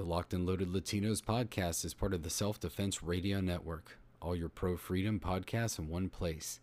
The 0.00 0.06
Locked 0.06 0.32
and 0.32 0.46
Loaded 0.46 0.70
Latinos 0.70 1.20
podcast 1.20 1.84
is 1.84 1.92
part 1.92 2.14
of 2.14 2.22
the 2.22 2.30
Self 2.30 2.58
Defense 2.58 3.02
Radio 3.02 3.42
Network. 3.42 3.98
All 4.22 4.34
your 4.34 4.48
pro 4.48 4.78
freedom 4.78 5.20
podcasts 5.20 5.78
in 5.78 5.90
one 5.90 6.08
place. 6.08 6.58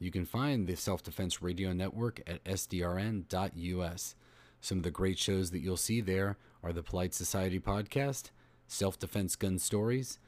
You 0.00 0.10
can 0.10 0.26
find 0.26 0.66
the 0.66 0.74
Self 0.74 1.00
Defense 1.00 1.40
Radio 1.40 1.72
Network 1.72 2.20
at 2.26 2.42
sdrn.us. 2.42 4.16
Some 4.60 4.78
of 4.78 4.82
the 4.82 4.90
great 4.90 5.20
shows 5.20 5.52
that 5.52 5.60
you'll 5.60 5.76
see 5.76 6.00
there 6.00 6.36
are 6.64 6.72
the 6.72 6.82
Polite 6.82 7.14
Society 7.14 7.60
podcast, 7.60 8.30
Self 8.66 8.98
Defense 8.98 9.36
Gun 9.36 9.60
Stories, 9.60 10.18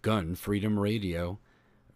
Gun 0.00 0.36
Freedom 0.36 0.80
Radio, 0.80 1.38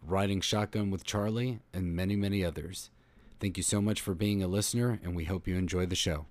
Riding 0.05 0.39
Shotgun 0.39 0.91
with 0.91 1.03
Charlie, 1.03 1.61
and 1.73 1.95
many, 1.95 2.15
many 2.15 2.45
others. 2.45 2.91
Thank 3.39 3.57
you 3.57 3.63
so 3.63 3.81
much 3.81 3.99
for 3.99 4.13
being 4.13 4.43
a 4.43 4.47
listener, 4.47 4.99
and 5.03 5.15
we 5.15 5.23
hope 5.23 5.47
you 5.47 5.55
enjoy 5.55 5.87
the 5.87 5.95
show. 5.95 6.27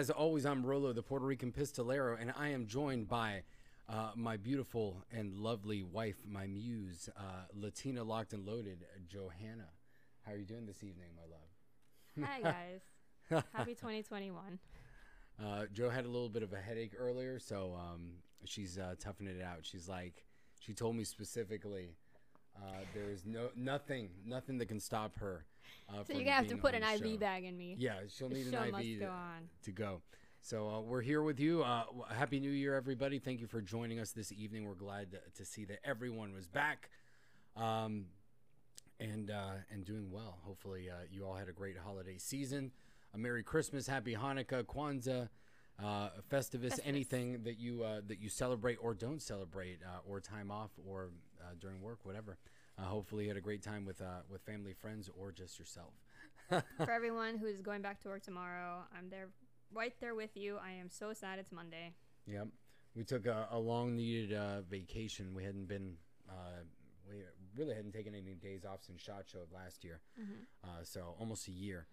As 0.00 0.08
always, 0.08 0.46
I'm 0.46 0.64
Rolo, 0.64 0.94
the 0.94 1.02
Puerto 1.02 1.26
Rican 1.26 1.52
pistolero, 1.52 2.18
and 2.18 2.32
I 2.34 2.48
am 2.48 2.66
joined 2.66 3.06
by 3.06 3.42
uh, 3.86 4.12
my 4.16 4.38
beautiful 4.38 5.04
and 5.12 5.36
lovely 5.36 5.82
wife, 5.82 6.16
my 6.26 6.46
muse, 6.46 7.10
uh, 7.18 7.44
Latina 7.52 8.02
locked 8.02 8.32
and 8.32 8.46
loaded, 8.46 8.86
Johanna. 9.06 9.68
How 10.24 10.32
are 10.32 10.38
you 10.38 10.46
doing 10.46 10.64
this 10.64 10.82
evening, 10.82 11.08
my 11.14 12.24
love? 12.24 12.30
Hi 12.30 12.40
guys. 13.30 13.44
Happy 13.52 13.74
2021. 13.74 14.58
Uh, 15.42 15.64
Joe 15.72 15.88
had 15.88 16.04
a 16.04 16.08
little 16.08 16.28
bit 16.28 16.42
of 16.42 16.52
a 16.52 16.60
headache 16.60 16.92
earlier, 16.98 17.38
so 17.38 17.74
um, 17.78 18.12
she's 18.44 18.78
uh, 18.78 18.94
toughing 18.98 19.26
it 19.26 19.42
out. 19.42 19.60
She's 19.62 19.88
like, 19.88 20.26
she 20.60 20.74
told 20.74 20.96
me 20.96 21.04
specifically, 21.04 21.96
uh, 22.56 22.80
there 22.94 23.10
is 23.10 23.24
no 23.24 23.48
nothing, 23.56 24.10
nothing 24.26 24.58
that 24.58 24.66
can 24.66 24.80
stop 24.80 25.18
her. 25.18 25.46
Uh, 25.88 26.04
So 26.04 26.12
you're 26.14 26.22
gonna 26.24 26.36
have 26.36 26.46
to 26.48 26.56
put 26.56 26.74
an 26.74 26.82
IV 26.82 26.98
show. 27.12 27.16
bag 27.18 27.44
in 27.44 27.56
me. 27.56 27.76
Yeah, 27.78 28.00
she'll 28.08 28.28
The 28.28 28.34
need 28.36 28.50
show 28.50 28.58
an 28.62 28.74
IV 28.74 29.00
go 29.00 29.06
to, 29.06 29.10
on. 29.12 29.48
to 29.64 29.72
go. 29.72 30.02
So 30.42 30.68
uh, 30.68 30.80
we're 30.80 31.02
here 31.02 31.22
with 31.22 31.38
you. 31.40 31.62
Uh, 31.62 31.84
Happy 32.14 32.40
New 32.40 32.50
Year, 32.50 32.74
everybody! 32.74 33.18
Thank 33.18 33.40
you 33.40 33.46
for 33.46 33.60
joining 33.60 33.98
us 34.00 34.12
this 34.12 34.32
evening. 34.32 34.64
We're 34.66 34.74
glad 34.74 35.10
to, 35.12 35.18
to 35.36 35.44
see 35.44 35.64
that 35.66 35.80
everyone 35.84 36.32
was 36.32 36.48
back, 36.48 36.88
um, 37.56 38.06
and 38.98 39.30
uh, 39.30 39.52
and 39.70 39.84
doing 39.84 40.10
well. 40.10 40.38
Hopefully, 40.44 40.88
uh, 40.90 40.94
you 41.10 41.26
all 41.26 41.34
had 41.34 41.48
a 41.48 41.52
great 41.52 41.76
holiday 41.76 42.16
season. 42.18 42.70
A 43.12 43.18
Merry 43.18 43.42
Christmas, 43.42 43.86
Happy 43.86 44.14
Hanukkah, 44.14 44.62
Kwanzaa, 44.64 45.28
uh, 45.82 46.08
Festivus, 46.30 46.74
Festivus. 46.74 46.78
anything 46.84 47.42
that 47.42 47.58
you 47.58 47.82
uh, 47.82 48.00
that 48.06 48.20
you 48.20 48.28
celebrate 48.28 48.76
or 48.80 48.94
don't 48.94 49.20
celebrate, 49.20 49.80
uh, 49.84 49.98
or 50.08 50.20
time 50.20 50.50
off, 50.50 50.70
or 50.86 51.10
uh, 51.42 51.48
during 51.60 51.82
work, 51.82 51.98
whatever. 52.04 52.38
Uh, 52.78 52.82
hopefully, 52.82 53.24
you 53.24 53.30
had 53.30 53.36
a 53.36 53.42
great 53.42 53.62
time 53.62 53.84
with 53.84 54.00
uh, 54.00 54.22
with 54.30 54.42
family, 54.42 54.72
friends, 54.72 55.10
or 55.18 55.32
just 55.32 55.58
yourself. 55.58 55.92
For 56.48 56.64
everyone 56.90 57.38
who 57.38 57.46
is 57.46 57.60
going 57.60 57.82
back 57.82 58.00
to 58.02 58.08
work 58.08 58.22
tomorrow, 58.22 58.84
I'm 58.96 59.08
there, 59.08 59.28
right 59.72 59.94
there 60.00 60.14
with 60.14 60.36
you. 60.36 60.58
I 60.62 60.72
am 60.72 60.90
so 60.90 61.12
sad 61.12 61.38
it's 61.38 61.52
Monday. 61.52 61.94
Yep. 62.26 62.48
We 62.96 63.04
took 63.04 63.26
a, 63.26 63.48
a 63.52 63.58
long 63.58 63.94
needed 63.94 64.36
uh, 64.36 64.62
vacation. 64.62 65.32
We 65.32 65.44
hadn't 65.44 65.68
been, 65.68 65.94
uh, 66.28 66.64
we 67.08 67.18
really 67.56 67.74
hadn't 67.74 67.92
taken 67.92 68.14
any 68.14 68.34
days 68.34 68.64
off 68.64 68.82
since 68.82 69.00
SHOT 69.00 69.28
Show 69.30 69.46
last 69.54 69.84
year. 69.84 70.00
Uh, 70.64 70.82
so 70.82 71.14
almost 71.20 71.46
a 71.46 71.52
year. 71.52 71.86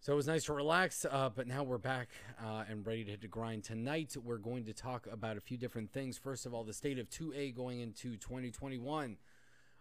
So 0.00 0.12
it 0.12 0.16
was 0.16 0.26
nice 0.26 0.44
to 0.44 0.52
relax, 0.52 1.04
uh, 1.04 1.30
but 1.34 1.48
now 1.48 1.64
we're 1.64 1.78
back 1.78 2.08
uh, 2.40 2.64
and 2.68 2.86
ready 2.86 3.02
to 3.04 3.10
hit 3.10 3.22
the 3.22 3.28
grind. 3.28 3.64
Tonight, 3.64 4.16
we're 4.22 4.38
going 4.38 4.64
to 4.66 4.72
talk 4.72 5.08
about 5.10 5.36
a 5.36 5.40
few 5.40 5.56
different 5.56 5.92
things. 5.92 6.16
First 6.16 6.46
of 6.46 6.54
all, 6.54 6.62
the 6.62 6.72
state 6.72 6.98
of 6.98 7.08
2A 7.10 7.54
going 7.54 7.80
into 7.80 8.16
2021. 8.16 9.16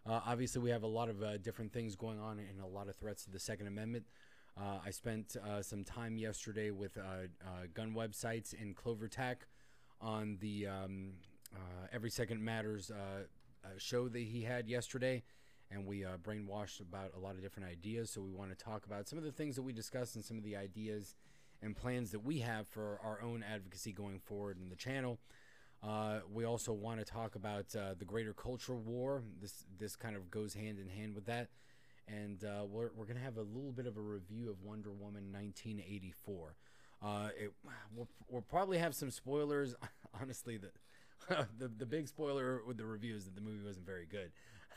Uh, 0.08 0.20
obviously, 0.28 0.62
we 0.62 0.70
have 0.70 0.84
a 0.84 0.88
lot 0.88 1.10
of 1.10 1.24
uh, 1.24 1.38
different 1.38 1.74
things 1.74 1.96
going 1.96 2.20
on 2.20 2.38
and 2.38 2.62
a 2.62 2.68
lot 2.68 2.88
of 2.88 2.96
threats 2.96 3.24
to 3.26 3.32
the 3.32 3.40
Second 3.40 3.66
Amendment. 3.66 4.06
Uh, 4.56 4.78
I 4.86 4.92
spent 4.92 5.36
uh, 5.36 5.64
some 5.64 5.84
time 5.84 6.18
yesterday 6.18 6.70
with 6.70 6.96
uh, 6.98 7.02
uh, 7.02 7.48
gun 7.74 7.94
websites 7.96 8.54
in 8.54 8.76
CloverTech 8.76 9.38
on 10.00 10.38
the 10.40 10.68
um, 10.68 11.14
Every 11.92 12.12
Second 12.12 12.44
Matters 12.44 12.92
show 13.78 14.08
that 14.10 14.20
he 14.20 14.44
had 14.44 14.68
yesterday, 14.68 15.24
and 15.72 15.88
we 15.88 16.06
brainwashed 16.24 16.82
about 16.82 17.14
a 17.18 17.20
lot 17.20 17.36
of 17.36 17.42
different 17.42 17.68
ideas. 17.68 18.12
So 18.12 18.22
we 18.22 18.32
want 18.32 18.52
to 18.52 18.64
talk 18.64 18.86
about 18.86 19.08
some 19.08 19.18
of 19.18 19.26
the 19.26 19.32
things 19.32 19.56
that 19.56 19.64
we 19.64 19.74
discussed 19.74 20.16
and 20.16 20.24
some 20.24 20.38
of 20.38 20.44
the 20.44 20.56
ideas 20.56 21.16
and 21.64 21.76
plans 21.76 22.12
that 22.12 22.20
we 22.20 22.40
have 22.40 22.68
for 22.68 23.00
our 23.04 23.22
own 23.22 23.44
advocacy 23.44 23.92
going 23.92 24.20
forward 24.20 24.58
in 24.62 24.70
the 24.70 24.76
channel. 24.76 25.18
Uh, 25.86 26.20
we 26.34 26.46
also 26.46 26.74
want 26.74 27.00
to 27.00 27.06
talk 27.06 27.36
about 27.36 27.66
uh, 27.76 27.94
the 27.98 28.06
greater 28.06 28.34
culture 28.34 28.74
war. 28.74 29.22
This 29.40 29.66
this 29.78 29.96
kind 29.96 30.16
of 30.16 30.32
goes 30.32 30.54
hand 30.54 30.80
in 30.80 30.90
hand 30.90 31.14
with 31.14 31.26
that, 31.26 31.50
and 32.08 32.44
uh, 32.44 32.66
we're 32.68 32.90
we're 32.96 33.06
gonna 33.06 33.20
have 33.20 33.38
a 33.38 33.44
little 33.44 33.72
bit 33.72 33.86
of 33.86 33.96
a 33.96 34.02
review 34.02 34.50
of 34.50 34.64
Wonder 34.64 34.90
Woman 34.92 35.32
1984. 35.32 36.56
Uh, 37.04 37.28
it, 37.40 37.52
we'll, 37.96 38.08
we'll 38.28 38.42
probably 38.42 38.80
have 38.80 38.96
some 38.96 39.12
spoilers. 39.12 39.76
Honestly, 40.20 40.58
the, 40.58 40.72
the 41.60 41.68
the 41.68 41.86
big 41.86 42.08
spoiler 42.08 42.62
with 42.66 42.78
the 42.78 42.86
review 42.86 43.16
is 43.16 43.26
that 43.26 43.36
the 43.36 43.42
movie 43.42 43.64
wasn't 43.64 43.86
very 43.86 44.08
good. 44.08 44.32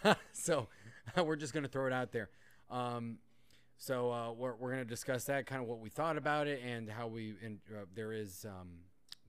so 0.32 0.68
we're 1.16 1.36
just 1.36 1.54
gonna 1.54 1.68
throw 1.68 1.86
it 1.86 1.92
out 1.92 2.12
there. 2.12 2.28
Um, 2.70 3.18
so 3.78 4.12
uh, 4.12 4.32
we're 4.32 4.56
we're 4.56 4.70
gonna 4.70 4.84
discuss 4.84 5.24
that 5.24 5.46
kind 5.46 5.62
of 5.62 5.68
what 5.68 5.78
we 5.78 5.88
thought 5.88 6.18
about 6.18 6.48
it 6.48 6.60
and 6.62 6.90
how 6.90 7.06
we 7.06 7.34
and 7.42 7.60
uh, 7.74 7.84
there 7.94 8.12
is 8.12 8.44
um, 8.46 8.68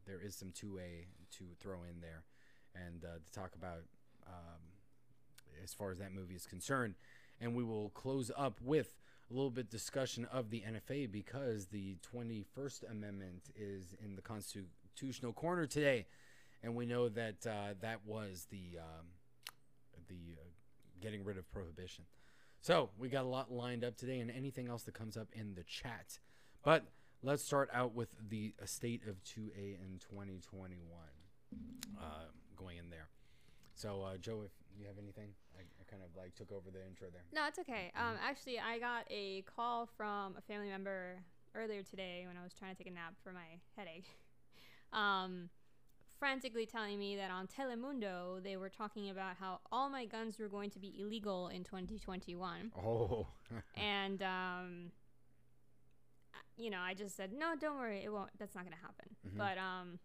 there 0.06 0.20
is 0.20 0.36
some 0.36 0.52
two 0.52 0.78
A 0.80 1.08
to 1.38 1.44
throw 1.60 1.84
in 1.84 2.02
there, 2.02 2.24
and 2.76 3.04
uh, 3.04 3.20
to 3.24 3.32
talk 3.32 3.56
about 3.56 3.84
um, 4.28 4.60
as 5.64 5.74
far 5.74 5.92
as 5.92 6.00
that 6.00 6.14
movie 6.14 6.36
is 6.36 6.46
concerned, 6.46 6.96
and 7.40 7.56
we 7.56 7.64
will 7.64 7.90
close 7.90 8.32
up 8.38 8.60
with 8.62 8.96
a 9.30 9.34
little 9.34 9.52
bit 9.52 9.70
discussion 9.70 10.26
of 10.32 10.50
the 10.50 10.62
NFA 10.62 11.12
because 11.12 11.68
the 11.68 11.98
21st 12.16 12.90
Amendment 12.92 13.50
is 13.56 13.94
in 14.04 14.16
the 14.16 14.22
constitutional 14.22 15.34
corner 15.34 15.66
today, 15.66 16.08
and 16.64 16.76
we 16.76 16.86
know 16.86 17.10
that 17.10 17.46
uh, 17.46 17.74
that 17.82 18.00
was 18.06 18.48
the 18.50 18.80
um, 18.80 19.06
the 20.08 20.36
uh, 20.38 20.50
getting 21.02 21.24
rid 21.24 21.38
of 21.38 21.50
prohibition. 21.52 22.06
So 22.62 22.90
we 22.98 23.08
got 23.08 23.24
a 23.24 23.28
lot 23.28 23.52
lined 23.52 23.84
up 23.84 23.96
today, 23.96 24.20
and 24.20 24.30
anything 24.32 24.68
else 24.68 24.84
that 24.84 24.94
comes 24.94 25.16
up 25.16 25.28
in 25.34 25.56
the 25.56 25.64
chat. 25.64 26.20
But 26.64 26.86
let's 27.24 27.44
start 27.44 27.70
out 27.74 27.94
with 27.96 28.10
the 28.30 28.54
state 28.66 29.04
of 29.08 29.24
2A 29.24 29.78
in 29.80 30.00
2021 30.00 30.80
uh, 32.00 32.26
going 32.56 32.78
in 32.78 32.90
there. 32.90 33.10
So, 33.76 34.02
uh, 34.04 34.18
Joe, 34.18 34.42
if 34.46 34.52
you 34.78 34.86
have 34.88 34.98
anything, 34.98 35.30
I, 35.58 35.62
I 35.62 35.84
kind 35.90 36.04
of 36.04 36.10
like 36.18 36.36
took 36.36 36.52
over 36.52 36.70
the 36.72 36.86
intro 36.86 37.08
there. 37.12 37.24
No, 37.34 37.48
it's 37.48 37.60
okay. 37.60 37.92
Um, 37.96 38.16
actually, 38.22 38.60
I 38.60 38.80
got 38.80 39.06
a 39.10 39.44
call 39.44 39.86
from 39.98 40.36
a 40.38 40.42
family 40.42 40.68
member 40.70 41.24
earlier 41.56 41.82
today 41.84 42.26
when 42.28 42.36
I 42.38 42.44
was 42.44 42.54
trying 42.54 42.76
to 42.76 42.78
take 42.78 42.92
a 42.92 42.94
nap 42.96 43.14
for 43.24 43.32
my 43.32 43.60
headache. 43.76 44.08
Um, 44.92 45.50
frantically 46.18 46.66
telling 46.66 46.98
me 46.98 47.16
that 47.18 47.30
on 47.30 47.46
Telemundo 47.46 48.42
they 48.44 48.58
were 48.58 48.70
talking 48.70 49.12
about 49.12 49.36
how 49.40 49.60
all 49.72 49.88
my 49.88 50.06
guns 50.06 50.40
were 50.40 50.48
going 50.48 50.72
to 50.72 50.80
be 50.80 50.96
illegal 51.00 51.48
in 51.50 51.64
2021. 51.64 52.72
Oh, 52.84 53.28
and 53.78 54.22
um 54.24 54.92
you 56.58 56.70
know 56.70 56.80
i 56.80 56.94
just 56.94 57.16
said 57.16 57.32
no 57.34 57.54
don't 57.60 57.78
worry 57.78 58.02
it 58.04 58.12
won't 58.12 58.30
that's 58.38 58.56
not 58.56 58.64
gonna 58.64 58.76
happen 58.76 59.16
Mhm. 59.28 59.38
but 59.38 59.58
um 59.58 60.00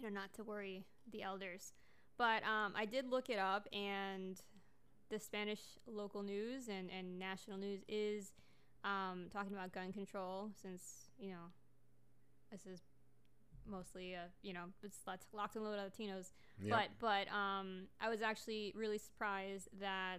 you 0.00 0.08
know 0.10 0.14
not 0.20 0.32
to 0.34 0.42
worry 0.42 0.84
the 1.12 1.22
elders 1.22 1.72
but 2.16 2.42
um 2.44 2.72
i 2.76 2.84
did 2.84 3.06
look 3.10 3.28
it 3.30 3.38
up 3.38 3.68
and 3.72 4.40
the 5.10 5.18
spanish 5.18 5.60
local 5.86 6.22
news 6.22 6.68
and 6.68 6.90
and 6.90 7.18
national 7.18 7.58
news 7.58 7.80
is 7.88 8.32
um 8.84 9.26
talking 9.32 9.52
about 9.52 9.72
gun 9.72 9.92
control 9.92 10.50
since 10.62 11.10
you 11.18 11.30
know 11.30 11.52
this 12.50 12.66
is 12.66 12.80
mostly 13.66 14.14
uh 14.14 14.20
you 14.42 14.52
know 14.52 14.64
it's 14.82 14.98
lots- 15.06 15.26
locked 15.32 15.54
and 15.56 15.64
loaded 15.64 15.80
latinos 15.92 16.30
Yep. 16.62 16.70
but 16.70 16.88
but 17.26 17.34
um, 17.34 17.84
I 18.02 18.10
was 18.10 18.20
actually 18.20 18.74
really 18.76 18.98
surprised 18.98 19.68
that 19.80 20.18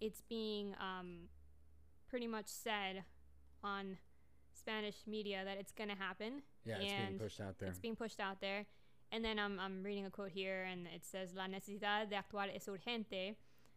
it's 0.00 0.22
being 0.22 0.74
um, 0.80 1.28
pretty 2.08 2.26
much 2.26 2.46
said 2.46 3.04
on 3.62 3.98
Spanish 4.54 4.96
media 5.06 5.42
that 5.44 5.58
it's 5.58 5.72
gonna 5.72 5.94
happen. 5.96 6.40
yeah, 6.64 6.76
it's 6.78 6.92
being 7.08 7.18
pushed 7.18 7.40
out 7.42 7.58
there. 7.58 7.68
It's 7.68 7.78
being 7.78 7.94
pushed 7.96 8.20
out 8.20 8.40
there. 8.40 8.64
And 9.12 9.24
then 9.24 9.38
I'm, 9.38 9.58
I'm 9.58 9.82
reading 9.82 10.06
a 10.06 10.10
quote 10.10 10.30
here, 10.30 10.66
and 10.70 10.86
it 10.94 11.04
says, 11.04 11.34
La 11.34 11.46
necesidad 11.46 12.08
de 12.08 12.16
actuar 12.16 12.48
es 12.54 12.68
urgente, 12.68 13.34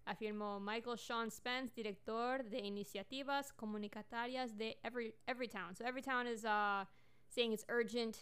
afirmó 0.07 0.61
Michael 0.61 0.95
Sean 0.95 1.31
Spence, 1.31 1.71
director 1.75 2.43
de 2.49 2.57
iniciativas 2.57 3.51
comunitarias 3.59 4.55
de 4.57 4.75
every, 4.83 5.13
Everytown. 5.27 5.75
So 5.75 5.85
Everytown 5.85 6.31
is 6.31 6.45
uh, 6.45 6.85
saying 7.29 7.53
it's 7.53 7.65
urgent, 7.69 8.19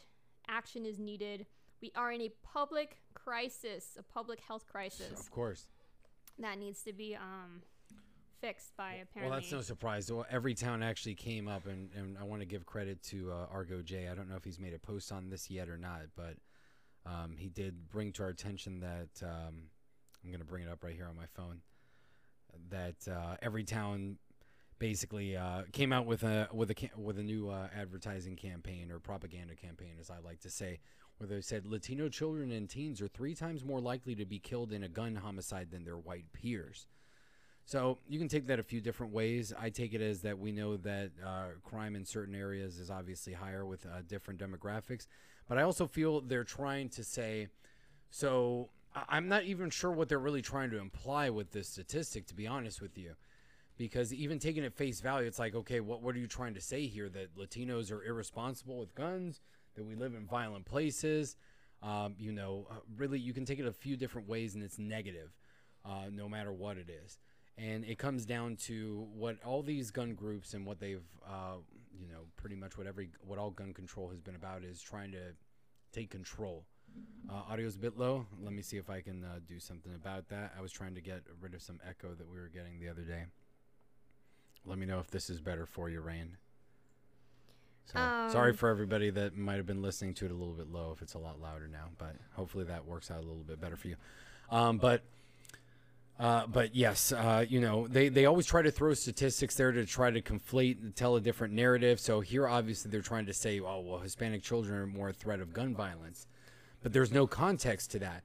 action 0.47 0.85
is 0.85 0.99
needed. 0.99 1.45
We 1.81 1.91
are 1.95 2.11
in 2.11 2.21
a 2.21 2.29
public 2.43 2.97
crisis, 3.13 3.97
a 3.97 4.03
public 4.03 4.39
health 4.39 4.65
crisis 4.67 5.19
Of 5.19 5.31
course. 5.31 5.67
that 6.39 6.59
needs 6.59 6.83
to 6.83 6.93
be 6.93 7.15
um, 7.15 7.61
fixed 8.39 8.77
by 8.77 8.99
apparently. 9.01 9.31
Well, 9.31 9.39
that's 9.39 9.51
no 9.51 9.61
surprise. 9.61 10.11
Well, 10.11 10.25
Everytown 10.31 10.83
actually 10.83 11.15
came 11.15 11.47
up, 11.47 11.67
and, 11.67 11.89
and 11.97 12.17
I 12.17 12.23
want 12.23 12.41
to 12.41 12.45
give 12.45 12.65
credit 12.65 13.01
to 13.05 13.31
uh, 13.31 13.53
Argo 13.53 13.81
J. 13.81 14.07
I 14.09 14.15
don't 14.15 14.29
know 14.29 14.35
if 14.35 14.43
he's 14.43 14.59
made 14.59 14.73
a 14.73 14.79
post 14.79 15.11
on 15.11 15.29
this 15.29 15.49
yet 15.49 15.67
or 15.67 15.77
not, 15.77 16.01
but 16.15 16.35
um, 17.05 17.35
he 17.37 17.49
did 17.49 17.89
bring 17.89 18.11
to 18.13 18.23
our 18.23 18.29
attention 18.29 18.79
that 18.79 19.23
um, 19.23 19.63
I'm 20.23 20.29
going 20.29 20.39
to 20.39 20.45
bring 20.45 20.63
it 20.63 20.69
up 20.69 20.83
right 20.83 20.95
here 20.95 21.07
on 21.07 21.15
my 21.15 21.25
phone. 21.35 21.61
that 22.69 23.07
uh, 23.07 23.35
Everytown 23.43 24.15
basically 24.79 25.37
uh, 25.37 25.61
came 25.71 25.93
out 25.93 26.05
with 26.05 26.23
a 26.23 26.47
with 26.51 26.71
a 26.71 26.89
with 26.97 27.19
a 27.19 27.23
new 27.23 27.49
uh, 27.49 27.67
advertising 27.75 28.35
campaign 28.35 28.91
or 28.91 28.99
propaganda 28.99 29.55
campaign, 29.55 29.93
as 29.99 30.09
I 30.09 30.19
like 30.19 30.39
to 30.41 30.49
say, 30.49 30.79
where 31.17 31.27
they 31.27 31.41
said 31.41 31.65
Latino 31.65 32.09
children 32.09 32.51
and 32.51 32.69
teens 32.69 33.01
are 33.01 33.07
three 33.07 33.35
times 33.35 33.63
more 33.63 33.79
likely 33.79 34.15
to 34.15 34.25
be 34.25 34.39
killed 34.39 34.71
in 34.71 34.83
a 34.83 34.89
gun 34.89 35.15
homicide 35.15 35.69
than 35.71 35.83
their 35.85 35.97
white 35.97 36.25
peers. 36.33 36.87
So 37.63 37.99
you 38.07 38.17
can 38.17 38.27
take 38.27 38.47
that 38.47 38.59
a 38.59 38.63
few 38.63 38.81
different 38.81 39.13
ways. 39.13 39.53
I 39.57 39.69
take 39.69 39.93
it 39.93 40.01
as 40.01 40.21
that 40.21 40.39
we 40.39 40.51
know 40.51 40.77
that 40.77 41.11
uh, 41.23 41.45
crime 41.63 41.95
in 41.95 42.03
certain 42.03 42.33
areas 42.33 42.79
is 42.79 42.89
obviously 42.89 43.33
higher 43.33 43.65
with 43.65 43.85
uh, 43.85 44.01
different 44.07 44.39
demographics, 44.39 45.05
but 45.51 45.57
I 45.57 45.63
also 45.63 45.85
feel 45.85 46.21
they're 46.21 46.45
trying 46.45 46.87
to 46.91 47.03
say. 47.03 47.49
So 48.09 48.69
I'm 49.09 49.27
not 49.27 49.43
even 49.43 49.69
sure 49.69 49.91
what 49.91 50.07
they're 50.07 50.17
really 50.17 50.41
trying 50.41 50.69
to 50.69 50.77
imply 50.77 51.29
with 51.29 51.51
this 51.51 51.67
statistic, 51.67 52.25
to 52.27 52.33
be 52.33 52.47
honest 52.47 52.81
with 52.81 52.97
you, 52.97 53.15
because 53.77 54.13
even 54.13 54.39
taking 54.39 54.63
it 54.63 54.73
face 54.73 55.01
value, 55.01 55.27
it's 55.27 55.39
like, 55.39 55.53
okay, 55.53 55.81
what 55.81 56.01
what 56.01 56.15
are 56.15 56.19
you 56.19 56.27
trying 56.27 56.53
to 56.53 56.61
say 56.61 56.87
here? 56.87 57.09
That 57.09 57.35
Latinos 57.35 57.91
are 57.91 58.01
irresponsible 58.01 58.79
with 58.79 58.95
guns, 58.95 59.41
that 59.75 59.83
we 59.83 59.93
live 59.93 60.15
in 60.15 60.25
violent 60.25 60.63
places. 60.63 61.35
Um, 61.83 62.15
you 62.17 62.31
know, 62.31 62.65
uh, 62.71 62.75
really, 62.95 63.19
you 63.19 63.33
can 63.33 63.43
take 63.43 63.59
it 63.59 63.65
a 63.65 63.73
few 63.73 63.97
different 63.97 64.29
ways, 64.29 64.55
and 64.55 64.63
it's 64.63 64.79
negative, 64.79 65.35
uh, 65.83 66.05
no 66.13 66.29
matter 66.29 66.53
what 66.53 66.77
it 66.77 66.89
is 66.89 67.17
and 67.57 67.83
it 67.85 67.97
comes 67.97 68.25
down 68.25 68.55
to 68.55 69.07
what 69.13 69.37
all 69.43 69.61
these 69.61 69.91
gun 69.91 70.13
groups 70.13 70.53
and 70.53 70.65
what 70.65 70.79
they've 70.79 71.03
uh, 71.25 71.55
you 71.99 72.07
know 72.07 72.21
pretty 72.37 72.55
much 72.55 72.77
what 72.77 72.87
every 72.87 73.09
what 73.25 73.37
all 73.39 73.51
gun 73.51 73.73
control 73.73 74.09
has 74.09 74.19
been 74.21 74.35
about 74.35 74.63
is 74.63 74.81
trying 74.81 75.11
to 75.11 75.19
take 75.91 76.09
control. 76.09 76.65
Uh, 77.29 77.41
audio's 77.49 77.75
a 77.75 77.79
bit 77.79 77.97
low. 77.97 78.25
Let 78.43 78.51
me 78.53 78.61
see 78.61 78.75
if 78.77 78.89
i 78.89 78.99
can 78.99 79.23
uh, 79.23 79.39
do 79.47 79.59
something 79.59 79.93
about 79.93 80.27
that. 80.29 80.53
I 80.57 80.61
was 80.61 80.71
trying 80.73 80.93
to 80.95 81.01
get 81.01 81.21
rid 81.39 81.53
of 81.53 81.61
some 81.61 81.79
echo 81.87 82.13
that 82.13 82.29
we 82.29 82.37
were 82.37 82.49
getting 82.49 82.79
the 82.79 82.89
other 82.89 83.03
day. 83.03 83.23
Let 84.65 84.77
me 84.77 84.85
know 84.85 84.99
if 84.99 85.09
this 85.09 85.29
is 85.29 85.39
better 85.39 85.65
for 85.65 85.89
you 85.89 86.01
rain. 86.01 86.37
So 87.85 87.97
sorry 88.31 88.51
Um, 88.51 88.57
for 88.57 88.69
everybody 88.69 89.09
that 89.09 89.35
might 89.37 89.55
have 89.55 89.65
been 89.65 89.81
listening 89.81 90.13
to 90.15 90.25
it 90.25 90.31
a 90.31 90.35
little 90.35 90.53
bit 90.53 90.67
low 90.67 90.91
if 90.91 91.01
it's 91.01 91.15
a 91.15 91.17
lot 91.17 91.41
louder 91.41 91.67
now 91.67 91.89
but 91.97 92.15
hopefully 92.33 92.63
that 92.65 92.85
works 92.85 93.09
out 93.09 93.17
a 93.17 93.27
little 93.27 93.43
bit 93.43 93.59
better 93.59 93.75
for 93.75 93.87
you. 93.87 93.95
Um, 94.49 94.77
but 94.77 95.01
uh, 96.19 96.45
but 96.47 96.75
yes, 96.75 97.11
uh, 97.11 97.45
you 97.49 97.59
know, 97.59 97.87
they, 97.87 98.09
they 98.09 98.25
always 98.25 98.45
try 98.45 98.61
to 98.61 98.71
throw 98.71 98.93
statistics 98.93 99.55
there 99.55 99.71
to 99.71 99.85
try 99.85 100.11
to 100.11 100.21
conflate 100.21 100.81
and 100.81 100.95
tell 100.95 101.15
a 101.15 101.21
different 101.21 101.53
narrative. 101.53 101.99
So 101.99 102.21
here, 102.21 102.47
obviously, 102.47 102.91
they're 102.91 103.01
trying 103.01 103.25
to 103.25 103.33
say, 103.33 103.59
oh, 103.59 103.79
well, 103.79 103.99
Hispanic 103.99 104.43
children 104.43 104.77
are 104.77 104.87
more 104.87 105.09
a 105.09 105.13
threat 105.13 105.39
of 105.39 105.53
gun 105.53 105.73
violence. 105.73 106.27
But 106.83 106.93
there's 106.93 107.11
no 107.11 107.25
context 107.27 107.91
to 107.91 107.99
that. 107.99 108.23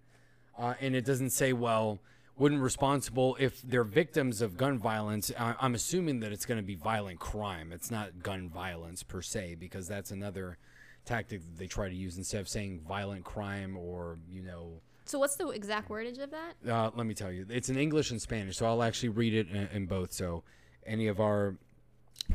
Uh, 0.58 0.74
and 0.80 0.94
it 0.94 1.04
doesn't 1.04 1.30
say, 1.30 1.52
well, 1.52 2.00
wouldn't 2.36 2.60
responsible 2.60 3.36
if 3.40 3.62
they're 3.62 3.84
victims 3.84 4.42
of 4.42 4.58
gun 4.58 4.78
violence. 4.78 5.32
I, 5.38 5.54
I'm 5.58 5.74
assuming 5.74 6.20
that 6.20 6.32
it's 6.32 6.44
going 6.44 6.60
to 6.60 6.66
be 6.66 6.74
violent 6.74 7.18
crime. 7.18 7.72
It's 7.72 7.90
not 7.90 8.22
gun 8.22 8.50
violence 8.50 9.02
per 9.02 9.22
se, 9.22 9.56
because 9.58 9.88
that's 9.88 10.10
another 10.10 10.58
tactic 11.06 11.40
that 11.40 11.58
they 11.58 11.66
try 11.66 11.88
to 11.88 11.94
use 11.94 12.18
instead 12.18 12.40
of 12.40 12.48
saying 12.48 12.80
violent 12.86 13.24
crime 13.24 13.76
or, 13.76 14.18
you 14.30 14.42
know, 14.42 14.82
So 15.06 15.18
what's 15.18 15.36
the 15.36 15.48
exact 15.48 15.88
wordage 15.88 16.18
of 16.22 16.30
that? 16.32 16.54
uh, 16.68 16.90
let 16.94 17.06
me 17.06 17.14
tell 17.14 17.30
you, 17.32 17.46
it's 17.48 17.68
in 17.68 17.78
English 17.78 18.10
and 18.10 18.20
Spanish, 18.20 18.56
so 18.56 18.66
I'll 18.66 18.82
actually 18.82 19.10
read 19.10 19.34
it 19.34 19.48
in, 19.48 19.68
in 19.72 19.86
both. 19.86 20.12
So, 20.12 20.42
any 20.84 21.06
of 21.06 21.20
our 21.20 21.56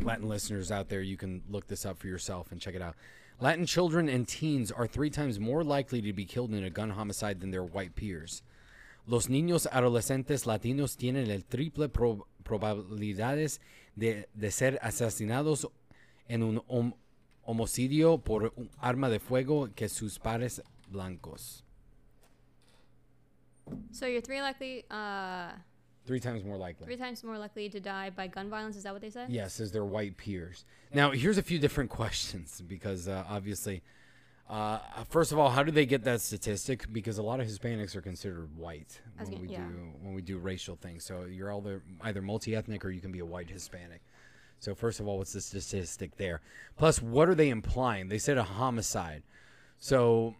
Latin 0.01 0.27
listeners 0.29 0.71
out 0.71 0.87
there, 0.89 1.01
you 1.01 1.17
can 1.17 1.43
look 1.49 1.67
this 1.67 1.85
up 1.85 1.97
for 1.97 2.07
yourself 2.07 2.51
and 2.51 2.61
check 2.61 2.73
it 2.75 2.81
out. 2.81 2.95
Latin 3.41 3.65
children 3.65 4.07
and 4.07 4.27
teens 4.27 4.71
are 4.71 4.87
three 4.87 5.09
times 5.09 5.39
more 5.39 5.63
likely 5.63 6.01
to 6.01 6.13
be 6.13 6.25
killed 6.25 6.53
in 6.53 6.63
a 6.63 6.69
gun 6.69 6.91
homicide 6.91 7.39
than 7.41 7.51
their 7.51 7.63
white 7.63 7.95
peers. 7.95 8.41
Los 9.07 9.27
niños 9.27 9.67
adolescentes 9.71 10.45
latinos 10.45 10.95
tienen 10.95 11.29
el 11.29 11.41
triple 11.43 11.89
pro- 11.89 12.25
probabilidades 12.43 13.59
de, 13.95 14.27
de 14.33 14.51
ser 14.51 14.79
asesinados 14.81 15.65
en 16.29 16.43
un 16.43 16.59
hom- 16.69 16.93
homicidio 17.43 18.19
por 18.23 18.53
un 18.55 18.69
arma 18.79 19.09
de 19.09 19.19
fuego 19.19 19.69
que 19.75 19.89
sus 19.89 20.19
pares 20.19 20.61
blancos. 20.87 21.63
So 23.91 24.05
you're 24.05 24.21
three 24.21 24.41
likely, 24.41 24.85
uh, 24.89 25.51
Three 26.05 26.19
times 26.19 26.43
more 26.43 26.57
likely. 26.57 26.85
three 26.85 26.97
times 26.97 27.23
more 27.23 27.37
likely 27.37 27.69
to 27.69 27.79
die 27.79 28.09
by 28.09 28.27
gun 28.27 28.49
violence. 28.49 28.75
Is 28.75 28.83
that 28.83 28.93
what 28.93 29.01
they 29.01 29.09
said? 29.11 29.29
Yes, 29.29 29.59
as 29.59 29.71
their 29.71 29.85
white 29.85 30.17
peers. 30.17 30.65
Now, 30.93 31.11
here's 31.11 31.37
a 31.37 31.43
few 31.43 31.59
different 31.59 31.89
questions 32.01 32.61
because 32.67 33.07
uh, 33.07 33.23
obviously, 33.29 33.83
uh, 34.49 34.79
first 35.09 35.31
of 35.31 35.37
all, 35.37 35.49
how 35.51 35.61
do 35.63 35.71
they 35.71 35.85
get 35.85 36.03
that 36.05 36.19
statistic? 36.21 36.91
Because 36.91 37.17
a 37.19 37.23
lot 37.23 37.39
of 37.39 37.47
Hispanics 37.47 37.95
are 37.95 38.01
considered 38.01 38.49
white 38.57 38.99
when 39.17 39.29
gonna- 39.29 39.41
we 39.41 39.47
yeah. 39.49 39.59
do 39.59 39.91
when 40.01 40.13
we 40.15 40.21
do 40.21 40.39
racial 40.39 40.75
things. 40.75 41.03
So 41.05 41.25
you're 41.25 41.53
either 41.55 41.81
either 42.01 42.21
multi-ethnic 42.21 42.83
or 42.83 42.89
you 42.89 42.99
can 42.99 43.11
be 43.11 43.19
a 43.19 43.25
white 43.25 43.49
Hispanic. 43.49 44.01
So 44.59 44.73
first 44.75 44.99
of 44.99 45.07
all, 45.07 45.17
what's 45.19 45.33
the 45.33 45.41
statistic 45.41 46.17
there? 46.17 46.41
Plus, 46.77 47.01
what 47.01 47.29
are 47.29 47.35
they 47.35 47.49
implying? 47.49 48.09
They 48.09 48.17
said 48.19 48.37
a 48.37 48.43
homicide. 48.43 49.23
So 49.77 50.35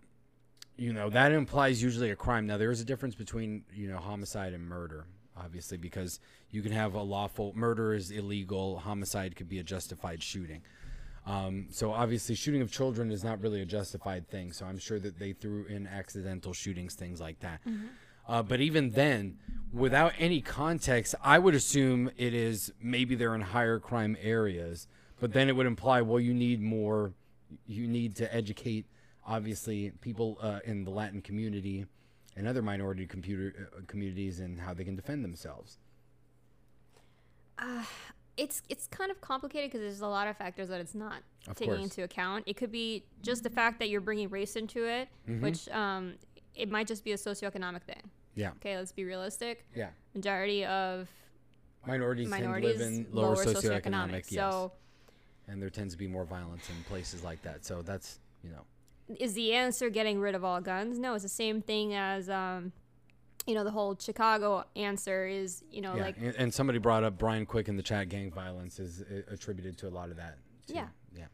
you 0.77 0.94
know 0.94 1.09
that 1.09 1.31
implies 1.31 1.81
usually 1.81 2.12
a 2.12 2.15
crime. 2.15 2.47
Now 2.47 2.57
there 2.57 2.71
is 2.71 2.81
a 2.81 2.85
difference 2.85 3.15
between 3.15 3.63
you 3.73 3.88
know 3.88 3.97
homicide 3.97 4.53
and 4.53 4.65
murder, 4.68 5.06
obviously, 5.38 5.77
because 5.77 6.19
you 6.50 6.62
can 6.62 6.71
have 6.71 6.94
a 6.94 7.01
lawful 7.01 7.53
murder 7.56 7.94
is 7.94 8.12
illegal, 8.12 8.79
homicide 8.79 9.35
could 9.35 9.50
be 9.50 9.59
a 9.59 9.63
justified 9.63 10.21
shooting. 10.21 10.62
Um, 11.25 11.68
so 11.69 11.91
obviously, 11.91 12.35
shooting 12.35 12.62
of 12.62 12.71
children 12.71 13.12
is 13.12 13.23
not 13.23 13.41
really 13.41 13.62
a 13.62 13.65
justified 13.65 14.27
thing. 14.27 14.51
So 14.51 14.65
I'm 14.65 14.79
sure 14.79 15.00
that 15.00 15.19
they 15.19 15.33
threw 15.33 15.65
in 15.65 15.88
accidental 15.88 16.53
shootings, 16.53 16.95
things 16.95 17.21
like 17.21 17.39
that. 17.41 17.62
Uh, 18.27 18.41
but 18.41 18.59
even 18.59 18.91
then, 18.91 19.38
without 19.71 20.13
any 20.18 20.41
context, 20.41 21.15
I 21.23 21.38
would 21.39 21.53
assume 21.56 22.09
it 22.18 22.33
is 22.33 22.71
maybe 22.81 23.15
they're 23.15 23.35
in 23.35 23.41
higher 23.41 23.79
crime 23.79 24.18
areas. 24.21 24.88
But 25.19 25.33
then 25.33 25.47
it 25.50 25.56
would 25.56 25.68
imply, 25.68 26.01
well, 26.01 26.19
you 26.19 26.33
need 26.33 26.59
more, 26.62 27.13
you 27.68 27.88
need 27.88 28.15
to 28.15 28.35
educate, 28.35 28.88
obviously, 29.36 29.92
people 30.01 30.38
uh, 30.42 30.60
in 30.66 30.83
the 30.83 30.92
Latin 30.92 31.22
community 31.22 31.86
and 32.36 32.48
other 32.48 32.62
minority 32.62 33.06
computer 33.07 33.69
uh, 33.75 33.81
communities 33.88 34.39
and 34.39 34.60
how 34.60 34.74
they 34.74 34.83
can 34.83 34.95
defend 34.95 35.24
themselves. 35.24 35.78
It's 38.38 38.62
it's 38.69 38.88
kind 38.88 39.12
of 39.12 39.22
complicated 39.22 39.69
because 39.69 39.81
there's 39.81 40.01
a 40.01 40.07
lot 40.07 40.28
of 40.28 40.36
factors 40.38 40.69
that 40.69 40.80
it's 40.80 40.95
not 40.95 41.22
Of 41.48 41.56
taking 41.57 41.74
course. 41.75 41.83
into 41.83 42.04
account. 42.04 42.44
It 42.48 42.56
could 42.57 42.72
be 42.72 43.04
just 43.22 43.44
the 43.44 43.50
fact 43.50 43.78
that 43.80 43.89
you're 43.89 44.01
bringing 44.01 44.30
race 44.30 44.56
into 44.56 44.86
it, 44.86 45.10
Mm-hmm. 45.30 45.42
which 45.44 45.69
um, 45.69 46.13
it 46.56 46.69
might 46.72 46.88
just 46.88 47.04
be 47.04 47.12
a 47.12 47.18
socioeconomic 47.18 47.83
thing. 47.83 48.01
Yeah, 48.36 48.51
Okay, 48.57 48.78
let's 48.78 48.94
be 48.94 49.04
realistic. 49.04 49.66
yeah. 49.75 49.89
Majority 50.16 50.66
of 50.66 51.10
Minorities, 51.86 52.30
minorities 52.30 52.78
tend 52.80 52.80
to 52.80 52.95
live 52.95 53.07
in 53.10 53.16
lower, 53.16 53.36
socioeconomic, 53.36 53.83
socioeconomic. 53.83 54.31
yes, 54.31 54.35
So 54.54 54.71
and 55.47 55.61
there 55.61 55.69
tends 55.69 55.94
to 55.94 55.97
be 55.97 56.07
more 56.07 56.23
violence 56.26 56.69
in 56.69 56.76
places 56.85 57.23
like 57.23 57.42
that. 57.44 57.66
So 57.66 57.81
that's 57.81 58.19
you 58.44 58.50
know. 58.52 58.64
Is 59.20 59.34
the 59.34 59.54
answer 59.54 59.90
getting 59.90 60.20
rid 60.20 60.36
of 60.36 60.44
all 60.44 60.62
guns? 60.62 60.98
No, 61.00 61.14
it's 61.14 61.24
the 61.24 61.30
same 61.30 61.62
thing 61.62 61.94
as 61.94 62.30
um, 62.30 62.72
you 63.46 63.56
know, 63.56 63.64
the 63.64 63.72
whole 63.72 63.98
Chicago 64.00 64.64
answer 64.76 65.26
is, 65.26 65.64
you 65.72 65.81
know, 65.81 65.96
yeah, 65.96 66.04
like 66.04 66.18
and, 66.18 66.36
and 66.36 66.54
somebody 66.54 66.80
brought 66.80 67.04
up 67.04 67.18
Brian 67.18 67.46
Quick 67.46 67.68
in 67.68 67.76
the 67.76 67.84
chat. 67.84 68.10
Gang 68.10 68.31
violence 68.31 68.80
is 68.80 69.02
uh, 69.02 69.34
attributed 69.34 69.78
to 69.80 69.88
a 69.88 69.90
lot 69.90 70.10
of 70.10 70.18
that. 70.18 70.38
Too. 70.68 70.76
Yeah. 70.76 70.88
yeah. 71.16 71.26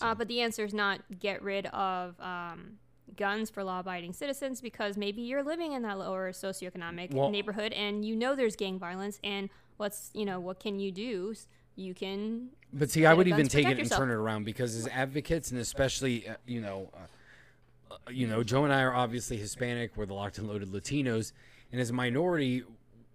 Uh, 0.00 0.14
but 0.14 0.28
the 0.28 0.40
answer 0.40 0.64
is 0.64 0.72
not 0.72 1.00
get 1.18 1.42
rid 1.42 1.66
of 1.66 2.18
um, 2.20 2.78
guns 3.16 3.50
for 3.50 3.62
law-abiding 3.62 4.12
citizens 4.12 4.60
because 4.60 4.96
maybe 4.96 5.20
you're 5.22 5.42
living 5.42 5.72
in 5.72 5.82
that 5.82 5.98
lower 5.98 6.32
socioeconomic 6.32 7.12
Well- 7.12 7.30
neighborhood 7.30 7.72
and 7.72 8.04
you 8.04 8.16
know 8.16 8.34
there's 8.34 8.56
gang 8.56 8.78
violence 8.78 9.20
and 9.22 9.50
what's 9.76 10.10
you 10.14 10.24
know 10.24 10.40
what 10.40 10.60
can 10.60 10.78
you 10.78 10.90
do? 10.90 11.34
You 11.80 11.94
can 11.94 12.50
But 12.74 12.90
see, 12.90 13.06
I 13.06 13.14
would 13.14 13.26
even 13.26 13.48
take 13.48 13.64
it 13.64 13.70
protect 13.70 13.80
and 13.80 13.90
turn 13.90 14.10
it 14.10 14.14
around 14.14 14.44
because 14.44 14.76
as 14.76 14.86
advocates, 14.88 15.50
and 15.50 15.58
especially, 15.58 16.28
uh, 16.28 16.34
you 16.46 16.60
know, 16.60 16.90
uh, 16.92 17.94
uh, 17.94 18.10
you 18.10 18.26
know, 18.26 18.42
Joe 18.42 18.64
and 18.64 18.72
I 18.72 18.82
are 18.82 18.92
obviously 18.92 19.38
Hispanic. 19.38 19.96
We're 19.96 20.04
the 20.04 20.12
locked 20.12 20.36
and 20.36 20.46
loaded 20.46 20.70
Latinos, 20.70 21.32
and 21.72 21.80
as 21.80 21.88
a 21.88 21.94
minority, 21.94 22.64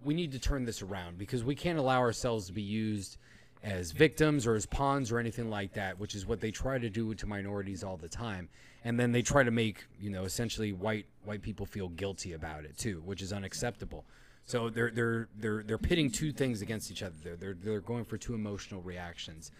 we 0.04 0.16
need 0.16 0.32
to 0.32 0.40
turn 0.40 0.66
this 0.66 0.82
around 0.82 1.20
because 1.20 1.44
we 1.44 1.54
can't 1.54 1.78
allow 1.78 2.00
ourselves 2.00 2.48
to 2.48 2.54
be 2.54 2.64
used 2.64 3.18
as 3.64 3.92
victims 3.92 4.48
or 4.48 4.56
as 4.56 4.66
pawns 4.66 5.12
or 5.12 5.20
anything 5.20 5.50
like 5.50 5.74
that, 5.74 6.00
which 6.00 6.16
is 6.16 6.26
what 6.26 6.42
they 6.42 6.50
try 6.50 6.80
to 6.80 6.90
do 6.90 7.14
to 7.14 7.28
minorities 7.28 7.84
all 7.84 7.98
the 7.98 8.10
time. 8.10 8.50
And 8.84 9.00
then 9.00 9.12
they 9.12 9.22
try 9.22 9.44
to 9.44 9.52
make, 9.52 9.86
you 10.02 10.10
know, 10.10 10.24
essentially 10.24 10.74
white 10.74 11.06
white 11.24 11.44
people 11.44 11.68
feel 11.68 11.90
guilty 11.90 12.34
about 12.34 12.66
it 12.66 12.80
too, 12.80 13.04
which 13.06 13.22
is 13.22 13.32
unacceptable. 13.32 14.06
So 14.46 14.70
they're 14.70 14.92
they're 14.92 15.28
they're 15.38 15.64
they're 15.64 15.78
pitting 15.78 16.12
two 16.12 16.32
things 16.32 16.62
against 16.62 16.92
each 16.92 17.04
other. 17.04 17.16
They're 17.24 17.36
they're, 17.36 17.54
they're 17.54 17.80
going 17.80 18.06
for 18.06 18.18
two 18.18 18.36
emotional 18.36 18.82
reactions. 18.82 19.52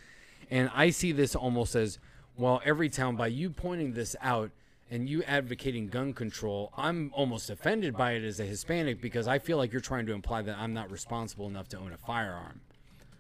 And 0.52 0.70
I 0.76 0.92
see 0.92 1.12
this 1.12 1.36
almost 1.36 1.76
as 1.76 1.98
well, 2.38 2.62
Everytown, 2.66 3.18
by 3.18 3.28
you 3.28 3.50
pointing 3.50 3.94
this 3.94 4.16
out 4.22 4.52
and 4.92 5.10
you 5.10 5.24
advocating 5.24 5.88
gun 5.88 6.14
control, 6.14 6.72
I'm 6.78 7.12
almost 7.16 7.50
offended 7.50 7.98
by 7.98 8.12
it 8.12 8.24
as 8.24 8.40
a 8.40 8.46
Hispanic 8.46 9.02
because 9.02 9.28
I 9.28 9.40
feel 9.40 9.58
like 9.58 9.72
you're 9.72 9.82
trying 9.82 10.06
to 10.08 10.14
imply 10.14 10.42
that 10.44 10.58
I'm 10.58 10.74
not 10.74 10.92
responsible 10.92 11.48
enough 11.48 11.68
to 11.70 11.80
own 11.80 11.94
a 11.94 11.98
firearm 11.98 12.62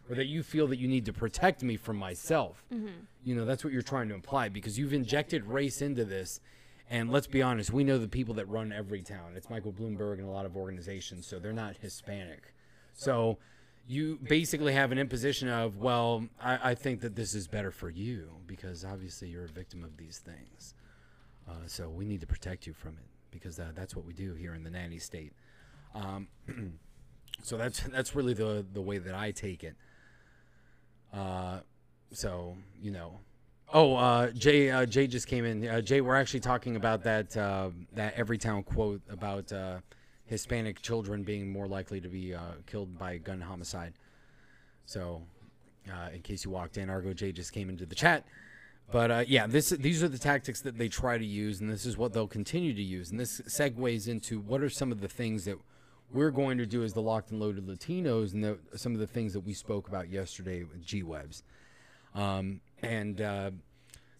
or 0.09 0.15
that 0.15 0.25
you 0.25 0.43
feel 0.43 0.67
that 0.67 0.77
you 0.77 0.87
need 0.87 1.05
to 1.05 1.13
protect 1.13 1.63
me 1.63 1.77
from 1.77 1.97
myself. 1.97 2.63
Mm-hmm. 2.73 2.87
You 3.23 3.35
know, 3.35 3.45
that's 3.45 3.63
what 3.63 3.73
you're 3.73 3.81
trying 3.81 4.09
to 4.09 4.15
imply 4.15 4.49
because 4.49 4.77
you've 4.77 4.93
injected 4.93 5.45
race 5.45 5.81
into 5.81 6.05
this. 6.05 6.41
And 6.89 7.11
let's 7.11 7.27
be 7.27 7.41
honest, 7.41 7.71
we 7.71 7.83
know 7.83 7.97
the 7.97 8.07
people 8.07 8.35
that 8.35 8.47
run 8.47 8.69
Everytown. 8.69 9.35
It's 9.35 9.49
Michael 9.49 9.73
Bloomberg 9.73 10.19
and 10.19 10.27
a 10.27 10.31
lot 10.31 10.45
of 10.45 10.55
organizations, 10.55 11.25
so 11.25 11.39
they're 11.39 11.53
not 11.53 11.77
Hispanic. 11.77 12.53
So 12.93 13.39
you 13.87 14.19
basically 14.23 14.73
have 14.73 14.91
an 14.91 14.97
imposition 14.97 15.49
of, 15.49 15.77
well, 15.77 16.27
I, 16.39 16.71
I 16.71 16.75
think 16.75 17.01
that 17.01 17.15
this 17.15 17.33
is 17.33 17.47
better 17.47 17.71
for 17.71 17.89
you 17.89 18.29
because 18.47 18.85
obviously 18.85 19.29
you're 19.29 19.45
a 19.45 19.49
victim 19.49 19.83
of 19.83 19.97
these 19.97 20.19
things. 20.19 20.73
Uh, 21.47 21.53
so 21.67 21.89
we 21.89 22.05
need 22.05 22.21
to 22.21 22.27
protect 22.27 22.65
you 22.65 22.73
from 22.73 22.97
it 22.97 23.07
because 23.31 23.59
uh, 23.59 23.71
that's 23.75 23.95
what 23.95 24.05
we 24.05 24.13
do 24.13 24.33
here 24.33 24.53
in 24.53 24.63
the 24.63 24.69
nanny 24.69 24.97
state. 24.97 25.33
Um, 25.93 26.27
so 27.43 27.57
that's 27.57 27.81
that's 27.81 28.15
really 28.15 28.33
the 28.33 28.65
the 28.73 28.81
way 28.81 28.97
that 28.97 29.13
I 29.13 29.31
take 29.31 29.63
it. 29.63 29.75
Uh, 31.13 31.59
so 32.11 32.57
you 32.81 32.91
know, 32.91 33.19
oh 33.73 33.95
uh, 33.95 34.31
Jay 34.31 34.69
uh, 34.69 34.85
Jay 34.85 35.07
just 35.07 35.27
came 35.27 35.45
in. 35.45 35.67
Uh, 35.67 35.81
Jay, 35.81 36.01
we're 36.01 36.15
actually 36.15 36.39
talking 36.39 36.75
about 36.75 37.03
that 37.03 37.35
uh, 37.35 37.69
that 37.93 38.15
Everytown 38.15 38.65
quote 38.65 39.01
about 39.09 39.51
uh, 39.51 39.79
Hispanic 40.25 40.81
children 40.81 41.23
being 41.23 41.51
more 41.51 41.67
likely 41.67 42.01
to 42.01 42.09
be 42.09 42.33
uh, 42.33 42.39
killed 42.65 42.97
by 42.97 43.17
gun 43.17 43.41
homicide. 43.41 43.93
So, 44.85 45.23
in 46.13 46.21
case 46.21 46.45
you 46.45 46.51
walked 46.51 46.77
in, 46.77 46.89
Argo 46.89 47.13
Jay 47.13 47.31
just 47.31 47.51
came 47.51 47.69
into 47.69 47.85
the 47.85 47.95
chat. 47.95 48.25
But 48.91 49.27
yeah, 49.27 49.47
this 49.47 49.69
these 49.69 50.03
are 50.03 50.07
the 50.07 50.19
tactics 50.19 50.61
that 50.61 50.77
they 50.77 50.87
try 50.87 51.17
to 51.17 51.25
use, 51.25 51.59
and 51.59 51.69
this 51.69 51.85
is 51.85 51.97
what 51.97 52.13
they'll 52.13 52.27
continue 52.27 52.73
to 52.73 52.83
use. 52.83 53.09
And 53.09 53.19
this 53.19 53.41
segues 53.41 54.07
into 54.07 54.39
what 54.39 54.61
are 54.61 54.69
some 54.69 54.91
of 54.91 55.01
the 55.01 55.07
things 55.07 55.45
that 55.45 55.57
we're 56.11 56.31
going 56.31 56.57
to 56.57 56.65
do 56.65 56.83
as 56.83 56.93
the 56.93 57.01
Locked 57.01 57.31
and 57.31 57.39
Loaded 57.39 57.67
Latinos, 57.67 58.33
and 58.33 58.43
the, 58.43 58.57
some 58.75 58.93
of 58.93 58.99
the 58.99 59.07
things 59.07 59.33
that 59.33 59.41
we 59.41 59.53
spoke 59.53 59.87
about 59.87 60.09
yesterday 60.09 60.63
with 60.63 60.83
G 60.85 61.03
Webs. 61.03 61.43
Um, 62.15 62.61
and 62.81 63.21
uh, 63.21 63.51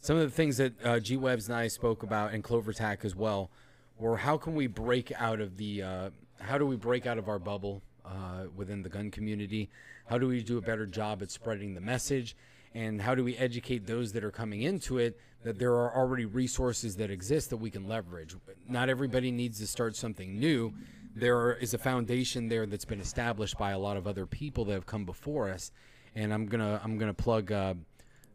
some 0.01 0.17
of 0.17 0.23
the 0.23 0.35
things 0.35 0.57
that 0.57 0.73
uh, 0.85 0.99
G 0.99 1.17
Webs 1.17 1.47
and 1.47 1.57
I 1.57 1.67
spoke 1.67 2.03
about, 2.03 2.33
and 2.33 2.43
Clover 2.43 2.73
Tack 2.73 3.05
as 3.05 3.15
well, 3.15 3.49
were 3.97 4.17
how 4.17 4.37
can 4.37 4.53
we 4.53 4.67
break 4.67 5.11
out 5.17 5.39
of 5.39 5.57
the, 5.57 5.81
uh, 5.81 6.09
how 6.39 6.57
do 6.57 6.65
we 6.65 6.75
break 6.75 7.05
out 7.05 7.17
of 7.17 7.29
our 7.29 7.39
bubble 7.39 7.81
uh, 8.05 8.45
within 8.55 8.83
the 8.83 8.89
gun 8.89 9.09
community? 9.09 9.69
How 10.07 10.17
do 10.17 10.27
we 10.27 10.43
do 10.43 10.57
a 10.57 10.61
better 10.61 10.85
job 10.85 11.21
at 11.21 11.31
spreading 11.31 11.73
the 11.73 11.81
message? 11.81 12.35
And 12.73 13.01
how 13.01 13.15
do 13.15 13.23
we 13.23 13.37
educate 13.37 13.87
those 13.87 14.11
that 14.11 14.23
are 14.23 14.31
coming 14.31 14.61
into 14.61 14.97
it 14.97 15.17
that 15.43 15.57
there 15.57 15.71
are 15.71 15.95
already 15.95 16.25
resources 16.25 16.97
that 16.97 17.09
exist 17.09 17.49
that 17.51 17.57
we 17.57 17.69
can 17.69 17.87
leverage? 17.87 18.35
Not 18.67 18.89
everybody 18.89 19.31
needs 19.31 19.59
to 19.59 19.67
start 19.67 19.95
something 19.95 20.37
new. 20.37 20.73
There 21.15 21.53
is 21.53 21.73
a 21.73 21.77
foundation 21.77 22.49
there 22.49 22.65
that's 22.65 22.83
been 22.83 22.99
established 22.99 23.57
by 23.57 23.71
a 23.71 23.79
lot 23.79 23.95
of 23.95 24.05
other 24.05 24.25
people 24.25 24.65
that 24.65 24.73
have 24.73 24.85
come 24.85 25.05
before 25.05 25.49
us. 25.49 25.71
And 26.15 26.33
I'm 26.33 26.45
gonna 26.45 26.79
I'm 26.83 26.97
gonna 26.97 27.13
plug 27.13 27.51
uh, 27.51 27.73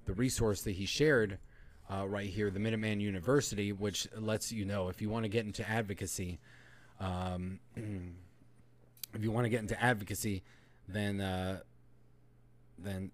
the 0.04 0.12
resource 0.12 0.62
that 0.62 0.72
he 0.72 0.86
shared 0.86 1.38
uh, 1.90 2.06
right 2.06 2.28
here, 2.28 2.50
the 2.50 2.60
Minuteman 2.60 3.00
University, 3.00 3.72
which 3.72 4.06
lets 4.16 4.52
you 4.52 4.64
know 4.64 4.88
if 4.88 5.00
you 5.00 5.08
want 5.08 5.24
to 5.24 5.28
get 5.28 5.44
into 5.46 5.68
advocacy. 5.68 6.38
Um, 7.00 7.60
if 9.14 9.22
you 9.22 9.30
want 9.30 9.44
to 9.44 9.48
get 9.48 9.60
into 9.60 9.80
advocacy, 9.82 10.42
then 10.88 11.20
uh, 11.20 11.60
then 12.78 13.10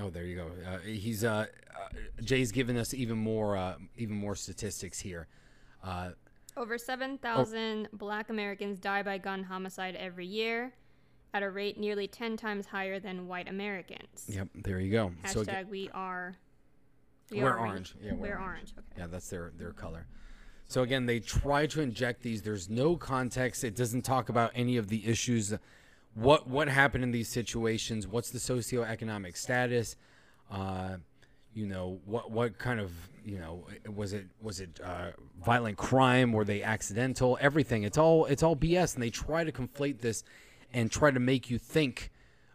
oh, 0.00 0.10
there 0.10 0.24
you 0.24 0.36
go. 0.36 0.50
Uh, 0.66 0.78
he's 0.78 1.24
uh, 1.24 1.46
uh, 1.74 1.88
Jay's 2.22 2.52
given 2.52 2.76
us 2.76 2.94
even 2.94 3.18
more 3.18 3.56
uh, 3.56 3.74
even 3.96 4.16
more 4.16 4.34
statistics 4.34 4.98
here. 4.98 5.28
Uh, 5.82 6.10
Over 6.56 6.78
7,000 6.78 7.88
black 7.92 8.30
Americans 8.30 8.78
die 8.78 9.02
by 9.02 9.18
gun 9.18 9.42
homicide 9.42 9.96
every 9.96 10.26
year 10.26 10.72
at 11.34 11.42
a 11.42 11.50
rate 11.50 11.76
nearly 11.78 12.06
10 12.06 12.36
times 12.36 12.66
higher 12.66 12.98
than 13.00 13.26
white 13.26 13.48
Americans. 13.48 14.24
yep, 14.28 14.48
there 14.54 14.78
you 14.78 14.92
go. 14.92 15.10
Hashtag 15.24 15.32
So 15.32 15.40
again- 15.40 15.68
we 15.68 15.90
are. 15.92 16.36
We're 17.32 17.58
orange. 17.58 17.94
Yeah, 18.00 18.12
we're 18.12 18.18
we're 18.18 18.26
orange. 18.38 18.42
orange. 18.42 18.74
Okay. 18.78 19.00
Yeah, 19.00 19.06
that's 19.08 19.28
their 19.28 19.50
their 19.58 19.72
color. 19.72 20.06
So 20.68 20.82
again, 20.82 21.06
they 21.06 21.18
try 21.20 21.66
to 21.66 21.80
inject 21.80 22.22
these. 22.22 22.42
There's 22.42 22.70
no 22.70 22.96
context. 22.96 23.64
It 23.64 23.74
doesn't 23.74 24.02
talk 24.02 24.28
about 24.28 24.52
any 24.54 24.76
of 24.76 24.88
the 24.88 25.04
issues. 25.06 25.52
What 26.14 26.46
what 26.46 26.68
happened 26.68 27.02
in 27.02 27.10
these 27.10 27.28
situations? 27.28 28.06
What's 28.06 28.30
the 28.30 28.38
socioeconomic 28.38 29.36
status? 29.36 29.96
Uh, 30.50 30.98
you 31.54 31.66
know 31.66 31.98
what 32.04 32.30
what 32.30 32.58
kind 32.58 32.78
of 32.78 32.92
you 33.24 33.38
know 33.38 33.66
was 33.92 34.12
it 34.12 34.26
was 34.40 34.60
it 34.60 34.78
uh, 34.84 35.10
violent 35.44 35.76
crime? 35.78 36.30
Were 36.30 36.44
they 36.44 36.62
accidental? 36.62 37.36
Everything. 37.40 37.82
It's 37.82 37.98
all 37.98 38.26
it's 38.26 38.42
all 38.44 38.54
BS, 38.54 38.94
and 38.94 39.02
they 39.02 39.10
try 39.10 39.42
to 39.44 39.50
conflate 39.50 40.00
this 40.00 40.22
and 40.74 40.90
try 40.90 41.10
to 41.10 41.20
make 41.20 41.48
you 41.48 41.58
think 41.58 42.10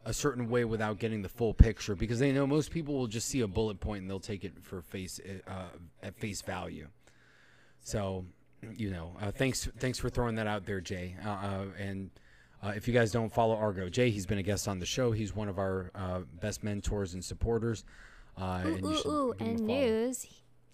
a 0.06 0.14
certain 0.14 0.50
way 0.50 0.64
without 0.66 1.00
getting 1.00 1.22
the 1.22 1.30
full 1.30 1.54
picture 1.54 1.96
because 1.96 2.20
they 2.20 2.32
know 2.32 2.46
most 2.46 2.72
people 2.72 2.96
will 2.96 3.08
just 3.08 3.28
see 3.28 3.42
a 3.42 3.48
bullet 3.48 3.80
point 3.80 4.02
and 4.02 4.10
they'll 4.10 4.20
take 4.20 4.44
it 4.44 4.54
for 4.62 4.82
face 4.82 5.20
uh, 5.48 5.64
at 6.04 6.16
face 6.16 6.42
value. 6.42 6.88
So, 7.82 8.26
you 8.76 8.92
know, 8.92 9.16
uh, 9.22 9.32
thanks 9.32 9.68
thanks 9.80 9.98
for 9.98 10.10
throwing 10.10 10.36
that 10.36 10.48
out 10.48 10.66
there, 10.66 10.82
Jay. 10.82 11.16
Uh, 11.26 11.30
uh, 11.30 11.66
and 11.80 12.10
uh, 12.62 12.74
if 12.76 12.88
you 12.88 12.94
guys 12.94 13.12
don't 13.12 13.32
follow 13.32 13.56
Argo 13.56 13.90
Jay, 13.90 14.10
he's 14.10 14.26
been 14.26 14.38
a 14.38 14.44
guest 14.44 14.68
on 14.68 14.80
the 14.80 14.86
show. 14.86 15.12
He's 15.12 15.34
one 15.36 15.48
of 15.48 15.58
our 15.58 15.92
uh, 15.96 16.20
best 16.42 16.64
mentors 16.64 17.14
and 17.14 17.24
supporters. 17.24 17.84
Uh, 18.38 18.62
and 18.66 18.84
Ooh, 18.86 18.88
ooh, 18.88 19.08
ooh, 19.10 19.34
give 19.38 19.48
him 19.48 19.54
a 19.54 19.58
and 19.58 19.68
news. 19.68 20.28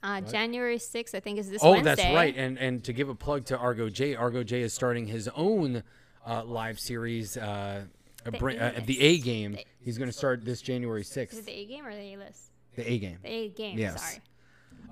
Uh, 0.03 0.21
January 0.21 0.77
6th, 0.77 1.15
I 1.15 1.19
think, 1.19 1.39
is 1.39 1.49
this 1.49 1.63
Oh, 1.63 1.71
Wednesday. 1.71 1.95
that's 1.95 2.15
right. 2.15 2.35
And 2.37 2.59
and 2.59 2.83
to 2.83 2.93
give 2.93 3.09
a 3.09 3.15
plug 3.15 3.45
to 3.45 3.57
Argo 3.57 3.89
J, 3.89 4.15
Argo 4.15 4.43
J 4.43 4.61
is 4.61 4.71
starting 4.73 5.07
his 5.07 5.27
own 5.35 5.83
uh, 6.25 6.43
live 6.43 6.79
series, 6.79 7.37
uh, 7.37 7.85
The 8.23 8.31
uh, 8.37 8.47
A-list. 8.47 8.85
the 8.87 9.01
A 9.01 9.17
game. 9.19 9.57
He's 9.79 9.97
going 9.97 10.09
to 10.09 10.17
start 10.17 10.43
this 10.43 10.61
January 10.61 11.01
Is 11.01 11.15
it 11.17 11.45
the 11.45 11.51
A 11.51 11.65
game 11.65 11.85
or 11.85 11.93
the 11.93 12.13
A 12.13 12.17
list? 12.17 12.51
The 12.75 12.91
A 12.91 12.97
game. 12.99 13.17
The 13.21 13.29
A 13.29 13.49
game, 13.49 13.77
Yes. 13.77 14.01
sorry. 14.01 14.21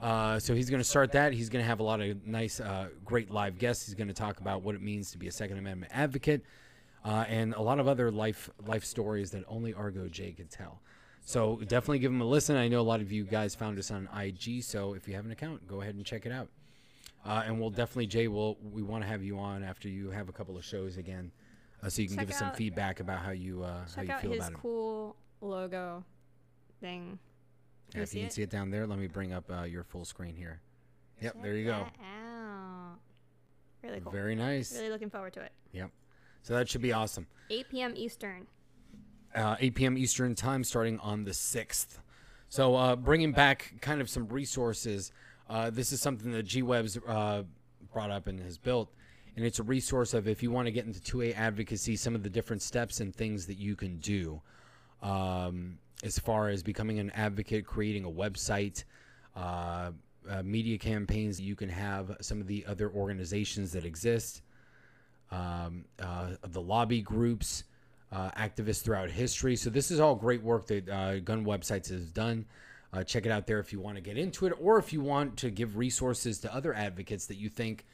Uh, 0.02 0.38
so 0.40 0.54
he's 0.54 0.70
going 0.70 0.82
to 0.82 0.88
start 0.88 1.14
that. 1.14 1.32
He's 1.34 1.50
going 1.50 1.64
to 1.64 1.68
have 1.68 1.80
a 1.80 1.84
lot 1.84 2.02
of 2.02 2.28
nice, 2.28 2.60
uh, 2.60 2.90
great 3.06 3.32
live 3.32 3.58
guests. 3.58 3.86
He's 3.86 3.96
going 3.96 4.10
to 4.10 4.14
talk 4.14 4.40
about 4.42 4.62
what 4.62 4.76
it 4.76 4.82
means 4.82 5.12
to 5.12 5.18
be 5.18 5.28
a 5.28 5.32
Second 5.32 5.58
Amendment 5.58 5.92
advocate, 5.96 6.44
uh, 7.06 7.24
and 7.30 7.54
a 7.54 7.62
lot 7.62 7.80
of 7.80 7.88
other 7.88 8.12
life 8.12 8.50
life 8.66 8.84
stories 8.84 9.32
that 9.32 9.44
only 9.48 9.74
Argo 9.74 10.10
J 10.10 10.34
could 10.34 10.50
tell. 10.52 10.82
So 11.26 11.56
definitely 11.68 12.00
give 12.00 12.12
him 12.12 12.20
a 12.20 12.26
listen. 12.26 12.58
I 12.58 12.68
know 12.68 12.82
a 12.82 12.84
lot 12.84 13.00
of 13.00 13.14
you 13.14 13.24
guys 13.24 13.56
found 13.56 13.80
us 13.80 13.92
on 13.92 14.10
IG, 14.14 14.62
so 14.64 14.94
if 14.94 15.08
you 15.08 15.14
have 15.16 15.24
an 15.26 15.32
account, 15.32 15.68
go 15.68 15.80
ahead 15.82 15.96
and 15.96 16.06
check 16.06 16.26
it 16.26 16.34
out. 16.34 16.50
Uh, 17.26 17.44
and 17.46 17.60
we'll 17.60 17.70
definitely, 17.70 18.08
Jay, 18.08 18.28
will 18.28 18.58
we 18.62 18.82
want 18.84 19.04
to 19.04 19.08
have 19.08 19.24
you 19.24 19.40
on 19.40 19.64
after 19.64 19.88
you 19.88 20.10
have 20.10 20.28
a 20.30 20.34
couple 20.34 20.58
of 20.58 20.66
shows 20.66 20.98
again, 20.98 21.32
uh, 21.82 21.90
so 21.90 22.02
you 22.02 22.08
can 22.10 22.18
Check 22.18 22.28
give 22.28 22.34
us 22.34 22.40
some 22.40 22.50
out- 22.50 22.58
feedback 22.58 23.00
about 23.00 23.20
how 23.20 23.32
you 23.32 23.64
uh, 23.64 23.80
how 23.80 23.86
Check 23.96 24.08
you 24.08 24.12
out 24.14 24.22
feel 24.22 24.32
his 24.32 24.40
about 24.40 24.52
it. 24.52 24.58
cool 24.62 25.16
logo 25.42 26.04
thing. 26.82 27.18
Yeah, 27.94 27.98
you 28.00 28.04
if 28.04 28.14
you 28.14 28.20
can 28.22 28.28
it? 28.28 28.34
see 28.34 28.42
it 28.42 28.50
down 28.50 28.72
there, 28.72 28.86
let 28.88 29.00
me 29.00 29.08
bring 29.08 29.32
up 29.34 29.50
uh, 29.50 29.64
your 29.64 29.84
full 29.84 30.04
screen 30.06 30.36
here. 30.36 30.60
Yep, 31.22 31.38
there 31.42 31.56
you 31.56 31.70
Check 31.70 31.78
go. 31.78 31.84
that 32.02 32.06
out. 32.06 32.98
Really 33.84 34.00
cool. 34.02 34.12
Very 34.12 34.36
nice. 34.36 34.74
Really 34.76 34.90
looking 34.90 35.10
forward 35.10 35.34
to 35.34 35.42
it. 35.42 35.52
Yep. 35.72 35.92
So 36.42 36.54
that 36.56 36.68
should 36.70 36.82
be 36.82 36.92
awesome. 36.92 37.28
8 37.50 37.70
p.m. 37.70 37.94
Eastern. 37.96 38.48
uh, 39.36 39.56
8 39.60 39.76
p.m. 39.76 39.98
Eastern 39.98 40.36
time, 40.36 40.64
starting 40.64 41.00
on 41.00 41.24
the 41.24 41.32
6th. 41.32 42.00
So, 42.50 42.76
uh, 42.76 42.96
bringing 42.96 43.32
back 43.32 43.76
kind 43.82 44.00
of 44.02 44.10
some 44.10 44.28
resources. 44.28 45.12
Uh, 45.50 45.70
this 45.70 45.92
is 45.92 46.02
something 46.02 46.32
that 46.32 46.46
GWebs 46.46 47.00
uh, 47.08 47.44
brought 47.92 48.12
up 48.12 48.28
and 48.28 48.40
has 48.40 48.58
built, 48.58 48.90
and 49.36 49.46
it's 49.46 49.60
a 49.60 49.64
resource 49.64 50.14
of 50.14 50.28
if 50.28 50.42
you 50.42 50.52
want 50.52 50.68
to 50.68 50.72
get 50.72 50.86
into 50.86 51.00
2A 51.00 51.36
advocacy, 51.38 51.96
some 51.96 52.16
of 52.16 52.24
the 52.24 52.30
different 52.30 52.62
steps 52.62 53.00
and 53.00 53.16
things 53.16 53.46
that 53.48 53.58
you 53.58 53.76
can 53.76 53.98
do, 53.98 54.42
um, 55.02 55.78
as 56.04 56.18
far 56.18 56.50
as 56.50 56.64
becoming 56.64 57.00
an 57.00 57.10
advocate, 57.12 57.66
creating 57.66 58.06
a 58.06 58.10
website. 58.10 58.84
Uh, 59.36 59.92
uh, 60.30 60.42
media 60.42 60.78
campaigns 60.78 61.36
that 61.36 61.44
you 61.44 61.54
can 61.54 61.68
have 61.68 62.16
some 62.22 62.40
of 62.40 62.48
the 62.48 62.66
other 62.66 62.90
organizations 62.90 63.74
that 63.74 63.84
exist 63.84 64.42
um, 65.32 65.84
uh, 66.00 66.28
the 66.48 66.62
lobby 66.62 67.02
groups, 67.02 67.66
activists 68.14 68.84
throughout 68.84 69.10
history. 69.10 69.58
So 69.58 69.70
this 69.70 69.92
is 69.92 70.00
all 70.00 70.16
great 70.16 70.42
work 70.42 70.68
that 70.68 70.86
Gun 71.26 71.44
Websites 71.44 71.90
has 71.90 72.12
done. 72.12 72.46
Uh, 72.94 73.04
check 73.04 73.26
it 73.26 73.32
out 73.32 73.48
there 73.48 73.60
if 73.60 73.74
you 73.74 73.80
want 73.80 73.96
to 73.96 74.02
get 74.02 74.18
into 74.18 74.46
it, 74.46 74.54
or 74.60 74.78
if 74.78 74.94
you 74.94 75.02
want 75.02 75.36
to 75.38 75.50
give 75.50 75.78
resources 75.78 76.38
to 76.40 76.54
other 76.54 76.74
advocates 76.74 77.26
that 77.26 77.38
you 77.38 77.50
think 77.50 77.86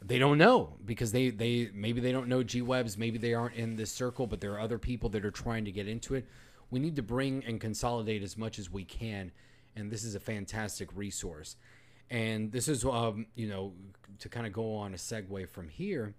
they 0.00 0.18
don't 0.18 0.38
know 0.38 0.74
because 0.84 1.10
they 1.10 1.30
they 1.30 1.70
maybe 1.74 2.00
they 2.00 2.12
don't 2.12 2.28
know 2.28 2.42
G 2.42 2.62
Webs, 2.62 2.96
maybe 2.96 3.18
they 3.18 3.34
aren't 3.34 3.56
in 3.56 3.76
this 3.76 3.90
circle, 3.90 4.26
but 4.26 4.40
there 4.40 4.52
are 4.52 4.60
other 4.60 4.78
people 4.78 5.08
that 5.10 5.24
are 5.24 5.30
trying 5.30 5.64
to 5.64 5.72
get 5.72 5.88
into 5.88 6.14
it. 6.14 6.26
We 6.70 6.78
need 6.78 6.96
to 6.96 7.02
bring 7.02 7.44
and 7.44 7.60
consolidate 7.60 8.22
as 8.22 8.36
much 8.38 8.58
as 8.58 8.70
we 8.70 8.84
can, 8.84 9.32
and 9.74 9.90
this 9.90 10.04
is 10.04 10.14
a 10.14 10.20
fantastic 10.20 10.88
resource. 10.94 11.56
And 12.10 12.52
this 12.52 12.68
is, 12.68 12.84
um, 12.84 13.26
you 13.34 13.48
know, 13.48 13.72
to 14.20 14.28
kind 14.28 14.46
of 14.46 14.52
go 14.52 14.76
on 14.76 14.94
a 14.94 14.96
segue 14.96 15.48
from 15.48 15.68
here 15.68 16.14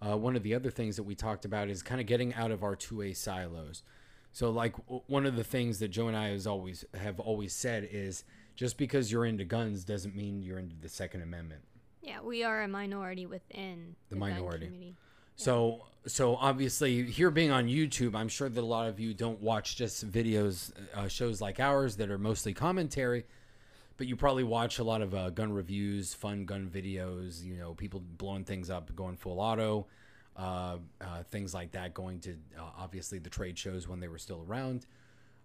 uh, 0.00 0.16
one 0.16 0.36
of 0.36 0.42
the 0.42 0.54
other 0.54 0.70
things 0.70 0.96
that 0.96 1.04
we 1.04 1.14
talked 1.14 1.44
about 1.44 1.68
is 1.68 1.82
kind 1.82 2.00
of 2.00 2.06
getting 2.06 2.34
out 2.34 2.50
of 2.50 2.62
our 2.62 2.76
2A 2.76 3.16
silos. 3.16 3.82
So, 4.36 4.50
like 4.50 4.74
one 5.06 5.24
of 5.24 5.34
the 5.34 5.42
things 5.42 5.78
that 5.78 5.88
Joe 5.88 6.08
and 6.08 6.16
I 6.16 6.28
has 6.28 6.46
always 6.46 6.84
have 6.92 7.18
always 7.18 7.54
said 7.54 7.88
is 7.90 8.22
just 8.54 8.76
because 8.76 9.10
you're 9.10 9.24
into 9.24 9.46
guns 9.46 9.82
doesn't 9.82 10.14
mean 10.14 10.42
you're 10.42 10.58
into 10.58 10.76
the 10.78 10.90
Second 10.90 11.22
Amendment. 11.22 11.62
Yeah, 12.02 12.20
we 12.20 12.44
are 12.44 12.60
a 12.60 12.68
minority 12.68 13.24
within 13.24 13.96
The 14.10 14.16
gun 14.16 14.28
minority. 14.28 14.66
community. 14.66 14.96
So, 15.36 15.86
so 16.06 16.36
obviously, 16.36 17.04
here 17.04 17.30
being 17.30 17.50
on 17.50 17.66
YouTube, 17.66 18.14
I'm 18.14 18.28
sure 18.28 18.50
that 18.50 18.60
a 18.60 18.66
lot 18.66 18.88
of 18.88 19.00
you 19.00 19.14
don't 19.14 19.40
watch 19.40 19.74
just 19.76 20.06
videos, 20.06 20.70
uh, 20.92 21.08
shows 21.08 21.40
like 21.40 21.58
ours 21.58 21.96
that 21.96 22.10
are 22.10 22.18
mostly 22.18 22.52
commentary, 22.52 23.24
but 23.96 24.06
you 24.06 24.16
probably 24.16 24.44
watch 24.44 24.78
a 24.78 24.84
lot 24.84 25.00
of 25.00 25.14
uh, 25.14 25.30
gun 25.30 25.50
reviews, 25.50 26.12
fun 26.12 26.44
gun 26.44 26.70
videos. 26.70 27.42
You 27.42 27.54
know, 27.54 27.72
people 27.72 28.02
blowing 28.18 28.44
things 28.44 28.68
up, 28.68 28.94
going 28.94 29.16
full 29.16 29.40
auto. 29.40 29.86
Uh, 30.36 30.76
uh, 31.00 31.22
things 31.30 31.54
like 31.54 31.72
that, 31.72 31.94
going 31.94 32.20
to 32.20 32.32
uh, 32.58 32.62
obviously 32.78 33.18
the 33.18 33.30
trade 33.30 33.58
shows 33.58 33.88
when 33.88 34.00
they 34.00 34.08
were 34.08 34.18
still 34.18 34.44
around, 34.48 34.86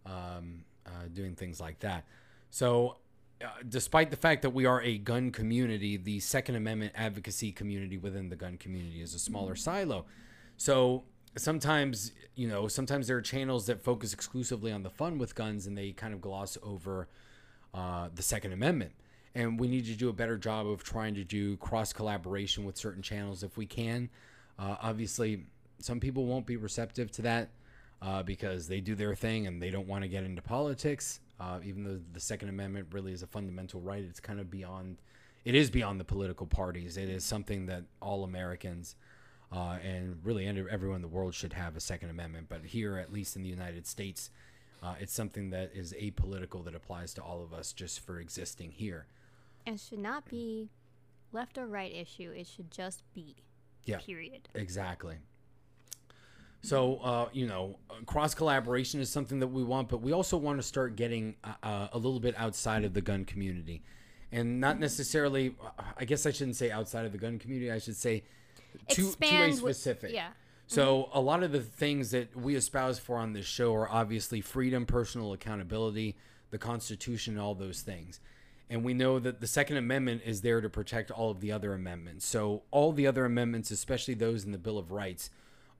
um, 0.05 0.63
uh, 0.85 1.07
doing 1.13 1.35
things 1.35 1.59
like 1.59 1.79
that. 1.79 2.05
So, 2.49 2.97
uh, 3.41 3.47
despite 3.67 4.11
the 4.11 4.17
fact 4.17 4.41
that 4.43 4.51
we 4.51 4.65
are 4.65 4.81
a 4.81 4.97
gun 4.97 5.31
community, 5.31 5.97
the 5.97 6.19
Second 6.19 6.55
Amendment 6.55 6.93
advocacy 6.95 7.51
community 7.51 7.97
within 7.97 8.29
the 8.29 8.35
gun 8.35 8.57
community 8.57 9.01
is 9.01 9.15
a 9.15 9.19
smaller 9.19 9.55
silo. 9.55 10.05
So, 10.57 11.05
sometimes, 11.37 12.11
you 12.35 12.47
know, 12.47 12.67
sometimes 12.67 13.07
there 13.07 13.17
are 13.17 13.21
channels 13.21 13.65
that 13.67 13.81
focus 13.83 14.13
exclusively 14.13 14.71
on 14.71 14.83
the 14.83 14.89
fun 14.89 15.17
with 15.17 15.35
guns 15.35 15.67
and 15.67 15.77
they 15.77 15.91
kind 15.91 16.13
of 16.13 16.21
gloss 16.21 16.57
over 16.61 17.07
uh, 17.73 18.09
the 18.13 18.21
Second 18.21 18.53
Amendment. 18.53 18.91
And 19.33 19.59
we 19.59 19.69
need 19.69 19.85
to 19.85 19.95
do 19.95 20.09
a 20.09 20.13
better 20.13 20.37
job 20.37 20.67
of 20.67 20.83
trying 20.83 21.15
to 21.15 21.23
do 21.23 21.55
cross 21.57 21.93
collaboration 21.93 22.65
with 22.65 22.77
certain 22.77 23.01
channels 23.01 23.43
if 23.43 23.55
we 23.55 23.65
can. 23.65 24.09
Uh, 24.59 24.75
obviously, 24.81 25.45
some 25.79 25.99
people 25.99 26.25
won't 26.25 26.45
be 26.45 26.57
receptive 26.57 27.11
to 27.11 27.21
that 27.23 27.49
uh, 28.01 28.23
because 28.23 28.67
they 28.67 28.81
do 28.81 28.95
their 28.95 29.15
thing 29.15 29.47
and 29.47 29.61
they 29.61 29.69
don't 29.69 29.87
want 29.87 30.03
to 30.03 30.07
get 30.07 30.23
into 30.23 30.41
politics. 30.41 31.19
Uh, 31.39 31.59
even 31.63 31.83
though 31.83 31.99
the 32.13 32.19
Second 32.19 32.49
Amendment 32.49 32.87
really 32.91 33.13
is 33.13 33.23
a 33.23 33.27
fundamental 33.27 33.81
right, 33.81 34.03
it's 34.03 34.19
kind 34.19 34.39
of 34.39 34.51
beyond. 34.51 34.97
It 35.43 35.55
is 35.55 35.71
beyond 35.71 35.99
the 35.99 36.03
political 36.03 36.45
parties. 36.45 36.97
It 36.97 37.09
is 37.09 37.23
something 37.23 37.65
that 37.65 37.83
all 37.99 38.23
Americans 38.23 38.95
uh, 39.51 39.77
and 39.83 40.17
really 40.23 40.47
everyone 40.47 40.97
in 40.97 41.01
the 41.01 41.07
world 41.07 41.33
should 41.33 41.53
have 41.53 41.75
a 41.75 41.79
Second 41.79 42.09
Amendment. 42.09 42.47
But 42.47 42.63
here, 42.65 42.97
at 42.97 43.11
least 43.11 43.35
in 43.35 43.41
the 43.41 43.49
United 43.49 43.85
States, 43.87 44.29
uh, 44.83 44.95
it's 44.99 45.13
something 45.13 45.49
that 45.49 45.71
is 45.73 45.93
apolitical 45.93 46.63
that 46.65 46.75
applies 46.75 47.13
to 47.15 47.21
all 47.21 47.43
of 47.43 47.53
us 47.53 47.73
just 47.73 47.99
for 47.99 48.19
existing 48.19 48.71
here. 48.71 49.07
And 49.65 49.79
should 49.79 49.99
not 49.99 50.25
be 50.25 50.69
left 51.31 51.57
or 51.57 51.67
right 51.67 51.93
issue. 51.93 52.31
It 52.31 52.47
should 52.47 52.71
just 52.71 53.03
be. 53.13 53.35
Yeah. 53.85 53.97
Period. 53.97 54.49
Exactly. 54.53 55.15
So, 56.63 56.97
uh, 56.97 57.29
you 57.33 57.47
know, 57.47 57.77
cross 58.05 58.35
collaboration 58.35 58.99
is 58.99 59.09
something 59.09 59.39
that 59.39 59.47
we 59.47 59.63
want, 59.63 59.89
but 59.89 60.01
we 60.01 60.11
also 60.11 60.37
want 60.37 60.59
to 60.59 60.63
start 60.63 60.95
getting 60.95 61.35
uh, 61.43 61.53
uh, 61.63 61.87
a 61.93 61.97
little 61.97 62.19
bit 62.19 62.35
outside 62.37 62.83
of 62.83 62.93
the 62.93 63.01
gun 63.01 63.25
community. 63.25 63.81
And 64.31 64.61
not 64.61 64.79
necessarily, 64.79 65.55
I 65.97 66.05
guess 66.05 66.25
I 66.25 66.31
shouldn't 66.31 66.55
say 66.55 66.71
outside 66.71 67.05
of 67.05 67.11
the 67.11 67.17
gun 67.17 67.39
community, 67.39 67.71
I 67.71 67.79
should 67.79 67.97
say 67.97 68.23
too, 68.87 69.11
too 69.19 69.27
a 69.27 69.51
specific. 69.51 70.03
With, 70.03 70.13
yeah. 70.13 70.29
So, 70.67 71.09
a 71.13 71.19
lot 71.19 71.43
of 71.43 71.51
the 71.51 71.59
things 71.59 72.11
that 72.11 72.33
we 72.33 72.55
espouse 72.55 72.97
for 72.97 73.17
on 73.17 73.33
this 73.33 73.45
show 73.45 73.73
are 73.75 73.89
obviously 73.89 74.39
freedom, 74.39 74.85
personal 74.85 75.33
accountability, 75.33 76.15
the 76.51 76.57
Constitution, 76.57 77.37
all 77.37 77.55
those 77.55 77.81
things. 77.81 78.21
And 78.71 78.85
we 78.85 78.93
know 78.93 79.19
that 79.19 79.41
the 79.41 79.47
Second 79.47 79.75
Amendment 79.75 80.21
is 80.25 80.39
there 80.39 80.61
to 80.61 80.69
protect 80.69 81.11
all 81.11 81.29
of 81.29 81.41
the 81.41 81.51
other 81.51 81.73
amendments. 81.73 82.25
So, 82.25 82.63
all 82.71 82.93
the 82.93 83.05
other 83.05 83.25
amendments, 83.25 83.69
especially 83.69 84.13
those 84.13 84.45
in 84.45 84.53
the 84.53 84.57
Bill 84.57 84.77
of 84.77 84.93
Rights, 84.93 85.29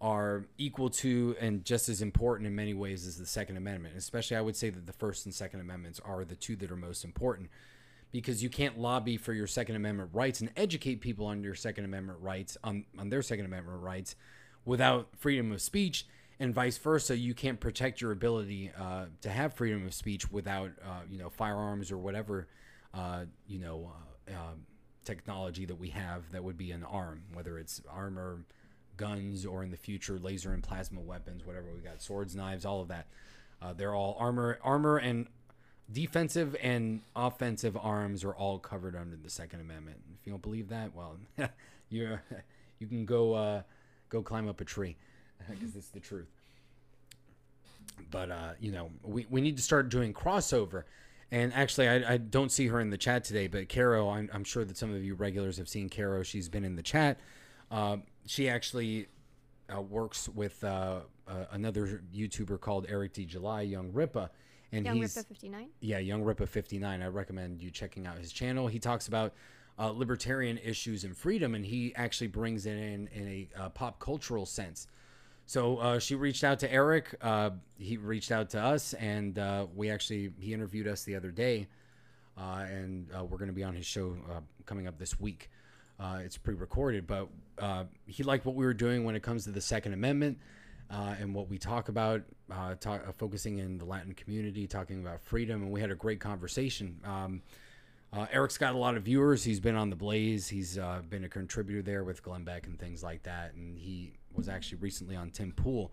are 0.02 0.44
equal 0.58 0.90
to 0.90 1.34
and 1.40 1.64
just 1.64 1.88
as 1.88 2.02
important 2.02 2.48
in 2.48 2.54
many 2.54 2.74
ways 2.74 3.08
as 3.08 3.18
the 3.18 3.26
Second 3.26 3.56
Amendment. 3.56 3.96
Especially, 3.96 4.36
I 4.36 4.42
would 4.42 4.58
say 4.58 4.70
that 4.70 4.88
the 4.88 4.92
First 4.92 5.26
and 5.26 5.34
Second 5.34 5.62
Amendments 5.62 6.02
are 6.04 6.26
the 6.26 6.36
two 6.36 6.58
that 6.58 6.70
are 6.70 6.76
most 6.76 7.06
important 7.06 7.50
because 8.12 8.44
you 8.44 8.50
can't 8.50 8.78
lobby 8.78 9.16
for 9.16 9.32
your 9.32 9.48
Second 9.48 9.78
Amendment 9.78 10.10
rights 10.12 10.42
and 10.42 10.52
educate 10.58 11.00
people 11.00 11.26
on 11.28 11.46
your 11.46 11.56
Second 11.56 11.86
Amendment 11.86 12.20
rights, 12.20 12.58
on, 12.62 12.84
on 13.00 13.08
their 13.10 13.22
Second 13.22 13.46
Amendment 13.46 13.82
rights, 13.82 14.18
without 14.66 15.08
freedom 15.16 15.54
of 15.54 15.62
speech. 15.62 16.06
And 16.42 16.54
vice 16.54 16.78
versa, 16.78 17.16
you 17.16 17.36
can't 17.36 17.62
protect 17.62 18.02
your 18.02 18.12
ability 18.12 18.70
uh, 18.78 19.06
to 19.22 19.30
have 19.30 19.54
freedom 19.54 19.86
of 19.86 19.94
speech 19.94 20.30
without, 20.30 20.72
uh, 20.84 21.04
you 21.10 21.18
know, 21.18 21.30
firearms 21.30 21.90
or 21.90 21.98
whatever 21.98 22.48
uh, 22.94 23.26
you 23.48 23.60
know, 23.60 23.92
uh, 24.28 24.34
um, 24.34 24.66
technology 25.06 25.66
that 25.66 25.76
we 25.76 25.90
have 25.90 26.32
that 26.32 26.44
would 26.44 26.58
be 26.58 26.72
an 26.72 26.84
arm, 26.84 27.24
whether 27.34 27.58
it's 27.58 27.82
armor, 27.90 28.46
guns, 28.98 29.46
or 29.46 29.64
in 29.64 29.72
the 29.72 29.78
future 29.78 30.20
laser 30.20 30.54
and 30.54 30.64
plasma 30.64 31.00
weapons, 31.00 31.46
whatever 31.46 31.68
we 31.74 31.82
got, 31.82 32.02
swords, 32.02 32.36
knives, 32.36 32.66
all 32.66 32.82
of 32.82 32.88
that. 32.90 33.08
Uh, 33.62 33.74
they're 33.74 33.96
all 33.96 34.16
armor, 34.20 34.60
armor, 34.64 34.98
and 34.98 35.28
defensive 35.92 36.56
and 36.62 37.02
offensive 37.16 37.78
arms 37.78 38.24
are 38.24 38.34
all 38.34 38.60
covered 38.60 38.96
under 38.96 39.16
the 39.16 39.30
Second 39.30 39.62
Amendment. 39.62 39.98
If 40.20 40.26
you 40.26 40.32
don't 40.32 40.42
believe 40.42 40.70
that, 40.70 40.96
well, 40.96 41.18
you 41.90 42.20
you 42.80 42.88
can 42.88 43.06
go 43.06 43.34
uh, 43.34 43.62
go 44.10 44.22
climb 44.22 44.48
up 44.48 44.62
a 44.62 44.66
tree 44.66 44.98
because 45.50 45.76
it's 45.76 45.90
the 45.90 46.00
truth. 46.00 46.30
But 48.10 48.32
uh, 48.32 48.54
you 48.60 48.72
know, 48.72 48.90
we, 49.04 49.26
we 49.30 49.42
need 49.42 49.58
to 49.58 49.64
start 49.64 49.90
doing 49.90 50.14
crossover. 50.14 50.84
And 51.32 51.54
actually, 51.54 51.88
I, 51.88 52.14
I 52.14 52.18
don't 52.18 52.52
see 52.52 52.68
her 52.68 52.82
in 52.82 52.90
the 52.90 52.98
chat 52.98 53.24
today, 53.24 53.48
but 53.48 53.70
Caro, 53.70 54.10
I'm, 54.10 54.30
I'm 54.34 54.44
sure 54.44 54.66
that 54.66 54.78
some 54.78 54.94
of 54.94 55.04
you 55.04 55.16
regulars 55.16 55.58
have 55.58 55.70
seen 55.70 55.90
Caro. 55.90 56.24
She's 56.24 56.50
been 56.50 56.66
in 56.66 56.76
the 56.76 56.84
chat. 56.84 57.20
Uh, 57.70 57.98
she 58.26 58.50
actually 58.50 59.08
uh, 59.74 59.82
works 59.82 60.28
with 60.28 60.62
uh, 60.64 61.00
uh 61.28 61.46
another 61.52 62.02
YouTuber 62.14 62.60
called 62.60 62.86
Eric 62.90 63.14
D. 63.14 63.26
July, 63.26 63.62
Young 63.62 63.92
Rippa. 63.94 64.30
And 64.74 64.86
Young 64.86 64.98
he's, 64.98 65.16
Rippa 65.16 65.28
59? 65.28 65.70
Yeah, 65.80 66.00
Young 66.00 66.24
Rippa 66.24 66.48
59. 66.48 67.02
I 67.02 67.08
recommend 67.08 67.62
you 67.62 67.72
checking 67.72 68.08
out 68.08 68.18
his 68.18 68.34
channel. 68.34 68.68
He 68.68 68.80
talks 68.80 69.08
about 69.08 69.34
uh, 69.80 69.88
libertarian 69.90 70.58
issues 70.58 71.06
and 71.06 71.16
freedom, 71.16 71.56
and 71.56 71.66
he 71.66 71.96
actually 71.96 72.28
brings 72.28 72.66
it 72.66 72.78
in 72.78 73.08
in 73.08 73.28
a 73.28 73.50
uh, 73.58 73.70
pop 73.70 74.00
cultural 74.00 74.46
sense. 74.46 74.88
So 75.52 75.80
uh, 75.80 76.00
she 76.00 76.16
reached 76.16 76.46
out 76.46 76.60
to 76.60 76.72
Eric. 76.72 77.14
Uh, 77.22 77.50
he 77.78 77.98
reached 77.98 78.32
out 78.32 78.52
to 78.52 78.62
us, 78.62 78.94
and 78.94 79.38
uh, 79.38 79.66
we 79.76 79.90
actually 79.92 80.32
he 80.40 80.54
interviewed 80.54 80.88
us 80.88 81.04
the 81.04 81.18
other 81.18 81.30
day, 81.30 81.68
uh, 82.38 82.64
and 82.70 83.10
uh, 83.14 83.26
we're 83.26 83.38
going 83.38 83.50
to 83.50 83.54
be 83.54 83.66
on 83.66 83.76
his 83.76 83.86
show 83.86 84.16
uh, 84.32 84.40
coming 84.66 84.88
up 84.88 84.98
this 84.98 85.20
week. 85.20 85.50
it's 86.00 86.38
pre-recorded, 86.38 87.06
but 87.06 87.28
he 88.06 88.24
liked 88.24 88.46
what 88.46 88.56
we 88.56 88.64
were 88.64 88.74
doing 88.74 89.04
when 89.04 89.14
it 89.14 89.24
comes 89.24 89.44
to 89.44 89.52
the 89.52 89.60
Second 89.60 89.92
Amendment 89.92 90.38
and 90.90 91.36
what 91.36 91.50
we 91.50 91.58
talk 91.58 91.90
about, 91.90 92.22
talk, 92.80 93.14
focusing 93.18 93.58
in 93.58 93.78
the 93.78 93.84
Latin 93.84 94.14
community, 94.14 94.68
talking 94.68 95.02
about 95.02 95.20
freedom, 95.20 95.64
and 95.64 95.70
we 95.70 95.82
had 95.82 95.92
a 95.92 95.96
great 95.96 96.22
conversation. 96.22 96.98
Um, 97.04 97.42
Eric's 98.32 98.58
got 98.58 98.74
a 98.74 98.78
lot 98.78 98.96
of 98.96 99.04
viewers. 99.04 99.44
He's 99.44 99.60
been 99.60 99.76
on 99.76 99.90
the 99.90 99.98
Blaze. 99.98 100.48
He's 100.48 100.80
been 101.10 101.26
a 101.26 101.30
contributor 101.30 101.82
there 101.82 102.06
with 102.06 102.24
Glenn 102.24 102.46
Beck 102.46 102.68
and 102.68 102.80
things 102.80 103.04
like 103.04 103.24
that, 103.24 103.54
and 103.54 103.78
he 103.78 104.14
was 104.36 104.50
actually 104.50 104.80
recently 104.80 105.16
on 105.16 105.30
Tim 105.30 105.52
Pool. 105.52 105.92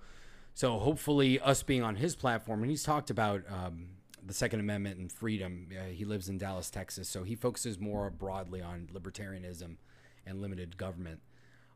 So 0.55 0.79
hopefully, 0.79 1.38
us 1.40 1.62
being 1.62 1.83
on 1.83 1.96
his 1.96 2.16
platform, 2.16 2.62
and 2.62 2.70
he's 2.70 2.83
talked 2.83 3.11
about 3.11 3.42
um, 3.48 3.87
the 4.24 4.35
Second 4.35 4.61
Amendment 4.61 4.98
and 4.98 5.11
freedom. 5.11 5.68
Uh, 5.72 5.85
he 5.85 6.05
lives 6.05 6.29
in 6.29 6.38
Dallas, 6.38 6.70
Texas, 6.70 7.09
so 7.09 7.22
he 7.22 7.35
focuses 7.35 7.79
more 7.79 8.11
broadly 8.11 8.61
on 8.61 8.88
libertarianism 8.92 9.77
and 10.27 10.40
limited 10.40 10.77
government. 10.77 11.20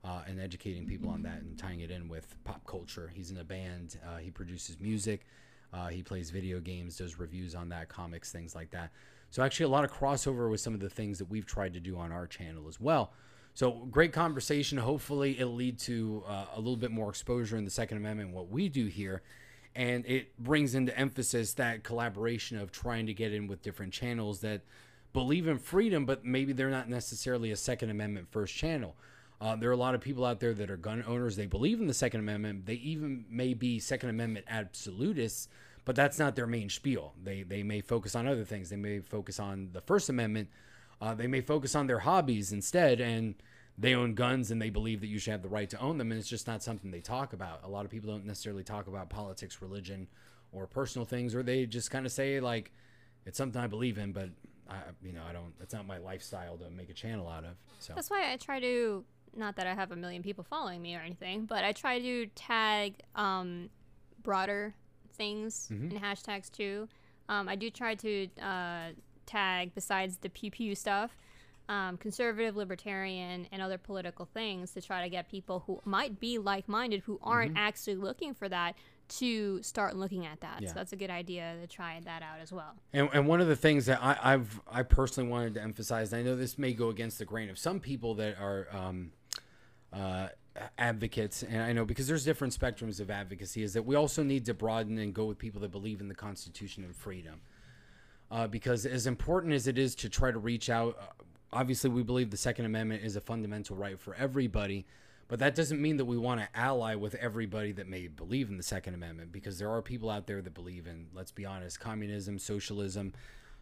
Uh, 0.05 0.21
and 0.27 0.41
educating 0.41 0.85
people 0.85 1.09
on 1.09 1.23
that 1.23 1.43
and 1.43 1.57
tying 1.57 1.79
it 1.79 1.89
in 1.89 2.09
with 2.09 2.35
pop 2.43 2.67
culture. 2.67 3.09
He's 3.15 3.31
in 3.31 3.37
a 3.37 3.45
band. 3.45 3.99
Uh, 4.05 4.17
he 4.17 4.33
produces 4.33 4.81
music. 4.81 5.25
Uh, 5.73 5.89
he 5.89 6.03
plays 6.03 6.31
video 6.31 6.61
games, 6.61 6.99
does 6.99 7.19
reviews 7.21 7.55
on 7.55 7.69
that, 7.71 7.89
comics, 7.89 8.33
things 8.33 8.55
like 8.55 8.71
that. 8.73 8.91
So 9.31 9.43
actually, 9.43 9.65
a 9.65 9.69
lot 9.69 9.85
of 9.85 9.93
crossover 9.93 10.51
with 10.51 10.61
some 10.61 10.75
of 10.75 10.81
the 10.81 10.91
things 10.91 11.19
that 11.19 11.31
we've 11.31 11.47
tried 11.47 11.73
to 11.75 11.81
do 11.81 11.97
on 11.97 12.13
our 12.13 12.27
channel 12.27 12.69
as 12.69 12.81
well. 12.81 13.13
So 13.55 13.73
great 13.91 14.13
conversation. 14.13 14.79
Hopefully, 14.79 15.39
it'll 15.39 15.55
lead 15.55 15.79
to 15.81 16.23
uh, 16.27 16.47
a 16.55 16.59
little 16.59 16.77
bit 16.77 16.91
more 16.91 17.11
exposure 17.11 17.57
in 17.57 17.65
the 17.65 17.71
Second 17.71 17.99
Amendment, 17.99 18.31
what 18.31 18.49
we 18.49 18.69
do 18.69 18.87
here. 18.87 19.23
And 19.75 20.05
it 20.07 20.37
brings 20.39 20.75
into 20.75 20.97
emphasis 20.99 21.55
that 21.55 21.83
collaboration 21.83 22.59
of 22.59 22.73
trying 22.73 23.07
to 23.07 23.15
get 23.15 23.33
in 23.33 23.47
with 23.47 23.63
different 23.63 23.93
channels 23.93 24.41
that 24.41 24.63
believe 25.13 25.49
in 25.49 25.59
freedom, 25.59 26.07
but 26.07 26.25
maybe 26.25 26.53
they're 26.53 26.71
not 26.71 26.89
necessarily 26.89 27.51
a 27.51 27.57
Second 27.57 27.91
Amendment 27.91 28.29
first 28.31 28.55
channel. 28.55 28.97
Uh, 29.41 29.57
there 29.57 29.69
are 29.71 29.75
a 29.75 29.77
lot 29.77 29.95
of 29.95 30.01
people 30.01 30.25
out 30.25 30.41
there 30.41 30.55
that 30.55 30.71
are 30.71 30.77
gun 30.77 31.05
owners. 31.07 31.37
They 31.37 31.47
believe 31.47 31.81
in 31.81 31.87
the 31.87 31.95
Second 31.95 32.21
Amendment. 32.21 32.65
They 32.65 32.75
even 32.75 33.25
may 33.29 33.55
be 33.55 33.79
Second 33.81 34.11
Amendment 34.11 34.47
absolutists, 34.49 35.49
but 35.85 35.97
that's 35.97 36.19
not 36.19 36.37
their 36.37 36.47
main 36.47 36.69
spiel. 36.69 37.13
They 37.23 37.43
they 37.43 37.63
may 37.63 37.81
focus 37.81 38.15
on 38.15 38.29
other 38.29 38.45
things. 38.45 38.71
They 38.71 38.77
may 38.77 39.01
focus 39.01 39.41
on 39.41 39.71
the 39.73 39.81
First 39.81 40.09
Amendment, 40.09 40.49
uh, 41.03 41.15
they 41.15 41.27
may 41.27 41.41
focus 41.41 41.75
on 41.75 41.89
their 41.89 41.99
hobbies 41.99 42.53
instead, 42.53 43.01
and 43.01 43.35
they 43.77 43.93
own 43.93 44.15
guns 44.15 44.53
and 44.53 44.63
they 44.63 44.71
believe 44.71 45.01
that 45.01 45.09
you 45.09 45.19
should 45.19 45.33
have 45.33 45.43
the 45.43 45.49
right 45.49 45.69
to 45.69 45.81
own 45.81 45.99
them, 45.99 46.13
and 46.13 46.21
it's 46.21 46.29
just 46.29 46.47
not 46.47 46.63
something 46.63 46.93
they 46.93 47.01
talk 47.01 47.33
about. 47.33 47.61
A 47.65 47.69
lot 47.69 47.85
of 47.85 47.91
people 47.91 48.09
don't 48.09 48.25
necessarily 48.25 48.63
talk 48.63 48.87
about 48.87 49.11
politics, 49.11 49.61
religion, 49.61 50.07
or 50.53 50.69
personal 50.69 51.05
things, 51.05 51.35
or 51.35 51.43
they 51.43 51.67
just 51.67 51.91
kind 51.91 52.07
of 52.07 52.13
say 52.13 52.39
like, 52.39 52.71
"It's 53.27 53.37
something 53.37 53.61
I 53.61 53.67
believe 53.67 53.99
in," 53.99 54.13
but 54.13 54.29
I, 54.71 54.77
you 55.03 55.13
know, 55.13 55.23
I 55.29 55.33
don't. 55.33 55.53
It's 55.61 55.75
not 55.75 55.89
my 55.89 55.99
lifestyle 55.99 56.57
to 56.59 56.71
make 56.71 56.89
a 56.89 56.95
channel 56.95 57.29
out 57.29 57.45
of. 57.45 57.57
So 57.81 57.95
that's 57.95 58.09
why 58.09 58.33
I 58.33 58.37
try 58.37 58.61
to. 58.61 59.05
Not 59.35 59.57
that 59.57 59.67
I 59.67 59.75
have 59.75 59.91
a 59.91 59.97
million 59.97 60.23
people 60.23 60.45
following 60.45 60.81
me 60.81 60.95
or 60.95 61.01
anything, 61.01 61.47
but 61.47 61.65
I 61.65 61.73
try 61.73 61.99
to 61.99 62.27
tag 62.37 63.01
um, 63.17 63.71
broader 64.23 64.75
things 65.15 65.69
mm-hmm. 65.73 65.97
and 65.97 66.01
hashtags 66.01 66.53
too. 66.53 66.87
Um, 67.29 67.49
I 67.49 67.57
do 67.57 67.71
try 67.71 67.97
to 67.97 68.29
uh, 68.41 68.91
tag 69.27 69.73
besides 69.75 70.19
the 70.19 70.29
pew 70.29 70.51
pew 70.51 70.75
stuff 70.75 71.17
um, 71.69 71.97
conservative, 71.97 72.57
libertarian, 72.57 73.47
and 73.53 73.63
other 73.63 73.79
political 73.79 74.27
things 74.27 74.73
to 74.73 74.83
try 74.83 75.03
to 75.03 75.09
get 75.09 75.31
people 75.31 75.63
who 75.67 75.81
might 75.85 76.21
be 76.21 76.39
like 76.39 76.69
minded 76.69 77.01
who 77.01 77.19
aren't 77.23 77.53
mm-hmm. 77.53 77.65
actually 77.65 77.95
looking 77.95 78.35
for 78.35 78.49
that 78.49 78.75
to 79.09 79.63
start 79.63 79.97
looking 79.97 80.27
at 80.27 80.41
that. 80.41 80.63
Yeah. 80.63 80.69
So 80.69 80.75
that's 80.75 80.93
a 80.93 80.97
good 80.97 81.11
idea 81.11 81.57
to 81.61 81.67
try 81.67 82.01
that 82.05 82.23
out 82.23 82.41
as 82.41 82.53
well. 82.53 82.75
And, 82.93 83.09
and 83.13 83.27
one 83.27 83.41
of 83.41 83.49
the 83.49 83.57
things 83.57 83.87
that 83.87 84.01
I, 84.03 84.33
have 84.33 84.61
I 84.71 84.83
personally 84.83 85.29
wanted 85.29 85.55
to 85.55 85.63
emphasize, 85.63 86.13
and 86.13 86.21
I 86.21 86.25
know 86.25 86.37
this 86.37 86.59
may 86.59 86.73
go 86.73 86.89
against 86.89 87.19
the 87.19 87.25
grain 87.25 87.51
of 87.51 87.59
some 87.59 87.81
people 87.81 88.15
that 88.15 88.39
are 88.41 88.69
um, 88.73 89.13
uh, 89.93 90.29
advocates, 90.79 91.43
and 91.43 91.63
I 91.63 91.73
know 91.73 91.85
because 91.85 92.07
there's 92.07 92.25
different 92.25 92.59
spectrums 92.59 93.01
of 93.01 93.11
advocacy, 93.11 93.63
is 93.63 93.75
that 93.75 93.85
we 93.85 93.97
also 93.97 94.23
need 94.23 94.47
to 94.47 94.55
broaden 94.55 94.99
and 94.99 95.15
go 95.15 95.27
with 95.27 95.39
people 95.39 95.61
that 95.61 95.73
believe 95.73 96.01
in 96.01 96.09
the 96.09 96.15
Constitution 96.15 96.85
and 96.85 96.95
freedom. 96.95 97.41
Uh, 98.33 98.47
because 98.47 98.87
as 98.87 99.07
important 99.07 99.53
as 99.53 99.67
it 99.67 99.77
is 99.77 99.95
to 99.95 100.09
try 100.09 100.31
to 100.31 100.39
reach 100.39 100.71
out, 100.71 100.97
uh, 100.99 101.23
obviously 101.53 101.91
we 101.91 102.03
believe 102.03 102.31
the 102.31 102.37
Second 102.37 102.65
Amendment 102.65 103.05
is 103.05 103.15
a 103.15 103.21
fundamental 103.21 103.77
right 103.77 104.01
for 104.01 104.15
everybody, 104.15 104.87
but 105.29 105.39
that 105.39 105.55
doesn't 105.55 105.83
mean 105.83 105.99
that 105.99 106.07
we 106.07 106.17
want 106.17 106.41
to 106.41 106.49
ally 106.59 106.95
with 106.95 107.15
everybody 107.17 107.73
that 107.73 107.87
may 107.87 108.09
believe 108.09 108.49
in 108.49 108.57
the 108.57 108.63
Second 108.63 108.95
Amendment, 108.95 109.33
because 109.33 109.59
there 109.59 109.71
are 109.71 109.83
people 109.83 110.09
out 110.09 110.27
there 110.27 110.41
that 110.41 110.55
believe 110.55 110.87
in, 110.87 111.09
let's 111.13 111.31
be 111.31 111.45
honest, 111.45 111.79
communism, 111.79 112.39
socialism, 112.39 113.13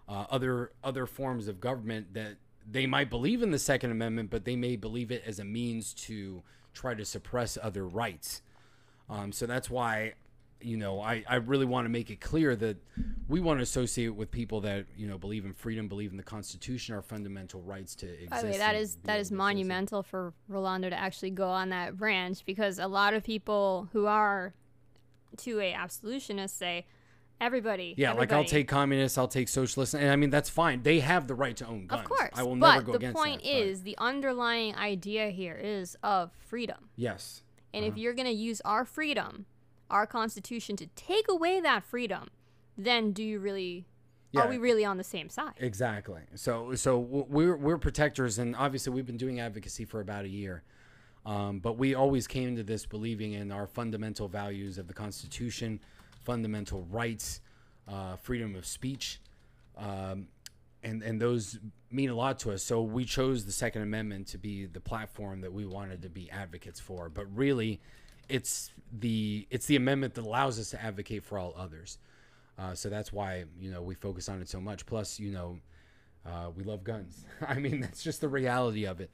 uh, 0.08 0.26
other 0.30 0.70
other 0.84 1.04
forms 1.04 1.48
of 1.48 1.60
government 1.60 2.14
that 2.14 2.36
they 2.70 2.86
might 2.86 3.10
believe 3.10 3.42
in 3.42 3.50
the 3.50 3.58
Second 3.58 3.90
Amendment, 3.90 4.30
but 4.30 4.44
they 4.44 4.56
may 4.56 4.76
believe 4.76 5.10
it 5.10 5.24
as 5.26 5.40
a 5.40 5.44
means 5.44 5.94
to 5.94 6.44
try 6.74 6.94
to 6.94 7.04
suppress 7.04 7.58
other 7.60 7.88
rights. 7.88 8.42
Um, 9.08 9.32
so 9.32 9.46
that's 9.46 9.68
why, 9.68 10.14
you 10.62 10.76
know, 10.76 11.00
I, 11.00 11.24
I 11.28 11.36
really 11.36 11.64
want 11.66 11.84
to 11.86 11.88
make 11.88 12.10
it 12.10 12.20
clear 12.20 12.54
that 12.56 12.76
we 13.28 13.40
want 13.40 13.58
to 13.58 13.62
associate 13.62 14.10
with 14.14 14.30
people 14.30 14.60
that 14.62 14.86
you 14.96 15.06
know 15.06 15.18
believe 15.18 15.44
in 15.44 15.52
freedom, 15.52 15.88
believe 15.88 16.10
in 16.10 16.16
the 16.16 16.22
Constitution, 16.22 16.94
our 16.94 17.02
fundamental 17.02 17.62
rights 17.62 17.94
to 17.96 18.06
exist. 18.06 18.30
By 18.30 18.42
the 18.42 18.48
way, 18.48 18.58
that 18.58 18.74
is 18.74 18.96
that 19.04 19.20
is 19.20 19.30
monumental 19.32 20.02
for 20.02 20.32
Rolando 20.48 20.90
to 20.90 20.96
actually 20.98 21.30
go 21.30 21.48
on 21.48 21.70
that 21.70 21.96
branch 21.96 22.44
because 22.44 22.78
a 22.78 22.86
lot 22.88 23.14
of 23.14 23.22
people 23.24 23.88
who 23.92 24.06
are 24.06 24.54
to 25.38 25.60
a 25.60 25.72
absolutionist 25.72 26.56
say 26.58 26.86
everybody. 27.40 27.94
Yeah, 27.96 28.12
like 28.12 28.32
I'll 28.32 28.44
take 28.44 28.68
communists, 28.68 29.16
I'll 29.16 29.28
take 29.28 29.48
socialists, 29.48 29.94
and 29.94 30.10
I 30.10 30.16
mean 30.16 30.30
that's 30.30 30.50
fine. 30.50 30.82
They 30.82 31.00
have 31.00 31.26
the 31.26 31.34
right 31.34 31.56
to 31.56 31.66
own 31.66 31.86
guns. 31.86 32.02
Of 32.02 32.08
course, 32.08 32.30
I 32.34 32.42
will 32.42 32.56
never 32.56 32.82
go 32.82 32.92
against 32.94 33.14
that, 33.16 33.22
but- 33.22 33.24
the 33.24 33.30
point 33.30 33.42
is 33.44 33.82
the 33.82 33.96
underlying 33.98 34.74
idea 34.76 35.30
here 35.30 35.54
is 35.62 35.96
of 36.02 36.32
freedom, 36.46 36.90
yes, 36.96 37.42
and 37.72 37.84
Uh-huh. 37.84 37.92
if 37.92 37.98
you're 37.98 38.14
going 38.14 38.26
to 38.26 38.32
use 38.32 38.60
our 38.64 38.84
freedom, 38.84 39.46
our 39.90 40.06
Constitution 40.06 40.76
to 40.76 40.86
take 40.88 41.28
away 41.28 41.60
that 41.60 41.84
freedom, 41.84 42.28
then 42.76 43.12
do 43.12 43.22
you 43.22 43.38
really? 43.38 43.86
Yeah. 44.32 44.42
Are 44.42 44.48
we 44.48 44.58
really 44.58 44.84
on 44.84 44.96
the 44.96 45.04
same 45.04 45.28
side? 45.28 45.54
Exactly. 45.58 46.20
So 46.36 46.74
so 46.76 46.98
we're 46.98 47.56
we're 47.56 47.78
protectors, 47.78 48.38
and 48.38 48.54
obviously 48.54 48.92
we've 48.92 49.06
been 49.06 49.16
doing 49.16 49.40
advocacy 49.40 49.84
for 49.84 50.00
about 50.00 50.24
a 50.24 50.28
year, 50.28 50.62
um, 51.26 51.58
but 51.58 51.76
we 51.76 51.94
always 51.94 52.28
came 52.28 52.54
to 52.56 52.62
this 52.62 52.86
believing 52.86 53.32
in 53.32 53.50
our 53.50 53.66
fundamental 53.66 54.28
values 54.28 54.78
of 54.78 54.86
the 54.86 54.94
Constitution, 54.94 55.80
fundamental 56.24 56.86
rights, 56.90 57.40
uh, 57.88 58.14
freedom 58.16 58.54
of 58.54 58.64
speech, 58.64 59.20
um, 59.76 60.28
and 60.84 61.02
and 61.02 61.20
those 61.20 61.58
mean 61.90 62.10
a 62.10 62.14
lot 62.14 62.38
to 62.38 62.52
us. 62.52 62.62
So 62.62 62.82
we 62.82 63.04
chose 63.04 63.44
the 63.44 63.52
Second 63.52 63.82
Amendment 63.82 64.28
to 64.28 64.38
be 64.38 64.66
the 64.66 64.80
platform 64.80 65.40
that 65.40 65.52
we 65.52 65.66
wanted 65.66 66.02
to 66.02 66.08
be 66.08 66.30
advocates 66.30 66.78
for. 66.78 67.08
But 67.08 67.26
really, 67.36 67.80
it's 68.30 68.70
the 68.92 69.46
it's 69.50 69.66
the 69.66 69.76
amendment 69.76 70.14
that 70.14 70.24
allows 70.24 70.58
us 70.58 70.70
to 70.70 70.82
advocate 70.82 71.24
for 71.24 71.38
all 71.38 71.54
others. 71.56 71.98
Uh, 72.58 72.74
so 72.74 72.88
that's 72.88 73.12
why 73.12 73.44
you 73.58 73.70
know 73.70 73.82
we 73.82 73.94
focus 73.94 74.28
on 74.28 74.40
it 74.40 74.48
so 74.48 74.60
much. 74.60 74.86
Plus, 74.86 75.18
you 75.18 75.30
know, 75.30 75.58
uh, 76.26 76.50
we 76.54 76.64
love 76.64 76.84
guns. 76.84 77.24
I 77.46 77.54
mean, 77.54 77.80
that's 77.80 78.02
just 78.02 78.20
the 78.20 78.28
reality 78.28 78.86
of 78.86 79.00
it. 79.00 79.10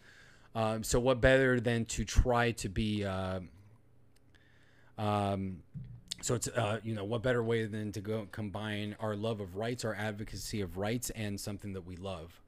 Um, 0.54 0.82
so 0.82 0.98
what 0.98 1.20
better 1.20 1.60
than 1.60 1.84
to 1.86 2.04
try 2.04 2.52
to 2.52 2.68
be? 2.68 3.04
Uh, 3.04 3.40
um, 4.98 5.58
so 6.22 6.34
it's 6.34 6.48
uh, 6.48 6.80
you 6.82 6.94
know 6.94 7.04
what 7.04 7.22
better 7.22 7.42
way 7.42 7.66
than 7.66 7.92
to 7.92 8.00
go 8.00 8.26
combine 8.32 8.96
our 9.00 9.14
love 9.14 9.40
of 9.40 9.56
rights, 9.56 9.84
our 9.84 9.94
advocacy 9.94 10.60
of 10.60 10.76
rights, 10.76 11.10
and 11.10 11.38
something 11.38 11.74
that 11.74 11.86
we 11.86 11.96
love, 11.96 12.40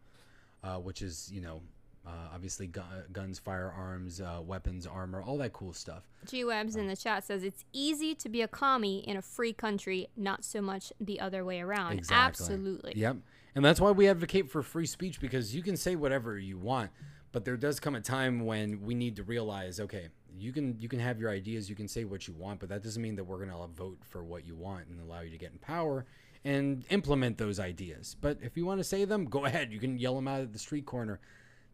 uh, 0.65 0.77
which 0.77 1.03
is 1.03 1.31
you 1.33 1.41
know 1.41 1.61
uh, 2.09 2.35
obviously 2.35 2.67
gu- 2.67 2.81
guns, 3.13 3.39
firearms, 3.39 4.21
uh, 4.21 4.41
weapons, 4.43 4.87
armor, 4.87 5.21
all 5.21 5.37
that 5.39 5.53
cool 5.53 5.73
stuff. 5.73 6.09
G 6.27 6.45
Webs 6.45 6.77
in 6.77 6.89
the 6.89 6.97
chat 6.97 7.25
says 7.25 7.43
it's 7.45 7.65
easy 7.73 8.15
to 8.15 8.29
be 8.29 8.41
a 8.41 8.49
commie 8.49 9.01
in 9.01 9.17
a 9.17 9.23
free 9.23 9.53
country, 9.53 10.09
not 10.17 10.45
so 10.45 10.63
much 10.63 10.93
the 11.01 11.21
other 11.21 11.45
way 11.45 11.61
around. 11.61 11.99
Exactly. 11.99 12.45
Absolutely. 12.45 12.93
Yep. 12.97 13.17
And 13.55 13.65
that's 13.65 13.81
why 13.81 13.91
we 13.91 14.09
advocate 14.09 14.51
for 14.51 14.63
free 14.63 14.87
speech 14.87 15.21
because 15.21 15.55
you 15.55 15.63
can 15.63 15.77
say 15.77 15.97
whatever 15.97 16.39
you 16.39 16.59
want, 16.59 16.91
but 17.33 17.45
there 17.45 17.57
does 17.57 17.79
come 17.81 17.95
a 17.95 18.01
time 18.01 18.47
when 18.47 18.81
we 18.83 18.95
need 18.95 19.17
to 19.17 19.23
realize, 19.23 19.81
okay, 19.81 20.09
you 20.39 20.53
can 20.53 20.77
you 20.79 20.89
can 20.89 21.01
have 21.01 21.19
your 21.19 21.31
ideas, 21.31 21.69
you 21.69 21.77
can 21.77 21.89
say 21.89 22.05
what 22.05 22.27
you 22.27 22.35
want, 22.35 22.61
but 22.61 22.69
that 22.69 22.83
doesn't 22.83 23.03
mean 23.03 23.17
that 23.17 23.25
we're 23.25 23.45
going 23.45 23.51
to 23.51 23.67
vote 23.75 23.99
for 24.09 24.25
what 24.25 24.47
you 24.47 24.55
want 24.55 24.87
and 24.89 25.01
allow 25.01 25.21
you 25.21 25.31
to 25.31 25.39
get 25.39 25.53
in 25.53 25.59
power 25.59 26.07
and 26.45 26.85
implement 26.91 27.37
those 27.37 27.59
ideas. 27.59 28.17
But 28.21 28.39
if 28.41 28.57
you 28.57 28.65
want 28.65 28.81
to 28.81 28.85
say 28.85 29.05
them, 29.05 29.27
go 29.27 29.45
ahead. 29.47 29.73
You 29.73 29.79
can 29.79 29.99
yell 29.99 30.15
them 30.15 30.29
out 30.29 30.41
at 30.41 30.53
the 30.53 30.59
street 30.59 30.87
corner. 30.87 31.21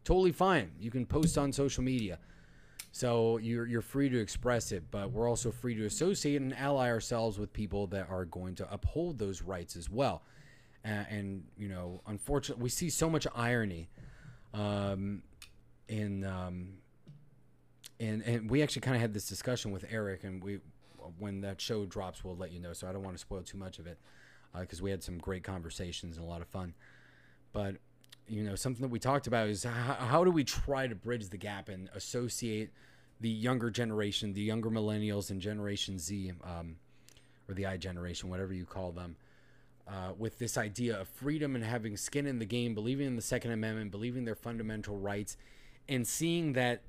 Totally 0.05 0.33
fine. 0.33 0.71
You 0.79 0.91
can 0.91 1.07
post 1.07 1.39
on 1.39 1.53
social 1.53 1.83
media. 1.83 2.19
So 2.93 3.39
you're 3.39 3.67
you're 3.67 3.83
free 3.83 4.09
to 4.09 4.19
express 4.21 4.71
it, 4.71 4.85
but 4.91 5.11
we're 5.11 5.29
also 5.29 5.51
free 5.51 5.75
to 5.75 5.85
associate 5.85 6.41
and 6.41 6.55
ally 6.55 6.89
ourselves 6.89 7.39
with 7.39 7.53
people 7.53 7.89
that 7.89 8.09
are 8.09 8.25
going 8.25 8.55
to 8.57 8.73
uphold 8.73 9.19
those 9.19 9.43
rights 9.43 9.75
as 9.75 9.91
well. 9.91 10.23
Uh, 10.85 11.03
and 11.11 11.45
you 11.57 11.69
know, 11.69 12.03
unfortunately, 12.07 12.63
we 12.63 12.69
see 12.69 12.91
so 12.91 13.11
much 13.11 13.27
irony 13.35 13.89
um, 14.53 15.23
in 15.89 16.25
um, 16.25 16.75
and 17.99 18.23
and 18.23 18.51
we 18.51 18.63
actually 18.63 18.83
kind 18.83 18.95
of 18.95 19.01
had 19.01 19.15
this 19.15 19.27
discussion 19.27 19.73
with 19.73 19.85
Eric, 19.91 20.23
and 20.23 20.43
we 20.43 20.61
when 21.19 21.41
that 21.41 21.61
show 21.61 21.85
drops, 21.87 22.23
we'll 22.23 22.37
let 22.37 22.53
you 22.53 22.61
know. 22.61 22.73
So 22.73 22.87
I 22.87 22.93
don't 22.93 23.03
want 23.03 23.17
to 23.17 23.21
spoil 23.21 23.43
too 23.43 23.59
much 23.59 23.79
of 23.79 23.87
it 23.87 23.99
because 24.61 24.81
we 24.81 24.91
had 24.91 25.03
some 25.03 25.19
great 25.19 25.43
conversations 25.43 26.17
and 26.17 26.25
a 26.25 26.29
lot 26.29 26.43
of 26.43 26.49
fun. 26.49 26.75
But 27.53 27.77
you 28.27 28.43
know, 28.43 28.55
something 28.55 28.83
that 28.83 28.89
we 28.89 28.99
talked 28.99 29.27
about 29.27 29.49
is 29.49 29.65
how, 29.65 29.95
how 29.95 30.25
do 30.25 30.31
we 30.31 30.45
try 30.45 30.87
to 30.87 30.95
bridge 30.95 31.29
the 31.29 31.37
gap 31.37 31.69
and 31.69 31.91
associate 31.95 32.71
the 33.21 33.29
younger 33.29 33.71
generation, 33.71 34.33
the 34.33 34.43
younger 34.43 34.71
millennials, 34.71 35.31
and 35.31 35.41
Generation 35.41 35.99
Z, 35.99 36.33
um, 36.43 36.77
or 37.49 37.55
the 37.55 37.67
I 37.67 37.77
generation, 37.77 38.29
whatever 38.29 38.53
you 38.53 38.65
call 38.65 38.93
them, 38.93 39.17
uh, 39.87 40.13
with 40.17 40.39
this 40.39 40.57
idea 40.57 41.01
of 41.01 41.09
freedom 41.09 41.55
and 41.55 41.65
having 41.65 41.97
skin 41.97 42.27
in 42.27 42.39
the 42.39 42.47
game, 42.47 42.75
believing 42.75 43.07
in 43.07 43.17
the 43.17 43.23
Second 43.23 43.53
Amendment, 43.53 43.91
believing 43.91 44.25
their 44.25 44.35
fundamental 44.35 44.97
rights, 44.97 45.37
and 45.89 46.07
seeing 46.07 46.55
that 46.55 46.83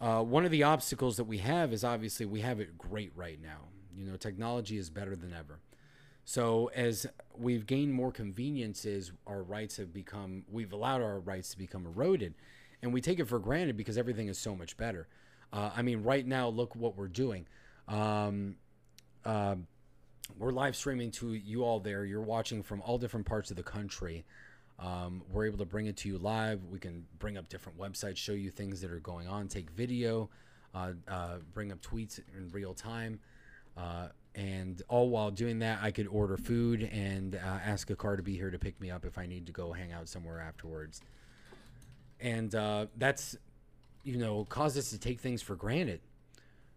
uh, 0.00 0.22
one 0.22 0.44
of 0.44 0.50
the 0.50 0.62
obstacles 0.62 1.16
that 1.16 1.24
we 1.24 1.38
have 1.38 1.72
is 1.72 1.84
obviously 1.84 2.26
we 2.26 2.40
have 2.40 2.58
it 2.58 2.76
great 2.76 3.12
right 3.14 3.40
now. 3.40 3.68
You 3.96 4.06
know, 4.06 4.16
technology 4.16 4.76
is 4.78 4.90
better 4.90 5.14
than 5.14 5.32
ever. 5.32 5.60
So 6.30 6.70
as 6.76 7.08
we've 7.36 7.66
gained 7.66 7.92
more 7.92 8.12
conveniences, 8.12 9.10
our 9.26 9.42
rights 9.42 9.78
have 9.78 9.92
become 9.92 10.44
we've 10.48 10.72
allowed 10.72 11.02
our 11.02 11.18
rights 11.18 11.50
to 11.50 11.58
become 11.58 11.84
eroded, 11.84 12.34
and 12.82 12.94
we 12.94 13.00
take 13.00 13.18
it 13.18 13.24
for 13.24 13.40
granted 13.40 13.76
because 13.76 13.98
everything 13.98 14.28
is 14.28 14.38
so 14.38 14.54
much 14.54 14.76
better. 14.76 15.08
Uh, 15.52 15.70
I 15.76 15.82
mean, 15.82 16.04
right 16.04 16.24
now, 16.24 16.46
look 16.46 16.76
what 16.76 16.96
we're 16.96 17.08
doing. 17.08 17.48
Um, 17.88 18.54
uh, 19.24 19.56
we're 20.38 20.52
live 20.52 20.76
streaming 20.76 21.10
to 21.10 21.34
you 21.34 21.64
all 21.64 21.80
there. 21.80 22.04
You're 22.04 22.20
watching 22.20 22.62
from 22.62 22.80
all 22.82 22.96
different 22.96 23.26
parts 23.26 23.50
of 23.50 23.56
the 23.56 23.64
country. 23.64 24.24
Um, 24.78 25.22
we're 25.32 25.46
able 25.46 25.58
to 25.58 25.64
bring 25.64 25.86
it 25.86 25.96
to 25.96 26.08
you 26.08 26.18
live. 26.18 26.64
We 26.66 26.78
can 26.78 27.06
bring 27.18 27.38
up 27.38 27.48
different 27.48 27.76
websites, 27.76 28.18
show 28.18 28.34
you 28.34 28.50
things 28.50 28.80
that 28.82 28.92
are 28.92 29.00
going 29.00 29.26
on, 29.26 29.48
take 29.48 29.68
video, 29.72 30.30
uh, 30.76 30.92
uh, 31.08 31.38
bring 31.52 31.72
up 31.72 31.82
tweets 31.82 32.20
in 32.38 32.50
real 32.52 32.72
time. 32.72 33.18
And 34.34 34.80
all 34.88 35.10
while 35.10 35.30
doing 35.30 35.58
that, 35.60 35.80
I 35.82 35.90
could 35.90 36.06
order 36.06 36.36
food 36.36 36.82
and 36.92 37.34
uh, 37.34 37.38
ask 37.64 37.90
a 37.90 37.96
car 37.96 38.16
to 38.16 38.22
be 38.22 38.36
here 38.36 38.50
to 38.50 38.58
pick 38.58 38.80
me 38.80 38.90
up 38.90 39.04
if 39.04 39.18
I 39.18 39.26
need 39.26 39.46
to 39.46 39.52
go 39.52 39.72
hang 39.72 39.92
out 39.92 40.08
somewhere 40.08 40.40
afterwards. 40.40 41.00
And 42.20 42.54
uh, 42.54 42.86
that's, 42.96 43.36
you 44.04 44.18
know, 44.18 44.44
caused 44.44 44.78
us 44.78 44.90
to 44.90 44.98
take 44.98 45.20
things 45.20 45.42
for 45.42 45.56
granted. 45.56 46.00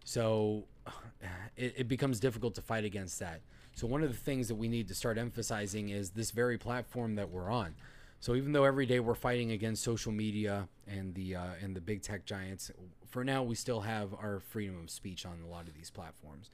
So 0.04 0.64
it, 1.56 1.74
it 1.78 1.88
becomes 1.88 2.18
difficult 2.18 2.54
to 2.56 2.60
fight 2.60 2.84
against 2.84 3.20
that. 3.20 3.40
So 3.76 3.86
one 3.86 4.02
of 4.02 4.10
the 4.10 4.18
things 4.18 4.48
that 4.48 4.54
we 4.54 4.68
need 4.68 4.88
to 4.88 4.94
start 4.94 5.18
emphasizing 5.18 5.88
is 5.88 6.10
this 6.10 6.30
very 6.30 6.58
platform 6.58 7.16
that 7.16 7.30
we're 7.30 7.50
on. 7.50 7.74
So 8.20 8.34
even 8.36 8.52
though 8.52 8.64
every 8.64 8.86
day 8.86 9.00
we're 9.00 9.14
fighting 9.14 9.50
against 9.50 9.82
social 9.82 10.12
media 10.12 10.68
and 10.86 11.14
the 11.14 11.36
uh, 11.36 11.46
and 11.60 11.76
the 11.76 11.80
big 11.80 12.00
tech 12.00 12.24
giants, 12.24 12.70
for 13.06 13.22
now 13.22 13.42
we 13.42 13.54
still 13.54 13.82
have 13.82 14.14
our 14.14 14.40
freedom 14.40 14.80
of 14.82 14.88
speech 14.88 15.26
on 15.26 15.40
a 15.44 15.50
lot 15.50 15.68
of 15.68 15.74
these 15.74 15.90
platforms. 15.90 16.50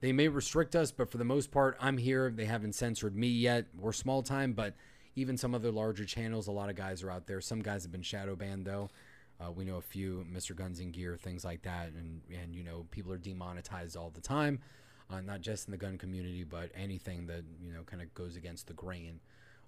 They 0.00 0.12
may 0.12 0.28
restrict 0.28 0.74
us, 0.74 0.90
but 0.90 1.10
for 1.10 1.18
the 1.18 1.24
most 1.24 1.50
part, 1.50 1.76
I'm 1.80 1.98
here. 1.98 2.30
They 2.30 2.46
haven't 2.46 2.74
censored 2.74 3.14
me 3.14 3.28
yet. 3.28 3.66
We're 3.78 3.92
small 3.92 4.22
time, 4.22 4.52
but 4.52 4.74
even 5.14 5.36
some 5.36 5.54
other 5.54 5.70
larger 5.70 6.04
channels, 6.04 6.46
a 6.46 6.52
lot 6.52 6.70
of 6.70 6.76
guys 6.76 7.02
are 7.02 7.10
out 7.10 7.26
there. 7.26 7.40
Some 7.40 7.60
guys 7.60 7.82
have 7.82 7.92
been 7.92 8.02
shadow 8.02 8.34
banned 8.36 8.64
though. 8.64 8.88
Uh, 9.40 9.50
we 9.50 9.64
know 9.64 9.76
a 9.76 9.82
few, 9.82 10.24
Mr. 10.30 10.54
Guns 10.54 10.80
and 10.80 10.92
Gear, 10.92 11.16
things 11.16 11.44
like 11.44 11.62
that, 11.62 11.88
and 11.88 12.20
and 12.30 12.54
you 12.54 12.62
know 12.62 12.86
people 12.90 13.10
are 13.12 13.18
demonetized 13.18 13.96
all 13.96 14.10
the 14.10 14.20
time, 14.20 14.58
uh, 15.10 15.20
not 15.20 15.40
just 15.40 15.66
in 15.66 15.72
the 15.72 15.78
gun 15.78 15.96
community, 15.96 16.44
but 16.44 16.70
anything 16.74 17.26
that 17.26 17.42
you 17.62 17.72
know 17.72 17.82
kind 17.82 18.02
of 18.02 18.12
goes 18.14 18.36
against 18.36 18.66
the 18.66 18.74
grain, 18.74 19.20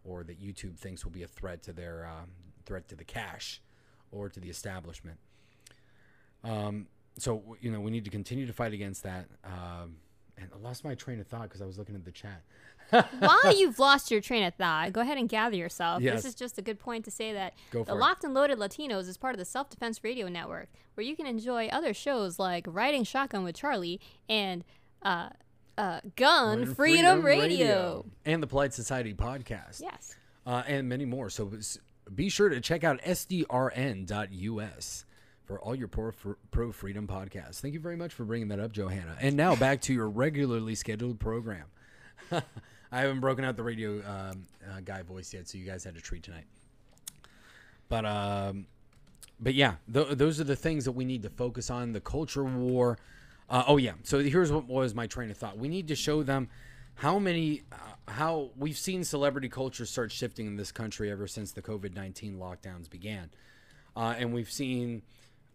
or 0.04 0.24
that 0.24 0.40
YouTube 0.40 0.76
thinks 0.76 1.04
will 1.04 1.12
be 1.12 1.22
a 1.22 1.28
threat 1.28 1.62
to 1.62 1.72
their 1.72 2.06
uh, 2.06 2.26
threat 2.66 2.86
to 2.88 2.94
the 2.94 3.04
cash, 3.04 3.62
or 4.10 4.28
to 4.28 4.40
the 4.40 4.50
establishment. 4.50 5.18
Um, 6.44 6.86
so 7.18 7.56
you 7.60 7.70
know 7.70 7.80
we 7.80 7.90
need 7.90 8.04
to 8.04 8.10
continue 8.10 8.46
to 8.46 8.52
fight 8.52 8.74
against 8.74 9.04
that, 9.04 9.26
um, 9.42 9.96
and 10.42 10.50
I 10.52 10.58
lost 10.66 10.84
my 10.84 10.94
train 10.94 11.20
of 11.20 11.26
thought 11.26 11.44
because 11.44 11.62
I 11.62 11.66
was 11.66 11.78
looking 11.78 11.94
at 11.94 12.04
the 12.04 12.12
chat. 12.12 12.42
While 13.18 13.56
you've 13.56 13.78
lost 13.78 14.10
your 14.10 14.20
train 14.20 14.44
of 14.44 14.54
thought, 14.54 14.92
go 14.92 15.00
ahead 15.00 15.16
and 15.16 15.26
gather 15.28 15.56
yourself. 15.56 16.02
Yes. 16.02 16.16
This 16.16 16.24
is 16.26 16.34
just 16.34 16.58
a 16.58 16.62
good 16.62 16.78
point 16.78 17.04
to 17.06 17.10
say 17.10 17.32
that 17.32 17.54
Go 17.70 17.78
the 17.80 17.86
for 17.86 17.92
it. 17.92 18.00
Locked 18.00 18.24
and 18.24 18.34
Loaded 18.34 18.58
Latinos 18.58 19.08
is 19.08 19.16
part 19.16 19.34
of 19.34 19.38
the 19.38 19.44
Self 19.46 19.70
Defense 19.70 20.04
Radio 20.04 20.28
Network, 20.28 20.68
where 20.94 21.06
you 21.06 21.16
can 21.16 21.26
enjoy 21.26 21.68
other 21.68 21.94
shows 21.94 22.38
like 22.38 22.66
Riding 22.68 23.04
Shotgun 23.04 23.44
with 23.44 23.56
Charlie 23.56 23.98
and 24.28 24.62
uh, 25.02 25.30
uh, 25.78 26.00
Gun 26.16 26.62
On 26.62 26.74
Freedom, 26.74 27.24
Radio. 27.24 28.04
and 28.26 28.42
the 28.42 28.46
Polite 28.46 28.74
Society 28.74 29.14
podcast. 29.14 29.80
Yes. 29.80 30.14
uh, 30.46 30.62
and 30.66 30.86
many 30.88 31.06
more. 31.06 31.30
So 31.30 31.50
be 32.14 32.28
sure 32.28 32.50
to 32.50 32.60
check 32.60 32.84
out 32.84 33.00
sdrn.us 33.02 35.04
for 35.44 35.60
all 35.60 35.74
your 35.74 35.88
pro, 35.88 36.12
pro 36.50 36.72
freedom 36.72 37.06
podcasts. 37.06 37.60
Thank 37.60 37.74
you 37.74 37.80
very 37.80 37.96
much 37.96 38.12
for 38.12 38.24
bringing 38.24 38.48
that 38.48 38.60
up, 38.60 38.72
Johanna. 38.72 39.16
And 39.20 39.36
now 39.36 39.56
back 39.56 39.80
to 39.82 39.92
your 39.92 40.08
regularly 40.08 40.74
scheduled 40.74 41.18
program. 41.18 41.64
I 42.30 43.00
haven't 43.00 43.20
broken 43.20 43.44
out 43.44 43.56
the 43.56 43.62
radio 43.62 44.02
um, 44.06 44.46
uh, 44.70 44.80
guy 44.84 45.02
voice 45.02 45.32
yet, 45.32 45.48
so 45.48 45.58
you 45.58 45.64
guys 45.64 45.82
had 45.82 45.96
a 45.96 46.00
treat 46.00 46.22
tonight. 46.22 46.44
But 47.88 48.04
um, 48.04 48.66
but 49.40 49.54
yeah, 49.54 49.74
th- 49.92 50.10
those 50.10 50.40
are 50.40 50.44
the 50.44 50.56
things 50.56 50.84
that 50.84 50.92
we 50.92 51.04
need 51.04 51.22
to 51.22 51.30
focus 51.30 51.70
on. 51.70 51.92
The 51.92 52.00
culture 52.00 52.44
war. 52.44 52.98
Uh, 53.50 53.64
oh 53.66 53.76
yeah. 53.76 53.92
So 54.04 54.20
here's 54.20 54.52
what 54.52 54.66
was 54.66 54.94
my 54.94 55.06
train 55.06 55.30
of 55.30 55.36
thought. 55.36 55.58
We 55.58 55.68
need 55.68 55.88
to 55.88 55.96
show 55.96 56.22
them 56.22 56.48
how 56.94 57.18
many, 57.18 57.62
uh, 57.72 58.12
how 58.12 58.50
we've 58.56 58.78
seen 58.78 59.04
celebrity 59.04 59.48
culture 59.48 59.84
start 59.86 60.12
shifting 60.12 60.46
in 60.46 60.56
this 60.56 60.70
country 60.70 61.10
ever 61.10 61.26
since 61.26 61.52
the 61.52 61.62
COVID 61.62 61.94
nineteen 61.94 62.38
lockdowns 62.38 62.88
began, 62.88 63.30
uh, 63.96 64.14
and 64.18 64.32
we've 64.32 64.50
seen. 64.50 65.02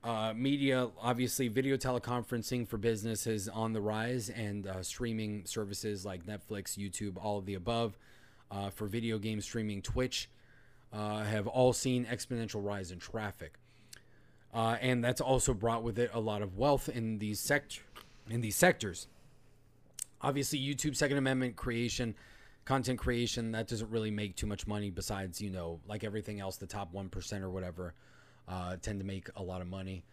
Uh, 0.03 0.33
media, 0.35 0.89
obviously, 1.01 1.47
video 1.47 1.75
teleconferencing 1.75 2.67
for 2.67 2.77
business 2.77 3.27
is 3.27 3.49
on 3.49 3.73
the 3.73 3.81
rise, 3.81 4.29
and 4.29 4.67
uh, 4.67 4.81
streaming 4.81 5.43
services 5.45 6.05
like 6.05 6.25
Netflix, 6.25 6.77
YouTube, 6.77 7.17
all 7.21 7.37
of 7.39 7.45
the 7.45 7.55
above. 7.55 7.97
Uh, 8.49 8.69
for 8.69 8.87
video 8.87 9.17
game 9.17 9.41
streaming, 9.41 9.81
Twitch, 9.81 10.29
uh, 10.93 11.23
have 11.23 11.47
all 11.47 11.73
seen 11.73 12.05
exponential 12.05 12.63
rise 12.63 12.91
in 12.91 12.99
traffic, 12.99 13.55
uh, 14.53 14.77
and 14.79 15.03
that's 15.03 15.19
also 15.19 15.53
brought 15.53 15.83
with 15.83 15.99
it 15.99 16.09
a 16.13 16.19
lot 16.19 16.41
of 16.41 16.57
wealth 16.57 16.87
in 16.87 17.17
these 17.17 17.41
sect 17.41 17.81
in 18.29 18.39
these 18.39 18.55
sectors. 18.55 19.07
Obviously, 20.21 20.59
YouTube 20.59 20.95
Second 20.95 21.17
Amendment 21.17 21.57
creation, 21.57 22.15
content 22.63 22.99
creation, 22.99 23.51
that 23.51 23.67
doesn't 23.67 23.91
really 23.91 24.11
make 24.11 24.37
too 24.37 24.47
much 24.47 24.65
money. 24.65 24.89
Besides, 24.89 25.41
you 25.41 25.49
know, 25.49 25.81
like 25.85 26.05
everything 26.05 26.39
else, 26.39 26.55
the 26.55 26.67
top 26.67 26.93
one 26.93 27.09
percent 27.09 27.43
or 27.43 27.49
whatever 27.49 27.93
uh, 28.47 28.77
tend 28.81 28.99
to 28.99 29.05
make 29.05 29.29
a 29.35 29.43
lot 29.43 29.61
of 29.61 29.67
money. 29.67 30.03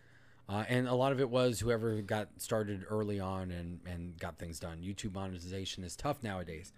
Uh, 0.49 0.64
and 0.68 0.87
a 0.87 0.94
lot 0.94 1.12
of 1.12 1.20
it 1.20 1.31
was 1.31 1.61
whoever 1.61 2.03
got 2.03 2.29
started 2.37 2.85
early 2.90 3.18
on 3.18 3.51
and, 3.51 3.81
and 3.87 4.18
got 4.18 4.38
things 4.38 4.61
done. 4.61 4.79
YouTube 4.83 5.14
monetization 5.14 5.85
is 5.85 5.97
tough 5.97 6.23
nowadays. 6.23 6.73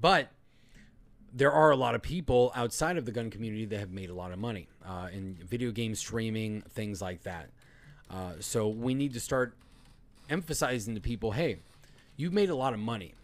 But 0.00 0.28
there 1.32 1.52
are 1.52 1.70
a 1.70 1.76
lot 1.76 1.94
of 1.94 2.02
people 2.02 2.52
outside 2.54 2.96
of 2.96 3.04
the 3.04 3.12
gun 3.12 3.28
community 3.28 3.64
that 3.66 3.78
have 3.78 3.90
made 3.90 4.08
a 4.08 4.14
lot 4.14 4.32
of 4.32 4.38
money 4.38 4.68
uh, 4.86 5.08
in 5.12 5.36
video 5.46 5.70
game 5.70 5.94
streaming, 5.94 6.62
things 6.62 7.02
like 7.02 7.22
that. 7.24 7.50
Uh, 8.08 8.32
so 8.38 8.68
we 8.68 8.94
need 8.94 9.12
to 9.12 9.20
start 9.20 9.54
emphasizing 10.30 10.94
to 10.94 11.00
people 11.00 11.32
hey, 11.32 11.58
you've 12.16 12.32
made 12.32 12.50
a 12.50 12.54
lot 12.54 12.72
of 12.72 12.78
money. 12.78 13.14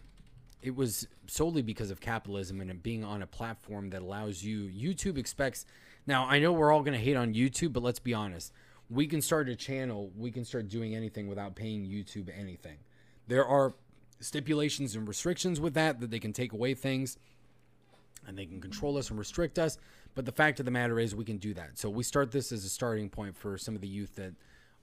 It 0.61 0.75
was 0.75 1.07
solely 1.25 1.63
because 1.63 1.89
of 1.89 2.01
capitalism 2.01 2.61
and 2.61 2.83
being 2.83 3.03
on 3.03 3.23
a 3.23 3.27
platform 3.27 3.89
that 3.91 4.01
allows 4.01 4.43
you. 4.43 4.69
YouTube 4.69 5.17
expects. 5.17 5.65
Now, 6.11 6.27
I 6.27 6.39
know 6.39 6.51
we're 6.51 6.73
all 6.73 6.81
going 6.81 6.97
to 6.97 7.01
hate 7.01 7.15
on 7.15 7.33
YouTube, 7.33 7.71
but 7.71 7.83
let's 7.83 7.99
be 7.99 8.13
honest. 8.13 8.51
We 8.89 9.07
can 9.07 9.21
start 9.21 9.47
a 9.47 9.55
channel, 9.55 10.11
we 10.17 10.29
can 10.29 10.43
start 10.43 10.67
doing 10.67 10.93
anything 10.93 11.29
without 11.29 11.55
paying 11.55 11.85
YouTube 11.85 12.27
anything. 12.37 12.79
There 13.29 13.45
are 13.45 13.75
stipulations 14.19 14.93
and 14.93 15.07
restrictions 15.07 15.61
with 15.61 15.73
that, 15.75 16.01
that 16.01 16.11
they 16.11 16.19
can 16.19 16.33
take 16.33 16.51
away 16.51 16.73
things 16.73 17.17
and 18.27 18.37
they 18.37 18.45
can 18.45 18.59
control 18.59 18.97
us 18.97 19.09
and 19.09 19.17
restrict 19.17 19.57
us. 19.57 19.77
But 20.13 20.25
the 20.25 20.33
fact 20.33 20.59
of 20.59 20.65
the 20.65 20.71
matter 20.71 20.99
is, 20.99 21.15
we 21.15 21.23
can 21.23 21.37
do 21.37 21.53
that. 21.53 21.79
So 21.79 21.89
we 21.89 22.03
start 22.03 22.29
this 22.31 22.51
as 22.51 22.65
a 22.65 22.69
starting 22.69 23.07
point 23.07 23.37
for 23.37 23.57
some 23.57 23.73
of 23.73 23.79
the 23.79 23.87
youth 23.87 24.15
that 24.15 24.33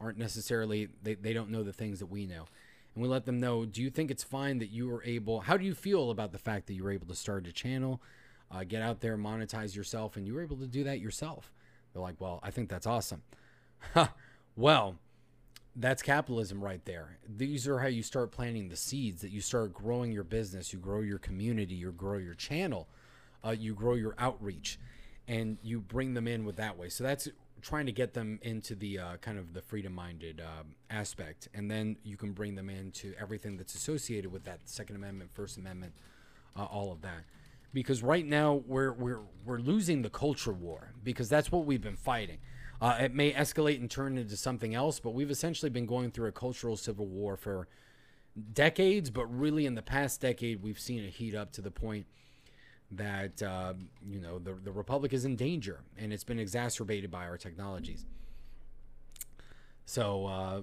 aren't 0.00 0.16
necessarily 0.16 0.88
they, 1.02 1.12
they 1.12 1.34
don't 1.34 1.50
know 1.50 1.62
the 1.62 1.74
things 1.74 1.98
that 1.98 2.06
we 2.06 2.24
know, 2.24 2.46
and 2.94 3.02
we 3.02 3.06
let 3.06 3.26
them 3.26 3.38
know. 3.38 3.66
Do 3.66 3.82
you 3.82 3.90
think 3.90 4.10
it's 4.10 4.24
fine 4.24 4.60
that 4.60 4.70
you 4.70 4.88
were 4.88 5.04
able? 5.04 5.40
How 5.40 5.58
do 5.58 5.66
you 5.66 5.74
feel 5.74 6.10
about 6.10 6.32
the 6.32 6.38
fact 6.38 6.68
that 6.68 6.72
you 6.72 6.84
were 6.84 6.90
able 6.90 7.08
to 7.08 7.14
start 7.14 7.46
a 7.46 7.52
channel, 7.52 8.00
uh, 8.50 8.64
get 8.64 8.82
out 8.82 9.00
there, 9.00 9.16
monetize 9.16 9.74
yourself, 9.74 10.16
and 10.16 10.26
you 10.26 10.34
were 10.34 10.42
able 10.42 10.56
to 10.56 10.66
do 10.66 10.84
that 10.84 11.00
yourself? 11.00 11.52
They're 11.92 12.02
like, 12.02 12.20
well, 12.20 12.40
I 12.42 12.50
think 12.50 12.68
that's 12.68 12.86
awesome. 12.86 13.22
well, 14.56 14.96
that's 15.76 16.02
capitalism 16.02 16.62
right 16.62 16.84
there. 16.84 17.18
These 17.28 17.68
are 17.68 17.78
how 17.78 17.86
you 17.86 18.02
start 18.02 18.32
planting 18.32 18.68
the 18.68 18.76
seeds 18.76 19.22
that 19.22 19.30
you 19.30 19.40
start 19.40 19.72
growing 19.72 20.10
your 20.10 20.24
business, 20.24 20.72
you 20.72 20.78
grow 20.78 21.00
your 21.00 21.18
community, 21.18 21.74
you 21.74 21.92
grow 21.92 22.18
your 22.18 22.34
channel, 22.34 22.88
uh, 23.44 23.50
you 23.50 23.74
grow 23.74 23.94
your 23.94 24.14
outreach, 24.18 24.78
and 25.28 25.58
you 25.62 25.80
bring 25.80 26.14
them 26.14 26.26
in 26.26 26.44
with 26.44 26.56
that 26.56 26.76
way. 26.76 26.88
So 26.88 27.04
that's 27.04 27.28
trying 27.62 27.86
to 27.86 27.92
get 27.92 28.14
them 28.14 28.38
into 28.42 28.74
the 28.74 28.98
uh, 28.98 29.16
kind 29.18 29.38
of 29.38 29.52
the 29.54 29.62
freedom 29.62 29.94
minded 29.94 30.40
um, 30.40 30.74
aspect. 30.90 31.48
And 31.54 31.70
then 31.70 31.96
you 32.02 32.16
can 32.16 32.32
bring 32.32 32.54
them 32.54 32.70
into 32.70 33.14
everything 33.20 33.56
that's 33.56 33.74
associated 33.74 34.32
with 34.32 34.44
that 34.44 34.60
Second 34.64 34.96
Amendment, 34.96 35.30
First 35.32 35.58
Amendment, 35.58 35.92
uh, 36.56 36.64
all 36.64 36.92
of 36.92 37.02
that. 37.02 37.24
Because 37.72 38.02
right 38.02 38.24
now 38.24 38.62
we're, 38.66 38.92
we're, 38.92 39.20
we're 39.44 39.58
losing 39.58 40.02
the 40.02 40.10
culture 40.10 40.52
war 40.52 40.92
because 41.04 41.28
that's 41.28 41.52
what 41.52 41.66
we've 41.66 41.82
been 41.82 41.96
fighting. 41.96 42.38
Uh, 42.80 42.96
it 43.00 43.14
may 43.14 43.32
escalate 43.32 43.80
and 43.80 43.90
turn 43.90 44.16
into 44.16 44.36
something 44.36 44.74
else, 44.74 45.00
but 45.00 45.10
we've 45.10 45.30
essentially 45.30 45.70
been 45.70 45.86
going 45.86 46.10
through 46.10 46.28
a 46.28 46.32
cultural 46.32 46.76
civil 46.76 47.06
war 47.06 47.36
for 47.36 47.68
decades. 48.52 49.10
But 49.10 49.26
really, 49.26 49.66
in 49.66 49.74
the 49.74 49.82
past 49.82 50.20
decade, 50.20 50.62
we've 50.62 50.78
seen 50.78 51.02
it 51.02 51.10
heat 51.10 51.34
up 51.34 51.52
to 51.52 51.60
the 51.60 51.70
point 51.72 52.06
that 52.92 53.42
uh, 53.42 53.74
you 54.06 54.20
know 54.20 54.38
the 54.38 54.54
the 54.54 54.72
republic 54.72 55.12
is 55.12 55.24
in 55.24 55.36
danger, 55.36 55.80
and 55.98 56.12
it's 56.12 56.24
been 56.24 56.38
exacerbated 56.38 57.10
by 57.10 57.26
our 57.26 57.36
technologies. 57.36 58.06
So 59.84 60.26
uh, 60.26 60.62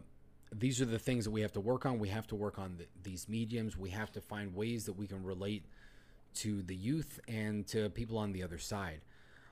these 0.53 0.81
are 0.81 0.85
the 0.85 0.99
things 0.99 1.25
that 1.25 1.31
we 1.31 1.41
have 1.41 1.51
to 1.53 1.59
work 1.59 1.85
on. 1.85 1.99
We 1.99 2.09
have 2.09 2.27
to 2.27 2.35
work 2.35 2.57
on 2.57 2.77
th 2.77 2.89
these 3.03 3.27
mediums. 3.27 3.77
We 3.77 3.89
have 3.89 4.11
to 4.13 4.21
find 4.21 4.55
ways 4.55 4.85
that 4.85 4.93
we 4.93 5.07
can 5.07 5.23
relate 5.23 5.65
to 6.36 6.62
the 6.62 6.76
youth 6.76 7.19
and 7.28 7.65
to 7.67 7.89
people 7.89 8.17
on 8.17 8.32
the 8.32 8.43
other 8.43 8.58
side. 8.58 9.02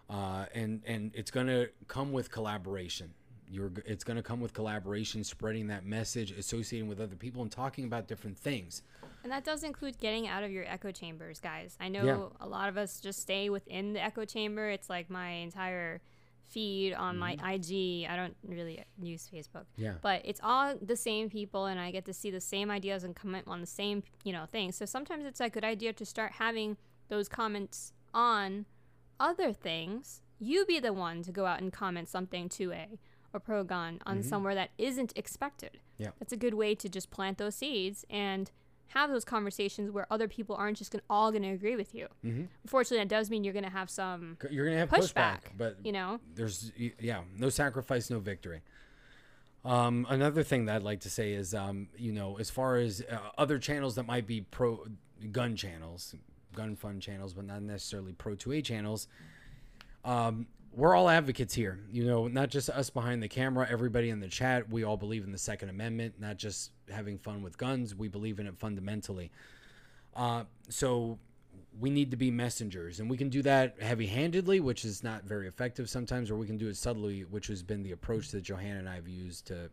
Uh, 0.09 0.45
and 0.53 0.81
and 0.85 1.11
it's 1.15 1.31
going 1.31 1.47
to 1.47 1.69
come 1.87 2.11
with 2.11 2.29
collaboration. 2.31 3.13
You're, 3.49 3.71
it's 3.85 4.03
going 4.03 4.17
to 4.17 4.23
come 4.23 4.39
with 4.41 4.53
collaboration, 4.53 5.23
spreading 5.23 5.67
that 5.67 5.85
message, 5.85 6.31
associating 6.31 6.89
with 6.89 6.99
other 6.99 7.15
people, 7.15 7.41
and 7.43 7.51
talking 7.51 7.85
about 7.85 8.07
different 8.07 8.37
things. 8.37 8.81
And 9.23 9.31
that 9.31 9.43
does 9.43 9.63
include 9.63 9.99
getting 9.99 10.27
out 10.27 10.43
of 10.43 10.51
your 10.51 10.65
echo 10.65 10.91
chambers, 10.91 11.39
guys. 11.39 11.77
I 11.79 11.87
know 11.87 12.03
Yeah. 12.03 12.45
a 12.45 12.47
lot 12.47 12.67
of 12.67 12.77
us 12.77 12.99
just 12.99 13.19
stay 13.21 13.49
within 13.49 13.93
the 13.93 14.03
echo 14.03 14.25
chamber. 14.25 14.69
It's 14.69 14.89
like 14.89 15.09
my 15.09 15.29
entire 15.29 16.01
feed 16.49 16.93
on 16.93 17.17
my 17.17 17.33
IG. 17.33 18.07
I 18.09 18.15
don't 18.15 18.35
really 18.47 18.83
use 19.01 19.29
Facebook. 19.33 19.65
Mm-hmm. 19.73 19.83
Yeah. 19.83 19.93
But 20.01 20.21
it's 20.23 20.39
all 20.43 20.75
the 20.81 20.95
same 20.95 21.29
people 21.29 21.65
and 21.65 21.79
I 21.79 21.91
get 21.91 22.05
to 22.05 22.13
see 22.13 22.31
the 22.31 22.41
same 22.41 22.69
ideas 22.69 23.03
and 23.03 23.15
comment 23.15 23.45
on 23.47 23.61
the 23.61 23.67
same, 23.67 24.03
you 24.23 24.33
know, 24.33 24.45
things. 24.45 24.75
So 24.75 24.85
sometimes 24.85 25.25
it's 25.25 25.41
a 25.41 25.49
good 25.49 25.63
idea 25.63 25.93
to 25.93 26.05
start 26.05 26.33
having 26.33 26.77
those 27.09 27.27
comments 27.27 27.93
on 28.13 28.65
other 29.19 29.53
things. 29.53 30.21
You 30.39 30.65
be 30.65 30.79
the 30.79 30.93
one 30.93 31.23
to 31.23 31.31
go 31.31 31.45
out 31.45 31.61
and 31.61 31.71
comment 31.71 32.09
something 32.09 32.49
to 32.49 32.71
a 32.71 32.87
or 33.33 33.39
pro 33.39 33.63
gun 33.63 33.99
on 34.05 34.21
somewhere 34.21 34.53
that 34.53 34.69
isn't 34.77 35.11
expected. 35.15 35.71
Mm-hmm. 35.73 36.03
Yeah. 36.03 36.09
That's 36.19 36.33
a 36.33 36.37
good 36.37 36.53
way 36.53 36.75
to 36.75 36.87
just 36.87 37.09
plant 37.09 37.39
those 37.39 37.55
seeds 37.55 38.05
and 38.09 38.51
have 38.93 39.09
those 39.09 39.25
conversations 39.25 39.91
where 39.91 40.07
other 40.11 40.27
people 40.27 40.55
aren't 40.55 40.77
just 40.77 40.91
gonna, 40.91 41.03
all 41.09 41.31
going 41.31 41.43
to 41.43 41.49
agree 41.49 41.75
with 41.75 41.93
you. 41.95 42.07
Mm-hmm. 42.25 42.43
Unfortunately, 42.63 42.99
that 42.99 43.09
does 43.09 43.29
mean 43.29 43.43
you're 43.43 43.53
going 43.53 43.65
to 43.65 43.71
have 43.71 43.89
some 43.89 44.37
You're 44.49 44.65
going 44.65 44.75
to 44.75 44.79
have 44.79 44.89
pushback, 44.89 45.13
pushback, 45.13 45.39
but 45.57 45.77
you 45.83 45.91
know? 45.91 46.19
there's 46.35 46.71
yeah 46.99 47.21
no 47.37 47.49
sacrifice 47.49 48.09
no 48.09 48.19
victory 48.19 48.61
um, 49.65 50.05
another 50.09 50.43
thing 50.43 50.65
that 50.65 50.77
i'd 50.77 50.83
like 50.83 51.01
to 51.01 51.09
say 51.09 51.33
is 51.33 51.53
um, 51.53 51.87
you 51.97 52.11
know 52.11 52.37
as 52.39 52.49
far 52.49 52.75
as 52.77 53.03
uh, 53.09 53.17
other 53.37 53.57
channels 53.59 53.95
that 53.95 54.03
might 54.03 54.27
be 54.27 54.41
pro 54.41 54.85
gun 55.31 55.55
channels 55.55 56.15
gun 56.53 56.75
fun 56.75 56.99
channels 56.99 57.33
but 57.33 57.45
not 57.45 57.61
necessarily 57.61 58.13
pro 58.13 58.35
2a 58.35 58.63
channels 58.63 59.07
um, 60.05 60.47
we're 60.75 60.95
all 60.95 61.09
advocates 61.09 61.53
here 61.53 61.79
you 61.91 62.05
know 62.05 62.27
not 62.27 62.49
just 62.49 62.69
us 62.69 62.89
behind 62.89 63.21
the 63.21 63.27
camera 63.27 63.67
everybody 63.69 64.09
in 64.09 64.19
the 64.19 64.27
chat. 64.27 64.69
We 64.69 64.83
all 64.83 64.97
believe 64.97 65.23
in 65.23 65.31
the 65.31 65.37
second 65.37 65.69
amendment 65.69 66.15
not 66.19 66.37
just 66.37 66.71
having 66.91 67.17
fun 67.17 67.41
with 67.41 67.57
guns. 67.57 67.95
We 67.95 68.07
believe 68.07 68.39
in 68.39 68.47
it 68.47 68.57
fundamentally. 68.57 69.31
Uh, 70.15 70.43
so 70.69 71.17
we 71.79 71.89
need 71.89 72.11
to 72.11 72.17
be 72.17 72.29
messengers 72.29 72.99
and 72.99 73.09
we 73.09 73.17
can 73.17 73.29
do 73.29 73.41
that 73.41 73.81
heavy-handedly 73.81 74.59
which 74.59 74.85
is 74.85 75.03
not 75.03 75.23
very 75.23 75.47
effective 75.47 75.89
sometimes 75.89 76.29
or 76.29 76.35
we 76.35 76.45
can 76.45 76.57
do 76.57 76.67
it 76.67 76.77
subtly 76.77 77.21
which 77.21 77.47
has 77.47 77.63
been 77.63 77.81
the 77.81 77.91
approach 77.91 78.29
that 78.29 78.43
johanna 78.43 78.77
and 78.79 78.87
i 78.87 78.95
have 78.95 79.07
used 79.07 79.47
to 79.47 79.69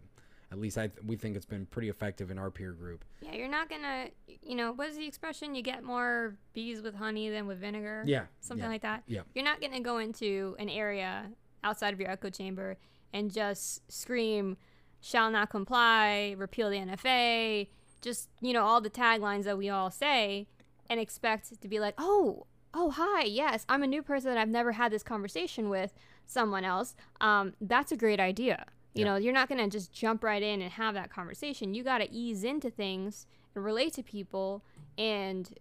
at 0.52 0.58
least 0.58 0.76
I 0.78 0.88
th- 0.88 1.04
we 1.06 1.16
think 1.16 1.36
it's 1.36 1.46
been 1.46 1.66
pretty 1.66 1.88
effective 1.88 2.30
in 2.30 2.38
our 2.38 2.50
peer 2.50 2.72
group 2.72 3.04
Yeah, 3.20 3.34
you're 3.34 3.48
not 3.48 3.68
going 3.68 3.82
to, 3.82 4.10
you 4.42 4.56
know, 4.56 4.72
what 4.72 4.88
is 4.88 4.96
the 4.96 5.06
expression? 5.06 5.54
You 5.54 5.62
get 5.62 5.84
more 5.84 6.36
bees 6.52 6.82
with 6.82 6.94
honey 6.94 7.30
than 7.30 7.46
with 7.46 7.60
vinegar? 7.60 8.02
yeah 8.06 8.24
Something 8.40 8.64
yeah. 8.64 8.70
like 8.70 8.82
that? 8.82 9.02
Yeah. 9.06 9.20
You're 9.34 9.44
not 9.44 9.60
going 9.60 9.72
to 9.72 9.80
go 9.80 9.98
into 9.98 10.56
an 10.58 10.68
area 10.68 11.30
outside 11.62 11.94
of 11.94 12.00
your 12.00 12.10
echo 12.10 12.30
chamber 12.30 12.76
and 13.12 13.30
just 13.30 13.90
scream, 13.90 14.56
shall 15.00 15.30
not 15.30 15.50
comply, 15.50 16.34
repeal 16.38 16.70
the 16.70 16.76
NFA, 16.76 17.68
just 18.00 18.28
you 18.40 18.52
know 18.52 18.64
all 18.64 18.80
the 18.80 18.90
taglines 18.90 19.44
that 19.44 19.58
we 19.58 19.68
all 19.68 19.90
say 19.90 20.46
and 20.88 20.98
expect 20.98 21.60
to 21.60 21.68
be 21.68 21.78
like 21.78 21.94
oh 21.98 22.46
oh 22.74 22.90
hi 22.90 23.22
yes 23.24 23.64
i'm 23.68 23.82
a 23.82 23.86
new 23.86 24.02
person 24.02 24.30
that 24.30 24.38
i've 24.38 24.48
never 24.48 24.72
had 24.72 24.92
this 24.92 25.02
conversation 25.02 25.68
with 25.68 25.92
someone 26.26 26.64
else 26.64 26.94
um, 27.20 27.52
that's 27.60 27.92
a 27.92 27.96
great 27.96 28.20
idea 28.20 28.64
you 28.94 29.05
Yeah. 29.05 29.12
know 29.12 29.16
you're 29.16 29.33
not 29.33 29.48
going 29.48 29.61
to 29.62 29.68
just 29.68 29.92
jump 29.92 30.22
right 30.24 30.42
in 30.42 30.61
and 30.62 30.72
have 30.72 30.94
that 30.94 31.11
conversation 31.11 31.74
you 31.74 31.83
got 31.85 31.98
to 31.98 32.11
ease 32.12 32.42
into 32.44 32.70
things 32.70 33.26
and 33.55 33.64
relate 33.64 33.92
to 33.94 34.03
people 34.03 34.64
and 34.98 35.55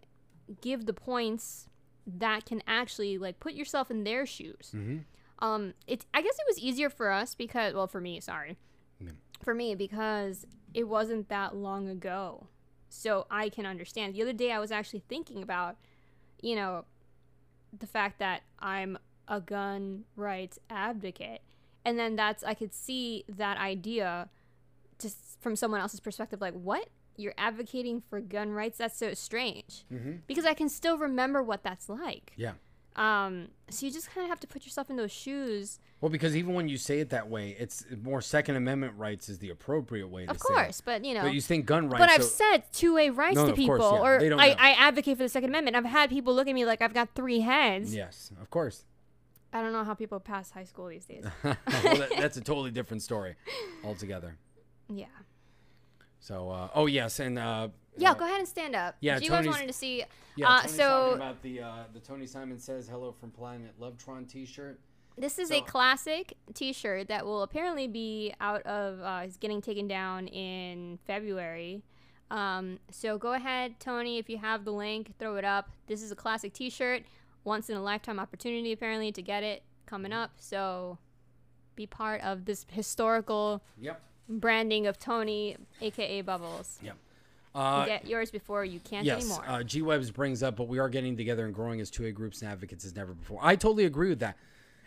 give 0.62 0.86
the 0.86 0.94
points 0.94 1.70
that 2.08 2.46
can 2.46 2.62
actually 2.68 3.18
like 3.20 3.40
put 3.40 3.54
yourself 3.54 3.92
in 3.92 4.04
their 4.04 4.26
shoes 4.26 4.72
Mhm. 4.76 5.04
um 5.40 5.74
it's 5.86 6.06
i 6.14 6.22
guess 6.22 6.36
it 6.40 6.46
was 6.48 6.58
easier 6.60 6.90
for 6.90 7.12
us 7.12 7.36
because 7.36 7.74
well 7.76 7.88
for 7.88 8.02
me 8.02 8.20
sorry 8.20 8.58
Yeah. 9.00 9.12
for 9.44 9.54
me 9.54 9.76
because 9.76 10.46
it 10.74 10.88
wasn't 10.88 11.30
that 11.30 11.56
long 11.56 11.88
ago 11.88 12.48
so 12.90 13.28
i 13.30 13.50
can 13.50 13.66
understand 13.68 14.16
the 14.16 14.22
other 14.24 14.34
day 14.34 14.52
i 14.52 14.60
was 14.60 14.72
actually 14.72 15.04
thinking 15.08 15.44
about 15.44 15.78
you 16.42 16.56
know 16.56 16.86
the 17.78 17.86
fact 17.86 18.18
that 18.18 18.42
i'm 18.58 18.98
a 19.28 19.40
gun 19.40 20.06
rights 20.16 20.58
advocate 20.72 21.42
and 21.90 21.98
then 22.00 22.16
that's 22.16 22.44
i 22.44 22.54
could 22.54 22.74
see 22.74 23.24
that 23.28 23.58
idea 23.58 24.30
just 25.00 25.18
from 25.42 25.56
someone 25.56 25.82
else's 25.82 26.00
perspective 26.00 26.40
like 26.42 26.54
what 26.54 26.88
you're 27.18 27.34
advocating 27.38 28.02
for 28.10 28.20
gun 28.22 28.52
rights 28.52 28.78
that's 28.78 28.98
so 28.98 29.14
strange 29.14 29.84
Mhm. 29.92 30.20
because 30.28 30.46
i 30.46 30.54
can 30.54 30.70
still 30.70 30.98
remember 30.98 31.42
what 31.44 31.64
that's 31.64 31.90
like 31.90 32.32
Yeah. 32.38 32.54
um 32.96 33.50
so 33.70 33.86
you 33.86 33.92
just 33.92 34.10
kind 34.12 34.24
of 34.26 34.30
have 34.30 34.40
to 34.42 34.48
put 34.48 34.66
yourself 34.66 34.90
in 34.90 34.96
those 34.96 35.12
shoes 35.12 35.80
Well, 36.02 36.10
because 36.10 36.34
even 36.38 36.54
when 36.54 36.70
you 36.70 36.78
say 36.78 37.02
it 37.02 37.10
that 37.10 37.28
way, 37.30 37.58
it's 37.60 37.84
more 38.02 38.22
Second 38.22 38.56
Amendment 38.56 38.94
rights 38.98 39.28
is 39.28 39.40
the 39.40 39.50
appropriate 39.50 40.08
way 40.08 40.26
to 40.26 40.32
of 40.32 40.40
course 40.40 40.80
but 40.82 41.04
you 41.04 41.14
know 41.14 41.24
But 41.24 41.34
you 41.34 41.42
think 41.42 41.66
gun 41.66 41.90
rights. 41.90 42.00
but 42.00 42.10
I've 42.10 42.24
so- 42.24 42.44
said 42.44 42.64
2A 42.72 43.10
rights 43.16 43.36
No, 43.36 43.46
to 43.48 43.52
of 43.52 43.58
course, 43.58 43.82
people, 43.84 43.92
yeah. 43.96 44.36
or 44.36 44.40
I. 44.40 44.56
I 44.58 44.70
advocate 44.88 45.18
for 45.18 45.24
the 45.24 45.30
Second 45.30 45.50
Amendment. 45.50 45.76
I've 45.76 45.84
had 46.00 46.10
people 46.10 46.34
look 46.34 46.48
at 46.48 46.56
me 46.56 46.64
like 46.66 46.82
I've 46.82 46.94
got 46.94 47.10
three 47.16 47.42
heads. 47.42 47.94
yes, 47.94 48.32
of 48.42 48.50
course. 48.50 48.86
I 49.54 49.62
don't 49.62 49.74
know 49.74 49.84
how 49.84 49.94
people 49.96 50.20
pass 50.20 50.52
high 50.52 50.64
school 50.64 50.88
these 50.88 51.06
days. 51.06 51.26
well, 51.44 51.56
that, 51.66 52.10
that's 52.18 52.38
a 52.38 52.42
totally 52.42 52.72
different 52.72 53.02
story 53.04 53.36
altogether. 53.84 54.38
yeah. 54.88 55.06
So, 56.22 56.50
uh, 56.50 56.68
oh 56.76 56.86
yes, 56.88 57.20
and 57.20 57.40
uh, 57.40 57.70
Yeah, 57.98 58.12
uh, 58.12 58.14
go 58.16 58.26
ahead 58.26 58.40
and 58.40 58.48
stand 58.48 58.76
up. 58.76 58.96
yeah, 59.00 59.20
you 59.20 59.30
guys 59.30 59.48
wanted 59.48 59.68
to 59.68 59.74
see? 59.74 60.04
yeah. 60.36 60.50
uh, 60.50 60.68
so- 60.68 60.84
talking 60.84 61.16
about 61.16 61.42
the 61.42 61.62
uh, 61.62 61.74
the 61.94 62.00
Tony 62.00 62.28
Simon 62.28 62.60
says 62.60 62.88
hello 62.90 63.12
from 63.14 63.32
Planet 63.32 63.74
Lovetron 63.80 64.28
T-shirt. 64.30 64.80
This 65.18 65.40
is 65.40 65.48
So- 65.50 65.56
a 65.56 65.62
classic 65.62 66.34
T-shirt 66.54 67.08
that 67.08 67.26
will 67.26 67.42
apparently 67.44 67.88
be 67.88 68.34
out 68.42 68.62
of. 68.64 69.00
Uh, 69.02 69.26
is 69.26 69.38
getting 69.38 69.62
taken 69.62 69.88
down 69.88 70.28
in 70.28 71.00
February. 71.08 71.84
Um, 72.32 72.80
so 72.92 73.18
go 73.18 73.34
ahead, 73.34 73.80
Tony, 73.80 74.18
if 74.20 74.30
you 74.30 74.38
have 74.38 74.64
the 74.66 74.72
link, 74.74 75.14
throw 75.20 75.38
it 75.38 75.46
up. 75.46 75.70
This 75.88 76.04
is 76.04 76.12
a 76.12 76.16
classic 76.16 76.54
T-shirt, 76.54 77.04
once 77.44 77.70
in 77.70 77.78
a 77.78 77.82
lifetime 77.82 78.20
opportunity 78.20 78.72
apparently 78.72 79.12
to 79.12 79.22
get 79.22 79.44
it 79.44 79.64
coming 79.86 80.14
up. 80.14 80.32
So 80.38 80.98
be 81.76 81.86
part 81.88 82.22
of 82.22 82.46
this 82.46 82.66
historical 82.70 83.64
Yep. 83.80 84.02
branding 84.28 84.86
of 84.88 85.00
Tony, 85.00 85.58
aka 85.82 86.22
Bubbles. 86.22 86.80
Yep. 86.84 86.98
Uh, 87.56 87.86
Get 87.86 88.08
yours 88.08 88.30
before 88.30 88.64
you 88.64 88.80
can't 88.80 89.06
yes, 89.06 89.22
anymore. 89.24 89.44
uh, 89.48 89.64
G 89.64 89.82
Webs 89.82 90.12
brings 90.12 90.44
up, 90.44 90.56
but 90.56 90.68
we 90.68 90.78
are 90.78 90.88
getting 90.88 91.18
together 91.18 91.46
and 91.46 91.54
growing 91.54 91.82
as 91.82 91.90
two 91.90 92.06
A 92.06 92.12
groups 92.12 92.42
and 92.44 92.52
advocates 92.52 92.86
as 92.86 92.96
never 92.96 93.14
before. 93.14 93.40
I 93.42 93.56
totally 93.56 93.86
agree 93.86 94.10
with 94.10 94.20
that. 94.20 94.36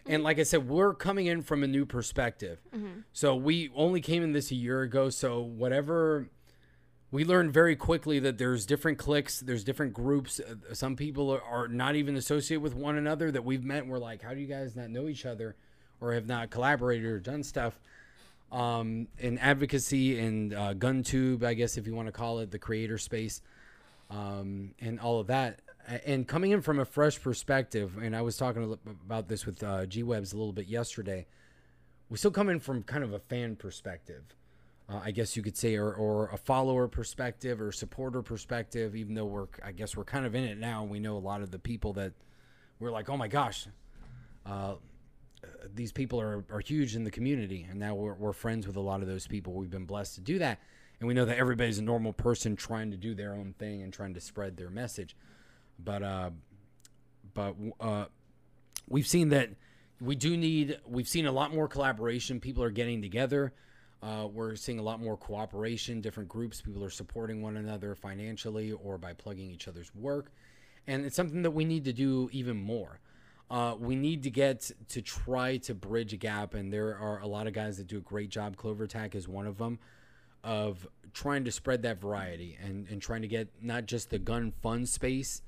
Mm-hmm. 0.05 0.13
And 0.15 0.23
like 0.23 0.39
I 0.39 0.45
said, 0.45 0.69
we're 0.69 0.95
coming 0.95 1.27
in 1.27 1.43
from 1.43 1.65
a 1.65 1.67
new 1.67 1.85
perspective. 1.87 2.61
So 3.13 3.35
we 3.35 3.71
only 3.75 4.01
came 4.01 4.23
in 4.23 4.33
this 4.33 4.51
a 4.51 4.55
year 4.55 4.83
ago. 4.83 5.11
So 5.11 5.41
whatever 5.41 6.29
we 7.13 7.25
learned 7.25 7.53
very 7.53 7.77
quickly 7.77 8.19
that 8.19 8.39
there's 8.39 8.67
different 8.67 8.99
cliques, 8.99 9.39
there's 9.39 9.63
different 9.63 9.93
groups. 9.93 10.41
Uh, 10.41 10.75
Some 10.75 10.97
people 10.97 11.41
are, 11.49 11.69
not 11.69 11.95
even 11.95 12.17
associated 12.17 12.63
with 12.63 12.75
one 12.75 12.97
another 12.97 13.31
that 13.31 13.45
we've 13.45 13.63
met. 13.63 13.87
We're 13.87 13.99
like, 13.99 14.23
how 14.23 14.35
do 14.35 14.41
you 14.41 14.49
guys 14.49 14.75
not 14.75 14.91
know 14.91 15.07
each 15.07 15.25
other, 15.25 15.55
or 16.01 16.15
have 16.15 16.27
not 16.27 16.51
collaborated 16.51 17.07
or 17.07 17.21
done 17.21 17.45
stuff? 17.45 17.79
um, 18.53 19.09
in 19.19 19.39
advocacy 19.39 20.19
and 20.21 20.53
uh, 20.53 20.75
GunTube, 20.75 21.43
I 21.43 21.55
guess 21.55 21.79
if 21.79 21.87
you 21.87 21.95
want 21.95 22.09
to 22.09 22.13
call 22.13 22.41
it 22.41 22.51
the 22.51 22.59
creator 22.59 22.99
space, 22.99 23.41
um, 24.11 24.75
and 24.79 25.01
all 25.01 25.19
of 25.19 25.29
that. 25.29 25.61
And 26.05 26.29
coming 26.29 26.53
in 26.53 26.61
from 26.61 26.79
a 26.79 26.85
fresh 26.85 27.21
perspective, 27.21 27.97
and 28.01 28.15
I 28.15 28.23
was 28.23 28.37
talking 28.37 28.79
about 29.05 29.29
this 29.29 29.47
with 29.47 29.63
uh, 29.63 29.87
G 29.87 30.03
Webs 30.03 30.33
a 30.33 30.37
little 30.37 30.53
bit 30.53 30.69
yesterday. 30.69 31.27
We 32.09 32.19
still 32.19 32.31
come 32.31 32.51
in 32.51 32.61
from 32.61 32.83
kind 32.83 33.03
of 33.03 33.15
a 33.15 33.19
fan 33.19 33.57
perspective, 33.57 34.23
uh, 34.93 35.01
I 35.05 35.11
guess 35.11 35.37
you 35.37 35.43
could 35.43 35.57
say, 35.57 35.77
or, 35.77 35.93
or 35.93 36.29
a 36.33 36.37
follower 36.37 36.89
perspective 36.89 37.61
or 37.61 37.73
supporter 37.73 38.23
perspective. 38.23 38.95
Even 38.95 39.15
though 39.15 39.25
we're, 39.25 39.47
I 39.65 39.73
guess 39.73 39.97
we're 39.97 40.05
kind 40.05 40.27
of 40.27 40.35
in 40.35 40.45
it 40.45 40.59
now, 40.59 40.83
and 40.83 40.91
we 40.91 41.01
know 41.01 41.17
a 41.17 41.19
lot 41.19 41.43
of 41.43 41.51
the 41.51 41.59
people 41.59 41.93
that 41.95 42.13
we're 42.79 42.91
like, 42.91 43.09
oh 43.09 43.17
my 43.17 43.29
gosh, 43.29 43.67
uh, 44.45 44.75
these 45.75 45.93
people 45.93 46.21
are, 46.21 46.45
are 46.51 46.61
huge 46.61 46.95
in 46.97 47.05
the 47.05 47.11
community. 47.11 47.67
And 47.69 47.79
now 47.79 47.95
we're, 47.95 48.15
we're 48.15 48.33
friends 48.33 48.67
with 48.67 48.77
a 48.77 48.81
lot 48.81 49.01
of 49.01 49.09
those 49.09 49.27
people. 49.27 49.55
We've 49.55 49.71
been 49.71 49.87
blessed 49.87 50.17
to 50.17 50.21
do 50.21 50.39
that. 50.41 50.61
And 51.01 51.09
we 51.09 51.15
know 51.15 51.25
that 51.25 51.39
everybody's 51.39 51.79
a 51.79 51.83
normal 51.83 52.13
person 52.13 52.55
trying 52.55 52.91
to 52.93 52.97
do 52.97 53.15
their 53.15 53.35
own 53.35 53.55
thing 53.59 53.83
and 53.83 53.93
trying 53.93 54.15
to 54.15 54.21
spread 54.21 54.57
their 54.57 54.71
message. 54.71 55.17
But 55.83 56.03
uh 56.03 56.31
but 57.35 57.57
uh 57.81 58.05
we've 58.89 59.07
seen 59.07 59.31
that 59.31 59.51
we 60.01 60.15
do 60.15 60.37
need 60.37 60.79
we've 60.87 61.09
seen 61.09 61.27
a 61.27 61.33
lot 61.33 61.53
more 61.53 61.67
collaboration. 61.67 62.39
People 62.39 62.63
are 62.63 62.71
getting 62.71 63.03
together 63.03 63.53
uh, 64.03 64.27
we're 64.33 64.57
seeing 64.57 64.79
a 64.79 64.83
lot 64.83 65.01
more 65.01 65.17
cooperation 65.17 66.01
different 66.01 66.29
groups 66.29 66.61
people 66.61 66.85
are 66.85 66.91
supporting 66.91 67.41
one 67.41 67.57
another 67.57 67.95
financially 67.95 68.73
or 68.73 68.99
by 68.99 69.13
plugging 69.13 69.51
each 69.51 69.69
other's 69.69 69.95
work. 69.95 70.33
And 70.87 71.05
it's 71.05 71.15
something 71.15 71.43
that 71.43 71.53
we 71.53 71.65
need 71.65 71.85
to 71.85 71.93
do 71.93 72.29
even 72.33 72.57
more. 72.57 72.99
Uh, 73.49 73.77
we 73.79 73.95
need 73.95 74.25
to 74.25 74.31
get 74.31 74.71
to 74.89 75.03
try 75.03 75.59
to 75.59 75.75
bridge 75.75 76.13
a 76.13 76.17
gap 76.17 76.55
and 76.55 76.73
there 76.73 76.97
are 76.99 77.21
a 77.21 77.27
lot 77.27 77.47
of 77.47 77.53
guys 77.53 77.77
that 77.77 77.87
do 77.87 77.99
a 77.99 78.01
great 78.01 78.31
job. 78.31 78.57
Clover 78.57 78.85
attack 78.85 79.15
is 79.15 79.29
one 79.29 79.47
of 79.47 79.59
them 79.59 79.79
of 80.43 80.89
trying 81.15 81.45
to 81.45 81.53
spread 81.53 81.83
that 81.83 82.01
variety 82.01 82.59
and, 82.63 82.89
and 82.89 83.01
trying 83.01 83.23
to 83.23 83.29
get 83.29 83.49
not 83.61 83.87
just 83.87 84.11
the 84.11 84.19
gun 84.19 84.53
fun 84.63 84.87
space 84.87 85.43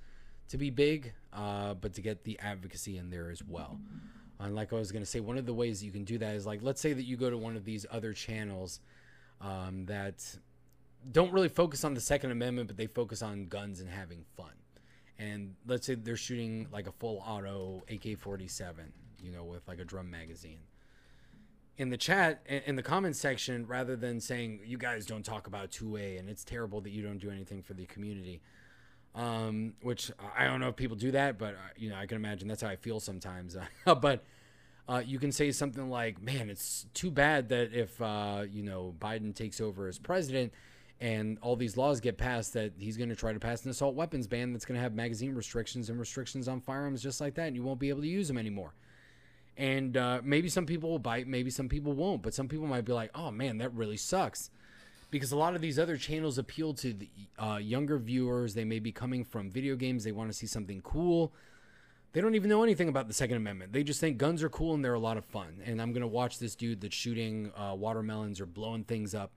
to 0.48 0.58
be 0.58 0.70
big 0.70 1.12
uh, 1.32 1.74
but 1.74 1.94
to 1.94 2.00
get 2.00 2.22
the 2.24 2.38
advocacy 2.38 2.98
in 2.98 3.10
there 3.10 3.30
as 3.30 3.42
well 3.42 3.78
and 4.40 4.54
like 4.54 4.72
i 4.72 4.76
was 4.76 4.92
going 4.92 5.02
to 5.02 5.10
say 5.10 5.20
one 5.20 5.38
of 5.38 5.46
the 5.46 5.54
ways 5.54 5.82
you 5.82 5.90
can 5.90 6.04
do 6.04 6.18
that 6.18 6.34
is 6.34 6.46
like 6.46 6.60
let's 6.62 6.80
say 6.80 6.92
that 6.92 7.04
you 7.04 7.16
go 7.16 7.30
to 7.30 7.38
one 7.38 7.56
of 7.56 7.64
these 7.64 7.86
other 7.90 8.12
channels 8.12 8.80
um, 9.40 9.84
that 9.86 10.36
don't 11.12 11.32
really 11.32 11.48
focus 11.48 11.84
on 11.84 11.94
the 11.94 12.00
second 12.00 12.30
amendment 12.30 12.66
but 12.66 12.76
they 12.76 12.86
focus 12.86 13.22
on 13.22 13.46
guns 13.46 13.80
and 13.80 13.90
having 13.90 14.24
fun 14.36 14.52
and 15.18 15.54
let's 15.66 15.86
say 15.86 15.94
they're 15.94 16.16
shooting 16.16 16.66
like 16.72 16.86
a 16.86 16.92
full 16.92 17.22
auto 17.26 17.82
AK-47, 17.88 18.72
you 19.22 19.30
know, 19.30 19.44
with 19.44 19.66
like 19.68 19.78
a 19.78 19.84
drum 19.84 20.10
magazine. 20.10 20.58
In 21.76 21.90
the 21.90 21.96
chat, 21.96 22.44
in 22.46 22.76
the 22.76 22.82
comments 22.82 23.18
section, 23.18 23.66
rather 23.66 23.96
than 23.96 24.20
saying 24.20 24.60
you 24.64 24.78
guys 24.78 25.06
don't 25.06 25.24
talk 25.24 25.46
about 25.46 25.70
2A 25.70 26.18
and 26.20 26.28
it's 26.28 26.44
terrible 26.44 26.80
that 26.82 26.90
you 26.90 27.02
don't 27.02 27.18
do 27.18 27.30
anything 27.30 27.62
for 27.62 27.74
the 27.74 27.86
community, 27.86 28.40
um, 29.14 29.74
which 29.83 30.11
I 30.37 30.46
don't 30.46 30.61
know 30.61 30.68
if 30.68 30.77
people 30.77 30.96
do 30.96 31.12
that, 31.12 31.38
but 31.38 31.55
uh, 31.55 31.59
you 31.77 31.90
know, 31.90 31.96
I 31.96 32.07
can 32.07 32.16
imagine 32.16 32.48
that's 32.48 32.62
how 32.62 32.68
I 32.68 32.77
feel 32.77 33.00
sometimes. 33.00 33.57
but 34.00 34.24
uh, 34.88 35.03
you 35.05 35.18
can 35.18 35.33
say 35.33 35.50
something 35.53 35.88
like, 35.88 36.20
"Man, 36.20 36.50
it's 36.50 36.87
too 36.94 37.11
bad 37.11 37.48
that 37.50 37.72
if 37.72 38.00
uh, 38.03 38.44
you 38.50 38.62
know 38.62 38.94
Biden 38.98 39.35
takes 39.35 39.61
over 39.61 39.88
as 39.88 39.98
president." 39.98 40.53
and 41.00 41.38
all 41.42 41.57
these 41.57 41.77
laws 41.77 42.00
get 42.00 42.16
passed 42.16 42.53
that 42.53 42.72
he's 42.79 42.96
going 42.96 43.09
to 43.09 43.16
try 43.16 43.33
to 43.33 43.40
pass 43.40 43.64
an 43.64 43.70
assault 43.70 43.94
weapons 43.94 44.27
ban 44.27 44.53
that's 44.53 44.64
going 44.64 44.77
to 44.77 44.81
have 44.81 44.94
magazine 44.94 45.35
restrictions 45.35 45.90
and 45.90 45.98
restrictions 45.98 46.46
on 46.48 46.61
firearms 46.61 47.03
just 47.03 47.20
like 47.20 47.35
that 47.35 47.48
and 47.48 47.57
you 47.57 47.62
won't 47.62 47.81
be 47.81 47.88
able 47.88 48.00
to 48.00 48.09
use 48.09 48.29
them 48.29 48.38
anymore 48.38 48.74
and 49.57 49.96
uh, 49.96 50.20
maybe 50.24 50.48
some 50.48 50.66
people 50.66 50.90
will 50.90 50.98
bite 50.98 51.27
maybe 51.27 51.50
some 51.50 51.68
people 51.68 51.92
won't 51.92 52.22
but 52.22 52.33
some 52.33 52.48
people 52.48 52.66
might 52.66 52.85
be 52.85 52.92
like 52.92 53.11
oh 53.14 53.31
man 53.31 53.59
that 53.59 53.72
really 53.74 53.96
sucks 53.96 54.50
because 55.14 55.31
a 55.31 55.37
lot 55.37 55.55
of 55.55 55.61
these 55.61 55.79
other 55.79 55.96
channels 55.96 56.38
appeal 56.38 56.74
to 56.74 56.92
the 56.92 57.09
uh, 57.38 57.57
younger 57.59 57.98
viewers. 57.98 58.55
They 58.55 58.64
may 58.64 58.81
be 58.81 58.90
coming 58.90 59.24
from 59.24 59.48
video 59.48 59.77
games. 59.77 60.03
They 60.03 60.11
want 60.11 60.29
to 60.29 60.37
see 60.37 60.48
something 60.48 60.81
cool. 60.81 61.33
They 62.12 62.20
don't 62.20 62.35
even 62.35 62.50
know 62.50 62.64
anything 62.64 62.88
about 62.88 63.07
the 63.07 63.14
second 63.14 63.37
amendment. 63.37 63.72
They 63.72 63.85
just 63.85 64.00
think 64.00 64.18
guns 64.18 64.42
are 64.42 64.48
cool 64.48 64.74
and 64.74 64.85
they're 64.85 64.92
a 64.92 64.98
lot 64.98 65.16
of 65.16 65.24
fun. 65.24 65.62
And 65.64 65.81
i'm 65.81 65.92
going 65.92 66.00
to 66.00 66.09
watch 66.09 66.40
this 66.40 66.57
dude 66.57 66.81
that's 66.81 66.96
shooting 66.96 67.53
uh, 67.57 67.77
watermelons 67.77 68.40
or 68.40 68.46
blowing 68.46 68.83
things 68.83 69.15
up 69.15 69.31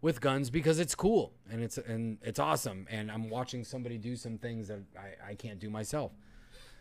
with 0.00 0.20
guns 0.20 0.48
because 0.48 0.78
it's 0.78 0.94
cool 0.94 1.32
and 1.50 1.60
it's 1.60 1.76
and 1.76 2.18
it's 2.22 2.38
awesome. 2.38 2.86
And 2.88 3.10
I'm 3.10 3.28
watching 3.28 3.64
somebody 3.64 3.98
do 3.98 4.14
some 4.14 4.38
things 4.38 4.68
that 4.68 4.78
I, 4.96 5.30
I 5.30 5.34
can't 5.34 5.58
do 5.58 5.70
myself. 5.70 6.12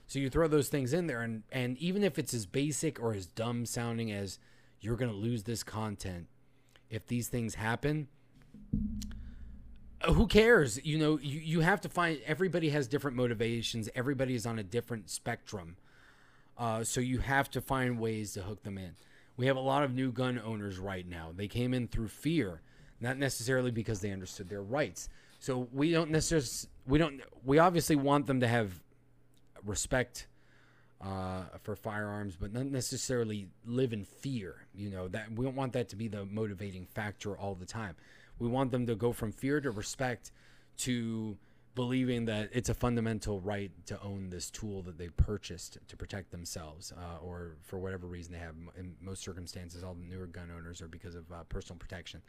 So 0.06 0.20
you 0.20 0.30
throw 0.30 0.48
those 0.48 0.70
things 0.70 0.93
in 0.93 1.08
there 1.08 1.22
and 1.22 1.41
and 1.52 1.80
even 1.80 2.04
if 2.04 2.20
it's 2.20 2.36
as 2.36 2.46
basic 2.46 3.02
or 3.02 3.16
as 3.16 3.26
dumb 3.26 3.66
sounding 3.66 4.12
as 4.12 4.38
you're 4.82 4.98
gonna 4.98 5.14
lose 5.14 5.46
this 5.46 5.64
content 5.64 6.28
if 6.91 7.08
these 7.08 7.28
things 7.28 7.56
happen 7.56 8.08
who 10.05 10.28
cares? 10.28 10.84
You 10.84 10.97
know 10.97 11.19
you, 11.21 11.39
you 11.39 11.59
have 11.61 11.82
to 11.82 11.89
find 11.89 12.19
everybody 12.26 12.69
has 12.69 12.88
different 12.88 13.17
motivations. 13.17 13.89
Everybody 13.95 14.36
is 14.36 14.45
on 14.45 14.59
a 14.59 14.63
different 14.63 15.09
spectrum. 15.09 15.78
Uh, 16.57 16.84
so 16.84 17.01
you 17.01 17.19
have 17.19 17.49
to 17.51 17.61
find 17.61 17.99
ways 17.99 18.34
to 18.34 18.41
hook 18.41 18.63
them 18.63 18.78
in. 18.78 18.95
We 19.36 19.47
have 19.47 19.57
a 19.57 19.61
lot 19.61 19.84
of 19.84 19.93
new 19.93 20.11
gun 20.11 20.39
owners 20.39 20.80
right 20.80 21.05
now. 21.05 21.32
They 21.36 21.49
came 21.49 21.73
in 21.73 21.88
through 21.89 22.07
fear 22.07 22.61
not 22.99 23.17
necessarily 23.17 23.71
because 23.71 23.99
they 23.99 24.11
understood 24.11 24.49
their 24.49 24.63
rights. 24.63 25.09
So 25.39 25.67
we 25.71 25.91
don't 25.91 26.11
necessarily 26.11 26.47
we 26.88 26.97
don't 26.97 27.21
we 27.43 27.59
obviously 27.59 27.95
want 27.95 28.28
them 28.28 28.39
to 28.39 28.47
have 28.47 28.82
respect 29.63 30.28
uh, 31.01 31.43
for 31.61 31.76
firearms, 31.76 32.36
but 32.36 32.53
not 32.53 32.65
necessarily 32.65 33.47
live 33.65 33.93
in 33.93 34.05
fear. 34.05 34.65
You 34.73 34.89
know 34.89 35.07
that 35.09 35.32
we 35.32 35.45
don't 35.45 35.55
want 35.55 35.73
that 35.73 35.89
to 35.89 35.95
be 35.95 36.07
the 36.07 36.26
motivating 36.26 36.86
factor 36.86 37.38
all 37.38 37.55
the 37.55 37.65
time. 37.65 37.95
We 38.40 38.48
want 38.48 38.72
them 38.72 38.86
to 38.88 38.96
go 38.96 39.14
from 39.14 39.32
fear 39.32 39.62
to 39.62 39.72
respect 39.72 40.32
to 40.78 41.38
believing 41.76 42.26
that 42.26 42.50
it's 42.54 42.70
a 42.70 42.74
fundamental 42.74 43.42
right 43.42 43.70
to 43.86 44.02
own 44.02 44.30
this 44.30 44.50
tool 44.50 44.82
that 44.84 44.98
they 44.98 45.10
purchased 45.10 45.78
to 45.88 45.98
protect 45.98 46.32
themselves, 46.32 46.94
uh, 46.98 47.24
or 47.24 47.58
for 47.64 47.78
whatever 47.80 48.08
reason 48.08 48.34
they 48.34 48.40
have. 48.40 48.56
In 48.78 48.96
most 49.02 49.22
circumstances, 49.22 49.84
all 49.84 49.94
the 49.94 50.04
newer 50.04 50.26
gun 50.26 50.50
owners 50.56 50.82
are 50.82 50.88
because 50.88 51.16
of 51.16 51.30
uh, 51.32 51.44
personal 51.50 51.78
protection. 51.78 52.22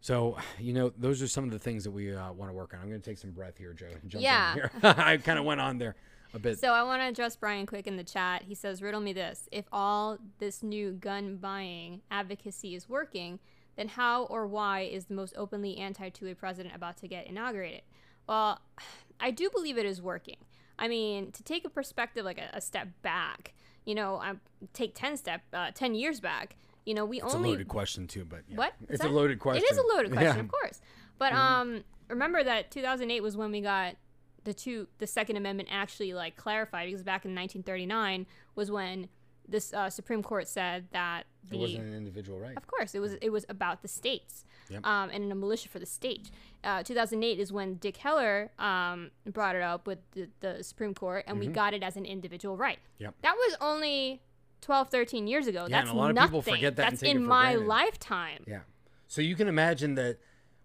So, 0.00 0.38
you 0.58 0.72
know, 0.72 0.92
those 0.96 1.22
are 1.22 1.28
some 1.28 1.44
of 1.44 1.50
the 1.50 1.58
things 1.58 1.84
that 1.84 1.90
we 1.90 2.14
uh, 2.14 2.32
want 2.32 2.50
to 2.50 2.54
work 2.54 2.74
on. 2.74 2.80
I'm 2.80 2.88
going 2.88 3.00
to 3.00 3.10
take 3.10 3.18
some 3.18 3.30
breath 3.30 3.58
here, 3.58 3.74
Joe. 3.74 3.88
Yeah. 4.08 4.54
here. 4.54 4.70
I 4.82 5.18
kind 5.18 5.38
of 5.38 5.44
went 5.44 5.60
on 5.60 5.78
there 5.78 5.94
a 6.32 6.38
bit. 6.38 6.58
So 6.58 6.72
I 6.72 6.82
want 6.82 7.02
to 7.02 7.06
address 7.06 7.36
Brian 7.36 7.66
quick 7.66 7.86
in 7.86 7.96
the 7.96 8.04
chat. 8.04 8.42
He 8.42 8.54
says, 8.54 8.82
"Riddle 8.82 9.00
me 9.00 9.12
this: 9.12 9.48
If 9.52 9.66
all 9.72 10.18
this 10.38 10.62
new 10.62 10.92
gun 10.92 11.36
buying 11.36 12.00
advocacy 12.10 12.74
is 12.74 12.88
working, 12.88 13.38
then 13.80 13.88
how 13.88 14.24
or 14.24 14.46
why 14.46 14.82
is 14.82 15.06
the 15.06 15.14
most 15.14 15.34
openly 15.36 15.78
anti-2A 15.78 16.36
president 16.36 16.76
about 16.76 16.98
to 16.98 17.08
get 17.08 17.26
inaugurated?" 17.26 17.82
Well, 18.28 18.60
I 19.20 19.30
do 19.30 19.50
believe 19.50 19.76
it 19.78 19.86
is 19.86 20.00
working. 20.00 20.36
I 20.78 20.88
mean, 20.88 21.32
to 21.32 21.42
take 21.42 21.64
a 21.64 21.68
perspective 21.68 22.24
like 22.24 22.38
a, 22.38 22.50
a 22.54 22.60
step 22.60 22.88
back, 23.02 23.54
you 23.84 23.94
know, 23.94 24.16
I 24.16 24.34
take 24.72 24.94
ten 24.94 25.16
step, 25.16 25.42
uh, 25.52 25.70
ten 25.74 25.94
years 25.94 26.20
back. 26.20 26.56
You 26.86 26.94
know, 26.94 27.04
we 27.04 27.20
it's 27.20 27.34
only 27.34 27.50
a 27.50 27.52
loaded 27.52 27.68
question 27.68 28.06
too, 28.06 28.24
but 28.24 28.40
yeah. 28.48 28.56
What? 28.56 28.74
It's 28.88 29.04
a 29.04 29.08
loaded 29.08 29.38
question. 29.38 29.64
It 29.64 29.72
is 29.72 29.78
a 29.78 29.86
loaded 29.94 30.12
question, 30.12 30.26
Yeah. 30.26 30.32
Mm-hmm. 30.32 30.40
of 30.40 30.50
course. 30.50 30.80
But 31.18 31.34
um, 31.34 31.84
remember 32.08 32.42
that 32.42 32.70
2008 32.70 33.22
was 33.22 33.36
when 33.36 33.50
we 33.50 33.60
got 33.60 33.96
the 34.44 34.54
two, 34.54 34.88
the 34.98 35.06
Second 35.06 35.36
Amendment 35.36 35.68
actually 35.70 36.14
like 36.14 36.36
clarified 36.36 36.86
because 36.86 37.02
back 37.02 37.24
in 37.24 37.34
1939 37.34 38.26
was 38.54 38.70
when 38.70 39.08
this 39.50 39.72
uh, 39.74 39.90
Supreme 39.90 40.22
Court 40.22 40.48
said 40.48 40.86
that 40.92 41.24
It 41.50 41.58
wasn't 41.58 41.84
an 41.84 41.94
individual 41.94 42.38
right. 42.38 42.56
of 42.56 42.66
course, 42.66 42.94
it 42.94 43.00
was 43.00 43.14
it 43.14 43.30
was 43.30 43.44
about 43.48 43.82
the 43.82 43.88
states, 43.88 44.44
Yep. 44.70 44.86
um, 44.86 45.10
and 45.10 45.30
a 45.32 45.34
militia 45.34 45.68
for 45.68 45.78
the 45.78 45.86
state. 45.86 46.30
Uh, 46.62 46.82
2008 46.82 47.38
is 47.40 47.52
when 47.52 47.74
Dick 47.74 47.96
Heller 47.96 48.50
um, 48.58 49.10
brought 49.26 49.56
it 49.56 49.62
up 49.62 49.86
with 49.86 49.98
the, 50.12 50.28
the 50.40 50.62
Supreme 50.62 50.94
Court, 50.94 51.24
and 51.26 51.38
we 51.38 51.46
got 51.48 51.74
it 51.74 51.82
as 51.82 51.96
an 51.96 52.04
individual 52.04 52.56
right. 52.56 52.78
Mm-hmm. 52.94 53.04
Yep. 53.04 53.14
That 53.22 53.34
was 53.34 53.56
only 53.60 54.22
12, 54.60 54.90
13 54.90 55.26
years 55.26 55.46
ago. 55.46 55.60
Yeah, 55.60 55.64
and 55.64 55.74
That's 55.74 55.90
a 55.90 55.94
lot 55.94 56.10
of 56.10 56.16
people 56.22 56.42
forget 56.42 56.76
that 56.76 56.86
and 56.86 56.92
That's 56.92 57.02
in 57.02 57.24
my 57.24 57.52
granted. 57.54 57.66
lifetime. 57.66 58.44
Yeah. 58.46 58.60
So 59.08 59.22
you 59.22 59.34
can 59.34 59.48
imagine 59.48 59.94
that 59.96 60.18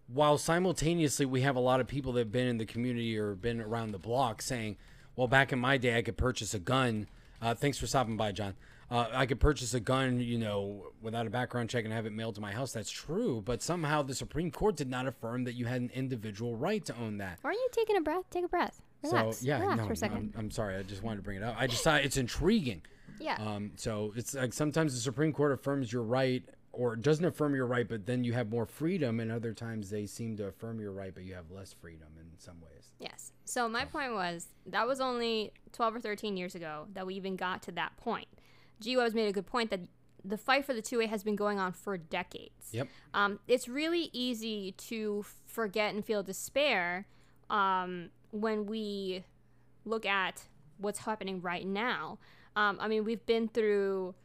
while 0.07 0.37
simultaneously 0.37 1.25
we 1.25 1.41
have 1.41 1.55
a 1.55 1.59
lot 1.59 1.79
of 1.79 1.87
people 1.87 2.11
that 2.13 2.19
have 2.19 2.31
been 2.31 2.47
in 2.47 2.57
the 2.57 2.65
community 2.65 3.17
or 3.17 3.33
been 3.35 3.59
around 3.61 3.91
the 3.91 3.97
block 3.97 4.41
saying, 4.41 4.77
well, 5.15 5.27
back 5.27 5.51
in 5.53 5.59
my 5.59 5.77
day, 5.77 5.97
I 5.97 6.01
could 6.01 6.17
purchase 6.17 6.53
a 6.53 6.59
gun. 6.59 7.07
Uh, 7.41 7.55
thanks 7.55 7.77
for 7.77 7.87
stopping 7.87 8.17
by, 8.17 8.31
John. 8.31 8.53
Uh, 8.89 9.07
I 9.11 9.25
could 9.25 9.39
purchase 9.39 9.73
a 9.73 9.79
gun, 9.79 10.19
you 10.19 10.37
know, 10.37 10.91
without 11.01 11.25
a 11.25 11.29
background 11.29 11.69
check 11.69 11.85
and 11.85 11.93
have 11.93 12.05
it 12.05 12.13
mailed 12.13 12.35
to 12.35 12.41
my 12.41 12.51
house. 12.51 12.71
That's 12.71 12.91
true. 12.91 13.41
But 13.43 13.63
somehow 13.63 14.03
the 14.03 14.13
Supreme 14.13 14.51
Court 14.51 14.75
did 14.75 14.89
not 14.89 15.07
affirm 15.07 15.43
that 15.45 15.53
you 15.53 15.65
had 15.65 15.81
an 15.81 15.91
individual 15.93 16.55
right 16.55 16.85
to 16.85 16.95
own 16.97 17.17
that. 17.17 17.39
Aren't 17.43 17.57
you 17.57 17.67
taking 17.71 17.97
a 17.97 18.01
breath? 18.01 18.25
Take 18.29 18.45
a 18.45 18.47
breath. 18.47 18.81
Relax. 19.03 19.37
So, 19.39 19.45
yeah, 19.45 19.59
Relax 19.59 19.77
no, 19.77 19.87
for 19.87 19.93
a 19.93 19.95
2nd 19.95 20.15
I'm, 20.15 20.33
I'm 20.37 20.51
sorry. 20.51 20.75
I 20.75 20.83
just 20.83 21.03
wanted 21.03 21.17
to 21.17 21.21
bring 21.23 21.37
it 21.37 21.43
up. 21.43 21.55
I 21.57 21.67
just 21.67 21.83
thought 21.83 22.03
it's 22.03 22.17
intriguing. 22.17 22.81
yeah. 23.19 23.37
Um, 23.39 23.71
so 23.75 24.13
it's 24.15 24.35
like 24.35 24.53
sometimes 24.53 24.93
the 24.93 25.01
Supreme 25.01 25.33
Court 25.33 25.51
affirms 25.51 25.91
your 25.91 26.03
right 26.03 26.43
or 26.71 26.95
doesn't 26.95 27.23
affirm 27.25 27.55
your 27.55 27.65
right, 27.65 27.87
but 27.87 28.05
then 28.05 28.23
you 28.23 28.33
have 28.33 28.49
more 28.49 28.65
freedom, 28.65 29.21
and 29.21 29.31
other 29.31 29.53
times 29.53 29.89
they 29.89 30.05
seem 30.05 30.35
to 30.35 30.47
affirm 30.47 30.79
your 30.79 30.91
right, 30.91 31.13
but 31.13 31.23
you 31.23 31.33
have 31.33 31.49
less 31.49 31.71
freedom 31.73 32.09
in 32.19 32.25
some 32.37 32.59
ways. 32.61 32.91
yes. 32.99 33.31
So 33.45 33.69
my 33.69 33.85
point 33.85 34.13
was 34.13 34.47
that 34.65 34.85
was 34.87 34.99
only 34.99 35.53
12 35.71 35.95
or 35.95 35.99
13 36.01 36.35
years 36.35 36.53
ago 36.55 36.87
that 36.93 37.05
we 37.07 37.15
even 37.15 37.35
got 37.35 37.61
to 37.63 37.71
that 37.73 37.95
point. 37.97 38.27
G. 38.79 38.93
has 38.93 39.13
made 39.13 39.27
a 39.27 39.31
good 39.31 39.45
point 39.45 39.69
that 39.69 39.81
the 40.23 40.37
fight 40.37 40.65
for 40.65 40.73
the 40.73 40.81
2A 40.81 41.07
has 41.09 41.23
been 41.23 41.35
going 41.35 41.59
on 41.59 41.71
for 41.71 41.97
decades. 41.97 42.69
Yep. 42.71 42.87
Um, 43.13 43.39
it's 43.47 43.67
really 43.67 44.09
easy 44.11 44.73
to 44.73 45.23
forget 45.45 45.93
and 45.93 46.03
feel 46.03 46.23
despair 46.23 47.07
um, 47.49 48.09
when 48.31 48.65
we 48.65 49.23
look 49.85 50.05
at 50.05 50.43
what's 50.77 50.99
happening 50.99 51.41
right 51.41 51.65
now. 51.65 52.17
Um, 52.55 52.77
I 52.81 52.87
mean, 52.87 53.03
we've 53.03 53.25
been 53.25 53.47
through 53.47 54.15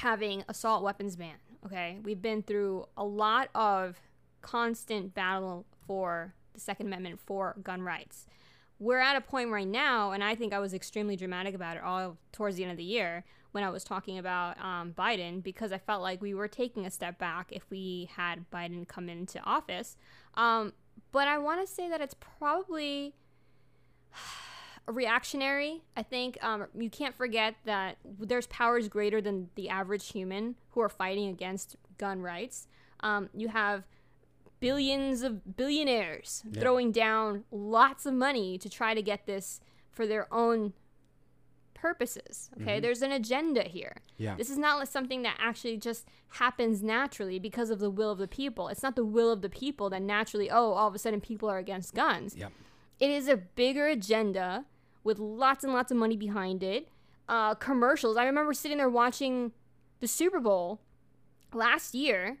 having 0.00 0.44
assault 0.48 0.82
weapons 0.82 1.16
ban. 1.16 1.34
Okay, 1.66 1.98
we've 2.02 2.22
been 2.22 2.42
through 2.42 2.86
a 2.96 3.04
lot 3.04 3.48
of 3.54 4.00
constant 4.42 5.14
battle 5.14 5.66
for 5.86 6.34
the 6.54 6.60
Second 6.60 6.86
Amendment 6.86 7.20
for 7.20 7.56
gun 7.62 7.82
rights. 7.82 8.26
We're 8.78 9.00
at 9.00 9.16
a 9.16 9.20
point 9.20 9.50
right 9.50 9.66
now, 9.66 10.12
and 10.12 10.22
I 10.22 10.36
think 10.36 10.52
I 10.52 10.60
was 10.60 10.72
extremely 10.72 11.16
dramatic 11.16 11.54
about 11.54 11.76
it 11.76 11.82
all 11.82 12.16
towards 12.30 12.56
the 12.56 12.62
end 12.62 12.70
of 12.70 12.76
the 12.76 12.84
year 12.84 13.24
when 13.52 13.64
I 13.64 13.70
was 13.70 13.82
talking 13.84 14.18
about 14.18 14.58
um, 14.62 14.92
Biden 14.92 15.42
because 15.42 15.72
I 15.72 15.78
felt 15.78 16.02
like 16.02 16.20
we 16.20 16.34
were 16.34 16.48
taking 16.48 16.84
a 16.86 16.90
step 16.90 17.18
back 17.18 17.48
if 17.50 17.62
we 17.70 18.08
had 18.16 18.48
Biden 18.50 18.86
come 18.86 19.08
into 19.08 19.40
office. 19.42 19.96
Um, 20.34 20.72
but 21.12 21.28
I 21.28 21.38
want 21.38 21.60
to 21.60 21.66
say 21.72 21.88
that 21.88 22.00
it's 22.00 22.14
probably 22.14 23.14
reactionary. 24.86 25.82
I 25.96 26.02
think 26.02 26.42
um, 26.42 26.66
you 26.78 26.90
can't 26.90 27.14
forget 27.14 27.54
that 27.64 27.98
there's 28.04 28.46
powers 28.46 28.88
greater 28.88 29.20
than 29.20 29.48
the 29.54 29.68
average 29.68 30.10
human 30.12 30.56
who 30.70 30.80
are 30.80 30.88
fighting 30.88 31.28
against 31.28 31.76
gun 31.98 32.22
rights. 32.22 32.68
Um, 33.00 33.28
you 33.34 33.48
have 33.48 33.84
billions 34.60 35.22
of 35.22 35.56
billionaires 35.56 36.42
Yeah. 36.50 36.60
throwing 36.60 36.90
down 36.90 37.44
lots 37.50 38.06
of 38.06 38.14
money 38.14 38.58
to 38.58 38.68
try 38.68 38.94
to 38.94 39.02
get 39.02 39.26
this 39.26 39.60
for 39.92 40.06
their 40.06 40.32
own 40.32 40.72
purposes. 41.80 42.50
Okay, 42.60 42.80
there's 42.80 43.02
an 43.02 43.12
agenda 43.12 43.62
here. 43.62 43.96
Yeah. 44.16 44.34
This 44.36 44.50
is 44.50 44.58
not 44.58 44.86
something 44.88 45.22
that 45.22 45.36
actually 45.38 45.76
just 45.76 46.06
happens 46.30 46.82
naturally 46.82 47.38
because 47.38 47.70
of 47.70 47.78
the 47.78 47.90
will 47.90 48.10
of 48.10 48.18
the 48.18 48.28
people. 48.28 48.68
It's 48.68 48.82
not 48.82 48.96
the 48.96 49.04
will 49.04 49.30
of 49.30 49.42
the 49.42 49.48
people 49.48 49.90
that 49.90 50.02
naturally, 50.02 50.50
oh, 50.50 50.72
all 50.72 50.88
of 50.88 50.94
a 50.94 50.98
sudden 50.98 51.20
people 51.20 51.48
are 51.48 51.58
against 51.58 51.94
guns. 51.94 52.36
Yep. 52.36 52.52
It 53.00 53.10
is 53.10 53.28
a 53.28 53.36
bigger 53.36 53.86
agenda 53.86 54.64
with 55.04 55.18
lots 55.18 55.64
and 55.64 55.72
lots 55.72 55.90
of 55.90 55.96
money 55.96 56.16
behind 56.16 56.62
it. 56.62 56.88
Uh, 57.28 57.54
commercials. 57.54 58.16
I 58.16 58.24
remember 58.24 58.54
sitting 58.54 58.78
there 58.78 58.88
watching 58.88 59.52
the 60.00 60.08
Super 60.08 60.40
Bowl 60.40 60.80
last 61.52 61.94
year 61.94 62.38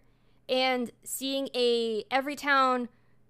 and 0.48 0.90
seeing 1.04 1.48
a 1.54 2.04
Everytown 2.10 2.88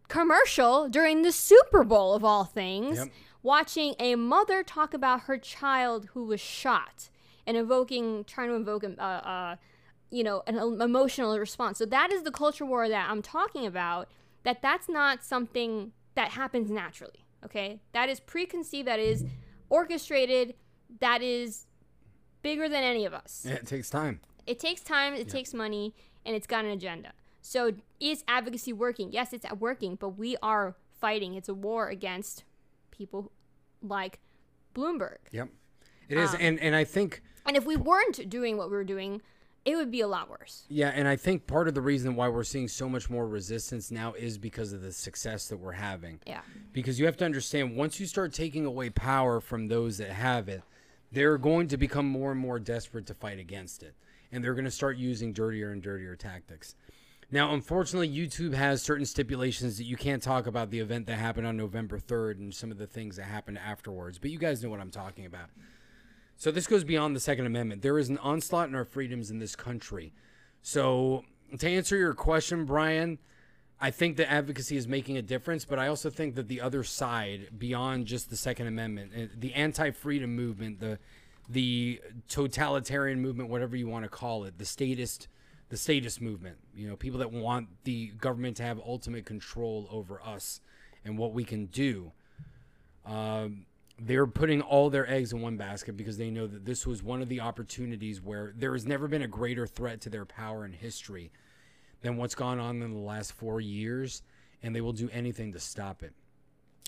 commercial 0.08 0.88
during 0.88 1.22
the 1.22 1.32
Super 1.32 1.84
Bowl 1.84 2.14
of 2.14 2.24
all 2.24 2.44
things. 2.44 2.98
Yep. 2.98 3.08
Watching 3.48 3.94
a 3.98 4.14
mother 4.14 4.62
talk 4.62 4.92
about 4.92 5.20
her 5.22 5.38
child 5.38 6.08
who 6.12 6.24
was 6.24 6.38
shot 6.38 7.08
and 7.46 7.56
invoking, 7.56 8.24
trying 8.24 8.48
to 8.48 8.54
invoke, 8.54 8.84
uh, 8.84 9.00
uh, 9.00 9.56
you 10.10 10.22
know, 10.22 10.42
an 10.46 10.58
emotional 10.82 11.38
response. 11.38 11.78
So 11.78 11.86
that 11.86 12.12
is 12.12 12.24
the 12.24 12.30
culture 12.30 12.66
war 12.66 12.90
that 12.90 13.08
I'm 13.08 13.22
talking 13.22 13.64
about. 13.64 14.10
That 14.42 14.60
that's 14.60 14.86
not 14.86 15.24
something 15.24 15.92
that 16.14 16.32
happens 16.32 16.70
naturally. 16.70 17.24
Okay, 17.42 17.80
that 17.92 18.10
is 18.10 18.20
preconceived. 18.20 18.86
That 18.86 19.00
is 19.00 19.24
orchestrated. 19.70 20.52
That 21.00 21.22
is 21.22 21.64
bigger 22.42 22.68
than 22.68 22.84
any 22.84 23.06
of 23.06 23.14
us. 23.14 23.46
Yeah, 23.48 23.54
it 23.54 23.66
takes 23.66 23.88
time. 23.88 24.20
It 24.46 24.58
takes 24.58 24.82
time, 24.82 25.14
it 25.14 25.30
takes 25.30 25.54
money, 25.54 25.94
and 26.26 26.36
it's 26.36 26.46
got 26.46 26.66
an 26.66 26.70
agenda. 26.72 27.14
So 27.40 27.72
is 27.98 28.24
advocacy 28.28 28.74
working? 28.74 29.10
Yes, 29.10 29.32
it's 29.32 29.50
working, 29.52 29.94
but 29.94 30.10
we 30.18 30.36
are 30.42 30.76
fighting. 31.00 31.32
It's 31.32 31.48
a 31.48 31.54
war 31.54 31.88
against 31.88 32.44
people 32.90 33.32
like 33.82 34.18
Bloomberg. 34.74 35.18
Yep. 35.32 35.48
It 36.08 36.18
is, 36.18 36.30
Um, 36.34 36.40
and 36.40 36.60
and 36.60 36.74
I 36.74 36.84
think 36.84 37.22
And 37.46 37.56
if 37.56 37.64
we 37.66 37.76
weren't 37.76 38.28
doing 38.28 38.56
what 38.56 38.70
we 38.70 38.76
were 38.76 38.84
doing, 38.84 39.20
it 39.64 39.76
would 39.76 39.90
be 39.90 40.00
a 40.00 40.08
lot 40.08 40.30
worse. 40.30 40.64
yeah, 40.68 40.88
and 40.94 41.06
I 41.06 41.16
think 41.16 41.46
part 41.46 41.68
of 41.68 41.74
the 41.74 41.80
reason 41.82 42.14
why 42.16 42.28
we're 42.28 42.44
seeing 42.44 42.68
so 42.68 42.88
much 42.88 43.10
more 43.10 43.26
resistance 43.26 43.90
now 43.90 44.12
is 44.14 44.38
because 44.38 44.72
of 44.72 44.80
the 44.80 44.92
success 44.92 45.48
that 45.48 45.58
we're 45.58 45.72
having. 45.72 46.20
Yeah. 46.26 46.40
because 46.72 46.98
you 46.98 47.06
have 47.06 47.16
to 47.18 47.24
understand 47.24 47.76
once 47.76 47.98
you 48.00 48.06
start 48.06 48.32
taking 48.32 48.64
away 48.64 48.88
power 48.90 49.40
from 49.40 49.66
those 49.68 49.98
that 49.98 50.10
have 50.10 50.48
it 50.48 50.62
they're 51.10 51.38
going 51.38 51.66
to 51.68 51.76
become 51.78 52.06
more 52.06 52.30
and 52.32 52.40
more 52.40 52.58
desperate 52.58 53.06
to 53.06 53.14
fight 53.14 53.38
against 53.38 53.82
it 53.82 53.94
and 54.30 54.44
they're 54.44 54.52
going 54.54 54.64
to 54.66 54.70
start 54.70 54.96
using 54.98 55.32
dirtier 55.32 55.70
and 55.72 55.82
dirtier 55.82 56.14
tactics 56.14 56.74
now 57.30 57.52
unfortunately 57.52 58.08
youtube 58.08 58.54
has 58.54 58.82
certain 58.82 59.06
stipulations 59.06 59.78
that 59.78 59.84
you 59.84 59.96
can't 59.96 60.22
talk 60.22 60.46
about 60.46 60.70
the 60.70 60.80
event 60.80 61.06
that 61.06 61.16
happened 61.16 61.46
on 61.46 61.56
november 61.56 61.98
3rd 61.98 62.38
and 62.38 62.54
some 62.54 62.70
of 62.70 62.78
the 62.78 62.86
things 62.86 63.16
that 63.16 63.24
happened 63.24 63.58
afterwards 63.58 64.18
but 64.18 64.30
you 64.30 64.38
guys 64.38 64.62
know 64.62 64.70
what 64.70 64.80
i'm 64.80 64.90
talking 64.90 65.26
about. 65.26 65.50
So 66.40 66.52
this 66.52 66.68
goes 66.68 66.84
beyond 66.84 67.16
the 67.16 67.20
second 67.20 67.46
amendment. 67.46 67.82
There 67.82 67.98
is 67.98 68.10
an 68.10 68.18
onslaught 68.18 68.68
on 68.68 68.76
our 68.76 68.84
freedoms 68.84 69.32
in 69.32 69.40
this 69.40 69.56
country. 69.56 70.12
So 70.62 71.24
to 71.58 71.68
answer 71.68 71.96
your 71.96 72.14
question 72.14 72.64
brian 72.64 73.18
I 73.80 73.90
think 73.90 74.16
that 74.16 74.30
advocacy 74.30 74.76
is 74.76 74.88
making 74.88 75.18
a 75.18 75.22
difference, 75.22 75.64
but 75.64 75.78
I 75.78 75.86
also 75.86 76.10
think 76.10 76.34
that 76.34 76.48
the 76.48 76.60
other 76.60 76.82
side, 76.82 77.50
beyond 77.56 78.06
just 78.06 78.28
the 78.28 78.36
Second 78.36 78.66
Amendment, 78.66 79.12
uh, 79.16 79.26
the 79.36 79.54
anti-freedom 79.54 80.34
movement, 80.34 80.80
the 80.80 80.98
the 81.48 82.00
totalitarian 82.28 83.22
movement, 83.22 83.48
whatever 83.48 83.76
you 83.76 83.86
want 83.86 84.04
to 84.04 84.08
call 84.08 84.44
it, 84.44 84.58
the 84.58 84.64
statist 84.64 85.28
the 85.68 85.76
statist 85.76 86.20
movement. 86.20 86.56
You 86.74 86.88
know, 86.88 86.96
people 86.96 87.18
that 87.20 87.32
want 87.32 87.68
the 87.84 88.08
government 88.18 88.56
to 88.58 88.62
have 88.62 88.78
ultimate 88.78 89.26
control 89.26 89.86
over 89.90 90.20
us 90.22 90.60
and 91.04 91.18
what 91.18 91.32
we 91.32 91.44
can 91.44 91.66
do. 91.66 92.12
Um, 93.04 93.66
they're 94.00 94.26
putting 94.26 94.60
all 94.60 94.90
their 94.90 95.08
eggs 95.10 95.32
in 95.32 95.40
one 95.40 95.56
basket 95.56 95.96
because 95.96 96.18
they 96.18 96.30
know 96.30 96.46
that 96.46 96.64
this 96.64 96.86
was 96.86 97.02
one 97.02 97.20
of 97.20 97.28
the 97.28 97.40
opportunities 97.40 98.20
where 98.22 98.52
there 98.56 98.72
has 98.72 98.86
never 98.86 99.08
been 99.08 99.22
a 99.22 99.26
greater 99.28 99.66
threat 99.66 100.00
to 100.02 100.10
their 100.10 100.24
power 100.24 100.64
in 100.64 100.72
history 100.72 101.32
than 102.02 102.16
what's 102.16 102.34
gone 102.34 102.60
on 102.60 102.80
in 102.80 102.92
the 102.92 103.00
last 103.00 103.32
four 103.32 103.60
years, 103.60 104.22
and 104.62 104.74
they 104.74 104.80
will 104.80 104.92
do 104.92 105.08
anything 105.12 105.52
to 105.52 105.58
stop 105.58 106.02
it. 106.02 106.12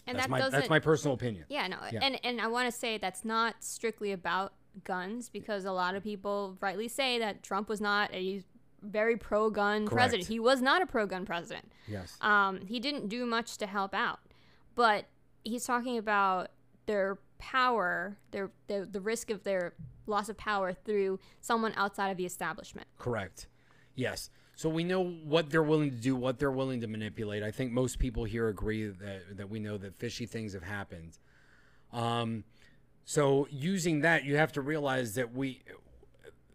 And 0.07 0.16
that's 0.16 0.26
that 0.26 0.31
my 0.31 0.49
that's 0.49 0.70
my 0.70 0.78
personal 0.78 1.14
opinion. 1.14 1.45
yeah, 1.49 1.66
no, 1.66 1.76
Yeah. 1.93 2.01
and 2.03 2.18
and 2.24 2.41
I 2.41 2.47
want 2.47 2.72
to 2.72 2.76
say 2.76 2.97
that's 2.97 3.24
not 3.24 3.57
strictly 3.61 4.12
about 4.12 4.53
guns 4.85 5.28
because 5.28 5.64
a 5.64 5.72
lot 5.72 5.95
of 5.97 6.03
people 6.03 6.57
rightly 6.61 6.89
say 6.89 7.18
that 7.18 7.43
Trump 7.43 7.68
was 7.68 7.81
not 7.81 8.12
a 8.14 8.43
very 8.83 9.16
pro-gun 9.16 9.87
president. 9.87 10.28
He 10.28 10.41
was 10.41 10.61
not 10.61 10.83
a 10.83 10.87
pro-gun 10.87 11.26
president. 11.26 11.70
Yes. 11.87 12.16
Um, 12.20 12.61
he 12.66 12.81
didn't 12.81 13.09
do 13.09 13.26
much 13.26 13.59
to 13.59 13.66
help 13.66 13.95
out, 13.95 14.20
but 14.74 15.07
he's 15.45 15.64
talking 15.64 15.99
about 15.99 16.49
their 16.87 17.18
power, 17.39 18.16
their, 18.31 18.51
their 18.66 18.85
the 18.85 19.01
risk 19.01 19.31
of 19.31 19.45
their 19.45 19.74
loss 20.07 20.28
of 20.28 20.37
power 20.37 20.72
through 20.72 21.18
someone 21.41 21.72
outside 21.76 22.11
of 22.11 22.16
the 22.16 22.26
establishment. 22.26 22.87
Correct. 22.99 23.47
Yes. 23.95 24.31
So 24.57 24.68
we 24.68 24.85
know 24.85 25.03
what 25.03 25.49
they're 25.49 25.62
willing 25.62 25.91
to 25.91 25.97
do, 25.97 26.14
what 26.14 26.39
they're 26.39 26.51
willing 26.51 26.83
to 26.83 26.87
manipulate. 26.87 27.43
I 27.43 27.51
think 27.51 27.72
most 27.72 27.99
people 27.99 28.24
here 28.24 28.49
agree 28.49 28.89
that 28.89 29.37
that 29.39 29.49
we 29.49 29.59
know 29.59 29.78
that 29.78 29.95
fishy 29.97 30.26
things 30.26 30.53
have 30.53 30.62
happened. 30.62 31.18
Um, 31.93 32.45
so 33.05 33.49
using 33.51 34.03
that, 34.03 34.24
you 34.24 34.37
have 34.37 34.53
to 34.53 34.61
realize 34.61 35.14
that 35.14 35.35
we 35.35 35.62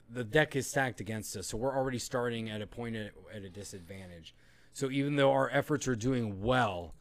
the 0.10 0.24
deck 0.24 0.56
is 0.56 0.68
stacked 0.68 1.02
against 1.02 1.36
us. 1.36 1.48
So 1.48 1.58
we're 1.58 1.76
already 1.76 2.00
starting 2.00 2.50
at 2.50 2.62
a 2.62 2.68
point 2.68 2.96
at, 2.96 3.12
at 3.34 3.44
a 3.44 3.50
disadvantage. 3.50 4.36
So 4.74 4.90
even 4.92 5.16
though 5.16 5.32
our 5.32 5.50
efforts 5.52 5.88
are 5.88 5.96
doing 5.96 6.42
well, 6.42 6.96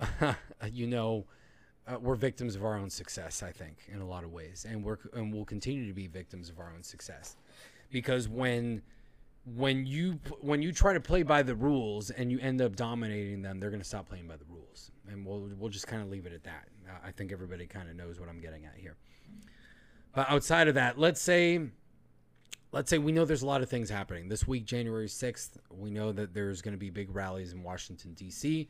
you 0.70 0.86
know, 0.86 1.26
uh, 1.86 1.98
we're 1.98 2.14
victims 2.14 2.54
of 2.54 2.64
our 2.64 2.76
own 2.76 2.90
success. 2.90 3.42
I 3.42 3.50
think 3.50 3.78
in 3.88 4.00
a 4.00 4.06
lot 4.06 4.24
of 4.24 4.32
ways, 4.32 4.66
and 4.68 4.84
we're 4.84 4.98
and 5.14 5.32
we'll 5.32 5.44
continue 5.44 5.86
to 5.86 5.94
be 5.94 6.06
victims 6.06 6.50
of 6.50 6.58
our 6.58 6.70
own 6.74 6.82
success, 6.82 7.36
because 7.90 8.28
when 8.28 8.82
when 9.56 9.86
you 9.86 10.20
when 10.40 10.60
you 10.60 10.72
try 10.72 10.92
to 10.92 11.00
play 11.00 11.22
by 11.22 11.42
the 11.42 11.54
rules 11.54 12.10
and 12.10 12.30
you 12.30 12.38
end 12.40 12.60
up 12.60 12.76
dominating 12.76 13.42
them, 13.42 13.58
they're 13.58 13.70
going 13.70 13.82
to 13.82 13.88
stop 13.88 14.08
playing 14.08 14.28
by 14.28 14.36
the 14.36 14.44
rules, 14.50 14.90
and 15.10 15.24
we'll 15.24 15.48
we'll 15.58 15.70
just 15.70 15.86
kind 15.86 16.02
of 16.02 16.10
leave 16.10 16.26
it 16.26 16.32
at 16.32 16.44
that. 16.44 16.68
I 17.04 17.10
think 17.10 17.32
everybody 17.32 17.66
kind 17.66 17.88
of 17.88 17.96
knows 17.96 18.20
what 18.20 18.28
I'm 18.28 18.40
getting 18.40 18.64
at 18.64 18.74
here. 18.76 18.96
But 20.14 20.30
outside 20.30 20.68
of 20.68 20.74
that, 20.74 20.98
let's 20.98 21.20
say 21.20 21.60
let's 22.78 22.90
say 22.90 22.98
we 22.98 23.10
know 23.10 23.24
there's 23.24 23.42
a 23.42 23.46
lot 23.46 23.60
of 23.60 23.68
things 23.68 23.90
happening 23.90 24.28
this 24.28 24.46
week, 24.46 24.64
January 24.64 25.08
6th. 25.08 25.56
We 25.68 25.90
know 25.90 26.12
that 26.12 26.32
there's 26.32 26.62
going 26.62 26.74
to 26.74 26.78
be 26.78 26.90
big 26.90 27.12
rallies 27.12 27.52
in 27.52 27.64
Washington 27.64 28.14
D.C. 28.14 28.68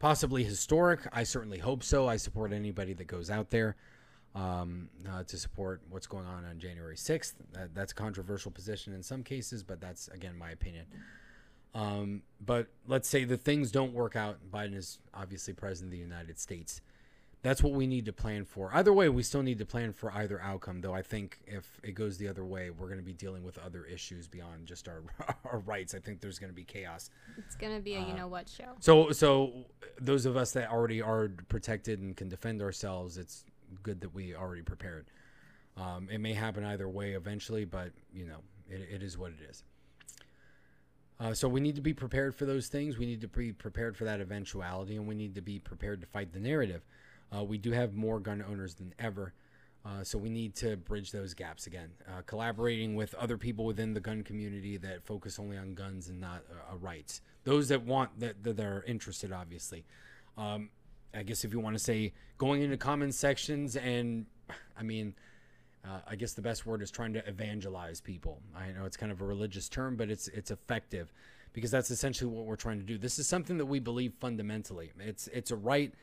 Possibly 0.00 0.42
historic. 0.42 1.06
I 1.12 1.22
certainly 1.22 1.58
hope 1.58 1.84
so. 1.84 2.08
I 2.08 2.16
support 2.16 2.52
anybody 2.52 2.94
that 2.94 3.06
goes 3.06 3.30
out 3.30 3.50
there 3.50 3.76
um, 4.34 4.88
uh, 5.08 5.22
to 5.22 5.36
support 5.38 5.82
what's 5.88 6.08
going 6.08 6.26
on 6.26 6.46
on 6.46 6.58
January 6.58 6.96
6th. 6.96 7.34
That, 7.52 7.76
that's 7.76 7.92
a 7.92 7.94
controversial 7.94 8.50
position 8.50 8.92
in 8.92 9.04
some 9.04 9.22
cases, 9.22 9.62
but 9.62 9.80
that's, 9.80 10.08
again, 10.08 10.36
my 10.36 10.50
opinion. 10.50 10.86
Um, 11.76 12.22
but 12.44 12.66
let's 12.88 13.08
say 13.08 13.22
the 13.22 13.36
things 13.36 13.70
don't 13.70 13.92
work 13.92 14.16
out. 14.16 14.38
Biden 14.52 14.74
is 14.74 14.98
obviously 15.14 15.54
president 15.54 15.92
of 15.92 15.96
the 15.96 16.04
United 16.04 16.40
States. 16.40 16.80
That's 17.42 17.62
what 17.62 17.72
we 17.72 17.86
need 17.86 18.06
to 18.06 18.12
plan 18.12 18.44
for. 18.44 18.70
Either 18.74 18.92
way, 18.92 19.08
we 19.08 19.22
still 19.22 19.42
need 19.42 19.58
to 19.58 19.64
plan 19.64 19.92
for 19.92 20.12
either 20.12 20.40
outcome, 20.40 20.80
though 20.80 20.92
I 20.92 21.02
think 21.02 21.38
if 21.46 21.78
it 21.84 21.92
goes 21.92 22.18
the 22.18 22.26
other 22.26 22.44
way, 22.44 22.70
we're 22.70 22.88
going 22.88 22.98
to 22.98 23.04
be 23.04 23.12
dealing 23.12 23.44
with 23.44 23.58
other 23.58 23.84
issues 23.84 24.26
beyond 24.26 24.66
just 24.66 24.88
our, 24.88 25.02
our 25.44 25.60
rights. 25.60 25.94
I 25.94 26.00
think 26.00 26.20
there's 26.20 26.40
going 26.40 26.50
to 26.50 26.56
be 26.56 26.64
chaos. 26.64 27.10
It's 27.36 27.54
gonna 27.54 27.78
be 27.78 27.94
a 27.94 28.00
you 28.00 28.14
know 28.14 28.26
what 28.26 28.48
show. 28.48 28.72
So, 28.80 29.12
so 29.12 29.66
those 30.00 30.26
of 30.26 30.36
us 30.36 30.52
that 30.52 30.70
already 30.70 31.00
are 31.00 31.28
protected 31.48 32.00
and 32.00 32.16
can 32.16 32.28
defend 32.28 32.60
ourselves, 32.60 33.16
it's 33.18 33.44
good 33.84 34.00
that 34.00 34.14
we 34.14 34.34
already 34.34 34.62
prepared. 34.62 35.06
Um, 35.76 36.08
it 36.10 36.18
may 36.18 36.34
happen 36.34 36.64
either 36.64 36.88
way 36.88 37.12
eventually, 37.12 37.64
but 37.64 37.92
you 38.12 38.26
know, 38.26 38.38
it, 38.68 38.88
it 38.94 39.02
is 39.02 39.16
what 39.16 39.30
it 39.30 39.48
is. 39.48 39.62
Uh, 41.20 41.34
so 41.34 41.48
we 41.48 41.60
need 41.60 41.74
to 41.74 41.80
be 41.80 41.92
prepared 41.92 42.34
for 42.34 42.46
those 42.46 42.68
things. 42.68 42.96
We 42.96 43.06
need 43.06 43.20
to 43.22 43.28
be 43.28 43.52
prepared 43.52 43.96
for 43.96 44.04
that 44.04 44.20
eventuality, 44.20 44.96
and 44.96 45.06
we 45.06 45.14
need 45.14 45.34
to 45.34 45.40
be 45.40 45.58
prepared 45.58 46.00
to 46.00 46.06
fight 46.06 46.32
the 46.32 46.40
narrative. 46.40 46.84
Uh, 47.34 47.44
we 47.44 47.58
do 47.58 47.72
have 47.72 47.94
more 47.94 48.20
gun 48.20 48.42
owners 48.48 48.74
than 48.74 48.94
ever, 48.98 49.34
uh, 49.84 50.02
so 50.02 50.18
we 50.18 50.28
need 50.28 50.54
to 50.56 50.76
bridge 50.76 51.12
those 51.12 51.34
gaps 51.34 51.66
again. 51.66 51.90
Uh, 52.06 52.22
collaborating 52.26 52.94
with 52.94 53.14
other 53.14 53.38
people 53.38 53.64
within 53.64 53.94
the 53.94 54.00
gun 54.00 54.22
community 54.22 54.76
that 54.76 55.04
focus 55.04 55.38
only 55.38 55.56
on 55.56 55.74
guns 55.74 56.08
and 56.08 56.20
not 56.20 56.42
uh, 56.50 56.76
rights. 56.76 57.20
Those 57.44 57.68
that 57.68 57.82
want 57.82 58.18
that, 58.20 58.42
that 58.44 58.60
are 58.60 58.82
interested, 58.86 59.32
obviously. 59.32 59.84
Um, 60.36 60.70
I 61.14 61.22
guess 61.22 61.44
if 61.44 61.52
you 61.52 61.60
want 61.60 61.76
to 61.76 61.82
say 61.82 62.12
going 62.36 62.62
into 62.62 62.76
comment 62.76 63.14
sections 63.14 63.76
and, 63.76 64.26
I 64.76 64.82
mean, 64.82 65.14
uh, 65.84 66.00
I 66.06 66.16
guess 66.16 66.32
the 66.32 66.42
best 66.42 66.66
word 66.66 66.82
is 66.82 66.90
trying 66.90 67.12
to 67.14 67.26
evangelize 67.26 68.00
people. 68.00 68.42
I 68.54 68.72
know 68.72 68.84
it's 68.84 68.96
kind 68.96 69.12
of 69.12 69.20
a 69.20 69.24
religious 69.24 69.68
term, 69.68 69.96
but 69.96 70.10
it's 70.10 70.28
it's 70.28 70.50
effective 70.50 71.12
because 71.52 71.70
that's 71.70 71.90
essentially 71.90 72.30
what 72.30 72.44
we're 72.44 72.56
trying 72.56 72.78
to 72.78 72.84
do. 72.84 72.98
This 72.98 73.18
is 73.18 73.26
something 73.26 73.58
that 73.58 73.66
we 73.66 73.78
believe 73.78 74.12
fundamentally. 74.20 74.92
It's 74.98 75.28
it's 75.28 75.50
a 75.50 75.56
right. 75.56 75.94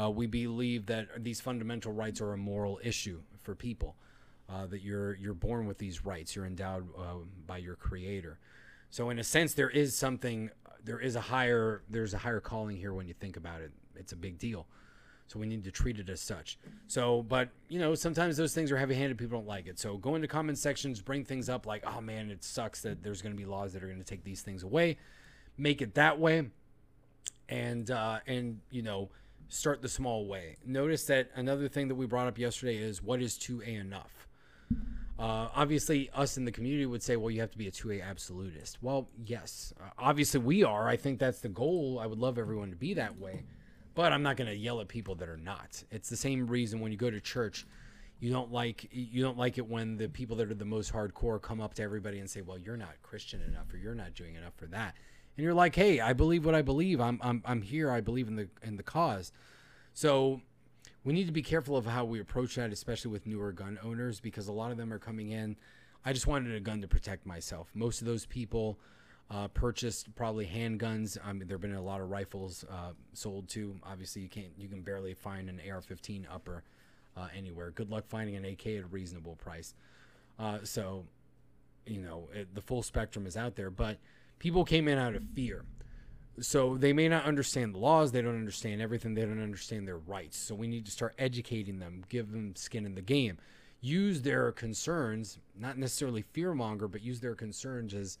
Uh, 0.00 0.10
we 0.10 0.26
believe 0.26 0.86
that 0.86 1.22
these 1.22 1.40
fundamental 1.40 1.92
rights 1.92 2.20
are 2.20 2.32
a 2.32 2.38
moral 2.38 2.80
issue 2.82 3.20
for 3.42 3.54
people. 3.54 3.96
Uh, 4.48 4.66
that 4.66 4.82
you're 4.82 5.14
you're 5.14 5.34
born 5.34 5.66
with 5.66 5.78
these 5.78 6.04
rights. 6.04 6.36
You're 6.36 6.46
endowed 6.46 6.88
uh, 6.98 7.18
by 7.46 7.58
your 7.58 7.76
Creator. 7.76 8.38
So 8.90 9.08
in 9.08 9.18
a 9.18 9.24
sense, 9.24 9.54
there 9.54 9.70
is 9.70 9.96
something. 9.96 10.50
There 10.84 11.00
is 11.00 11.16
a 11.16 11.20
higher. 11.20 11.82
There's 11.88 12.12
a 12.12 12.18
higher 12.18 12.40
calling 12.40 12.76
here 12.76 12.92
when 12.92 13.08
you 13.08 13.14
think 13.14 13.36
about 13.36 13.62
it. 13.62 13.72
It's 13.96 14.12
a 14.12 14.16
big 14.16 14.38
deal. 14.38 14.66
So 15.28 15.38
we 15.38 15.46
need 15.46 15.64
to 15.64 15.70
treat 15.70 15.98
it 15.98 16.10
as 16.10 16.20
such. 16.20 16.58
So, 16.88 17.22
but 17.22 17.48
you 17.68 17.78
know, 17.78 17.94
sometimes 17.94 18.36
those 18.36 18.52
things 18.52 18.70
are 18.70 18.76
heavy-handed. 18.76 19.16
People 19.16 19.38
don't 19.38 19.46
like 19.46 19.66
it. 19.66 19.78
So 19.78 19.96
go 19.96 20.14
into 20.14 20.28
comment 20.28 20.58
sections, 20.58 21.00
bring 21.00 21.24
things 21.24 21.48
up 21.48 21.64
like, 21.64 21.84
"Oh 21.86 22.02
man, 22.02 22.30
it 22.30 22.44
sucks 22.44 22.82
that 22.82 23.02
there's 23.02 23.22
going 23.22 23.34
to 23.34 23.38
be 23.38 23.46
laws 23.46 23.72
that 23.72 23.82
are 23.82 23.86
going 23.86 24.00
to 24.00 24.04
take 24.04 24.24
these 24.24 24.42
things 24.42 24.62
away." 24.62 24.98
Make 25.56 25.80
it 25.80 25.94
that 25.94 26.18
way, 26.18 26.50
and 27.48 27.90
uh, 27.90 28.18
and 28.26 28.60
you 28.70 28.82
know, 28.82 29.08
start 29.52 29.82
the 29.82 29.88
small 29.88 30.26
way. 30.26 30.56
Notice 30.64 31.04
that 31.04 31.30
another 31.34 31.68
thing 31.68 31.88
that 31.88 31.94
we 31.94 32.06
brought 32.06 32.26
up 32.26 32.38
yesterday 32.38 32.78
is 32.78 33.02
what 33.02 33.20
is 33.20 33.36
2A 33.38 33.80
enough. 33.80 34.28
Uh, 35.18 35.48
obviously, 35.54 36.10
us 36.14 36.36
in 36.36 36.44
the 36.44 36.50
community 36.50 36.86
would 36.86 37.02
say, 37.02 37.16
well, 37.16 37.30
you 37.30 37.40
have 37.40 37.50
to 37.50 37.58
be 37.58 37.68
a 37.68 37.70
2A 37.70 38.02
absolutist. 38.02 38.78
Well, 38.82 39.08
yes, 39.24 39.72
uh, 39.78 39.90
obviously 39.98 40.40
we 40.40 40.64
are. 40.64 40.88
I 40.88 40.96
think 40.96 41.18
that's 41.18 41.40
the 41.40 41.50
goal. 41.50 42.00
I 42.02 42.06
would 42.06 42.18
love 42.18 42.38
everyone 42.38 42.70
to 42.70 42.76
be 42.76 42.94
that 42.94 43.18
way. 43.20 43.44
But 43.94 44.12
I'm 44.12 44.22
not 44.22 44.38
going 44.38 44.48
to 44.48 44.56
yell 44.56 44.80
at 44.80 44.88
people 44.88 45.14
that 45.16 45.28
are 45.28 45.36
not. 45.36 45.84
It's 45.90 46.08
the 46.08 46.16
same 46.16 46.46
reason 46.46 46.80
when 46.80 46.90
you 46.90 46.98
go 46.98 47.10
to 47.10 47.20
church, 47.20 47.66
you 48.20 48.32
don't 48.32 48.50
like 48.50 48.88
you 48.90 49.22
don't 49.22 49.36
like 49.36 49.58
it 49.58 49.68
when 49.68 49.96
the 49.96 50.08
people 50.08 50.36
that 50.36 50.50
are 50.50 50.54
the 50.54 50.64
most 50.64 50.92
hardcore 50.92 51.42
come 51.42 51.60
up 51.60 51.74
to 51.74 51.82
everybody 51.82 52.20
and 52.20 52.30
say, 52.30 52.40
"Well, 52.40 52.56
you're 52.56 52.76
not 52.76 52.94
Christian 53.02 53.42
enough, 53.42 53.72
or 53.74 53.78
you're 53.78 53.96
not 53.96 54.14
doing 54.14 54.36
enough 54.36 54.54
for 54.54 54.66
that." 54.66 54.94
And 55.36 55.44
you're 55.44 55.54
like, 55.54 55.74
"Hey, 55.74 56.00
I 56.00 56.12
believe 56.12 56.44
what 56.44 56.54
I 56.54 56.62
believe. 56.62 57.00
I'm 57.00 57.20
I'm 57.22 57.42
I'm 57.44 57.62
here. 57.62 57.90
I 57.90 58.00
believe 58.00 58.28
in 58.28 58.36
the 58.36 58.48
in 58.62 58.76
the 58.76 58.82
cause." 58.82 59.32
So 59.94 60.40
we 61.04 61.12
need 61.12 61.26
to 61.26 61.32
be 61.32 61.42
careful 61.42 61.76
of 61.76 61.86
how 61.86 62.04
we 62.04 62.20
approach 62.20 62.54
that, 62.56 62.72
especially 62.72 63.10
with 63.10 63.26
newer 63.26 63.52
gun 63.52 63.78
owners, 63.82 64.20
because 64.20 64.48
a 64.48 64.52
lot 64.52 64.70
of 64.70 64.76
them 64.76 64.92
are 64.92 64.98
coming 64.98 65.30
in. 65.30 65.56
I 66.04 66.12
just 66.12 66.26
wanted 66.26 66.54
a 66.54 66.60
gun 66.60 66.80
to 66.82 66.88
protect 66.88 67.26
myself. 67.26 67.70
Most 67.74 68.00
of 68.00 68.06
those 68.06 68.26
people 68.26 68.78
uh, 69.30 69.48
purchased 69.48 70.14
probably 70.14 70.46
handguns. 70.46 71.16
I 71.24 71.32
mean, 71.32 71.48
there've 71.48 71.60
been 71.60 71.74
a 71.74 71.82
lot 71.82 72.00
of 72.00 72.10
rifles 72.10 72.64
uh, 72.70 72.92
sold 73.14 73.48
too. 73.48 73.76
Obviously, 73.82 74.22
you 74.22 74.28
can't, 74.28 74.52
you 74.58 74.68
can 74.68 74.82
barely 74.82 75.14
find 75.14 75.48
an 75.48 75.60
AR-15 75.68 76.24
upper 76.30 76.62
uh, 77.16 77.28
anywhere. 77.34 77.70
Good 77.70 77.90
luck 77.90 78.04
finding 78.08 78.36
an 78.36 78.44
AK 78.44 78.66
at 78.66 78.84
a 78.84 78.86
reasonable 78.86 79.36
price. 79.36 79.74
Uh, 80.38 80.58
so, 80.64 81.04
you 81.86 82.00
know, 82.00 82.28
it, 82.34 82.54
the 82.54 82.60
full 82.60 82.82
spectrum 82.82 83.26
is 83.26 83.36
out 83.36 83.56
there, 83.56 83.70
but 83.70 83.98
people 84.42 84.64
came 84.64 84.88
in 84.88 84.98
out 84.98 85.14
of 85.14 85.22
fear. 85.36 85.64
So 86.40 86.76
they 86.76 86.92
may 86.92 87.08
not 87.08 87.26
understand 87.26 87.76
the 87.76 87.78
laws. 87.78 88.10
They 88.10 88.22
don't 88.22 88.34
understand 88.34 88.82
everything. 88.82 89.14
They 89.14 89.22
don't 89.22 89.40
understand 89.40 89.86
their 89.86 89.98
rights. 89.98 90.36
So 90.36 90.52
we 90.56 90.66
need 90.66 90.84
to 90.86 90.90
start 90.90 91.14
educating 91.16 91.78
them, 91.78 92.02
give 92.08 92.32
them 92.32 92.56
skin 92.56 92.84
in 92.84 92.96
the 92.96 93.02
game, 93.02 93.38
use 93.80 94.20
their 94.20 94.50
concerns, 94.50 95.38
not 95.56 95.78
necessarily 95.78 96.22
fear 96.22 96.54
monger, 96.54 96.88
but 96.88 97.02
use 97.02 97.20
their 97.20 97.36
concerns 97.36 97.94
as 97.94 98.18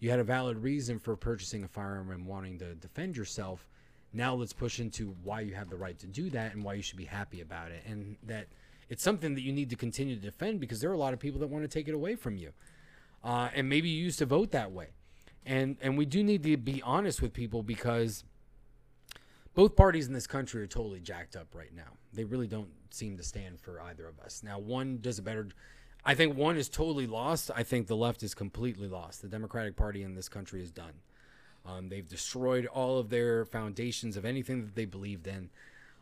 you 0.00 0.10
had 0.10 0.18
a 0.18 0.24
valid 0.24 0.58
reason 0.58 0.98
for 0.98 1.14
purchasing 1.14 1.62
a 1.62 1.68
firearm 1.68 2.10
and 2.10 2.26
wanting 2.26 2.58
to 2.58 2.74
defend 2.74 3.16
yourself. 3.16 3.68
Now 4.12 4.34
let's 4.34 4.52
push 4.52 4.80
into 4.80 5.14
why 5.22 5.42
you 5.42 5.54
have 5.54 5.70
the 5.70 5.76
right 5.76 5.96
to 6.00 6.08
do 6.08 6.30
that 6.30 6.52
and 6.54 6.64
why 6.64 6.74
you 6.74 6.82
should 6.82 6.98
be 6.98 7.04
happy 7.04 7.42
about 7.42 7.70
it. 7.70 7.84
And 7.86 8.16
that 8.24 8.48
it's 8.88 9.04
something 9.04 9.36
that 9.36 9.42
you 9.42 9.52
need 9.52 9.70
to 9.70 9.76
continue 9.76 10.16
to 10.16 10.20
defend 10.20 10.58
because 10.58 10.80
there 10.80 10.90
are 10.90 10.94
a 10.94 10.98
lot 10.98 11.12
of 11.12 11.20
people 11.20 11.38
that 11.40 11.46
want 11.46 11.62
to 11.62 11.68
take 11.68 11.86
it 11.86 11.94
away 11.94 12.16
from 12.16 12.36
you. 12.36 12.50
Uh, 13.22 13.50
and 13.54 13.68
maybe 13.68 13.88
you 13.88 14.02
used 14.02 14.18
to 14.18 14.26
vote 14.26 14.50
that 14.50 14.72
way. 14.72 14.88
And, 15.46 15.76
and 15.80 15.98
we 15.98 16.06
do 16.06 16.22
need 16.22 16.42
to 16.44 16.56
be 16.56 16.82
honest 16.82 17.20
with 17.20 17.32
people 17.32 17.62
because 17.62 18.24
both 19.54 19.76
parties 19.76 20.06
in 20.06 20.12
this 20.12 20.26
country 20.26 20.62
are 20.62 20.66
totally 20.66 21.00
jacked 21.00 21.36
up 21.36 21.48
right 21.54 21.74
now. 21.74 21.98
They 22.12 22.24
really 22.24 22.46
don't 22.46 22.70
seem 22.90 23.16
to 23.18 23.22
stand 23.22 23.60
for 23.60 23.80
either 23.80 24.08
of 24.08 24.18
us. 24.20 24.42
Now, 24.42 24.58
one 24.58 24.98
does 25.00 25.18
a 25.18 25.22
better 25.22 25.48
I 26.06 26.14
think 26.14 26.36
one 26.36 26.58
is 26.58 26.68
totally 26.68 27.06
lost. 27.06 27.50
I 27.56 27.62
think 27.62 27.86
the 27.86 27.96
left 27.96 28.22
is 28.22 28.34
completely 28.34 28.88
lost. 28.88 29.22
The 29.22 29.28
Democratic 29.28 29.74
Party 29.74 30.02
in 30.02 30.14
this 30.14 30.28
country 30.28 30.62
is 30.62 30.70
done. 30.70 30.92
Um, 31.64 31.88
they've 31.88 32.06
destroyed 32.06 32.66
all 32.66 32.98
of 32.98 33.08
their 33.08 33.46
foundations 33.46 34.18
of 34.18 34.26
anything 34.26 34.66
that 34.66 34.74
they 34.74 34.84
believed 34.84 35.26
in. 35.26 35.48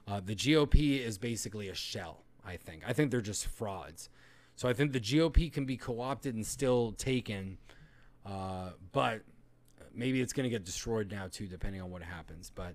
Uh, 0.09 0.21
the 0.25 0.35
GOP 0.35 0.99
is 0.99 1.19
basically 1.19 1.69
a 1.69 1.75
shell. 1.75 2.25
I 2.45 2.57
think. 2.57 2.83
I 2.87 2.93
think 2.93 3.11
they're 3.11 3.21
just 3.21 3.47
frauds. 3.47 4.09
So 4.57 4.69
I 4.69 4.73
think 4.73 4.93
the 4.93 5.01
GOP 5.01 5.53
can 5.53 5.65
be 5.65 5.77
co-opted 5.77 6.35
and 6.35 6.47
still 6.47 6.93
taken, 6.93 7.59
uh, 8.27 8.71
but 8.93 9.23
maybe 9.95 10.21
it's 10.21 10.33
going 10.33 10.45
to 10.45 10.51
get 10.51 10.65
destroyed 10.65 11.11
now 11.11 11.29
too, 11.31 11.47
depending 11.47 11.81
on 11.83 11.91
what 11.91 12.03
happens. 12.03 12.51
But 12.55 12.75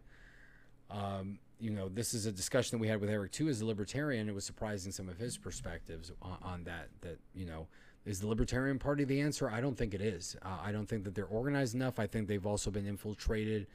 um, 0.89 1.39
you 1.59 1.71
know, 1.71 1.89
this 1.89 2.13
is 2.13 2.25
a 2.25 2.31
discussion 2.31 2.77
that 2.77 2.81
we 2.81 2.87
had 2.87 3.01
with 3.01 3.09
Eric 3.09 3.31
too, 3.31 3.49
as 3.49 3.61
a 3.61 3.65
libertarian. 3.65 4.29
It 4.29 4.35
was 4.35 4.45
surprising 4.45 4.91
some 4.91 5.09
of 5.09 5.17
his 5.17 5.37
perspectives 5.37 6.11
on, 6.21 6.37
on 6.41 6.63
that. 6.65 6.89
That 7.01 7.19
you 7.35 7.45
know, 7.45 7.67
is 8.05 8.19
the 8.21 8.27
Libertarian 8.27 8.79
Party 8.79 9.03
the 9.03 9.21
answer? 9.21 9.49
I 9.49 9.59
don't 9.59 9.77
think 9.77 9.93
it 9.93 10.01
is. 10.01 10.35
Uh, 10.41 10.57
I 10.63 10.71
don't 10.71 10.87
think 10.87 11.03
that 11.03 11.15
they're 11.15 11.25
organized 11.25 11.75
enough. 11.75 11.99
I 11.99 12.07
think 12.07 12.27
they've 12.27 12.45
also 12.45 12.71
been 12.71 12.87
infiltrated 12.87 13.67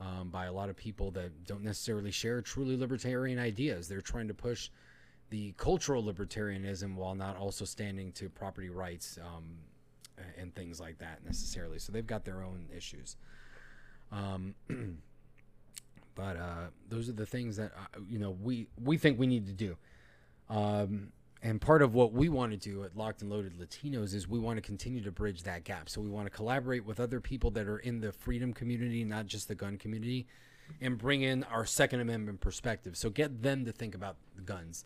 um, 0.00 0.30
by 0.30 0.46
a 0.46 0.52
lot 0.52 0.70
of 0.70 0.76
people 0.76 1.10
that 1.12 1.44
don't 1.46 1.62
necessarily 1.62 2.10
share 2.10 2.40
truly 2.40 2.76
libertarian 2.76 3.38
ideas. 3.38 3.86
They're 3.86 4.00
trying 4.00 4.28
to 4.28 4.34
push 4.34 4.70
the 5.28 5.52
cultural 5.52 6.02
libertarianism 6.02 6.96
while 6.96 7.14
not 7.14 7.36
also 7.36 7.64
standing 7.64 8.10
to 8.12 8.28
property 8.28 8.70
rights 8.70 9.18
um, 9.22 9.44
and 10.38 10.54
things 10.54 10.80
like 10.80 10.98
that 10.98 11.24
necessarily. 11.24 11.78
So 11.78 11.92
they've 11.92 12.06
got 12.06 12.24
their 12.24 12.42
own 12.42 12.66
issues. 12.74 13.16
Um, 14.12 14.54
but 16.14 16.36
uh, 16.36 16.68
those 16.88 17.08
are 17.08 17.12
the 17.12 17.26
things 17.26 17.56
that 17.56 17.72
uh, 17.76 18.00
you 18.08 18.18
know 18.18 18.36
we 18.42 18.66
we 18.82 18.98
think 18.98 19.18
we 19.18 19.26
need 19.26 19.46
to 19.46 19.52
do. 19.52 19.76
Um, 20.48 21.12
and 21.42 21.60
part 21.60 21.80
of 21.80 21.94
what 21.94 22.12
we 22.12 22.28
want 22.28 22.52
to 22.52 22.58
do 22.58 22.84
at 22.84 22.96
Locked 22.96 23.22
and 23.22 23.30
Loaded 23.30 23.54
Latinos 23.58 24.14
is 24.14 24.28
we 24.28 24.38
want 24.38 24.58
to 24.58 24.60
continue 24.60 25.02
to 25.02 25.10
bridge 25.10 25.44
that 25.44 25.64
gap. 25.64 25.88
So 25.88 26.00
we 26.00 26.10
want 26.10 26.26
to 26.26 26.30
collaborate 26.30 26.84
with 26.84 27.00
other 27.00 27.18
people 27.18 27.50
that 27.52 27.66
are 27.66 27.78
in 27.78 28.00
the 28.00 28.12
freedom 28.12 28.52
community, 28.52 29.04
not 29.04 29.26
just 29.26 29.48
the 29.48 29.54
gun 29.54 29.78
community, 29.78 30.26
and 30.82 30.98
bring 30.98 31.22
in 31.22 31.44
our 31.44 31.64
Second 31.64 32.00
Amendment 32.00 32.40
perspective. 32.40 32.94
So 32.96 33.08
get 33.08 33.42
them 33.42 33.64
to 33.64 33.72
think 33.72 33.94
about 33.94 34.16
the 34.36 34.42
guns. 34.42 34.84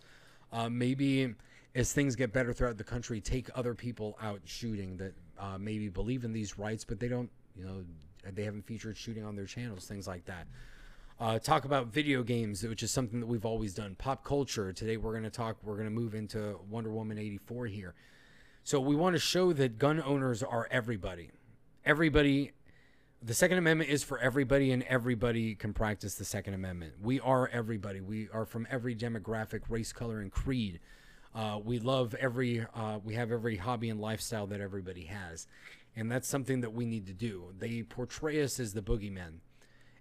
Uh, 0.53 0.69
maybe 0.69 1.35
as 1.75 1.93
things 1.93 2.15
get 2.15 2.33
better 2.33 2.53
throughout 2.53 2.79
the 2.79 2.85
country, 2.85 3.21
take 3.21 3.51
other 3.57 3.75
people 3.75 4.17
out 4.23 4.41
shooting 4.45 4.97
that 4.99 5.15
uh, 5.39 5.59
maybe 5.59 5.89
believe 5.89 6.25
in 6.25 6.33
these 6.33 6.59
rights, 6.59 6.85
but 6.85 7.01
they 7.01 7.09
don't, 7.09 7.31
you 7.57 7.65
know, 7.65 7.85
they 8.33 8.45
haven't 8.45 8.67
featured 8.67 8.97
shooting 8.97 9.25
on 9.25 9.37
their 9.37 9.47
channels, 9.47 9.87
things 9.87 10.07
like 10.07 10.25
that. 10.27 10.47
Uh, 11.21 11.39
talk 11.39 11.65
about 11.65 11.89
video 11.89 12.23
games, 12.23 12.63
which 12.65 12.83
is 12.83 12.91
something 12.91 13.21
that 13.21 13.27
we've 13.27 13.47
always 13.47 13.73
done. 13.75 13.95
Pop 13.95 14.25
culture. 14.25 14.73
Today 14.73 14.97
we're 14.97 15.13
going 15.13 15.25
to 15.25 15.31
talk, 15.31 15.57
we're 15.63 15.77
going 15.77 15.87
to 15.87 15.95
move 15.95 16.15
into 16.15 16.59
Wonder 16.69 16.91
Woman 16.91 17.19
84 17.19 17.67
here. 17.67 17.95
So 18.65 18.81
we 18.81 18.97
want 18.97 19.15
to 19.15 19.21
show 19.21 19.53
that 19.53 19.79
gun 19.79 20.03
owners 20.03 20.43
are 20.43 20.67
everybody. 20.71 21.31
Everybody, 21.85 22.53
the 23.23 23.35
Second 23.35 23.59
Amendment 23.59 23.91
is 23.91 24.03
for 24.03 24.19
everybody, 24.19 24.73
and 24.73 24.83
everybody 24.85 25.55
can 25.55 25.73
practice 25.73 26.15
the 26.15 26.25
Second 26.25 26.55
Amendment. 26.55 26.95
We 27.01 27.21
are 27.21 27.49
everybody. 27.49 28.01
We 28.01 28.29
are 28.33 28.47
from 28.47 28.67
every 28.71 28.97
demographic, 28.97 29.61
race, 29.69 29.93
color, 29.93 30.21
and 30.21 30.33
creed. 30.33 30.81
Uh, 31.35 31.59
we 31.63 31.79
love 31.79 32.15
every, 32.15 32.65
uh, 32.75 32.99
we 33.03 33.15
have 33.15 33.33
every 33.33 33.57
hobby 33.57 33.91
and 33.91 34.01
lifestyle 34.01 34.47
that 34.47 34.61
everybody 34.61 35.05
has. 35.05 35.47
And 35.97 36.11
that's 36.11 36.29
something 36.29 36.61
that 36.61 36.73
we 36.73 36.87
need 36.87 37.07
to 37.07 37.13
do. 37.13 37.53
They 37.59 37.83
portray 37.83 38.43
us 38.43 38.61
as 38.61 38.73
the 38.73 38.83
boogeymen 38.83 39.41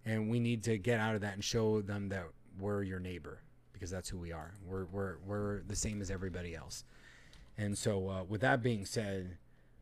and 0.06 0.30
we 0.30 0.40
need 0.40 0.64
to 0.64 0.78
get 0.78 1.00
out 1.00 1.16
of 1.16 1.22
that 1.22 1.34
and 1.34 1.44
show 1.44 1.82
them 1.82 2.10
that 2.10 2.26
we're 2.60 2.84
your 2.84 3.00
neighbor 3.00 3.42
because 3.72 3.90
that's 3.90 4.10
who 4.10 4.18
we 4.18 4.32
are. 4.32 4.54
We're 4.66 4.86
we're 4.86 5.18
we're 5.26 5.62
the 5.64 5.76
same 5.76 6.02
as 6.02 6.12
everybody 6.12 6.56
else. 6.56 6.84
And 7.58 7.78
so, 7.78 8.10
uh, 8.10 8.24
with 8.24 8.42
that 8.42 8.64
being 8.64 8.86
said, 8.86 9.38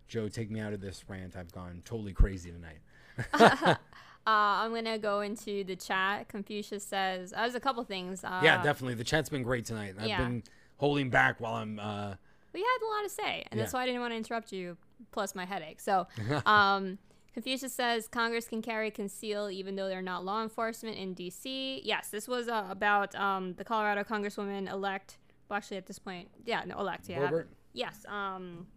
Joe, 0.07 0.27
take 0.27 0.51
me 0.51 0.59
out 0.59 0.73
of 0.73 0.81
this 0.81 1.03
rant. 1.07 1.35
I've 1.37 1.51
gone 1.51 1.81
totally 1.85 2.13
crazy 2.13 2.51
tonight. 2.51 3.77
Uh, 4.27 4.61
I'm 4.61 4.71
gonna 4.71 4.99
go 4.99 5.21
into 5.21 5.63
the 5.63 5.75
chat. 5.75 6.29
Confucius 6.29 6.83
says 6.85 7.33
uh, 7.33 7.41
there's 7.41 7.55
a 7.55 7.59
couple 7.59 7.83
things. 7.83 8.23
Uh, 8.23 8.39
yeah, 8.43 8.61
definitely. 8.61 8.93
The 8.93 9.03
chat's 9.03 9.29
been 9.29 9.41
great 9.41 9.65
tonight. 9.65 9.95
I've 9.99 10.07
yeah. 10.07 10.19
been 10.19 10.43
holding 10.81 11.09
back 11.09 11.39
while 11.39 11.53
I'm. 11.53 11.79
Uh, 11.79 12.15
we 12.53 12.59
had 12.59 12.85
a 12.85 12.87
lot 12.87 13.03
to 13.03 13.09
say, 13.09 13.45
and 13.49 13.59
that's 13.59 13.71
why 13.71 13.83
I 13.83 13.85
didn't 13.85 14.01
want 14.01 14.11
to 14.11 14.17
interrupt 14.17 14.51
you. 14.51 14.75
Plus 15.11 15.33
my 15.33 15.45
headache. 15.45 15.79
So, 15.79 16.07
um, 16.45 16.97
Confucius 17.33 17.73
says 17.73 18.07
Congress 18.07 18.47
can 18.47 18.61
carry 18.61 18.91
conceal 18.91 19.49
even 19.49 19.75
though 19.75 19.87
they're 19.87 20.01
not 20.01 20.25
law 20.25 20.43
enforcement 20.43 20.97
in 20.97 21.13
D.C. 21.13 21.81
Yes, 21.85 22.09
this 22.09 22.27
was 22.27 22.49
uh, 22.49 22.65
about 22.69 23.15
um, 23.15 23.53
the 23.53 23.63
Colorado 23.63 24.03
Congresswoman 24.03 24.69
elect. 24.69 25.17
Well, 25.47 25.57
actually, 25.57 25.77
at 25.77 25.85
this 25.85 25.99
point, 25.99 26.27
yeah, 26.45 26.63
no, 26.65 26.79
elect. 26.79 27.07
Yeah. 27.07 27.19
Boebert? 27.19 27.45
Yes. 27.73 28.05
Um, 28.07 28.67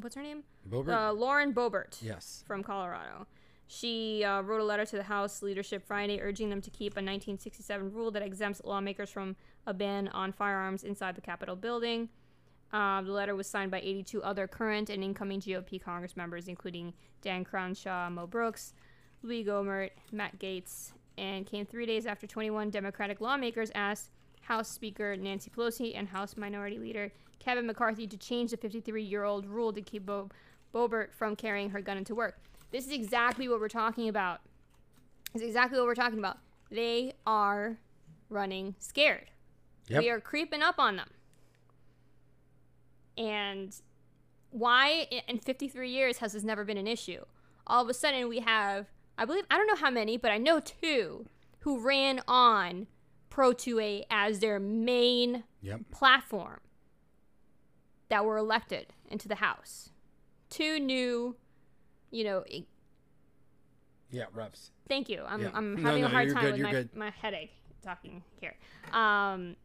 what's 0.00 0.16
her 0.16 0.22
name? 0.22 0.42
Boebert? 0.68 1.08
Uh, 1.08 1.12
Lauren 1.12 1.52
Boebert. 1.52 1.98
yes. 2.02 2.42
from 2.46 2.62
Colorado. 2.62 3.26
She 3.66 4.22
uh, 4.24 4.42
wrote 4.42 4.60
a 4.60 4.64
letter 4.64 4.84
to 4.84 4.96
the 4.96 5.04
House 5.04 5.42
leadership 5.42 5.82
Friday 5.86 6.20
urging 6.20 6.50
them 6.50 6.60
to 6.60 6.70
keep 6.70 6.92
a 6.92 7.00
1967 7.00 7.92
rule 7.92 8.10
that 8.10 8.22
exempts 8.22 8.60
lawmakers 8.64 9.10
from 9.10 9.36
a 9.66 9.74
ban 9.74 10.08
on 10.08 10.32
firearms 10.32 10.84
inside 10.84 11.14
the 11.14 11.20
Capitol 11.20 11.56
building. 11.56 12.08
Uh, 12.72 13.02
the 13.02 13.12
letter 13.12 13.36
was 13.36 13.46
signed 13.46 13.70
by 13.70 13.78
82 13.78 14.22
other 14.22 14.46
current 14.48 14.90
and 14.90 15.04
incoming 15.04 15.40
GOP 15.40 15.80
Congress 15.80 16.16
members, 16.16 16.48
including 16.48 16.92
Dan 17.22 17.44
Crenshaw, 17.44 18.10
Mo 18.10 18.26
Brooks, 18.26 18.74
Louis 19.22 19.44
Gohmert, 19.44 19.90
Matt 20.10 20.38
Gaetz, 20.38 20.92
and 21.16 21.46
came 21.46 21.64
three 21.64 21.86
days 21.86 22.06
after 22.06 22.26
21 22.26 22.70
Democratic 22.70 23.20
lawmakers 23.20 23.70
asked 23.74 24.10
House 24.40 24.68
Speaker 24.68 25.16
Nancy 25.16 25.50
Pelosi 25.50 25.96
and 25.96 26.08
House 26.08 26.36
Minority 26.36 26.78
Leader 26.78 27.12
Kevin 27.38 27.66
McCarthy 27.66 28.06
to 28.06 28.16
change 28.16 28.50
the 28.50 28.56
53 28.56 29.02
year 29.02 29.24
old 29.24 29.46
rule 29.46 29.72
to 29.72 29.82
keep 29.82 30.06
Bo- 30.06 30.30
from 30.72 31.36
carrying 31.36 31.70
her 31.70 31.80
gun 31.80 31.96
into 31.96 32.14
work. 32.14 32.38
This 32.72 32.86
is 32.86 32.92
exactly 32.92 33.48
what 33.48 33.60
we're 33.60 33.68
talking 33.68 34.08
about. 34.08 34.40
This 35.32 35.42
is 35.42 35.48
exactly 35.48 35.78
what 35.78 35.86
we're 35.86 35.94
talking 35.94 36.18
about. 36.18 36.38
They 36.70 37.12
are 37.26 37.78
running 38.28 38.74
scared. 38.80 39.30
Yep. 39.88 40.02
We 40.02 40.10
are 40.10 40.20
creeping 40.20 40.62
up 40.62 40.78
on 40.78 40.96
them. 40.96 41.10
And 43.16 43.74
why 44.50 45.06
in 45.28 45.38
53 45.38 45.90
years 45.90 46.18
has 46.18 46.32
this 46.32 46.42
never 46.42 46.64
been 46.64 46.78
an 46.78 46.86
issue? 46.86 47.24
All 47.66 47.82
of 47.82 47.88
a 47.88 47.94
sudden, 47.94 48.28
we 48.28 48.40
have, 48.40 48.86
I 49.16 49.24
believe, 49.24 49.44
I 49.50 49.56
don't 49.56 49.66
know 49.66 49.76
how 49.76 49.90
many, 49.90 50.16
but 50.16 50.30
I 50.30 50.38
know 50.38 50.60
two 50.60 51.26
who 51.60 51.78
ran 51.80 52.20
on 52.28 52.86
Pro 53.30 53.52
2A 53.52 54.04
as 54.10 54.40
their 54.40 54.58
main 54.60 55.44
Yep. 55.62 55.80
platform 55.90 56.60
that 58.08 58.24
were 58.24 58.36
elected 58.36 58.92
into 59.08 59.28
the 59.28 59.36
House. 59.36 59.90
Two 60.50 60.78
new, 60.78 61.36
you 62.10 62.24
know, 62.24 62.44
Yeah. 64.10 64.26
Reps. 64.32 64.70
Thank 64.88 65.08
you. 65.08 65.24
I'm, 65.26 65.40
Yeah. 65.42 65.50
I'm 65.54 65.76
having 65.82 66.02
no, 66.02 66.06
a 66.08 66.10
hard 66.10 66.30
time 66.32 66.42
good, 66.42 66.52
with 66.52 66.62
my, 66.62 66.70
good. 66.70 66.94
my 66.94 67.10
headache 67.10 67.52
talking 67.82 68.22
here. 68.40 68.54
Um, 68.92 69.56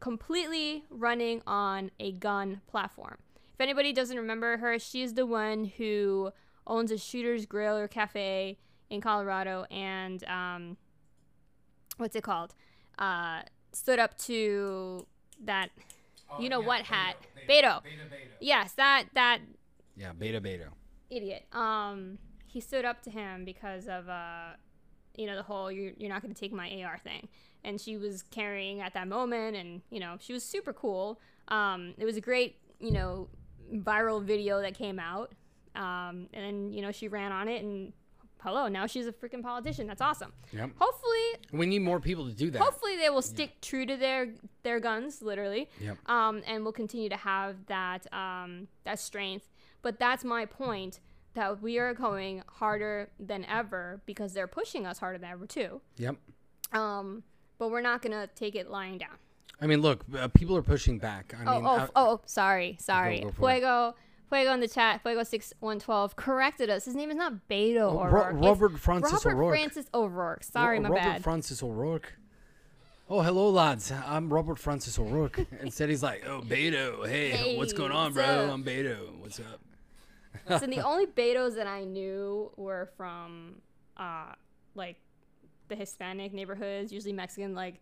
completely 0.00 0.84
running 0.90 1.42
on 1.46 1.90
a 1.98 2.12
gun 2.12 2.60
platform. 2.66 3.18
If 3.54 3.60
anybody 3.60 3.92
doesn't 3.92 4.16
remember 4.16 4.56
her, 4.58 4.78
she's 4.78 5.14
the 5.14 5.26
one 5.26 5.64
who 5.64 6.32
owns 6.66 6.90
a 6.90 6.98
Shooter's 6.98 7.46
Grill 7.46 7.76
or 7.76 7.88
Cafe 7.88 8.58
in 8.90 9.00
Colorado 9.00 9.64
and 9.70 10.22
um, 10.24 10.76
what's 11.96 12.14
it 12.16 12.22
called? 12.22 12.54
Uh, 12.98 13.42
stood 13.72 13.98
up 13.98 14.16
to 14.18 15.06
that. 15.44 15.70
you 16.38 16.48
know 16.48 16.60
what 16.60 16.82
hat? 16.82 17.16
Beto. 17.48 17.80
Yes, 18.40 18.72
that 18.74 19.06
that 19.14 19.40
Yeah. 19.96 20.12
Beta. 20.12 20.40
Beta. 20.40 20.68
idiot. 21.10 21.44
Um, 21.52 22.18
he 22.46 22.60
stood 22.60 22.84
up 22.84 23.02
to 23.02 23.10
him 23.10 23.44
because 23.44 23.88
of 23.88 24.08
uh, 24.08 24.50
you 25.16 25.26
know, 25.26 25.36
the 25.36 25.42
whole 25.42 25.70
you're 25.72 25.92
you're 25.96 26.08
not 26.10 26.22
going 26.22 26.32
to 26.32 26.38
take 26.40 26.52
my 26.52 26.82
AR 26.84 26.98
thing, 26.98 27.28
and 27.64 27.80
she 27.80 27.96
was 27.96 28.22
carrying 28.30 28.80
at 28.80 28.94
that 28.94 29.08
moment, 29.08 29.56
and 29.56 29.82
you 29.90 30.00
know, 30.00 30.16
she 30.20 30.32
was 30.32 30.44
super 30.44 30.72
cool. 30.72 31.20
Um, 31.48 31.94
it 31.98 32.04
was 32.04 32.16
a 32.16 32.20
great 32.20 32.56
you 32.80 32.90
know 32.92 33.28
viral 33.74 34.22
video 34.22 34.60
that 34.62 34.74
came 34.74 34.98
out, 34.98 35.32
um, 35.74 36.28
and 36.32 36.44
then 36.44 36.72
you 36.72 36.82
know 36.82 36.92
she 36.92 37.08
ran 37.08 37.32
on 37.32 37.48
it, 37.48 37.62
and 37.62 37.92
hello, 38.42 38.68
now 38.68 38.86
she's 38.86 39.06
a 39.06 39.12
freaking 39.12 39.42
politician. 39.42 39.86
That's 39.86 40.00
awesome. 40.00 40.32
Yep. 40.52 40.70
Hopefully, 40.78 41.18
We 41.52 41.66
need 41.66 41.80
more 41.82 42.00
people 42.00 42.26
to 42.28 42.32
do 42.34 42.50
that. 42.52 42.62
hopefully 42.62 42.96
they 42.96 43.10
will 43.10 43.22
stick 43.22 43.60
true 43.60 43.84
to 43.86 43.96
their 43.96 44.28
their 44.62 44.78
guns, 44.80 45.22
literally 45.22 45.68
Yep. 45.80 45.96
um, 46.08 46.42
and 46.46 46.62
we'll 46.62 46.72
continue 46.72 47.08
to 47.08 47.16
have 47.16 47.56
that 47.66 48.06
um, 48.12 48.68
that 48.84 48.98
strength. 49.00 49.48
But 49.82 49.98
that's 49.98 50.24
my 50.24 50.44
point 50.46 51.00
that 51.34 51.62
we 51.62 51.78
are 51.78 51.94
going 51.94 52.42
harder 52.48 53.10
than 53.20 53.44
ever 53.44 54.00
because 54.06 54.32
they're 54.34 54.48
pushing 54.48 54.86
us 54.86 54.98
harder 54.98 55.18
than 55.18 55.30
ever 55.30 55.46
too. 55.46 55.80
Yep. 55.96 56.16
Um, 56.72 57.22
but 57.58 57.70
we're 57.70 57.80
not 57.80 58.02
gonna 58.02 58.28
take 58.34 58.54
it 58.54 58.70
lying 58.70 58.98
down. 58.98 59.16
I 59.60 59.66
mean, 59.66 59.80
look, 59.82 60.04
uh, 60.16 60.28
people 60.28 60.56
are 60.56 60.62
pushing 60.62 60.98
back. 60.98 61.34
I 61.38 61.42
Oh, 61.44 61.54
mean, 61.56 61.64
oh, 61.66 61.68
uh, 61.74 61.86
oh, 61.96 62.20
sorry, 62.26 62.76
sorry. 62.80 63.20
go 63.20 63.28
it. 63.28 63.34
Fuego, 63.34 63.94
Fuego 64.28 64.52
in 64.52 64.60
the 64.60 64.68
chat. 64.68 65.02
Fuego 65.02 65.22
six 65.24 65.52
one 65.60 65.78
twelve 65.80 66.14
corrected 66.16 66.70
us. 66.70 66.84
His 66.84 66.94
name 66.94 67.10
is 67.10 67.16
not 67.16 67.32
Beto 67.50 67.80
Oh, 67.92 67.94
Ro- 67.94 68.02
O'Rourke. 68.04 68.34
it's 68.36 68.46
Robert 68.46 68.78
Francis 68.78 69.12
Robert 69.24 69.32
O'Rourke. 69.36 69.52
Francis 69.54 69.86
O'Rourke. 69.94 70.44
Sorry, 70.44 70.76
Ro- 70.76 70.82
my 70.84 70.88
Robert 70.90 71.00
bad. 71.02 71.22
Francis 71.24 71.62
O'Rourke. 71.62 72.12
Oh, 73.10 73.22
hello, 73.22 73.48
lads. 73.50 73.90
I'm 73.90 74.30
Robert 74.32 74.58
Francis 74.58 74.98
O'Rourke. 74.98 75.40
Instead, 75.62 75.88
he's 75.88 76.02
like, 76.02 76.24
oh, 76.26 76.42
Beto. 76.42 77.08
Hey, 77.08 77.30
Hey, 77.30 77.56
what's 77.56 77.72
going 77.72 77.90
on, 77.90 78.14
what's 78.14 78.16
bro? 78.16 78.24
up?" 78.48 78.52
I'm 78.52 78.62
Beto. 78.62 79.16
What's 79.18 79.40
up? 79.40 79.60
so 80.60 80.66
the 80.66 80.80
only 80.86 81.06
Betos 81.06 81.54
that 81.56 81.66
I 81.66 81.84
knew 81.84 82.52
were 82.56 82.90
from 82.96 83.56
uh 83.96 84.32
like 84.74 85.00
the 85.68 85.76
Hispanic 85.76 86.32
neighborhoods, 86.32 86.92
usually 86.92 87.12
Mexican. 87.12 87.54
Like 87.54 87.80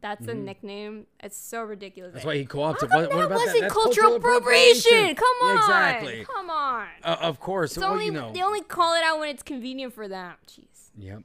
that's 0.00 0.26
a 0.26 0.34
nickname. 0.34 1.06
It's 1.20 1.36
so 1.36 1.62
ridiculous. 1.62 2.08
Mm-hmm. 2.08 2.14
That's 2.16 2.26
why 2.26 2.36
he 2.38 2.44
co-opted. 2.44 2.90
What, 2.90 3.00
that 3.00 3.14
what 3.14 3.26
about 3.26 3.38
wasn't 3.38 3.54
that? 3.54 3.60
That's 3.62 3.74
cultural, 3.74 4.16
appropriation? 4.16 5.14
Come 5.14 5.36
on, 5.44 5.56
exactly. 5.56 6.24
Come 6.24 6.50
on. 6.50 6.86
Uh, 7.02 7.16
of 7.20 7.38
course. 7.40 7.72
It's 7.72 7.80
well, 7.80 7.92
only 7.92 8.06
you 8.06 8.12
know. 8.12 8.32
they 8.32 8.42
only 8.42 8.62
call 8.62 8.94
it 8.94 9.04
out 9.04 9.20
when 9.20 9.28
it's 9.28 9.42
convenient 9.42 9.92
for 9.92 10.08
them. 10.08 10.34
Jeez. 10.46 10.90
Yep. 10.96 11.22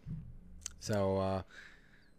So, 0.79 1.17
uh, 1.17 1.41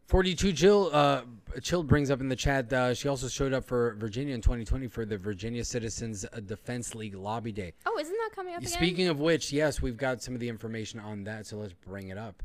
42 0.07 0.53
Jill, 0.53 0.91
uh, 0.93 1.23
Chill 1.63 1.83
brings 1.83 2.11
up 2.11 2.21
in 2.21 2.29
the 2.29 2.37
chat. 2.37 2.73
Uh, 2.73 2.95
she 2.95 3.09
also 3.09 3.29
showed 3.29 3.53
up 3.53 3.65
for 3.65 3.95
Virginia 3.99 4.35
in 4.35 4.41
2020 4.41 4.89
for 4.89 5.05
the 5.05 5.19
Virginia 5.19 5.65
Citizens 5.65 6.25
uh, 6.25 6.41
Defense 6.41 6.95
League 6.95 7.15
Lobby 7.15 7.53
Day. 7.53 7.75
Oh, 7.87 7.99
isn't 7.99 8.13
that 8.13 8.31
coming 8.35 8.55
up 8.55 8.61
again? 8.61 8.71
Speaking 8.71 9.09
of 9.09 9.21
which, 9.21 9.53
yes, 9.53 9.83
we've 9.83 9.97
got 9.97 10.23
some 10.23 10.35
of 10.35 10.41
the 10.41 10.49
information 10.49 10.99
on 10.99 11.25
that, 11.25 11.47
so 11.47 11.57
let's 11.59 11.75
bring 11.75 12.09
it 12.09 12.19
up. 12.19 12.43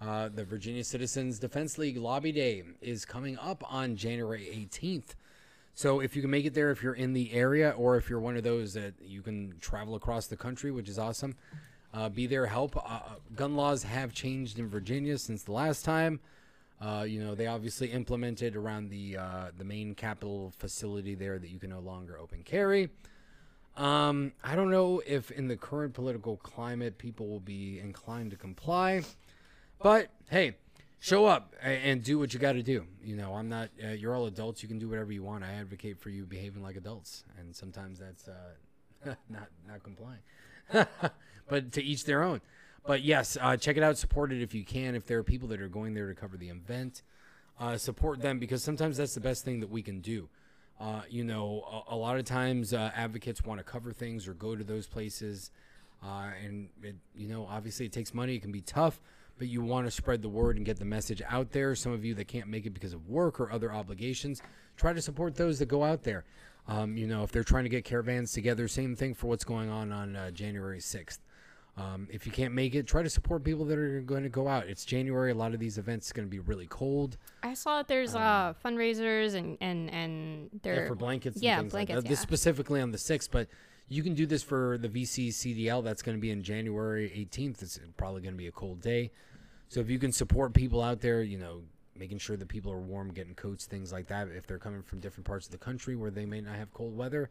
Uh, 0.00 0.28
the 0.28 0.44
Virginia 0.44 0.84
Citizens 0.84 1.38
Defense 1.38 1.76
League 1.76 1.96
Lobby 1.96 2.30
Day 2.30 2.62
is 2.80 3.04
coming 3.04 3.36
up 3.38 3.64
on 3.72 3.96
January 3.96 4.68
18th. 4.70 5.14
So 5.74 6.00
if 6.00 6.14
you 6.14 6.22
can 6.22 6.30
make 6.30 6.44
it 6.44 6.54
there, 6.54 6.70
if 6.70 6.82
you're 6.82 6.94
in 6.94 7.12
the 7.12 7.32
area, 7.32 7.70
or 7.70 7.96
if 7.96 8.08
you're 8.08 8.20
one 8.20 8.36
of 8.36 8.42
those 8.42 8.74
that 8.74 8.94
you 9.00 9.22
can 9.22 9.54
travel 9.60 9.94
across 9.94 10.26
the 10.26 10.36
country, 10.36 10.70
which 10.70 10.88
is 10.88 10.98
awesome, 10.98 11.34
uh, 11.94 12.08
be 12.08 12.26
there, 12.26 12.46
help. 12.46 12.76
Uh, 12.76 13.00
gun 13.34 13.56
laws 13.56 13.82
have 13.82 14.12
changed 14.12 14.58
in 14.58 14.68
Virginia 14.68 15.18
since 15.18 15.42
the 15.42 15.52
last 15.52 15.84
time. 15.84 16.20
Uh, 16.80 17.04
you 17.06 17.22
know, 17.22 17.34
they 17.34 17.46
obviously 17.46 17.90
implemented 17.90 18.54
around 18.54 18.88
the 18.88 19.16
uh, 19.16 19.46
the 19.56 19.64
main 19.64 19.94
capital 19.94 20.52
facility 20.58 21.14
there 21.14 21.38
that 21.38 21.50
you 21.50 21.58
can 21.58 21.70
no 21.70 21.80
longer 21.80 22.18
open 22.18 22.42
carry. 22.44 22.88
Um, 23.76 24.32
I 24.44 24.56
don't 24.56 24.70
know 24.70 25.02
if 25.06 25.30
in 25.30 25.48
the 25.48 25.56
current 25.56 25.94
political 25.94 26.36
climate 26.38 26.98
people 26.98 27.28
will 27.28 27.40
be 27.40 27.78
inclined 27.78 28.32
to 28.32 28.36
comply, 28.36 29.02
but 29.80 30.08
hey, 30.30 30.56
show 31.00 31.26
up 31.26 31.54
and 31.62 32.02
do 32.02 32.18
what 32.18 32.34
you 32.34 32.40
got 32.40 32.52
to 32.52 32.62
do. 32.62 32.84
You 33.02 33.16
know, 33.16 33.34
I'm 33.34 33.48
not. 33.48 33.70
Uh, 33.82 33.88
you're 33.88 34.14
all 34.14 34.26
adults. 34.26 34.62
You 34.62 34.68
can 34.68 34.78
do 34.78 34.88
whatever 34.88 35.12
you 35.12 35.22
want. 35.22 35.44
I 35.44 35.52
advocate 35.54 35.98
for 35.98 36.10
you 36.10 36.24
behaving 36.24 36.62
like 36.62 36.76
adults, 36.76 37.24
and 37.38 37.54
sometimes 37.54 37.98
that's 37.98 38.28
uh, 38.28 39.14
not 39.28 39.48
not 39.66 39.82
complying. 39.82 40.20
but 41.48 41.72
to 41.72 41.82
each 41.82 42.04
their 42.04 42.22
own. 42.22 42.40
But 42.86 43.02
yes, 43.02 43.36
uh, 43.40 43.56
check 43.56 43.76
it 43.76 43.82
out. 43.82 43.98
Support 43.98 44.32
it 44.32 44.42
if 44.42 44.54
you 44.54 44.64
can. 44.64 44.94
If 44.94 45.06
there 45.06 45.18
are 45.18 45.24
people 45.24 45.48
that 45.48 45.60
are 45.60 45.68
going 45.68 45.94
there 45.94 46.08
to 46.08 46.14
cover 46.14 46.36
the 46.36 46.48
event, 46.48 47.02
uh, 47.60 47.76
support 47.76 48.20
them 48.20 48.38
because 48.38 48.62
sometimes 48.62 48.96
that's 48.96 49.14
the 49.14 49.20
best 49.20 49.44
thing 49.44 49.60
that 49.60 49.70
we 49.70 49.82
can 49.82 50.00
do. 50.00 50.28
Uh, 50.80 51.02
you 51.10 51.24
know, 51.24 51.84
a, 51.90 51.94
a 51.94 51.96
lot 51.96 52.18
of 52.18 52.24
times 52.24 52.72
uh, 52.72 52.90
advocates 52.94 53.42
want 53.44 53.58
to 53.58 53.64
cover 53.64 53.92
things 53.92 54.28
or 54.28 54.34
go 54.34 54.54
to 54.54 54.62
those 54.62 54.86
places, 54.86 55.50
and 56.02 56.68
it, 56.82 56.94
you 57.16 57.28
know, 57.28 57.46
obviously 57.50 57.86
it 57.86 57.92
takes 57.92 58.14
money. 58.14 58.36
It 58.36 58.42
can 58.42 58.52
be 58.52 58.60
tough, 58.60 59.00
but 59.38 59.48
you 59.48 59.62
want 59.62 59.86
to 59.86 59.90
spread 59.90 60.22
the 60.22 60.28
word 60.28 60.56
and 60.56 60.66
get 60.66 60.78
the 60.78 60.84
message 60.84 61.22
out 61.28 61.52
there. 61.52 61.74
Some 61.74 61.92
of 61.92 62.04
you 62.04 62.14
that 62.14 62.28
can't 62.28 62.48
make 62.48 62.66
it 62.66 62.70
because 62.70 62.92
of 62.92 63.08
work 63.08 63.40
or 63.40 63.50
other 63.50 63.72
obligations, 63.72 64.42
try 64.76 64.92
to 64.92 65.00
support 65.00 65.34
those 65.36 65.58
that 65.60 65.66
go 65.66 65.84
out 65.84 66.02
there. 66.02 66.24
Um, 66.66 66.96
you 66.96 67.06
know, 67.06 67.22
if 67.22 67.32
they're 67.32 67.44
trying 67.44 67.64
to 67.64 67.70
get 67.70 67.84
caravans 67.84 68.32
together, 68.32 68.68
same 68.68 68.94
thing 68.94 69.14
for 69.14 69.26
what's 69.28 69.44
going 69.44 69.70
on 69.70 69.90
on 69.92 70.16
uh, 70.16 70.30
January 70.30 70.80
6th. 70.80 71.18
Um, 71.78 72.08
if 72.10 72.26
you 72.26 72.32
can't 72.32 72.54
make 72.54 72.74
it, 72.74 72.88
try 72.88 73.02
to 73.02 73.08
support 73.08 73.44
people 73.44 73.64
that 73.66 73.78
are 73.78 74.00
going 74.00 74.24
to 74.24 74.28
go 74.28 74.48
out. 74.48 74.66
It's 74.66 74.84
January. 74.84 75.30
A 75.30 75.34
lot 75.34 75.54
of 75.54 75.60
these 75.60 75.78
events 75.78 76.10
are 76.10 76.14
going 76.14 76.26
to 76.26 76.30
be 76.30 76.40
really 76.40 76.66
cold. 76.66 77.16
I 77.44 77.54
saw 77.54 77.76
that 77.78 77.86
there's 77.86 78.16
uh 78.16 78.54
fundraisers 78.64 79.34
and 79.34 79.56
and 79.60 79.88
and 79.90 80.50
they're 80.62 80.88
for 80.88 80.96
blankets 80.96 81.40
yeah, 81.40 81.56
blankets, 81.56 81.74
like 81.74 81.88
that. 81.88 82.04
This 82.04 82.18
specifically 82.18 82.80
on 82.80 82.90
the 82.90 82.98
6th, 82.98 83.28
but 83.30 83.46
you 83.88 84.02
can 84.02 84.14
do 84.14 84.26
this 84.26 84.42
for 84.42 84.76
the 84.78 84.88
VC 84.88 85.28
CDL. 85.28 85.84
That's 85.84 86.02
going 86.02 86.16
to 86.16 86.20
be 86.20 86.30
in 86.30 86.42
January 86.42 87.10
18th. 87.10 87.62
It's 87.62 87.80
probably 87.96 88.22
going 88.22 88.34
to 88.34 88.38
be 88.38 88.48
a 88.48 88.52
cold 88.52 88.80
day. 88.80 89.12
So 89.68 89.80
if 89.80 89.90
you 89.90 89.98
can 89.98 90.12
support 90.12 90.54
people 90.54 90.82
out 90.82 91.00
there, 91.00 91.22
you 91.22 91.38
know, 91.38 91.62
making 91.94 92.18
sure 92.18 92.36
that 92.36 92.48
people 92.48 92.72
are 92.72 92.80
warm, 92.80 93.12
getting 93.12 93.34
coats, 93.34 93.66
things 93.66 93.92
like 93.92 94.06
that, 94.08 94.28
if 94.28 94.46
they're 94.46 94.58
coming 94.58 94.82
from 94.82 95.00
different 95.00 95.26
parts 95.26 95.46
of 95.46 95.52
the 95.52 95.58
country 95.58 95.96
where 95.96 96.10
they 96.10 96.26
may 96.26 96.40
not 96.40 96.56
have 96.56 96.72
cold 96.72 96.96
weather, 96.96 97.30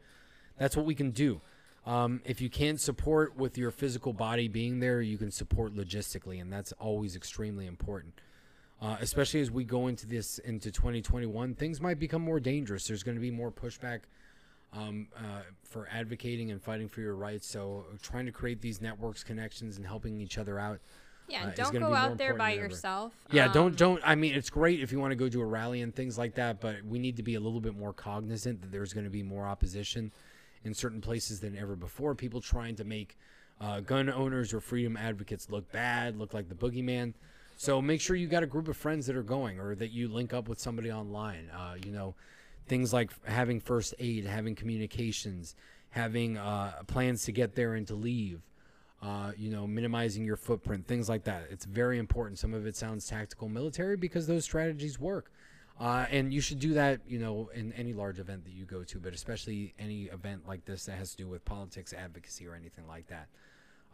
that's 0.57 0.75
what 0.75 0.85
we 0.85 0.95
can 0.95 1.11
do. 1.11 1.41
Um, 1.85 2.21
if 2.25 2.41
you 2.41 2.49
can't 2.49 2.81
support 2.81 3.37
with 3.37 3.57
your 3.57 3.71
physical 3.71 4.11
body 4.11 4.49
being 4.49 4.79
there, 4.79 5.01
you 5.01 5.17
can 5.17 5.31
support 5.31 5.73
logistically, 5.73 6.41
and 6.41 6.51
that's 6.51 6.73
always 6.73 7.15
extremely 7.15 7.65
important. 7.65 8.13
Uh, 8.81 8.97
especially 8.99 9.39
as 9.39 9.49
we 9.49 9.63
go 9.63 9.87
into 9.87 10.05
this 10.05 10.37
into 10.39 10.69
2021, 10.69 11.55
things 11.55 11.81
might 11.81 11.97
become 11.97 12.21
more 12.21 12.39
dangerous. 12.39 12.85
There's 12.85 13.03
going 13.03 13.15
to 13.15 13.21
be 13.21 13.31
more 13.31 13.51
pushback 13.51 14.01
um, 14.73 15.07
uh, 15.15 15.41
for 15.63 15.87
advocating 15.91 16.51
and 16.51 16.61
fighting 16.61 16.89
for 16.89 17.01
your 17.01 17.15
rights. 17.15 17.47
So, 17.47 17.85
trying 18.03 18.25
to 18.27 18.31
create 18.31 18.61
these 18.61 18.81
networks, 18.81 19.23
connections, 19.23 19.77
and 19.77 19.85
helping 19.85 20.19
each 20.19 20.37
other 20.37 20.59
out. 20.59 20.79
Yeah. 21.27 21.47
uh, 21.47 21.51
don't 21.51 21.77
go 21.77 21.93
out 21.93 22.17
there 22.17 22.33
by 22.33 22.51
yourself. 22.53 23.13
Yeah, 23.31 23.47
Um, 23.47 23.53
don't 23.53 23.77
don't. 23.77 24.01
I 24.03 24.15
mean, 24.15 24.33
it's 24.33 24.49
great 24.49 24.81
if 24.81 24.91
you 24.91 24.99
want 24.99 25.11
to 25.11 25.15
go 25.15 25.29
to 25.29 25.41
a 25.41 25.45
rally 25.45 25.81
and 25.81 25.95
things 25.95 26.17
like 26.17 26.35
that, 26.35 26.61
but 26.61 26.83
we 26.85 26.99
need 26.99 27.17
to 27.17 27.23
be 27.23 27.35
a 27.35 27.39
little 27.39 27.61
bit 27.61 27.77
more 27.77 27.93
cognizant 27.93 28.61
that 28.61 28.71
there's 28.71 28.93
going 28.93 29.05
to 29.05 29.09
be 29.09 29.23
more 29.23 29.45
opposition 29.45 30.11
in 30.63 30.73
certain 30.73 31.01
places 31.01 31.39
than 31.39 31.57
ever 31.57 31.75
before. 31.75 32.15
People 32.15 32.41
trying 32.41 32.75
to 32.75 32.83
make 32.83 33.17
uh, 33.59 33.79
gun 33.81 34.09
owners 34.09 34.53
or 34.53 34.59
freedom 34.59 34.97
advocates 34.97 35.49
look 35.49 35.71
bad, 35.71 36.17
look 36.17 36.33
like 36.33 36.49
the 36.49 36.55
boogeyman. 36.55 37.13
So 37.57 37.81
make 37.81 38.01
sure 38.01 38.15
you 38.15 38.27
got 38.27 38.43
a 38.43 38.47
group 38.47 38.67
of 38.67 38.77
friends 38.77 39.07
that 39.07 39.15
are 39.15 39.23
going, 39.23 39.59
or 39.59 39.75
that 39.75 39.91
you 39.91 40.07
link 40.07 40.33
up 40.33 40.47
with 40.47 40.59
somebody 40.59 40.91
online. 40.91 41.49
Uh, 41.49 41.75
you 41.83 41.91
know, 41.91 42.15
things 42.67 42.93
like 42.93 43.11
having 43.25 43.59
first 43.59 43.95
aid, 43.97 44.25
having 44.25 44.53
communications, 44.55 45.55
having 45.89 46.37
uh, 46.37 46.73
plans 46.85 47.23
to 47.23 47.31
get 47.31 47.55
there 47.55 47.73
and 47.73 47.87
to 47.87 47.95
leave 47.95 48.41
uh, 49.01 49.31
you 49.37 49.51
know, 49.51 49.67
minimizing 49.67 50.25
your 50.25 50.35
footprint, 50.37 50.87
things 50.87 51.07
like 51.07 51.23
that. 51.25 51.47
It's 51.51 51.65
very 51.65 51.99
important. 51.99 52.39
Some 52.39 52.53
of 52.53 52.65
it 52.65 52.75
sounds 52.75 53.07
tactical 53.07 53.47
military 53.47 53.95
because 53.95 54.27
those 54.27 54.43
strategies 54.43 54.99
work. 54.99 55.31
Uh, 55.79 56.07
and 56.09 56.33
you 56.33 56.41
should 56.41 56.59
do 56.59 56.73
that, 56.73 57.01
you 57.07 57.19
know, 57.19 57.51
in 57.53 57.71
any 57.73 57.93
large 57.93 58.17
event 58.17 58.43
that 58.45 58.53
you 58.53 58.65
go 58.65 58.83
to, 58.83 58.99
but 58.99 59.13
especially 59.13 59.75
any 59.77 60.05
event 60.05 60.47
like 60.47 60.65
this 60.65 60.85
that 60.85 60.97
has 60.97 61.11
to 61.11 61.17
do 61.17 61.27
with 61.27 61.45
politics, 61.45 61.93
advocacy, 61.93 62.47
or 62.47 62.55
anything 62.55 62.87
like 62.87 63.05
that. 63.07 63.27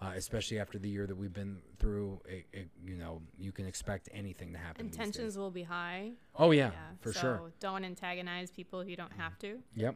Uh, 0.01 0.11
especially 0.15 0.59
after 0.59 0.77
the 0.79 0.89
year 0.89 1.05
that 1.05 1.15
we've 1.15 1.33
been 1.33 1.57
through, 1.79 2.19
it, 2.25 2.45
it, 2.51 2.69
you 2.85 2.95
know, 2.95 3.21
you 3.37 3.51
can 3.51 3.65
expect 3.65 4.09
anything 4.13 4.51
to 4.51 4.57
happen. 4.57 4.85
And 4.85 4.93
tensions 4.93 5.37
will 5.37 5.51
be 5.51 5.63
high. 5.63 6.11
Oh 6.35 6.51
yeah, 6.51 6.71
Yeah, 6.71 6.79
for 6.99 7.13
so 7.13 7.19
sure. 7.19 7.51
Don't 7.59 7.85
antagonize 7.85 8.49
people 8.49 8.79
if 8.81 8.89
you 8.89 8.97
don't 8.97 9.13
have 9.13 9.37
to. 9.39 9.59
Yep. 9.75 9.95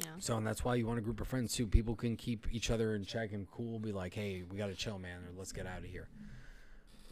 Know. 0.00 0.12
So 0.18 0.36
and 0.36 0.46
that's 0.46 0.64
why 0.64 0.74
you 0.76 0.86
want 0.86 0.98
a 0.98 1.02
group 1.02 1.20
of 1.20 1.28
friends 1.28 1.54
too. 1.54 1.66
People 1.66 1.94
can 1.94 2.16
keep 2.16 2.46
each 2.52 2.70
other 2.70 2.94
in 2.94 3.04
check 3.04 3.32
and 3.32 3.50
cool. 3.50 3.78
Be 3.78 3.92
like, 3.92 4.14
hey, 4.14 4.42
we 4.50 4.56
got 4.56 4.68
to 4.68 4.74
chill, 4.74 4.98
man, 4.98 5.18
or 5.18 5.38
let's 5.38 5.52
get 5.52 5.66
out 5.66 5.78
of 5.78 5.84
here. 5.84 6.08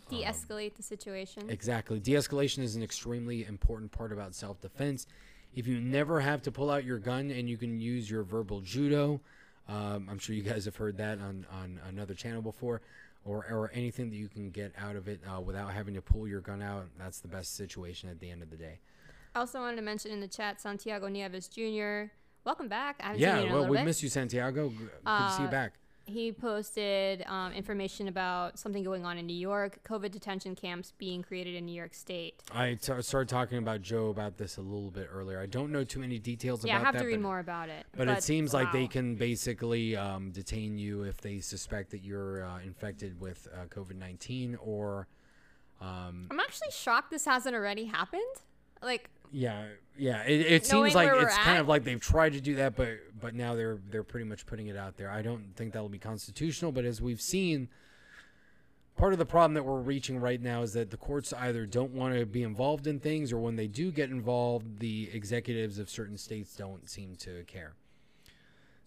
De-escalate 0.08 0.74
the 0.74 0.82
situation. 0.82 1.50
Exactly. 1.50 2.00
De 2.00 2.12
escalation 2.12 2.62
is 2.62 2.76
an 2.76 2.82
extremely 2.82 3.44
important 3.44 3.92
part 3.92 4.12
about 4.12 4.34
self 4.34 4.60
defense. 4.60 5.06
If 5.54 5.66
you 5.66 5.80
never 5.80 6.20
have 6.20 6.42
to 6.42 6.52
pull 6.52 6.70
out 6.70 6.84
your 6.84 6.98
gun 6.98 7.30
and 7.30 7.48
you 7.48 7.56
can 7.56 7.80
use 7.80 8.10
your 8.10 8.22
verbal 8.22 8.60
judo, 8.60 9.20
um, 9.68 10.08
I'm 10.10 10.18
sure 10.18 10.34
you 10.34 10.42
guys 10.42 10.64
have 10.64 10.76
heard 10.76 10.96
that 10.98 11.18
on, 11.20 11.46
on 11.52 11.80
another 11.88 12.14
channel 12.14 12.42
before, 12.42 12.80
or, 13.24 13.46
or 13.50 13.70
anything 13.74 14.10
that 14.10 14.16
you 14.16 14.28
can 14.28 14.50
get 14.50 14.72
out 14.78 14.96
of 14.96 15.08
it 15.08 15.20
uh, 15.26 15.40
without 15.40 15.72
having 15.72 15.94
to 15.94 16.02
pull 16.02 16.26
your 16.26 16.40
gun 16.40 16.62
out, 16.62 16.86
that's 16.98 17.20
the 17.20 17.28
best 17.28 17.56
situation 17.56 18.08
at 18.08 18.20
the 18.20 18.30
end 18.30 18.42
of 18.42 18.50
the 18.50 18.56
day. 18.56 18.78
I 19.34 19.40
also 19.40 19.60
wanted 19.60 19.76
to 19.76 19.82
mention 19.82 20.10
in 20.10 20.20
the 20.20 20.28
chat 20.28 20.60
Santiago 20.60 21.08
Nieves 21.08 21.48
Jr. 21.48 22.10
Welcome 22.48 22.68
back. 22.68 22.96
I 23.00 23.08
haven't 23.08 23.18
seen 23.20 23.28
Yeah, 23.28 23.40
you 23.40 23.42
in 23.42 23.48
a 23.48 23.52
well, 23.52 23.60
little 23.60 23.72
we 23.72 23.76
bit. 23.76 23.84
miss 23.84 24.02
you, 24.02 24.08
Santiago. 24.08 24.70
Good 24.70 24.78
to 25.04 25.32
see 25.36 25.42
you 25.42 25.48
Uh, 25.48 25.50
back. 25.50 25.74
He 26.06 26.32
posted 26.32 27.22
um, 27.26 27.52
information 27.52 28.08
about 28.08 28.58
something 28.58 28.82
going 28.82 29.04
on 29.04 29.18
in 29.18 29.26
New 29.26 29.36
York, 29.36 29.80
COVID 29.86 30.10
detention 30.10 30.54
camps 30.54 30.94
being 30.96 31.22
created 31.22 31.54
in 31.56 31.66
New 31.66 31.74
York 31.74 31.92
State. 31.92 32.42
I 32.50 32.78
t- 32.80 33.02
started 33.02 33.28
talking 33.28 33.58
about 33.58 33.82
Joe 33.82 34.08
about 34.08 34.38
this 34.38 34.56
a 34.56 34.62
little 34.62 34.90
bit 34.90 35.10
earlier. 35.12 35.38
I 35.38 35.44
don't 35.44 35.70
know 35.70 35.84
too 35.84 35.98
many 36.00 36.18
details 36.18 36.60
about 36.64 36.68
that. 36.68 36.72
Yeah, 36.72 36.80
I 36.80 36.84
have 36.86 36.94
that. 36.94 37.00
to 37.00 37.06
read 37.06 37.16
but- 37.16 37.22
more 37.22 37.38
about 37.38 37.68
it. 37.68 37.84
But, 37.94 38.08
it 38.08 38.22
seems 38.22 38.54
like 38.54 38.72
they 38.72 38.86
can 38.86 39.16
basically 39.16 39.94
um, 39.94 40.30
detain 40.30 40.78
you 40.78 41.02
if 41.02 41.18
they 41.20 41.40
suspect 41.40 41.90
that 41.90 42.02
you're 42.02 42.46
uh, 42.46 42.60
infected 42.60 43.20
with 43.20 43.46
uh, 43.52 43.66
COVID 43.66 43.96
19 43.96 44.56
or. 44.58 45.06
Um, 45.82 46.28
I'm 46.30 46.40
actually 46.40 46.70
shocked 46.70 47.10
this 47.10 47.26
hasn't 47.26 47.54
already 47.54 47.84
happened. 47.84 48.22
Like, 48.80 49.10
yeah, 49.32 49.66
yeah. 49.96 50.22
It, 50.22 50.40
it 50.40 50.66
seems 50.66 50.94
like 50.94 51.10
it's 51.12 51.36
kind 51.38 51.58
of 51.58 51.68
like 51.68 51.84
they've 51.84 52.00
tried 52.00 52.32
to 52.34 52.40
do 52.40 52.56
that, 52.56 52.76
but 52.76 52.98
but 53.20 53.34
now 53.34 53.54
they're 53.54 53.78
they're 53.90 54.02
pretty 54.02 54.26
much 54.26 54.46
putting 54.46 54.68
it 54.68 54.76
out 54.76 54.96
there. 54.96 55.10
I 55.10 55.22
don't 55.22 55.54
think 55.56 55.72
that'll 55.72 55.88
be 55.88 55.98
constitutional, 55.98 56.72
but 56.72 56.84
as 56.84 57.00
we've 57.00 57.20
seen, 57.20 57.68
part 58.96 59.12
of 59.12 59.18
the 59.18 59.26
problem 59.26 59.54
that 59.54 59.64
we're 59.64 59.80
reaching 59.80 60.20
right 60.20 60.40
now 60.40 60.62
is 60.62 60.72
that 60.74 60.90
the 60.90 60.96
courts 60.96 61.32
either 61.32 61.66
don't 61.66 61.92
want 61.92 62.14
to 62.14 62.26
be 62.26 62.42
involved 62.42 62.86
in 62.86 63.00
things, 63.00 63.32
or 63.32 63.38
when 63.38 63.56
they 63.56 63.68
do 63.68 63.90
get 63.90 64.10
involved, 64.10 64.80
the 64.80 65.08
executives 65.12 65.78
of 65.78 65.88
certain 65.88 66.18
states 66.18 66.54
don't 66.54 66.88
seem 66.88 67.16
to 67.16 67.44
care. 67.44 67.74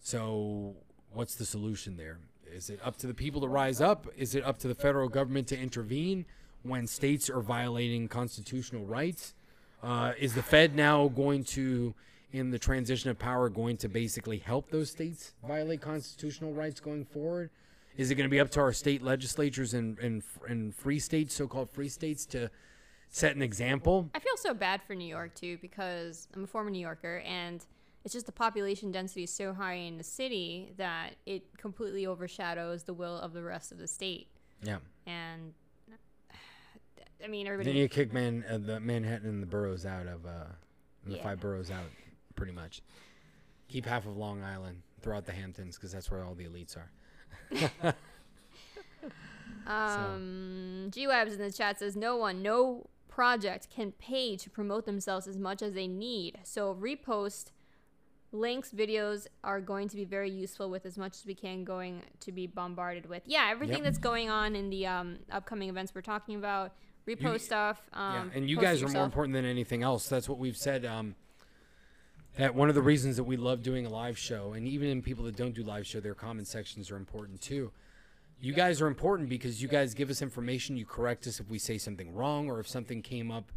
So, 0.00 0.74
what's 1.12 1.34
the 1.34 1.44
solution 1.44 1.96
there? 1.96 2.18
Is 2.52 2.68
it 2.68 2.80
up 2.84 2.96
to 2.98 3.06
the 3.06 3.14
people 3.14 3.40
to 3.40 3.48
rise 3.48 3.80
up? 3.80 4.06
Is 4.16 4.34
it 4.34 4.44
up 4.44 4.58
to 4.58 4.68
the 4.68 4.74
federal 4.74 5.08
government 5.08 5.48
to 5.48 5.58
intervene 5.58 6.26
when 6.62 6.86
states 6.86 7.30
are 7.30 7.40
violating 7.40 8.08
constitutional 8.08 8.84
rights? 8.84 9.34
Uh, 9.82 10.12
is 10.18 10.34
the 10.34 10.42
Fed 10.42 10.76
now 10.76 11.08
going 11.08 11.42
to, 11.42 11.94
in 12.32 12.50
the 12.50 12.58
transition 12.58 13.10
of 13.10 13.18
power, 13.18 13.48
going 13.48 13.76
to 13.78 13.88
basically 13.88 14.38
help 14.38 14.70
those 14.70 14.90
states 14.90 15.34
violate 15.46 15.80
constitutional 15.80 16.52
rights 16.52 16.80
going 16.80 17.04
forward? 17.04 17.50
Is 17.96 18.10
it 18.10 18.14
going 18.14 18.28
to 18.28 18.30
be 18.30 18.40
up 18.40 18.50
to 18.50 18.60
our 18.60 18.72
state 18.72 19.02
legislatures 19.02 19.74
and 19.74 19.98
and, 19.98 20.22
and 20.48 20.74
free 20.74 20.98
states, 20.98 21.34
so-called 21.34 21.70
free 21.70 21.88
states, 21.88 22.24
to 22.26 22.50
set 23.10 23.36
an 23.36 23.42
example? 23.42 24.08
I 24.14 24.18
feel 24.18 24.36
so 24.36 24.54
bad 24.54 24.82
for 24.82 24.94
New 24.94 25.06
York 25.06 25.34
too 25.34 25.58
because 25.60 26.28
I'm 26.34 26.44
a 26.44 26.46
former 26.46 26.70
New 26.70 26.80
Yorker 26.80 27.18
and 27.26 27.64
it's 28.04 28.14
just 28.14 28.26
the 28.26 28.32
population 28.32 28.90
density 28.90 29.24
is 29.24 29.32
so 29.32 29.52
high 29.52 29.74
in 29.74 29.98
the 29.98 30.04
city 30.04 30.72
that 30.76 31.10
it 31.26 31.56
completely 31.56 32.06
overshadows 32.06 32.82
the 32.82 32.94
will 32.94 33.18
of 33.18 33.32
the 33.32 33.42
rest 33.42 33.70
of 33.70 33.78
the 33.78 33.86
state. 33.86 34.28
Yeah. 34.62 34.78
And 35.06 35.54
I 37.24 37.28
mean, 37.28 37.46
Then 37.46 37.76
you 37.76 37.88
kick 37.88 38.12
man 38.12 38.44
uh, 38.50 38.58
the 38.58 38.80
Manhattan 38.80 39.28
and 39.28 39.42
the 39.42 39.46
boroughs 39.46 39.86
out 39.86 40.06
of 40.06 40.26
uh, 40.26 40.44
the 41.06 41.16
Yeah. 41.16 41.22
five 41.22 41.40
boroughs 41.40 41.70
out, 41.70 41.86
pretty 42.34 42.52
much. 42.52 42.82
Keep 43.68 43.86
half 43.86 44.06
of 44.06 44.16
Long 44.16 44.42
Island 44.42 44.82
throughout 45.00 45.24
the 45.26 45.32
Hamptons 45.32 45.76
because 45.76 45.92
that's 45.92 46.10
where 46.10 46.24
all 46.24 46.34
the 46.34 46.44
elites 46.46 46.76
are. 46.76 46.90
Um, 49.66 50.88
G 50.90 51.06
Webs 51.06 51.34
in 51.34 51.38
the 51.38 51.52
chat 51.52 51.78
says 51.78 51.94
no 51.94 52.16
one, 52.16 52.42
no 52.42 52.86
project 53.08 53.68
can 53.70 53.92
pay 53.92 54.36
to 54.36 54.50
promote 54.50 54.86
themselves 54.86 55.28
as 55.28 55.38
much 55.38 55.62
as 55.62 55.72
they 55.74 55.86
need. 55.86 56.40
So 56.42 56.74
repost 56.74 57.52
links, 58.32 58.70
videos 58.72 59.26
are 59.44 59.60
going 59.60 59.88
to 59.88 59.96
be 59.96 60.04
very 60.04 60.30
useful 60.30 60.68
with 60.70 60.84
as 60.84 60.98
much 60.98 61.12
as 61.18 61.26
we 61.26 61.34
can 61.34 61.62
going 61.64 62.02
to 62.20 62.32
be 62.32 62.46
bombarded 62.48 63.06
with. 63.06 63.22
Yeah, 63.26 63.48
everything 63.50 63.76
Yep. 63.78 63.84
that's 63.84 63.98
going 63.98 64.30
on 64.30 64.56
in 64.56 64.68
the 64.70 64.86
um, 64.86 65.18
upcoming 65.30 65.68
events 65.68 65.94
we're 65.94 66.00
talking 66.00 66.34
about. 66.36 66.72
Repost 67.06 67.40
stuff. 67.40 67.82
Um, 67.92 68.14
yeah, 68.14 68.38
and 68.38 68.50
you 68.50 68.58
guys 68.58 68.82
are 68.82 68.88
more 68.88 69.04
important 69.04 69.34
than 69.34 69.44
anything 69.44 69.82
else. 69.82 70.08
That's 70.08 70.28
what 70.28 70.38
we've 70.38 70.56
said. 70.56 70.84
Um, 70.84 71.14
that 72.36 72.54
one 72.54 72.68
of 72.68 72.74
the 72.74 72.82
reasons 72.82 73.16
that 73.16 73.24
we 73.24 73.36
love 73.36 73.62
doing 73.62 73.84
a 73.84 73.90
live 73.90 74.16
show, 74.16 74.52
and 74.52 74.66
even 74.66 74.88
in 74.88 75.02
people 75.02 75.24
that 75.24 75.36
don't 75.36 75.54
do 75.54 75.62
live 75.62 75.86
show, 75.86 76.00
their 76.00 76.14
comment 76.14 76.46
sections 76.46 76.90
are 76.90 76.96
important 76.96 77.40
too. 77.40 77.72
You 78.40 78.52
guys 78.52 78.80
are 78.80 78.86
important 78.86 79.28
because 79.28 79.60
you 79.62 79.68
guys 79.68 79.94
give 79.94 80.10
us 80.10 80.22
information. 80.22 80.76
You 80.76 80.86
correct 80.86 81.26
us 81.26 81.40
if 81.40 81.48
we 81.48 81.58
say 81.58 81.78
something 81.78 82.14
wrong 82.14 82.48
or 82.48 82.58
if 82.58 82.68
something 82.68 83.02
came 83.02 83.30
up 83.30 83.52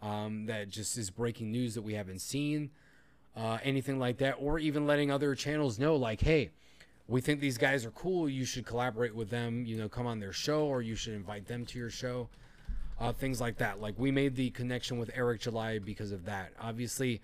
um, 0.00 0.46
that 0.46 0.68
just 0.68 0.96
is 0.96 1.10
breaking 1.10 1.50
news 1.50 1.74
that 1.74 1.82
we 1.82 1.94
haven't 1.94 2.20
seen, 2.20 2.70
uh, 3.36 3.58
anything 3.62 3.98
like 3.98 4.18
that, 4.18 4.36
or 4.38 4.58
even 4.58 4.86
letting 4.86 5.10
other 5.10 5.34
channels 5.34 5.78
know, 5.78 5.96
like, 5.96 6.20
hey, 6.20 6.50
we 7.08 7.20
think 7.20 7.40
these 7.40 7.58
guys 7.58 7.84
are 7.84 7.90
cool. 7.90 8.28
You 8.28 8.44
should 8.44 8.64
collaborate 8.64 9.14
with 9.14 9.28
them. 9.28 9.66
You 9.66 9.76
know, 9.76 9.88
come 9.88 10.06
on 10.06 10.20
their 10.20 10.32
show, 10.32 10.64
or 10.66 10.82
you 10.82 10.94
should 10.94 11.14
invite 11.14 11.46
them 11.46 11.66
to 11.66 11.78
your 11.78 11.90
show. 11.90 12.28
Uh, 12.98 13.12
things 13.12 13.40
like 13.40 13.58
that. 13.58 13.80
Like 13.80 13.98
we 13.98 14.10
made 14.10 14.36
the 14.36 14.50
connection 14.50 14.98
with 14.98 15.10
Eric 15.14 15.40
July 15.40 15.78
because 15.78 16.12
of 16.12 16.24
that. 16.26 16.52
Obviously, 16.60 17.20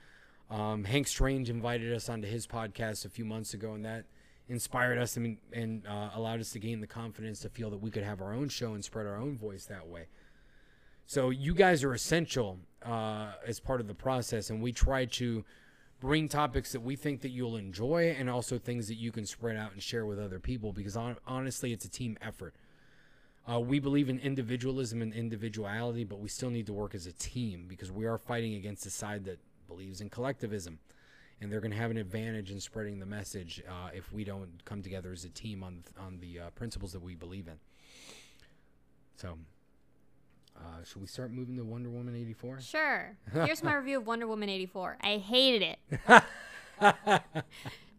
um, 0.51 0.85
Hank 0.85 1.07
Strange 1.07 1.49
invited 1.49 1.93
us 1.93 2.09
onto 2.09 2.27
his 2.27 2.47
podcast 2.47 3.05
a 3.05 3.09
few 3.09 3.25
months 3.25 3.55
ago, 3.55 3.75
and 3.75 3.85
that 3.85 4.05
inspired 4.49 4.99
us 4.99 5.17
and, 5.17 5.39
and 5.53 5.87
uh, 5.87 6.11
allowed 6.15 6.41
us 6.41 6.51
to 6.51 6.59
gain 6.59 6.81
the 6.81 6.87
confidence 6.87 7.39
to 7.41 7.49
feel 7.49 7.71
that 7.71 7.81
we 7.81 7.91
could 7.91 8.03
have 8.03 8.21
our 8.21 8.33
own 8.33 8.49
show 8.49 8.75
and 8.75 8.85
spread 8.85 9.07
our 9.07 9.17
own 9.17 9.39
voice 9.39 9.65
that 9.67 9.87
way. 9.87 10.07
So 11.07 11.31
you 11.31 11.55
guys 11.55 11.85
are 11.85 11.93
essential 11.93 12.59
uh, 12.85 13.33
as 13.47 13.61
part 13.61 13.81
of 13.81 13.87
the 13.87 13.95
process, 13.95 14.51
and 14.51 14.61
we 14.61 14.73
try 14.73 15.05
to 15.05 15.45
bring 16.01 16.29
topics 16.29 16.73
that 16.73 16.81
we 16.81 16.97
think 16.97 17.21
that 17.21 17.31
you'll 17.31 17.57
enjoy, 17.57 18.17
and 18.19 18.29
also 18.29 18.59
things 18.59 18.89
that 18.89 18.97
you 18.97 19.13
can 19.13 19.25
spread 19.25 19.57
out 19.57 19.73
and 19.73 19.83
share 19.83 20.05
with 20.05 20.19
other 20.19 20.41
people. 20.41 20.73
Because 20.73 20.95
hon- 20.95 21.19
honestly, 21.27 21.73
it's 21.73 21.85
a 21.85 21.91
team 21.91 22.17
effort. 22.21 22.55
Uh, 23.49 23.59
we 23.59 23.79
believe 23.79 24.09
in 24.09 24.19
individualism 24.21 25.03
and 25.03 25.13
individuality, 25.15 26.05
but 26.05 26.21
we 26.21 26.29
still 26.29 26.51
need 26.51 26.67
to 26.67 26.73
work 26.73 26.95
as 26.95 27.07
a 27.07 27.13
team 27.13 27.65
because 27.69 27.91
we 27.91 28.07
are 28.07 28.19
fighting 28.19 28.55
against 28.55 28.87
a 28.87 28.91
side 28.91 29.25
that 29.25 29.39
believes 29.67 30.01
in 30.01 30.11
collectivism, 30.11 30.79
and 31.41 31.51
they're 31.51 31.61
going 31.61 31.71
to 31.71 31.77
have 31.77 31.91
an 31.91 31.97
advantage 31.97 32.51
in 32.51 32.61
spreading 32.61 33.01
the 33.01 33.07
message 33.07 33.63
uh, 33.69 33.89
if 33.95 34.13
we 34.13 34.25
don't 34.25 34.65
come 34.65 34.83
together 34.83 35.11
as 35.13 35.25
a 35.25 35.31
team 35.31 35.63
on 35.65 35.83
on 35.99 36.19
the 36.21 36.39
uh, 36.39 36.51
principles 36.51 36.93
that 36.93 37.03
we 37.03 37.15
believe 37.15 37.49
in. 37.49 37.59
So, 39.17 39.39
uh, 40.57 40.85
should 40.85 41.01
we 41.01 41.07
start 41.07 41.33
moving 41.33 41.57
to 41.57 41.65
Wonder 41.65 41.89
Woman 41.89 42.15
eighty 42.15 42.35
four? 42.35 42.61
Sure. 42.61 43.17
Here's 43.33 43.63
my 43.63 43.75
review 43.81 43.99
of 43.99 44.07
Wonder 44.07 44.27
Woman 44.27 44.49
84. 44.49 44.99
I 45.01 45.17
hated 45.17 45.77
it. 45.99 46.23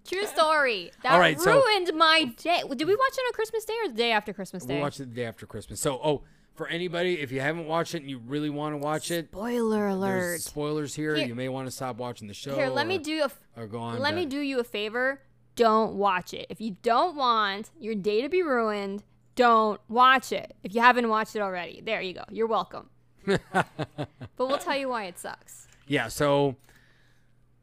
True 0.08 0.26
story. 0.26 0.92
That 1.04 1.14
All 1.14 1.20
right, 1.20 1.40
so- 1.40 1.62
ruined 1.62 1.92
my 1.96 2.26
day. 2.38 2.62
Did 2.68 2.88
we 2.88 2.96
watch 2.96 3.14
it 3.14 3.22
on 3.28 3.34
Christmas 3.34 3.66
Day 3.66 3.74
or 3.84 3.90
the 3.90 3.96
day 3.96 4.12
after 4.12 4.34
Christmas 4.34 4.66
Day? 4.66 4.76
We 4.76 4.82
watched 4.82 5.00
it 5.00 5.10
the 5.10 5.16
day 5.16 5.26
after 5.26 5.46
Christmas. 5.46 5.80
So, 5.80 6.00
oh, 6.04 6.24
for 6.56 6.68
anybody, 6.68 7.20
if 7.20 7.32
you 7.32 7.40
haven't 7.42 7.66
watched 7.68 7.96
it 7.96 8.02
and 8.02 8.10
you 8.10 8.20
really 8.20 8.50
want 8.50 8.74
to 8.74 8.78
watch 8.78 9.10
it, 9.12 9.28
Spoiler 9.32 9.88
alert. 9.88 10.42
spoilers 10.42 10.94
here. 10.96 11.16
Here- 11.16 11.28
You 11.28 11.36
may 11.36 11.50
want 11.50 11.68
to 11.68 11.72
stop 11.72 11.98
watching 11.98 12.28
the 12.28 12.34
show. 12.34 12.56
Here, 12.56 12.68
let 12.70 12.88
me 12.88 12.98
do 12.98 13.24
a 13.24 13.60
or 13.60 13.68
go 13.68 13.80
on. 13.80 14.00
let 14.00 14.14
me 14.16 14.26
do 14.26 14.40
you 14.40 14.60
a 14.60 14.64
favor. 14.64 15.22
Don't 15.56 15.96
watch 15.96 16.34
it. 16.34 16.48
If 16.50 16.62
you 16.62 16.78
don't 16.82 17.16
want 17.16 17.70
your 17.80 17.94
day 17.96 18.22
to 18.22 18.30
be 18.30 18.42
ruined, 18.42 19.04
don't 19.36 19.80
watch 19.90 20.32
it. 20.32 20.56
If 20.64 20.74
you 20.76 20.82
haven't 20.82 21.08
watched 21.10 21.36
it 21.36 21.42
already, 21.42 21.82
there 21.82 22.02
you 22.02 22.14
go. 22.14 22.24
You're 22.30 22.48
welcome. 22.48 22.90
but 23.26 23.68
we'll 24.38 24.58
tell 24.58 24.78
you 24.78 24.90
why 24.90 25.06
it 25.06 25.18
sucks. 25.20 25.68
Yeah, 25.88 26.08
so 26.08 26.56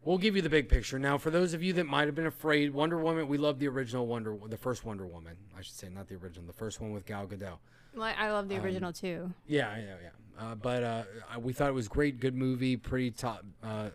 we'll 0.09 0.17
give 0.17 0.35
you 0.35 0.41
the 0.41 0.49
big 0.49 0.71
picture. 0.71 0.99
Now, 0.99 1.19
for 1.19 1.29
those 1.29 1.53
of 1.53 1.63
you 1.63 1.75
that 1.75 1.85
might 1.85 2.07
have 2.07 2.15
been 2.15 2.25
afraid, 2.27 2.73
Wonder 2.73 2.97
Woman, 2.97 3.29
we 3.29 3.37
love 3.37 3.59
the 3.59 3.69
original 3.69 4.07
Wonder, 4.07 4.35
the 4.47 4.57
first 4.57 4.83
Wonder 4.83 5.07
Woman, 5.07 5.37
I 5.57 5.61
should 5.61 5.75
say, 5.75 5.91
not 5.91 6.09
the 6.09 6.15
original, 6.15 6.47
the 6.47 6.55
first 6.55 6.81
one 6.81 6.93
with 6.93 7.05
Gal 7.05 7.27
Gadot. 7.27 7.59
Well, 7.95 8.15
I 8.17 8.31
love 8.31 8.49
the 8.49 8.57
Um, 8.57 8.65
original 8.65 8.91
too. 8.91 9.35
Yeah, 9.47 9.77
yeah, 9.77 9.95
yeah. 10.03 10.09
Uh, 10.41 10.55
but 10.55 10.83
uh, 10.83 11.03
we 11.41 11.53
thought 11.53 11.69
it 11.69 11.75
was 11.75 11.89
great, 11.89 12.21
good 12.21 12.35
movie, 12.35 12.79
pretty 12.79 13.11
top, 13.11 13.45
uh, 13.63 13.91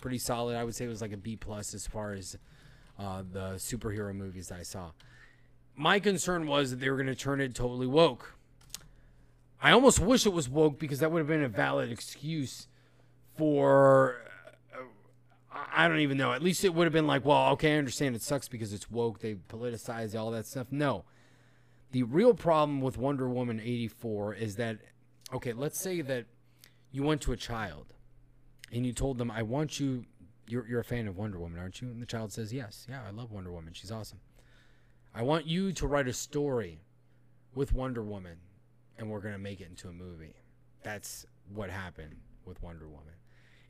pretty 0.00 0.18
solid. 0.18 0.56
I 0.56 0.64
would 0.64 0.74
say 0.74 0.84
it 0.84 0.88
was 0.88 1.00
like 1.00 1.12
a 1.12 1.16
B 1.16 1.36
plus 1.36 1.74
as 1.74 1.86
far 1.86 2.12
as 2.12 2.36
uh, 2.98 3.22
the 3.32 3.50
superhero 3.52 4.12
movies 4.12 4.50
I 4.50 4.64
saw. 4.64 4.90
My 5.76 6.00
concern 6.00 6.48
was 6.48 6.70
that 6.70 6.80
they 6.80 6.90
were 6.90 6.96
going 6.96 7.06
to 7.06 7.14
turn 7.14 7.40
it 7.40 7.54
totally 7.54 7.86
woke. 7.86 8.34
I 9.62 9.70
almost 9.70 10.00
wish 10.00 10.26
it 10.26 10.32
was 10.32 10.48
woke 10.48 10.80
because 10.80 10.98
that 10.98 11.12
would 11.12 11.20
have 11.20 11.28
been 11.28 11.44
a 11.44 11.48
valid 11.48 11.92
excuse 11.92 12.66
for. 13.36 14.22
I 15.56 15.84
I 15.84 15.88
don't 15.88 16.00
even 16.00 16.16
know. 16.18 16.32
At 16.32 16.42
least 16.42 16.64
it 16.64 16.74
would 16.74 16.84
have 16.84 16.92
been 16.92 17.06
like, 17.06 17.24
well, 17.24 17.52
okay, 17.52 17.74
I 17.74 17.78
understand 17.78 18.14
it 18.14 18.22
sucks 18.22 18.48
because 18.48 18.72
it's 18.72 18.90
woke. 18.90 19.20
They 19.20 19.34
politicize 19.34 20.18
all 20.18 20.30
that 20.32 20.46
stuff. 20.46 20.68
No. 20.70 21.04
The 21.92 22.02
real 22.02 22.34
problem 22.34 22.80
with 22.80 22.98
Wonder 22.98 23.28
Woman 23.28 23.60
84 23.60 24.34
is 24.34 24.56
that, 24.56 24.78
okay, 25.32 25.52
let's 25.52 25.78
say 25.78 26.00
that 26.02 26.26
you 26.90 27.02
went 27.02 27.20
to 27.22 27.32
a 27.32 27.36
child 27.36 27.94
and 28.72 28.84
you 28.84 28.92
told 28.92 29.18
them, 29.18 29.30
I 29.30 29.42
want 29.42 29.78
you, 29.78 30.04
you're, 30.48 30.66
you're 30.66 30.80
a 30.80 30.84
fan 30.84 31.06
of 31.08 31.16
Wonder 31.16 31.38
Woman, 31.38 31.58
aren't 31.58 31.80
you? 31.80 31.88
And 31.88 32.02
the 32.02 32.06
child 32.06 32.32
says, 32.32 32.52
Yes, 32.52 32.86
yeah, 32.88 33.00
I 33.06 33.10
love 33.10 33.32
Wonder 33.32 33.52
Woman. 33.52 33.72
She's 33.72 33.92
awesome. 33.92 34.20
I 35.14 35.22
want 35.22 35.46
you 35.46 35.72
to 35.72 35.86
write 35.86 36.08
a 36.08 36.12
story 36.12 36.80
with 37.54 37.72
Wonder 37.72 38.02
Woman 38.02 38.38
and 38.98 39.10
we're 39.10 39.20
going 39.20 39.34
to 39.34 39.40
make 39.40 39.60
it 39.60 39.68
into 39.68 39.88
a 39.88 39.92
movie. 39.92 40.34
That's 40.82 41.26
what 41.52 41.70
happened 41.70 42.16
with 42.44 42.62
Wonder 42.62 42.86
Woman. 42.86 43.14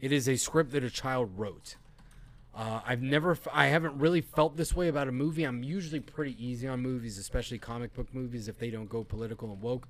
It 0.01 0.13
is 0.13 0.29
a 0.29 0.37
script 0.37 0.73
that 0.73 0.85
a 0.85 0.91
child 0.91 1.31
wrote. 1.39 1.77
Uh, 2.55 2.81
I've 2.87 3.03
never, 3.03 3.37
I 3.53 3.67
haven't 3.67 3.99
really 3.99 4.21
felt 4.23 4.57
this 4.57 4.75
way 4.75 4.89
about 4.89 5.09
a 5.09 5.13
movie. 5.13 5.45
I'm 5.45 5.63
usually 5.63 6.01
pretty 6.01 6.35
easy 6.45 6.67
on 6.67 6.81
movies, 6.81 7.19
especially 7.19 7.59
comic 7.59 7.93
book 7.93 8.15
movies, 8.15 8.49
if 8.49 8.59
they 8.59 8.71
don't 8.71 8.89
go 8.89 9.05
political 9.05 9.51
and 9.53 9.61
woke. 9.61 9.87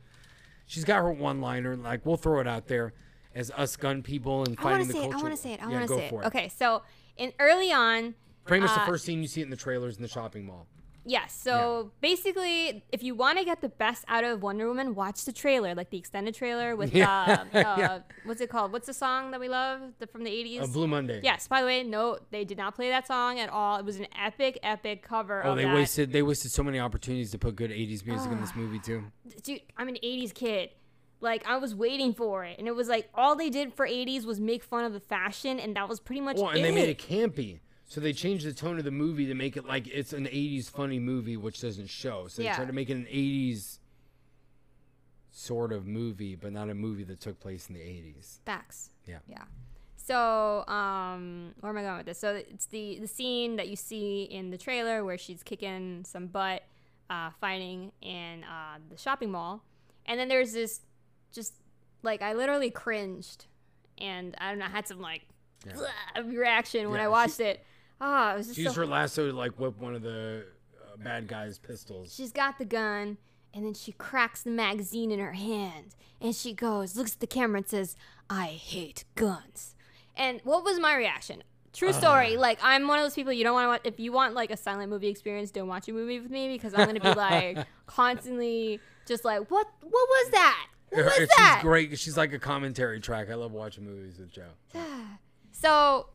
She's 0.66 0.84
got 0.84 0.96
her 0.96 1.12
one 1.12 1.40
liner, 1.40 1.76
like, 1.76 2.04
we'll 2.04 2.16
throw 2.16 2.40
it 2.40 2.48
out 2.48 2.66
there 2.66 2.92
as 3.36 3.52
us 3.52 3.76
gun 3.76 4.02
people 4.02 4.42
and 4.44 4.56
I 4.58 4.64
want 4.64 4.82
to 4.82 4.88
the 4.88 4.92
say 4.94 5.04
it. 5.04 5.12
I 5.14 5.16
want 5.18 5.30
to 5.34 5.36
say 5.40 5.52
it. 5.52 5.62
I 5.62 5.70
Yeah, 5.70 5.76
want 5.76 5.88
to 5.88 5.94
say 5.94 6.06
it. 6.06 6.12
it. 6.12 6.24
Okay, 6.26 6.48
so 6.48 6.82
in 7.16 7.32
early 7.38 7.72
on, 7.72 8.14
Pretty 8.44 8.62
much 8.62 8.70
Uh, 8.70 8.80
the 8.80 8.86
first 8.90 9.04
scene 9.04 9.20
you 9.22 9.28
see 9.28 9.40
it 9.40 9.44
in 9.44 9.50
the 9.50 9.56
trailers 9.56 9.96
in 9.96 10.02
the 10.02 10.08
shopping 10.08 10.46
mall. 10.46 10.66
Yes. 11.08 11.32
So 11.40 11.92
basically, 12.00 12.84
if 12.92 13.02
you 13.02 13.14
want 13.14 13.38
to 13.38 13.44
get 13.44 13.60
the 13.60 13.68
best 13.68 14.04
out 14.08 14.24
of 14.24 14.42
Wonder 14.42 14.66
Woman, 14.66 14.94
watch 14.94 15.24
the 15.24 15.32
trailer, 15.32 15.74
like 15.74 15.90
the 15.90 15.98
extended 15.98 16.34
trailer 16.34 16.74
with 16.74 16.92
Yeah. 16.92 17.46
uh, 17.54 17.58
uh, 17.58 17.74
Yeah. 17.78 17.98
what's 18.24 18.40
it 18.40 18.50
called? 18.50 18.72
What's 18.72 18.86
the 18.88 18.94
song 18.94 19.30
that 19.30 19.38
we 19.38 19.48
love 19.48 19.80
the, 20.00 20.06
from 20.08 20.24
the 20.24 20.30
eighties? 20.30 20.62
Uh, 20.62 20.66
Blue 20.66 20.88
Monday. 20.88 21.20
Yes. 21.22 21.46
By 21.46 21.60
the 21.60 21.66
way, 21.66 21.82
no, 21.84 22.18
they 22.30 22.44
did 22.44 22.58
not 22.58 22.74
play 22.74 22.88
that 22.90 23.06
song 23.06 23.38
at 23.38 23.48
all. 23.48 23.78
It 23.78 23.84
was 23.84 23.96
an 23.98 24.08
epic, 24.20 24.58
epic 24.62 25.02
cover. 25.02 25.46
Oh, 25.46 25.54
they 25.54 25.64
that. 25.64 25.74
wasted 25.74 26.12
they 26.12 26.22
wasted 26.22 26.50
so 26.50 26.62
many 26.64 26.80
opportunities 26.80 27.30
to 27.30 27.38
put 27.38 27.54
good 27.56 27.70
'80s 27.70 28.04
music 28.04 28.32
in 28.32 28.40
this 28.40 28.54
movie 28.56 28.80
too. 28.80 29.04
Dude, 29.42 29.60
I'm 29.76 29.88
an 29.88 29.98
'80s 30.02 30.34
kid. 30.34 30.70
Like 31.20 31.46
I 31.46 31.56
was 31.56 31.74
waiting 31.74 32.12
for 32.12 32.44
it, 32.44 32.58
and 32.58 32.66
it 32.68 32.74
was 32.74 32.88
like 32.88 33.08
all 33.14 33.36
they 33.36 33.48
did 33.48 33.72
for 33.72 33.86
'80s 33.86 34.26
was 34.26 34.38
make 34.38 34.62
fun 34.62 34.84
of 34.84 34.92
the 34.92 35.00
fashion, 35.00 35.58
and 35.58 35.74
that 35.76 35.88
was 35.88 35.98
pretty 35.98 36.20
much 36.20 36.36
Well, 36.36 36.48
and 36.50 36.58
it. 36.58 36.62
they 36.62 36.72
made 36.74 36.88
it 36.88 36.98
campy. 36.98 37.60
So 37.88 38.00
they 38.00 38.12
changed 38.12 38.44
the 38.44 38.52
tone 38.52 38.78
of 38.78 38.84
the 38.84 38.90
movie 38.90 39.26
to 39.26 39.34
make 39.34 39.56
it 39.56 39.64
like 39.64 39.86
it's 39.86 40.12
an 40.12 40.26
80s 40.26 40.68
funny 40.68 40.98
movie, 40.98 41.36
which 41.36 41.60
doesn't 41.60 41.88
show. 41.88 42.26
So 42.28 42.42
they 42.42 42.46
Yeah. 42.46 42.56
tried 42.56 42.66
to 42.66 42.72
make 42.72 42.90
it 42.90 42.94
an 42.96 43.06
80s 43.08 43.78
sort 45.30 45.72
of 45.72 45.86
movie, 45.86 46.34
but 46.34 46.52
not 46.52 46.68
a 46.68 46.74
movie 46.74 47.04
that 47.04 47.20
took 47.20 47.38
place 47.38 47.68
in 47.68 47.74
the 47.74 47.80
80s. 47.82 48.40
Facts. 48.44 48.90
Yeah. 49.06 49.18
Yeah. 49.28 49.44
So, 49.96 50.64
um, 50.68 51.54
where 51.60 51.70
am 51.70 51.78
I 51.78 51.82
going 51.82 51.96
with 51.98 52.06
this? 52.06 52.18
So 52.18 52.34
it's 52.34 52.66
the 52.66 52.98
the 53.00 53.06
scene 53.08 53.56
that 53.56 53.68
you 53.68 53.76
see 53.76 54.22
in 54.24 54.50
the 54.50 54.58
trailer 54.58 55.04
where 55.04 55.18
she's 55.18 55.42
kicking 55.42 56.04
some 56.04 56.26
butt, 56.28 56.62
uh, 57.10 57.30
fighting 57.40 57.92
in 58.02 58.44
uh, 58.44 58.78
the 58.88 58.96
shopping 58.96 59.30
mall, 59.30 59.62
and 60.06 60.18
then 60.18 60.28
there's 60.28 60.52
this, 60.52 60.80
just 61.32 61.54
like 62.02 62.22
I 62.22 62.34
literally 62.34 62.70
cringed 62.70 63.46
and 63.98 64.34
I 64.38 64.50
don't 64.50 64.58
know, 64.58 64.66
I 64.66 64.70
had 64.70 64.86
some 64.86 65.00
like 65.00 65.22
Yeah. 65.66 66.22
Reaction 66.24 66.90
when 66.90 66.98
Yeah, 67.00 67.06
I 67.06 67.08
watched 67.08 67.40
it. 67.40 67.64
It 68.00 68.36
was 68.36 68.46
just 68.46 68.56
She 68.56 68.62
so 68.62 68.68
used 68.70 68.76
her 68.76 68.86
lasso 68.86 69.30
to 69.30 69.36
like 69.36 69.58
whip 69.58 69.78
one 69.78 69.94
of 69.94 70.02
the 70.02 70.46
uh, 70.82 70.96
bad 71.02 71.28
guy's 71.28 71.58
pistols. 71.58 72.14
she's 72.14 72.32
got 72.32 72.58
the 72.58 72.64
gun 72.64 73.18
and 73.54 73.64
then 73.64 73.74
she 73.74 73.92
cracks 73.92 74.42
the 74.42 74.50
magazine 74.50 75.10
in 75.10 75.18
her 75.18 75.32
hand 75.32 75.94
and 76.20 76.34
she 76.34 76.52
goes 76.52 76.96
looks 76.96 77.14
at 77.14 77.20
the 77.20 77.26
camera 77.26 77.58
and 77.58 77.68
says 77.68 77.96
i 78.28 78.46
hate 78.46 79.04
guns 79.14 79.74
and 80.16 80.40
what 80.44 80.62
was 80.64 80.78
my 80.78 80.94
reaction 80.94 81.42
true 81.72 81.92
story 81.92 82.36
like 82.36 82.58
i'm 82.62 82.86
one 82.88 82.98
of 82.98 83.04
those 83.04 83.14
people 83.14 83.32
you 83.32 83.44
don't 83.44 83.54
want 83.54 83.64
to 83.64 83.68
watch 83.68 83.80
if 83.84 84.00
you 84.00 84.10
want 84.12 84.34
like 84.34 84.50
a 84.50 84.56
silent 84.56 84.88
movie 84.90 85.08
experience 85.08 85.50
don't 85.50 85.68
watch 85.68 85.88
a 85.88 85.92
movie 85.92 86.18
with 86.20 86.30
me 86.30 86.48
because 86.48 86.72
i'm 86.74 86.86
gonna 86.86 87.00
be 87.00 87.12
like 87.14 87.58
constantly 87.86 88.80
just 89.06 89.24
like 89.24 89.50
what 89.50 89.66
what 89.82 89.90
was 90.08 90.30
that 90.32 90.66
what 90.90 91.04
was 91.04 91.14
she's 91.14 91.28
that 91.36 91.58
great. 91.62 91.98
She's 91.98 92.16
like 92.16 92.32
a 92.32 92.38
commentary 92.38 93.00
track. 93.00 93.28
I 93.28 93.34
love 93.34 93.52
watching 93.52 93.84
movies 93.84 94.18
with 94.18 94.30
Joe. 94.32 94.50
So 95.52 96.08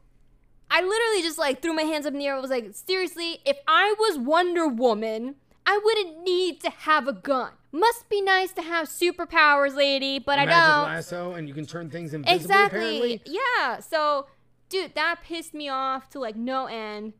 I 0.71 0.81
literally 0.81 1.21
just 1.21 1.37
like 1.37 1.61
threw 1.61 1.73
my 1.73 1.81
hands 1.83 2.05
up 2.05 2.13
in 2.13 2.19
the 2.19 2.25
air. 2.25 2.35
I 2.35 2.39
was 2.39 2.49
like, 2.49 2.69
seriously, 2.73 3.39
if 3.45 3.57
I 3.67 3.93
was 3.99 4.17
Wonder 4.17 4.67
Woman, 4.67 5.35
I 5.65 5.79
wouldn't 5.83 6.23
need 6.23 6.61
to 6.61 6.69
have 6.69 7.09
a 7.09 7.13
gun. 7.13 7.51
Must 7.73 8.07
be 8.09 8.21
nice 8.21 8.53
to 8.53 8.61
have 8.61 8.87
superpowers, 8.87 9.75
lady, 9.75 10.17
but 10.17 10.39
I 10.39 10.45
don't. 10.45 10.53
lasso, 10.55 11.33
and 11.33 11.47
you 11.47 11.53
can 11.53 11.65
turn 11.65 11.89
things 11.89 12.13
invisible. 12.13 12.41
exactly. 12.41 12.79
Apparently. 12.79 13.21
Yeah. 13.25 13.79
So, 13.79 14.27
dude, 14.69 14.95
that 14.95 15.19
pissed 15.23 15.53
me 15.53 15.67
off 15.67 16.09
to 16.11 16.19
like 16.19 16.37
no 16.37 16.65
end. 16.67 17.13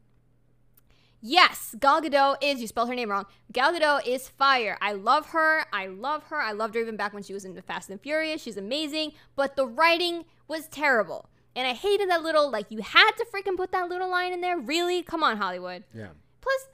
Yes, 1.24 1.76
Gal 1.80 2.02
Gadot 2.02 2.38
is, 2.42 2.62
you 2.62 2.68
spelled 2.68 2.90
her 2.90 2.96
name 2.96 3.12
wrong. 3.12 3.28
Gal 3.52 3.72
Gadot 3.74 4.08
is 4.08 4.28
fire. 4.28 4.78
I 4.82 4.94
love 4.94 5.28
her. 5.28 5.66
I 5.72 5.86
love 5.86 6.24
her. 6.24 6.42
I 6.42 6.52
loved 6.52 6.74
her 6.74 6.82
even 6.82 6.98
back 6.98 7.14
when 7.14 7.22
she 7.22 7.34
was 7.34 7.46
in 7.46 7.54
the 7.54 7.62
Fast 7.62 7.92
and 7.92 8.02
Furious. 8.02 8.42
She's 8.42 8.58
amazing. 8.58 9.12
But 9.36 9.56
the 9.56 9.68
writing 9.68 10.26
was 10.48 10.68
terrible. 10.68 11.30
And 11.56 11.68
I 11.68 11.74
hated 11.74 12.10
that 12.10 12.24
little, 12.24 12.50
like, 12.50 12.72
you 12.72 12.82
had 12.82 13.12
to 13.18 13.26
freaking 13.26 13.58
put 13.58 13.72
that 13.74 13.90
little 13.90 14.10
line 14.10 14.32
in 14.32 14.40
there. 14.42 14.58
Really? 14.58 15.04
Come 15.04 15.22
on, 15.24 15.38
Hollywood. 15.38 15.84
Yeah. 15.94 16.08
Plus, 16.40 16.68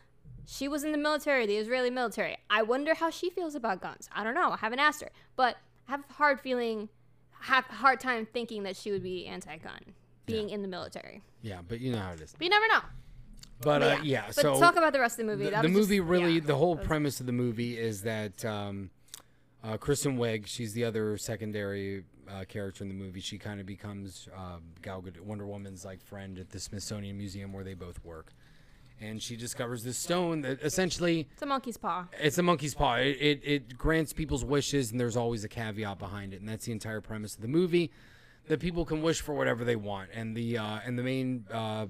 she 0.45 0.67
was 0.67 0.83
in 0.83 0.91
the 0.91 0.97
military, 0.99 1.45
the 1.47 1.57
Israeli 1.57 1.89
military. 1.89 2.37
I 2.49 2.61
wonder 2.61 2.93
how 2.93 3.09
she 3.09 3.29
feels 3.31 3.55
about 3.55 3.81
guns. 3.81 4.07
I 4.13 4.23
don't 4.23 4.35
know. 4.35 4.51
I 4.51 4.57
haven't 4.57 4.79
asked 4.79 5.01
her. 5.01 5.09
But 5.35 5.57
I 5.87 5.91
have 5.91 6.03
a 6.09 6.13
hard 6.13 6.39
feeling, 6.41 6.89
have 7.41 7.65
a 7.69 7.73
hard 7.73 7.99
time 7.99 8.27
thinking 8.31 8.63
that 8.63 8.75
she 8.75 8.91
would 8.91 9.01
be 9.03 9.25
anti 9.25 9.57
gun 9.57 9.79
being 10.27 10.49
in 10.51 10.61
the 10.61 10.67
military. 10.67 11.23
Yeah, 11.41 11.59
but 11.67 11.79
you 11.79 11.91
know 11.91 11.99
how 11.99 12.11
it 12.11 12.21
is. 12.21 12.33
But 12.37 12.43
you 12.43 12.49
never 12.49 12.67
know. 12.67 12.81
But, 13.61 13.79
But 13.79 13.81
uh, 13.81 13.85
yeah. 13.85 14.01
yeah, 14.03 14.23
But 14.27 14.35
so 14.35 14.59
talk 14.59 14.75
about 14.75 14.93
the 14.93 14.99
rest 14.99 15.19
of 15.19 15.25
the 15.25 15.31
movie. 15.31 15.45
the, 15.45 15.51
That 15.51 15.61
the 15.63 15.69
was 15.69 15.77
just- 15.77 15.89
movie 15.89 15.99
really, 16.01 16.33
yeah. 16.35 16.41
the 16.45 16.55
whole 16.55 16.77
premise 16.77 17.19
of 17.19 17.25
the 17.25 17.31
movie 17.31 17.77
is 17.79 18.03
that 18.03 18.45
um, 18.45 18.91
uh, 19.63 19.77
Kristen 19.77 20.17
Wiig, 20.19 20.45
she's 20.45 20.73
the 20.73 20.83
other 20.83 21.17
secondary 21.17 22.03
uh, 22.29 22.43
character 22.45 22.83
in 22.83 22.87
the 22.89 22.95
movie. 22.95 23.19
She 23.19 23.37
kind 23.37 23.59
of 23.59 23.65
becomes 23.65 24.27
uh, 24.35 24.57
Gal 24.81 25.01
Gadot, 25.01 25.21
Wonder 25.21 25.45
Woman's 25.45 25.85
like 25.85 26.01
friend 26.01 26.37
at 26.39 26.49
the 26.49 26.59
Smithsonian 26.59 27.17
Museum 27.17 27.53
where 27.53 27.63
they 27.63 27.73
both 27.73 28.03
work, 28.03 28.33
and 29.01 29.21
she 29.21 29.35
discovers 29.35 29.83
this 29.83 29.97
stone 29.97 30.41
that 30.41 30.61
essentially 30.61 31.27
It's 31.33 31.41
a 31.41 31.45
monkey's 31.45 31.77
paw. 31.77 32.05
it's 32.19 32.37
a 32.37 32.43
monkey's 32.43 32.73
paw. 32.73 32.95
It, 32.95 33.17
it, 33.19 33.41
it 33.43 33.77
grants 33.77 34.13
people's 34.13 34.43
wishes, 34.45 34.91
and 34.91 34.99
there's 34.99 35.17
always 35.17 35.43
a 35.43 35.47
caveat 35.49 35.99
behind 35.99 36.33
it, 36.33 36.39
and 36.39 36.49
that's 36.49 36.65
the 36.65 36.71
entire 36.71 37.01
premise 37.01 37.35
of 37.35 37.41
the 37.41 37.47
movie. 37.47 37.91
That 38.47 38.61
people 38.61 38.85
can 38.85 39.01
wish 39.01 39.19
for 39.19 39.35
whatever 39.35 39.65
they 39.65 39.75
want, 39.75 40.09
and 40.13 40.35
the 40.35 40.57
uh, 40.57 40.79
and 40.85 40.97
the 40.97 41.03
main 41.03 41.43
uh, 41.51 41.87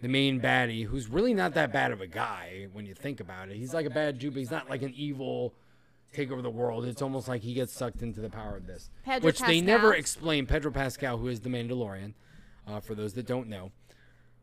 the 0.00 0.08
main 0.08 0.40
baddie, 0.40 0.84
who's 0.86 1.06
really 1.08 1.34
not 1.34 1.52
that 1.54 1.70
bad 1.72 1.92
of 1.92 2.00
a 2.00 2.06
guy 2.06 2.66
when 2.72 2.86
you 2.86 2.94
think 2.94 3.20
about 3.20 3.50
it. 3.50 3.56
He's 3.56 3.74
like 3.74 3.84
a 3.86 3.90
bad 3.90 4.18
Jew, 4.18 4.30
but 4.30 4.38
he's 4.38 4.50
not 4.50 4.70
like 4.70 4.80
an 4.82 4.94
evil 4.96 5.52
take 6.12 6.30
over 6.30 6.42
the 6.42 6.50
world. 6.50 6.84
It's 6.84 7.02
almost 7.02 7.28
like 7.28 7.42
he 7.42 7.54
gets 7.54 7.72
sucked 7.72 8.02
into 8.02 8.20
the 8.20 8.30
power 8.30 8.56
of 8.56 8.66
this, 8.66 8.90
Pedro 9.04 9.26
which 9.26 9.40
they 9.40 9.60
never 9.60 9.94
explain. 9.94 10.46
Pedro 10.46 10.70
Pascal, 10.70 11.18
who 11.18 11.28
is 11.28 11.40
the 11.40 11.48
Mandalorian, 11.48 12.14
uh, 12.66 12.80
for 12.80 12.94
those 12.94 13.14
that 13.14 13.26
don't 13.26 13.48
know. 13.48 13.72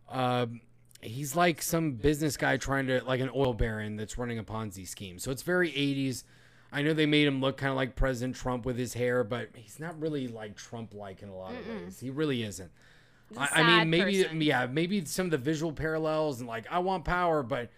Um, 0.09 0.61
he's 1.01 1.36
like 1.36 1.61
some 1.61 1.93
business 1.93 2.38
guy 2.38 2.57
trying 2.57 2.88
to 2.88 3.03
like 3.03 3.22
an 3.22 3.30
oil 3.36 3.53
baron 3.53 3.95
that's 3.95 4.17
running 4.17 4.39
a 4.39 4.43
Ponzi 4.43 4.88
scheme. 4.88 5.20
So 5.20 5.32
it's 5.32 5.43
very 5.43 5.72
80s. 5.72 6.24
I 6.72 6.82
know 6.82 6.93
they 6.93 7.05
made 7.05 7.26
him 7.26 7.41
look 7.41 7.57
kind 7.57 7.72
of 7.72 7.78
like 7.78 7.95
President 7.95 8.36
Trump 8.36 8.65
with 8.65 8.78
his 8.78 8.93
hair, 8.93 9.24
but 9.24 9.49
he's 9.55 9.80
not 9.80 9.99
really 9.99 10.28
like 10.28 10.55
Trump 10.55 10.93
like 10.93 11.24
in 11.24 11.30
a 11.30 11.36
lot 11.36 11.51
of 11.51 11.67
ways. 11.67 11.99
He 11.99 12.09
really 12.09 12.43
isn't. 12.43 12.72
I, 13.38 13.47
sad 13.47 13.65
mean, 13.65 13.89
maybe 13.89 14.24
person. 14.24 14.41
yeah, 14.41 14.65
maybe 14.65 15.05
some 15.05 15.26
of 15.26 15.32
the 15.32 15.38
visual 15.38 15.72
parallels 15.72 16.39
and 16.39 16.47
like 16.47 16.65
I 16.70 16.80
want 16.80 17.05
power, 17.05 17.43
but 17.43 17.70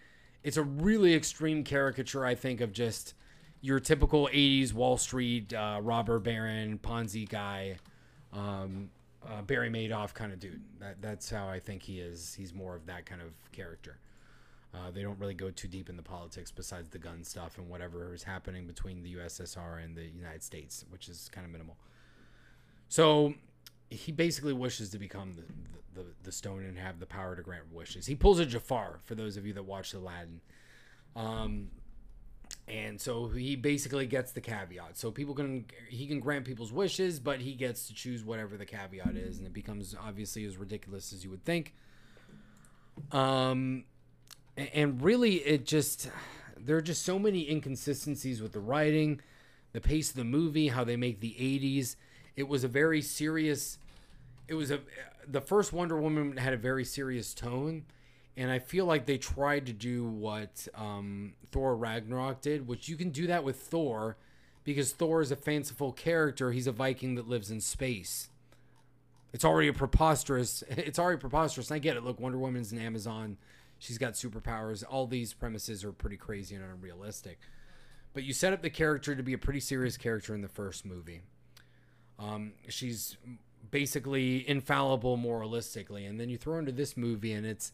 it's 0.44 0.58
a 0.58 0.64
really 0.64 1.14
extreme 1.14 1.64
caricature. 1.64 2.26
I 2.26 2.36
think 2.36 2.62
of 2.62 2.72
just 2.74 3.14
your 3.62 3.80
typical 3.80 4.30
'80s 4.34 4.74
Wall 4.74 4.98
Street 4.98 5.54
uh, 5.54 5.80
robber 5.82 6.20
baron 6.20 6.80
Ponzi 6.80 7.28
guy, 7.28 7.78
um, 8.34 8.90
uh, 9.28 9.42
Barry 9.42 9.70
Madoff 9.70 10.14
kind 10.14 10.34
of 10.34 10.40
dude. 10.40 10.62
That, 10.80 11.02
that's 11.02 11.30
how 11.30 11.48
I 11.48 11.60
think 11.60 11.84
he 11.84 12.00
is. 12.00 12.34
He's 12.34 12.54
more 12.54 12.76
of 12.76 12.86
that 12.88 13.06
kind 13.06 13.22
of 13.22 13.30
character. 13.52 14.00
Uh, 14.74 14.90
they 14.90 15.02
don't 15.02 15.20
really 15.20 15.34
go 15.34 15.52
too 15.52 15.68
deep 15.68 15.90
in 15.90 15.98
the 15.98 16.04
politics 16.04 16.50
besides 16.50 16.90
the 16.90 16.98
gun 16.98 17.24
stuff 17.24 17.58
and 17.58 17.70
whatever 17.70 18.14
is 18.14 18.24
happening 18.24 18.66
between 18.66 19.04
the 19.04 19.16
USSR 19.16 19.84
and 19.84 19.98
the 19.98 20.06
United 20.06 20.42
States, 20.42 20.86
which 20.90 21.10
is 21.10 21.30
kind 21.34 21.46
of 21.46 21.52
minimal. 21.52 21.76
So 22.88 23.34
he 23.90 24.14
basically 24.14 24.54
wishes 24.54 24.90
to 24.92 24.98
become 24.98 25.34
the, 25.34 26.02
the, 26.02 26.08
the 26.24 26.32
stone 26.32 26.64
and 26.64 26.78
have 26.78 27.00
the 27.00 27.06
power 27.06 27.36
to 27.36 27.42
grant 27.42 27.66
wishes. 27.74 28.06
He 28.06 28.16
pulls 28.16 28.40
a 28.40 28.46
Jafar 28.46 29.00
for 29.04 29.14
those 29.14 29.36
of 29.36 29.46
you 29.46 29.52
that 29.54 29.64
watched 29.64 29.94
Aladdin. 29.94 30.40
Um, 31.18 31.70
and 32.72 33.00
so 33.02 33.28
he 33.28 33.56
basically 33.56 34.06
gets 34.06 34.32
the 34.32 34.42
caveat. 34.42 34.98
So 34.98 35.12
people 35.12 35.36
can 35.36 35.66
he 35.90 36.08
can 36.08 36.20
grant 36.20 36.46
people's 36.46 36.72
wishes, 36.72 37.20
but 37.20 37.42
he 37.42 37.54
gets 37.54 37.88
to 37.88 37.94
choose 37.94 38.24
whatever 38.24 38.56
the 38.56 38.66
caveat 38.66 39.16
is, 39.16 39.38
and 39.38 39.46
it 39.46 39.54
becomes 39.54 39.94
obviously 40.00 40.46
as 40.46 40.58
ridiculous 40.58 41.12
as 41.12 41.24
you 41.24 41.30
would 41.30 41.44
think. 41.44 41.74
Um, 43.12 43.84
and 44.56 45.02
really, 45.02 45.36
it 45.36 45.66
just 45.66 46.10
there 46.58 46.78
are 46.78 46.82
just 46.82 47.04
so 47.04 47.20
many 47.20 47.50
inconsistencies 47.50 48.42
with 48.42 48.54
the 48.54 48.60
writing, 48.60 49.20
the 49.74 49.82
pace 49.82 50.12
of 50.12 50.16
the 50.16 50.24
movie, 50.24 50.70
how 50.70 50.84
they 50.84 50.96
make 50.96 51.20
the 51.20 51.36
'80s. 51.40 51.96
It 52.38 52.48
was 52.48 52.64
a 52.64 52.70
very 52.70 53.02
serious. 53.02 53.78
It 54.48 54.54
was 54.54 54.72
a 54.72 54.80
the 55.28 55.42
first 55.42 55.74
Wonder 55.74 56.00
Woman 56.00 56.38
had 56.38 56.54
a 56.54 56.58
very 56.58 56.86
serious 56.86 57.34
tone, 57.34 57.86
and 58.38 58.50
I 58.50 58.60
feel 58.60 58.86
like 58.86 59.06
they 59.06 59.18
tried 59.18 59.66
to 59.66 59.74
do 59.74 60.06
what 60.06 60.68
um, 60.76 61.34
Thor 61.52 61.76
Ragnarok 61.76 62.42
did, 62.42 62.68
which 62.68 62.88
you 62.88 62.96
can 62.96 63.10
do 63.10 63.28
that 63.28 63.44
with 63.44 63.58
Thor, 63.58 64.18
because 64.64 64.94
Thor 64.94 65.22
is 65.22 65.32
a 65.32 65.36
fanciful 65.36 65.92
character. 65.92 66.52
He's 66.52 66.68
a 66.68 66.72
Viking 66.72 67.16
that 67.16 67.28
lives 67.28 67.52
in 67.52 67.60
space. 67.60 68.30
It's 69.34 69.46
already 69.46 69.68
a 69.68 69.74
preposterous. 69.74 70.64
It's 70.70 71.00
already 71.00 71.20
preposterous. 71.20 71.70
And 71.70 71.76
I 71.76 71.80
get 71.80 71.98
it. 71.98 72.04
Look, 72.04 72.20
Wonder 72.20 72.38
Woman's 72.38 72.72
an 72.72 72.80
Amazon. 72.80 73.38
She's 73.80 73.98
got 73.98 74.14
superpowers. 74.14 74.84
All 74.88 75.08
these 75.08 75.34
premises 75.34 75.84
are 75.84 75.92
pretty 75.92 76.18
crazy 76.18 76.56
and 76.56 76.64
unrealistic. 76.64 77.40
But 78.14 78.24
you 78.24 78.34
set 78.34 78.54
up 78.54 78.62
the 78.62 78.70
character 78.70 79.16
to 79.16 79.24
be 79.24 79.34
a 79.34 79.38
pretty 79.38 79.60
serious 79.60 79.98
character 79.98 80.36
in 80.36 80.42
the 80.42 80.48
first 80.48 80.86
movie. 80.86 81.22
Um, 82.20 82.54
she's 82.68 83.18
basically 83.72 84.48
infallible 84.48 85.18
moralistically, 85.18 86.08
and 86.08 86.20
then 86.20 86.30
you 86.30 86.38
throw 86.38 86.60
into 86.60 86.72
this 86.72 86.96
movie, 86.96 87.34
and 87.34 87.46
it's 87.46 87.72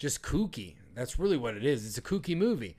just 0.00 0.22
kooky. 0.22 0.74
That's 0.94 1.18
really 1.18 1.36
what 1.36 1.56
it 1.56 1.64
is. 1.64 1.86
It's 1.86 1.98
a 1.98 2.02
kooky 2.02 2.36
movie. 2.36 2.76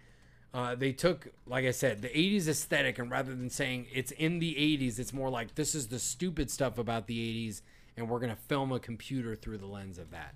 Uh, 0.54 0.76
they 0.76 0.92
took, 0.92 1.30
like 1.48 1.64
I 1.64 1.72
said, 1.72 2.02
the 2.02 2.10
80s 2.10 2.48
aesthetic, 2.50 3.00
and 3.00 3.10
rather 3.10 3.34
than 3.34 3.50
saying 3.50 3.86
it's 3.94 4.12
in 4.12 4.40
the 4.40 4.54
80s, 4.56 5.00
it's 5.00 5.14
more 5.14 5.30
like 5.30 5.56
this 5.56 5.74
is 5.74 5.88
the 5.88 6.00
stupid 6.00 6.52
stuff 6.52 6.78
about 6.78 7.08
the 7.08 7.48
80s, 7.50 7.62
and 7.96 8.10
we're 8.10 8.20
going 8.20 8.32
to 8.36 8.42
film 8.50 8.74
a 8.74 8.80
computer 8.80 9.34
through 9.36 9.60
the 9.60 9.66
lens 9.66 9.98
of 9.98 10.12
that. 10.12 10.36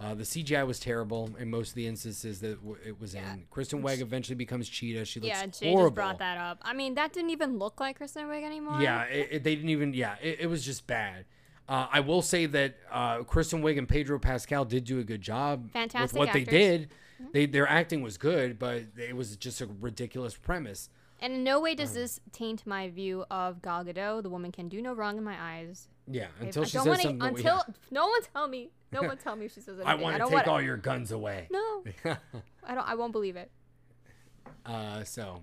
Uh, 0.00 0.14
the 0.14 0.24
CGI 0.24 0.66
was 0.66 0.80
terrible 0.80 1.30
in 1.38 1.48
most 1.50 1.70
of 1.70 1.74
the 1.76 1.86
instances 1.86 2.40
that 2.40 2.56
w- 2.62 2.76
it 2.84 3.00
was 3.00 3.14
in. 3.14 3.44
Kristen 3.50 3.82
Wiig 3.82 4.00
eventually 4.00 4.34
becomes 4.34 4.68
Cheetah. 4.68 5.04
She 5.04 5.20
looks 5.20 5.28
Yeah, 5.28 5.46
Jay 5.46 5.70
horrible. 5.70 5.90
just 5.90 5.94
brought 5.94 6.18
that 6.18 6.36
up. 6.38 6.58
I 6.62 6.74
mean, 6.74 6.94
that 6.96 7.12
didn't 7.12 7.30
even 7.30 7.56
look 7.58 7.78
like 7.80 7.96
Kristen 7.98 8.26
Wiig 8.26 8.42
anymore. 8.44 8.82
Yeah, 8.82 9.04
it, 9.04 9.28
it- 9.30 9.44
they 9.44 9.54
didn't 9.54 9.70
even. 9.70 9.94
Yeah, 9.94 10.16
it, 10.20 10.40
it 10.40 10.46
was 10.48 10.64
just 10.66 10.86
bad. 10.86 11.24
Uh, 11.68 11.86
I 11.90 12.00
will 12.00 12.22
say 12.22 12.46
that 12.46 12.76
uh, 12.92 13.22
Kristen 13.24 13.60
Wiig 13.62 13.76
and 13.78 13.88
Pedro 13.88 14.18
Pascal 14.18 14.64
did 14.64 14.84
do 14.84 14.98
a 15.00 15.04
good 15.04 15.20
job 15.20 15.70
Fantastic 15.72 16.12
with 16.12 16.18
what 16.18 16.28
actors. 16.28 16.44
they 16.46 16.50
did. 16.58 16.88
They 17.32 17.46
their 17.46 17.68
acting 17.68 18.02
was 18.02 18.18
good, 18.18 18.58
but 18.58 18.82
it 18.96 19.16
was 19.16 19.36
just 19.36 19.60
a 19.60 19.66
ridiculous 19.80 20.36
premise. 20.36 20.90
And 21.20 21.32
in 21.32 21.44
no 21.44 21.60
way 21.60 21.70
Um, 21.70 21.76
does 21.78 21.94
this 21.94 22.20
taint 22.30 22.66
my 22.66 22.90
view 22.90 23.24
of 23.30 23.62
Gal 23.62 23.84
Gadot. 23.84 24.22
The 24.22 24.28
woman 24.30 24.52
can 24.52 24.68
do 24.68 24.82
no 24.82 24.92
wrong 24.92 25.16
in 25.16 25.24
my 25.24 25.36
eyes. 25.40 25.88
Yeah, 26.06 26.26
until 26.40 26.64
she 26.64 26.74
don't 26.76 26.84
says 26.84 26.90
wanna- 26.90 27.02
something. 27.02 27.28
until 27.38 27.64
no 27.90 28.06
one 28.06 28.20
tell 28.34 28.46
me. 28.48 28.70
No 28.92 29.02
one 29.02 29.16
tell 29.16 29.34
me 29.34 29.48
she 29.48 29.60
says 29.60 29.68
anything. 29.80 29.86
I 29.88 29.94
want 29.94 30.16
to 30.18 30.22
take 30.24 30.32
wanna- 30.32 30.50
all 30.52 30.62
your 30.62 30.76
guns 30.76 31.10
away. 31.10 31.48
No, 31.50 31.82
I 32.64 32.74
don't. 32.74 32.86
I 32.88 32.94
won't 32.94 33.12
believe 33.12 33.34
it. 33.36 33.50
uh, 34.66 35.02
so, 35.04 35.42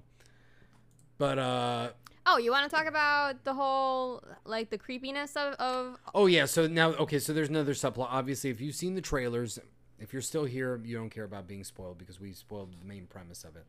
but 1.18 1.40
uh, 1.40 1.90
Oh, 2.26 2.38
you 2.38 2.52
want 2.52 2.70
to 2.70 2.76
talk 2.76 2.88
about 2.88 3.44
the 3.44 3.54
whole 3.54 4.24
like 4.46 4.70
the 4.70 4.78
creepiness 4.78 5.36
of, 5.36 5.54
of 5.56 5.98
Oh 6.16 6.26
yeah, 6.26 6.46
so 6.46 6.68
now 6.68 6.90
okay, 6.94 7.20
so 7.20 7.34
there's 7.34 7.50
another 7.50 7.74
subplot. 7.74 8.08
Obviously, 8.10 8.50
if 8.50 8.62
you've 8.62 8.76
seen 8.76 8.96
the 8.96 9.02
trailers, 9.02 9.60
if 10.00 10.14
you're 10.14 10.22
still 10.22 10.46
here, 10.46 10.80
you 10.86 10.96
don't 10.98 11.10
care 11.10 11.26
about 11.26 11.48
being 11.48 11.64
spoiled 11.64 11.98
because 11.98 12.20
we 12.20 12.34
spoiled 12.34 12.70
the 12.80 12.86
main 12.86 13.06
premise 13.08 13.44
of 13.44 13.56
it. 13.56 13.66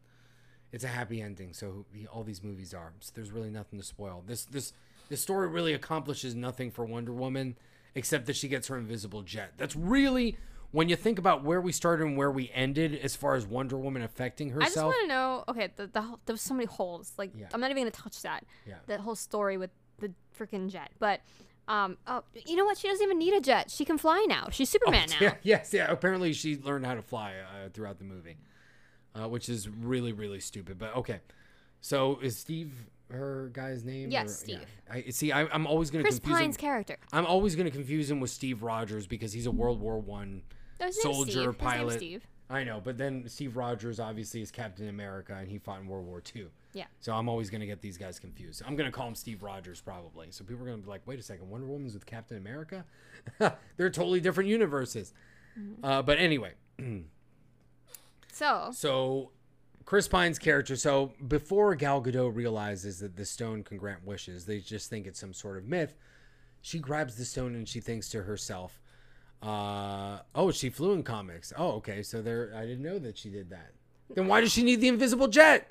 It's 0.72 0.84
a 0.84 0.88
happy 0.88 1.20
ending, 1.20 1.52
so 1.52 1.84
all 2.12 2.24
these 2.24 2.42
movies 2.42 2.74
are. 2.74 2.92
So 3.00 3.12
there's 3.14 3.30
really 3.30 3.50
nothing 3.50 3.78
to 3.78 3.84
spoil. 3.84 4.22
This 4.26 4.44
this 4.44 4.72
this 5.08 5.20
story 5.20 5.48
really 5.48 5.72
accomplishes 5.74 6.34
nothing 6.34 6.70
for 6.70 6.84
Wonder 6.84 7.12
Woman. 7.12 7.56
except 7.96 8.26
that 8.26 8.34
she 8.34 8.48
gets 8.48 8.66
her 8.68 8.76
invisible 8.76 9.22
jet. 9.22 9.52
That's 9.56 9.76
really 9.76 10.36
when 10.74 10.88
you 10.88 10.96
think 10.96 11.20
about 11.20 11.44
where 11.44 11.60
we 11.60 11.70
started 11.70 12.04
and 12.04 12.16
where 12.16 12.32
we 12.32 12.50
ended 12.52 12.96
as 12.96 13.14
far 13.14 13.36
as 13.36 13.46
Wonder 13.46 13.76
Woman 13.78 14.02
affecting 14.02 14.50
herself. 14.50 14.64
I 14.64 14.74
just 14.74 14.84
want 14.84 14.96
to 15.02 15.06
know. 15.06 15.44
Okay, 15.46 15.68
the, 15.76 15.86
the 15.86 16.00
there 16.26 16.32
was 16.34 16.42
so 16.42 16.52
many 16.52 16.66
holes. 16.66 17.12
Like 17.16 17.30
Yeah. 17.38 17.46
I'm 17.54 17.60
not 17.60 17.70
even 17.70 17.82
gonna 17.84 17.92
touch 17.92 18.20
that. 18.22 18.44
Yeah. 18.66 18.74
That 18.88 18.98
whole 18.98 19.14
story 19.14 19.56
with 19.56 19.70
the 20.00 20.12
freaking 20.36 20.68
jet. 20.68 20.90
But 20.98 21.20
um, 21.68 21.96
oh, 22.08 22.24
you 22.44 22.56
know 22.56 22.64
what? 22.64 22.76
She 22.76 22.88
doesn't 22.88 23.04
even 23.04 23.18
need 23.18 23.34
a 23.34 23.40
jet. 23.40 23.70
She 23.70 23.84
can 23.84 23.98
fly 23.98 24.26
now. 24.28 24.48
She's 24.50 24.68
Superman 24.76 25.08
now. 25.10 25.16
Oh, 25.20 25.24
Yeah, 25.24 25.34
yes, 25.44 25.72
yeah. 25.72 25.90
Apparently, 25.90 26.32
she 26.32 26.56
learned 26.58 26.84
how 26.84 26.94
to 26.94 27.02
fly 27.02 27.34
uh, 27.36 27.68
throughout 27.72 27.98
the 27.98 28.04
movie, 28.04 28.36
uh, 29.14 29.28
which 29.28 29.48
is 29.48 29.68
really, 29.68 30.12
really 30.12 30.40
stupid. 30.40 30.76
But 30.76 30.96
okay, 30.96 31.20
so 31.80 32.18
is 32.20 32.36
Steve 32.36 32.72
her 33.10 33.48
guy's 33.52 33.84
name? 33.84 34.10
Yes, 34.10 34.42
or- 34.42 34.50
yeah. 34.50 34.56
Steve. 34.56 34.68
I 34.90 35.10
see. 35.10 35.30
I, 35.32 35.42
I'm 35.54 35.66
always 35.68 35.90
going 35.90 36.02
to 36.02 36.08
Chris 36.08 36.18
confuse 36.18 36.38
Pine's 36.38 36.56
him. 36.56 36.60
character. 36.60 36.96
I'm 37.12 37.26
always 37.26 37.54
going 37.54 37.66
to 37.66 37.70
confuse 37.70 38.10
him 38.10 38.18
with 38.18 38.30
Steve 38.30 38.62
Rogers 38.62 39.06
because 39.06 39.32
he's 39.32 39.46
a 39.46 39.52
World 39.52 39.80
War 39.80 39.98
One 39.98 40.16
No, 40.16 40.22
his 40.24 40.32
name's 40.34 40.53
soldier 40.90 41.30
Steve. 41.30 41.36
His 41.36 41.36
name's 41.36 41.56
pilot. 41.56 41.96
Steve. 41.96 42.26
I 42.50 42.62
know, 42.62 42.80
but 42.82 42.98
then 42.98 43.24
Steve 43.26 43.56
Rogers 43.56 43.98
obviously 43.98 44.42
is 44.42 44.50
Captain 44.50 44.88
America, 44.88 45.34
and 45.34 45.48
he 45.48 45.58
fought 45.58 45.80
in 45.80 45.86
World 45.88 46.06
War 46.06 46.22
II. 46.34 46.46
Yeah. 46.74 46.84
So 47.00 47.14
I'm 47.14 47.28
always 47.28 47.48
going 47.48 47.62
to 47.62 47.66
get 47.66 47.80
these 47.80 47.96
guys 47.96 48.18
confused. 48.18 48.62
I'm 48.66 48.76
going 48.76 48.90
to 48.90 48.92
call 48.94 49.08
him 49.08 49.14
Steve 49.14 49.42
Rogers 49.42 49.80
probably. 49.80 50.26
So 50.30 50.44
people 50.44 50.62
are 50.62 50.66
going 50.66 50.78
to 50.78 50.84
be 50.84 50.90
like, 50.90 51.06
wait 51.06 51.18
a 51.18 51.22
second, 51.22 51.48
Wonder 51.48 51.66
Woman's 51.66 51.94
with 51.94 52.04
Captain 52.04 52.36
America? 52.36 52.84
They're 53.38 53.90
totally 53.90 54.20
different 54.20 54.50
universes. 54.50 55.14
Mm-hmm. 55.58 55.84
Uh, 55.84 56.02
but 56.02 56.18
anyway, 56.18 56.52
So 58.34 58.70
so 58.72 59.30
Chris 59.84 60.08
Pine's 60.08 60.40
character. 60.40 60.74
So 60.74 61.12
before 61.28 61.74
Gal 61.76 62.02
Gadot 62.02 62.34
realizes 62.34 62.98
that 62.98 63.16
the 63.16 63.24
stone 63.24 63.62
can 63.62 63.76
grant 63.76 64.04
wishes, 64.04 64.44
they 64.44 64.58
just 64.58 64.90
think 64.90 65.06
it's 65.06 65.20
some 65.20 65.32
sort 65.32 65.56
of 65.56 65.64
myth. 65.64 65.94
She 66.60 66.80
grabs 66.80 67.16
the 67.16 67.24
stone 67.24 67.54
and 67.54 67.68
she 67.68 67.80
thinks 67.80 68.08
to 68.08 68.24
herself, 68.24 68.80
uh, 69.44 70.20
"Oh, 70.34 70.50
she 70.50 70.70
flew 70.70 70.92
in 70.92 71.02
comics. 71.02 71.52
Oh, 71.56 71.72
okay. 71.72 72.02
So 72.02 72.22
there, 72.22 72.52
I 72.56 72.62
didn't 72.62 72.82
know 72.82 72.98
that 72.98 73.18
she 73.18 73.28
did 73.30 73.50
that. 73.50 73.72
Then 74.14 74.26
why 74.28 74.40
does 74.40 74.52
she 74.52 74.62
need 74.62 74.80
the 74.80 74.88
invisible 74.88 75.28
jet? 75.28 75.70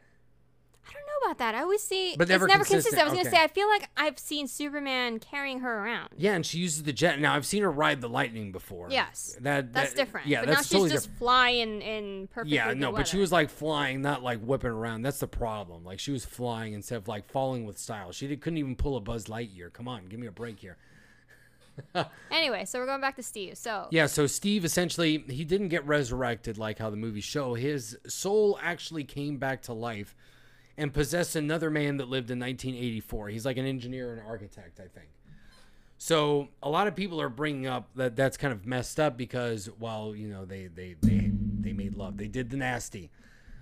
I 0.85 0.91
don't 0.91 1.05
know 1.05 1.27
about 1.27 1.37
that. 1.37 1.55
I 1.55 1.61
always 1.61 1.81
see 1.81 2.15
But 2.17 2.27
never 2.27 2.45
it's 2.45 2.51
never 2.51 2.63
consistent. 2.65 2.95
consistent. 2.95 3.01
I 3.01 3.05
was 3.05 3.13
gonna 3.13 3.35
say 3.35 3.41
I 3.41 3.47
feel 3.47 3.69
like 3.69 3.89
I've 3.95 4.19
seen 4.19 4.47
Superman 4.49 5.19
carrying 5.19 5.59
her 5.59 5.79
around. 5.79 6.09
Yeah, 6.17 6.33
and 6.33 6.45
she 6.45 6.57
uses 6.57 6.83
the 6.83 6.91
jet. 6.91 7.19
Now 7.21 7.35
I've 7.35 7.45
seen 7.45 7.63
her 7.63 7.71
ride 7.71 8.01
the 8.01 8.09
lightning 8.09 8.51
before. 8.51 8.89
Yes. 8.91 9.37
that, 9.39 9.71
That's 9.71 9.91
that- 9.91 9.95
different. 9.95 10.27
Yeah, 10.27 10.41
but 10.41 10.47
that's 10.47 10.57
now 10.57 10.61
she's 10.63 10.71
totally 10.71 10.89
just 10.89 11.05
different. 11.05 11.19
flying 11.19 11.81
in 11.81 12.27
perfectly 12.27 12.55
Yeah, 12.57 12.73
no, 12.73 12.91
but 12.91 13.07
she 13.07 13.17
was 13.17 13.31
like 13.31 13.49
flying, 13.49 14.01
not 14.01 14.23
like 14.23 14.39
whipping 14.41 14.71
around. 14.71 15.03
That's 15.03 15.19
the 15.19 15.27
problem. 15.27 15.85
Like 15.85 15.99
she 15.99 16.11
was 16.11 16.25
flying 16.25 16.73
instead 16.73 16.97
of 16.97 17.07
like 17.07 17.29
falling 17.31 17.65
with 17.65 17.77
style. 17.77 18.11
She 18.11 18.27
did, 18.27 18.41
couldn't 18.41 18.57
even 18.57 18.75
pull 18.75 18.97
a 18.97 18.99
Buzz 19.01 19.25
Lightyear. 19.27 19.71
Come 19.71 19.87
on, 19.87 20.07
give 20.07 20.19
me 20.19 20.27
a 20.27 20.31
break 20.31 20.59
here. 20.59 20.77
Anyway, 22.31 22.65
so 22.65 22.79
we're 22.79 22.85
going 22.85 23.01
back 23.01 23.15
to 23.15 23.23
Steve. 23.23 23.57
So 23.57 23.87
Yeah, 23.91 24.07
so 24.07 24.27
Steve 24.27 24.65
essentially 24.65 25.23
he 25.29 25.45
didn't 25.45 25.69
get 25.69 25.85
resurrected 25.85 26.57
like 26.57 26.79
how 26.79 26.89
the 26.89 26.97
movies 26.97 27.23
show. 27.23 27.53
His 27.53 27.97
soul 28.07 28.59
actually 28.61 29.03
came 29.03 29.37
back 29.37 29.61
to 29.63 29.73
life 29.73 30.15
and 30.77 30.91
possessed 30.91 31.35
another 31.35 31.69
man 31.69 31.97
that 31.97 32.09
lived 32.09 32.31
in 32.31 32.39
1984. 32.39 33.29
He's 33.29 33.45
like 33.45 33.57
an 33.57 33.65
engineer 33.65 34.13
and 34.13 34.21
architect, 34.27 34.79
I 34.79 34.87
think. 34.87 35.09
So 35.97 36.49
a 36.61 36.69
lot 36.69 36.87
of 36.87 36.95
people 36.95 37.21
are 37.21 37.29
bringing 37.29 37.67
up 37.67 37.89
that 37.95 38.15
that's 38.15 38.35
kind 38.35 38.51
of 38.51 38.65
messed 38.65 38.99
up 38.99 39.15
because 39.15 39.69
well, 39.79 40.15
you 40.15 40.27
know, 40.27 40.45
they 40.45 40.67
they 40.67 40.95
they 41.01 41.31
they 41.59 41.73
made 41.73 41.95
love. 41.95 42.17
They 42.17 42.27
did 42.27 42.49
the 42.49 42.57
nasty. 42.57 43.11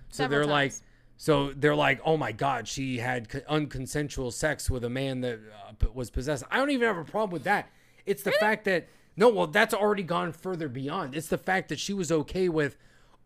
So 0.08 0.24
Several 0.24 0.40
they're 0.40 0.52
like 0.52 0.72
so 1.16 1.52
they're 1.52 1.76
like, 1.76 2.00
"Oh 2.04 2.16
my 2.16 2.32
god, 2.32 2.66
she 2.66 2.98
had 2.98 3.28
co- 3.28 3.40
unconsensual 3.40 4.32
sex 4.32 4.68
with 4.68 4.84
a 4.84 4.90
man 4.90 5.20
that 5.20 5.38
uh, 5.38 5.86
was 5.94 6.10
possessed." 6.10 6.42
I 6.50 6.56
don't 6.56 6.70
even 6.70 6.88
have 6.88 6.96
a 6.96 7.04
problem 7.04 7.30
with 7.30 7.44
that. 7.44 7.70
It's 8.06 8.22
the 8.22 8.32
fact 8.32 8.64
that 8.64 8.88
no, 9.16 9.28
well, 9.28 9.46
that's 9.46 9.74
already 9.74 10.02
gone 10.02 10.32
further 10.32 10.68
beyond. 10.68 11.14
It's 11.14 11.28
the 11.28 11.38
fact 11.38 11.68
that 11.68 11.78
she 11.78 11.92
was 11.92 12.10
okay 12.10 12.48
with, 12.48 12.76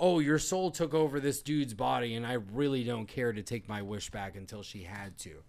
"Oh, 0.00 0.18
your 0.18 0.38
soul 0.38 0.70
took 0.70 0.94
over 0.94 1.20
this 1.20 1.40
dude's 1.42 1.74
body 1.74 2.14
and 2.14 2.26
I 2.26 2.34
really 2.34 2.82
don't 2.82 3.06
care 3.06 3.32
to 3.32 3.42
take 3.42 3.68
my 3.68 3.82
wish 3.82 4.10
back 4.10 4.36
until 4.36 4.62
she 4.62 4.82
had 4.82 5.16
to." 5.18 5.42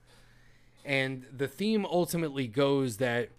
And 0.86 1.25
the 1.36 1.47
theme 1.47 1.86
ultimately 1.86 2.47
goes 2.47 2.97
that 2.97 3.30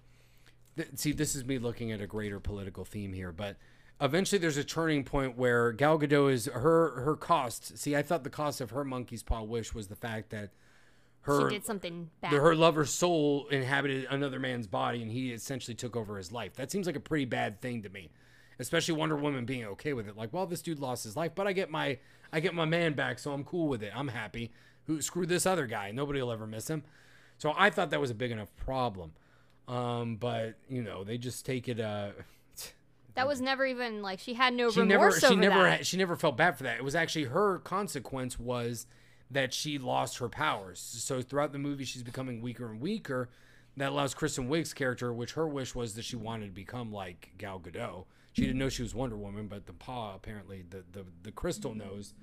th- 0.76 0.90
see, 0.96 1.12
this 1.12 1.34
is 1.34 1.44
me 1.44 1.58
looking 1.58 1.92
at 1.92 2.00
a 2.00 2.06
greater 2.06 2.40
political 2.40 2.84
theme 2.84 3.12
here, 3.12 3.32
but 3.32 3.56
eventually 4.00 4.38
there's 4.38 4.56
a 4.56 4.64
turning 4.64 5.04
point 5.04 5.36
where 5.36 5.72
Gal 5.72 5.98
Gadot 5.98 6.32
is 6.32 6.46
her 6.46 7.00
her 7.00 7.16
cost. 7.16 7.78
See, 7.78 7.96
I 7.96 8.02
thought 8.02 8.24
the 8.24 8.30
cost 8.30 8.60
of 8.60 8.70
her 8.70 8.84
monkey's 8.84 9.22
paw 9.22 9.42
wish 9.42 9.74
was 9.74 9.88
the 9.88 9.96
fact 9.96 10.30
that 10.30 10.50
her 11.22 11.48
she 11.50 11.56
did 11.56 11.64
something 11.66 12.10
bad. 12.20 12.32
her 12.32 12.54
lover's 12.54 12.90
soul 12.90 13.46
inhabited 13.48 14.06
another 14.10 14.38
man's 14.38 14.66
body 14.66 15.02
and 15.02 15.10
he 15.10 15.30
essentially 15.32 15.74
took 15.74 15.96
over 15.96 16.16
his 16.16 16.32
life. 16.32 16.54
That 16.54 16.70
seems 16.70 16.86
like 16.86 16.96
a 16.96 17.00
pretty 17.00 17.24
bad 17.26 17.60
thing 17.60 17.82
to 17.82 17.88
me. 17.88 18.10
Especially 18.60 18.94
Wonder 18.94 19.16
Woman 19.16 19.44
being 19.44 19.64
okay 19.66 19.92
with 19.92 20.08
it. 20.08 20.16
Like, 20.16 20.32
well, 20.32 20.46
this 20.46 20.62
dude 20.62 20.80
lost 20.80 21.04
his 21.04 21.16
life, 21.16 21.32
but 21.34 21.46
I 21.46 21.52
get 21.52 21.70
my 21.70 21.98
I 22.32 22.40
get 22.40 22.54
my 22.54 22.64
man 22.64 22.92
back, 22.94 23.18
so 23.18 23.32
I'm 23.32 23.44
cool 23.44 23.68
with 23.68 23.82
it. 23.82 23.92
I'm 23.94 24.08
happy. 24.08 24.50
Who 24.86 25.00
screw 25.00 25.26
this 25.26 25.46
other 25.46 25.66
guy? 25.66 25.90
Nobody 25.92 26.20
will 26.20 26.32
ever 26.32 26.46
miss 26.46 26.68
him. 26.68 26.82
So 27.38 27.54
I 27.56 27.70
thought 27.70 27.90
that 27.90 28.00
was 28.00 28.10
a 28.10 28.14
big 28.14 28.30
enough 28.32 28.54
problem. 28.56 29.12
Um, 29.68 30.16
but 30.16 30.56
you 30.68 30.82
know, 30.82 31.04
they 31.04 31.18
just 31.18 31.44
take 31.46 31.68
it 31.68 31.78
uh 31.78 32.10
that 33.14 33.26
was 33.28 33.40
never 33.40 33.64
even 33.66 34.02
like 34.02 34.18
she 34.18 34.34
had 34.34 34.54
no 34.54 34.70
she 34.70 34.82
never 34.82 35.04
remorse 35.06 35.20
she 35.20 35.26
over 35.26 35.36
never 35.36 35.62
that. 35.62 35.70
had- 35.78 35.86
she 35.86 35.96
never 35.96 36.16
felt 36.16 36.36
bad 36.36 36.56
for 36.56 36.64
that. 36.64 36.78
It 36.78 36.84
was 36.84 36.94
actually 36.96 37.24
her 37.26 37.58
consequence 37.60 38.38
was 38.38 38.86
that 39.30 39.52
she 39.52 39.78
lost 39.78 40.18
her 40.18 40.28
powers. 40.28 40.80
So 40.80 41.20
throughout 41.20 41.52
the 41.52 41.58
movie, 41.58 41.84
she's 41.84 42.02
becoming 42.02 42.40
weaker 42.40 42.70
and 42.70 42.80
weaker. 42.80 43.28
That 43.76 43.90
allows 43.90 44.14
Kristen 44.14 44.48
Wiig's 44.48 44.74
character, 44.74 45.12
which 45.12 45.32
her 45.34 45.46
wish 45.46 45.74
was 45.74 45.94
that 45.94 46.04
she 46.04 46.16
wanted 46.16 46.46
to 46.46 46.52
become 46.52 46.92
like 46.92 47.30
Gal 47.38 47.60
Gadot. 47.60 48.06
She 48.32 48.42
didn't 48.42 48.58
know 48.58 48.68
she 48.68 48.82
was 48.82 48.94
Wonder 48.94 49.16
Woman, 49.16 49.46
but 49.46 49.66
the 49.66 49.72
paw 49.72 50.14
apparently 50.14 50.64
the 50.68 50.84
the, 50.92 51.04
the 51.22 51.32
crystal 51.32 51.74
knows. 51.74 52.14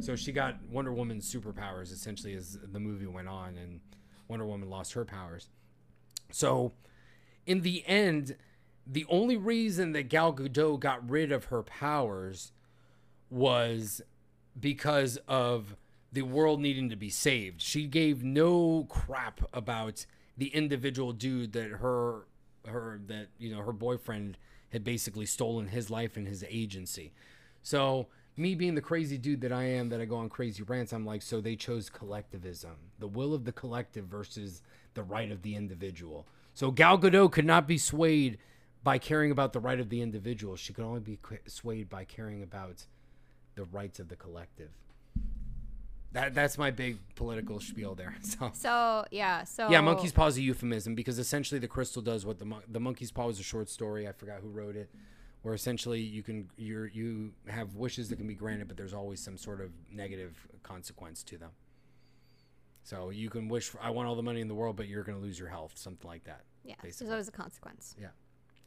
So 0.00 0.16
she 0.16 0.32
got 0.32 0.62
Wonder 0.70 0.92
Woman's 0.92 1.32
superpowers 1.32 1.92
essentially 1.92 2.34
as 2.34 2.58
the 2.62 2.80
movie 2.80 3.06
went 3.06 3.28
on, 3.28 3.56
and 3.56 3.80
Wonder 4.28 4.46
Woman 4.46 4.70
lost 4.70 4.92
her 4.94 5.04
powers. 5.04 5.48
So 6.30 6.72
in 7.46 7.62
the 7.62 7.84
end, 7.86 8.36
the 8.86 9.04
only 9.08 9.36
reason 9.36 9.92
that 9.92 10.04
Gal 10.04 10.32
Gadot 10.32 10.80
got 10.80 11.08
rid 11.08 11.32
of 11.32 11.46
her 11.46 11.62
powers 11.62 12.52
was 13.30 14.02
because 14.58 15.18
of 15.28 15.76
the 16.12 16.22
world 16.22 16.60
needing 16.60 16.90
to 16.90 16.96
be 16.96 17.10
saved. 17.10 17.62
She 17.62 17.86
gave 17.86 18.22
no 18.22 18.86
crap 18.88 19.40
about 19.52 20.06
the 20.36 20.48
individual 20.48 21.12
dude 21.12 21.52
that 21.52 21.70
her 21.70 22.26
her 22.66 23.00
that 23.06 23.28
you 23.38 23.54
know 23.54 23.62
her 23.62 23.72
boyfriend 23.72 24.36
had 24.70 24.84
basically 24.84 25.26
stolen 25.26 25.68
his 25.68 25.90
life 25.90 26.16
and 26.16 26.26
his 26.26 26.44
agency. 26.48 27.12
So 27.62 28.08
me 28.36 28.54
being 28.54 28.74
the 28.74 28.80
crazy 28.80 29.18
dude 29.18 29.42
that 29.42 29.52
I 29.52 29.64
am, 29.64 29.90
that 29.90 30.00
I 30.00 30.06
go 30.06 30.16
on 30.16 30.28
crazy 30.28 30.62
rants, 30.62 30.92
I'm 30.92 31.04
like, 31.04 31.20
so 31.20 31.40
they 31.40 31.56
chose 31.56 31.90
collectivism, 31.90 32.76
the 32.98 33.06
will 33.06 33.34
of 33.34 33.44
the 33.44 33.52
collective 33.52 34.06
versus 34.06 34.62
the 34.94 35.02
right 35.02 35.30
of 35.30 35.42
the 35.42 35.54
individual. 35.54 36.26
So 36.54 36.70
Gal 36.70 36.98
Gadot 36.98 37.32
could 37.32 37.44
not 37.44 37.66
be 37.66 37.78
swayed 37.78 38.38
by 38.82 38.98
caring 38.98 39.30
about 39.30 39.52
the 39.52 39.60
right 39.60 39.78
of 39.78 39.90
the 39.90 40.00
individual. 40.00 40.56
She 40.56 40.72
could 40.72 40.84
only 40.84 41.00
be 41.00 41.18
swayed 41.46 41.88
by 41.88 42.04
caring 42.04 42.42
about 42.42 42.86
the 43.54 43.64
rights 43.64 44.00
of 44.00 44.08
the 44.08 44.16
collective. 44.16 44.70
That 46.12 46.34
that's 46.34 46.58
my 46.58 46.70
big 46.70 46.98
political 47.14 47.60
spiel 47.60 47.94
there. 47.94 48.14
So 48.22 48.50
So 48.52 49.04
yeah, 49.10 49.44
so 49.44 49.70
yeah, 49.70 49.80
monkey's 49.80 50.12
paw 50.12 50.26
is 50.26 50.36
a 50.36 50.42
euphemism 50.42 50.94
because 50.94 51.18
essentially 51.18 51.58
the 51.58 51.68
crystal 51.68 52.02
does 52.02 52.26
what 52.26 52.38
the 52.38 52.44
mon- 52.44 52.62
the 52.68 52.80
monkey's 52.80 53.10
paw 53.10 53.28
is 53.28 53.40
a 53.40 53.42
short 53.42 53.68
story. 53.68 54.06
I 54.06 54.12
forgot 54.12 54.40
who 54.40 54.48
wrote 54.48 54.76
it, 54.76 54.90
where 55.42 55.54
essentially 55.54 56.00
you 56.00 56.22
can 56.22 56.50
you're 56.56 56.86
you 56.86 57.32
have 57.48 57.74
wishes 57.76 58.08
that 58.10 58.16
can 58.16 58.26
be 58.26 58.34
granted, 58.34 58.68
but 58.68 58.76
there's 58.76 58.94
always 58.94 59.20
some 59.20 59.36
sort 59.36 59.60
of 59.60 59.70
negative 59.90 60.46
consequence 60.62 61.22
to 61.24 61.38
them. 61.38 61.50
So 62.84 63.10
you 63.10 63.30
can 63.30 63.48
wish 63.48 63.68
for, 63.68 63.80
I 63.80 63.90
want 63.90 64.08
all 64.08 64.16
the 64.16 64.22
money 64.24 64.40
in 64.40 64.48
the 64.48 64.54
world, 64.54 64.76
but 64.76 64.88
you're 64.88 65.04
going 65.04 65.16
to 65.16 65.22
lose 65.24 65.38
your 65.38 65.48
health, 65.48 65.72
something 65.76 66.08
like 66.08 66.24
that. 66.24 66.42
Yeah, 66.64 66.74
basically. 66.82 67.06
there's 67.06 67.12
always 67.12 67.28
a 67.28 67.32
consequence. 67.32 67.94
Yeah. 68.00 68.08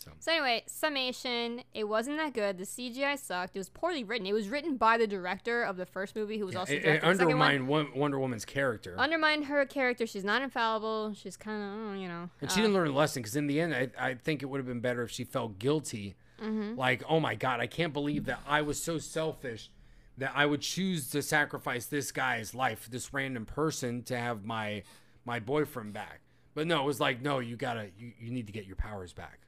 So 0.05 0.11
So 0.19 0.31
anyway, 0.31 0.63
summation. 0.67 1.61
It 1.73 1.85
wasn't 1.85 2.17
that 2.17 2.33
good. 2.33 2.57
The 2.57 2.63
CGI 2.63 3.17
sucked. 3.17 3.55
It 3.55 3.59
was 3.59 3.69
poorly 3.69 4.03
written. 4.03 4.27
It 4.27 4.33
was 4.33 4.49
written 4.49 4.77
by 4.77 4.97
the 4.97 5.07
director 5.07 5.63
of 5.63 5.77
the 5.77 5.85
first 5.85 6.15
movie, 6.15 6.37
who 6.37 6.45
was 6.45 6.53
yeah, 6.53 6.59
also 6.59 6.73
it, 6.73 6.77
it 6.77 6.81
directing 6.83 7.09
the 7.09 7.15
second 7.17 7.39
one. 7.39 7.51
undermined 7.51 7.95
Wonder 7.95 8.19
Woman's 8.19 8.45
character. 8.45 8.95
Undermined 8.97 9.45
her 9.45 9.65
character. 9.65 10.05
She's 10.05 10.23
not 10.23 10.41
infallible. 10.41 11.13
She's 11.15 11.37
kind 11.37 11.93
of, 11.93 11.97
you 11.97 12.07
know. 12.07 12.29
And 12.41 12.51
she 12.51 12.59
uh, 12.59 12.63
didn't 12.63 12.73
learn 12.73 12.87
a 12.89 12.93
lesson 12.93 13.21
because 13.21 13.35
in 13.35 13.47
the 13.47 13.59
end, 13.59 13.73
I, 13.73 13.89
I 13.99 14.13
think 14.15 14.43
it 14.43 14.45
would 14.47 14.59
have 14.59 14.67
been 14.67 14.81
better 14.81 15.03
if 15.03 15.11
she 15.11 15.23
felt 15.23 15.59
guilty. 15.59 16.15
Mm-hmm. 16.41 16.77
Like, 16.77 17.03
oh 17.07 17.19
my 17.19 17.35
God, 17.35 17.59
I 17.59 17.67
can't 17.67 17.93
believe 17.93 18.25
that 18.25 18.41
I 18.47 18.61
was 18.61 18.81
so 18.81 18.97
selfish 18.97 19.69
that 20.17 20.31
I 20.35 20.45
would 20.45 20.61
choose 20.61 21.09
to 21.11 21.21
sacrifice 21.21 21.85
this 21.85 22.11
guy's 22.11 22.53
life, 22.53 22.87
this 22.89 23.13
random 23.13 23.45
person, 23.45 24.03
to 24.03 24.17
have 24.17 24.45
my 24.45 24.83
my 25.25 25.39
boyfriend 25.39 25.93
back. 25.93 26.21
But 26.53 26.67
no, 26.67 26.81
it 26.81 26.85
was 26.85 26.99
like, 26.99 27.21
no, 27.21 27.39
you 27.39 27.57
gotta, 27.57 27.89
you, 27.97 28.13
you 28.17 28.31
need 28.31 28.47
to 28.47 28.53
get 28.53 28.65
your 28.65 28.77
powers 28.77 29.11
back. 29.11 29.39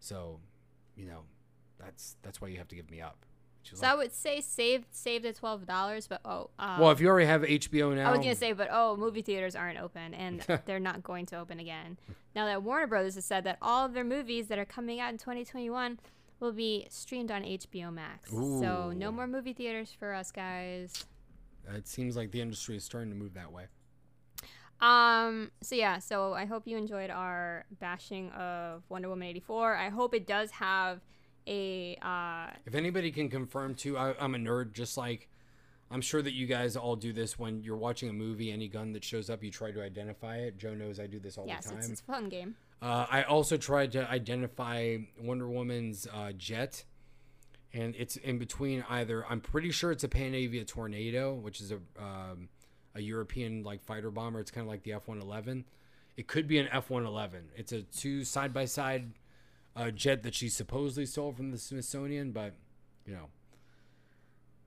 So, 0.00 0.40
you 0.96 1.06
know, 1.06 1.20
that's 1.78 2.16
that's 2.22 2.40
why 2.40 2.48
you 2.48 2.58
have 2.58 2.68
to 2.68 2.76
give 2.76 2.90
me 2.90 3.00
up. 3.00 3.24
So 3.62 3.86
I 3.86 3.94
would 3.94 4.12
say 4.12 4.40
save 4.40 4.86
save 4.90 5.22
the 5.22 5.32
twelve 5.32 5.66
dollars, 5.66 6.06
but 6.06 6.20
oh, 6.24 6.50
uh, 6.58 6.78
well, 6.80 6.90
if 6.90 7.00
you 7.00 7.08
already 7.08 7.26
have 7.26 7.42
HBO 7.42 7.94
now, 7.94 8.08
I 8.08 8.10
was 8.10 8.20
gonna 8.20 8.34
say, 8.34 8.52
but 8.52 8.68
oh, 8.72 8.96
movie 8.96 9.22
theaters 9.22 9.54
aren't 9.54 9.78
open, 9.78 10.14
and 10.14 10.40
they're 10.66 10.80
not 10.80 11.02
going 11.02 11.26
to 11.26 11.38
open 11.38 11.60
again. 11.60 11.98
Now 12.34 12.46
that 12.46 12.62
Warner 12.62 12.86
Brothers 12.86 13.14
has 13.16 13.24
said 13.24 13.44
that 13.44 13.58
all 13.60 13.84
of 13.84 13.92
their 13.92 14.04
movies 14.04 14.46
that 14.48 14.58
are 14.58 14.64
coming 14.64 14.98
out 14.98 15.10
in 15.10 15.18
2021 15.18 15.98
will 16.40 16.52
be 16.52 16.86
streamed 16.88 17.30
on 17.30 17.42
HBO 17.42 17.92
Max. 17.92 18.30
So 18.30 18.92
no 18.96 19.12
more 19.12 19.26
movie 19.26 19.52
theaters 19.52 19.94
for 19.96 20.14
us 20.14 20.30
guys. 20.32 21.04
it 21.74 21.86
seems 21.86 22.16
like 22.16 22.30
the 22.30 22.40
industry 22.40 22.76
is 22.76 22.84
starting 22.84 23.10
to 23.10 23.16
move 23.16 23.34
that 23.34 23.52
way. 23.52 23.64
Um. 24.80 25.50
So 25.62 25.74
yeah. 25.74 25.98
So 25.98 26.32
I 26.32 26.44
hope 26.46 26.66
you 26.66 26.76
enjoyed 26.76 27.10
our 27.10 27.64
bashing 27.80 28.30
of 28.30 28.82
Wonder 28.88 29.08
Woman 29.08 29.28
84. 29.28 29.76
I 29.76 29.88
hope 29.88 30.14
it 30.14 30.26
does 30.26 30.50
have 30.52 31.00
a 31.46 31.96
uh, 32.02 32.50
If 32.66 32.74
anybody 32.74 33.10
can 33.10 33.28
confirm 33.28 33.74
too, 33.74 33.98
I, 33.98 34.14
I'm 34.18 34.34
a 34.34 34.38
nerd. 34.38 34.72
Just 34.72 34.96
like 34.96 35.28
I'm 35.90 36.00
sure 36.00 36.22
that 36.22 36.32
you 36.32 36.46
guys 36.46 36.76
all 36.76 36.96
do 36.96 37.12
this 37.12 37.38
when 37.38 37.62
you're 37.62 37.76
watching 37.76 38.08
a 38.08 38.12
movie. 38.12 38.52
Any 38.52 38.68
gun 38.68 38.92
that 38.92 39.04
shows 39.04 39.28
up, 39.28 39.42
you 39.42 39.50
try 39.50 39.72
to 39.72 39.82
identify 39.82 40.36
it. 40.38 40.56
Joe 40.56 40.74
knows 40.74 41.00
I 41.00 41.06
do 41.06 41.18
this 41.18 41.36
all 41.36 41.46
yes, 41.46 41.66
the 41.66 41.76
it's, 41.76 41.86
time. 41.86 41.92
it's 41.92 42.00
a 42.00 42.04
fun 42.04 42.28
game. 42.28 42.54
Uh, 42.80 43.06
I 43.10 43.24
also 43.24 43.56
tried 43.56 43.92
to 43.92 44.08
identify 44.08 44.96
Wonder 45.20 45.48
Woman's 45.48 46.06
uh, 46.14 46.32
jet, 46.32 46.84
and 47.74 47.94
it's 47.96 48.16
in 48.16 48.38
between 48.38 48.84
either. 48.88 49.26
I'm 49.28 49.40
pretty 49.40 49.70
sure 49.70 49.90
it's 49.90 50.04
a 50.04 50.08
Panavia 50.08 50.66
Tornado, 50.66 51.34
which 51.34 51.60
is 51.60 51.72
a 51.72 51.78
um, 51.98 52.48
a 52.94 53.00
European 53.00 53.62
like 53.62 53.82
fighter 53.82 54.10
bomber. 54.10 54.40
It's 54.40 54.50
kind 54.50 54.64
of 54.66 54.68
like 54.68 54.82
the 54.82 54.92
F-111. 54.94 55.64
It 56.16 56.26
could 56.26 56.46
be 56.46 56.58
an 56.58 56.68
F-111. 56.72 57.42
It's 57.56 57.72
a 57.72 57.82
two 57.82 58.24
side 58.24 58.52
by 58.52 58.64
side 58.64 59.12
jet 59.94 60.22
that 60.24 60.34
she 60.34 60.48
supposedly 60.48 61.06
stole 61.06 61.32
from 61.32 61.50
the 61.52 61.58
Smithsonian, 61.58 62.32
but 62.32 62.54
you 63.06 63.14
know. 63.14 63.26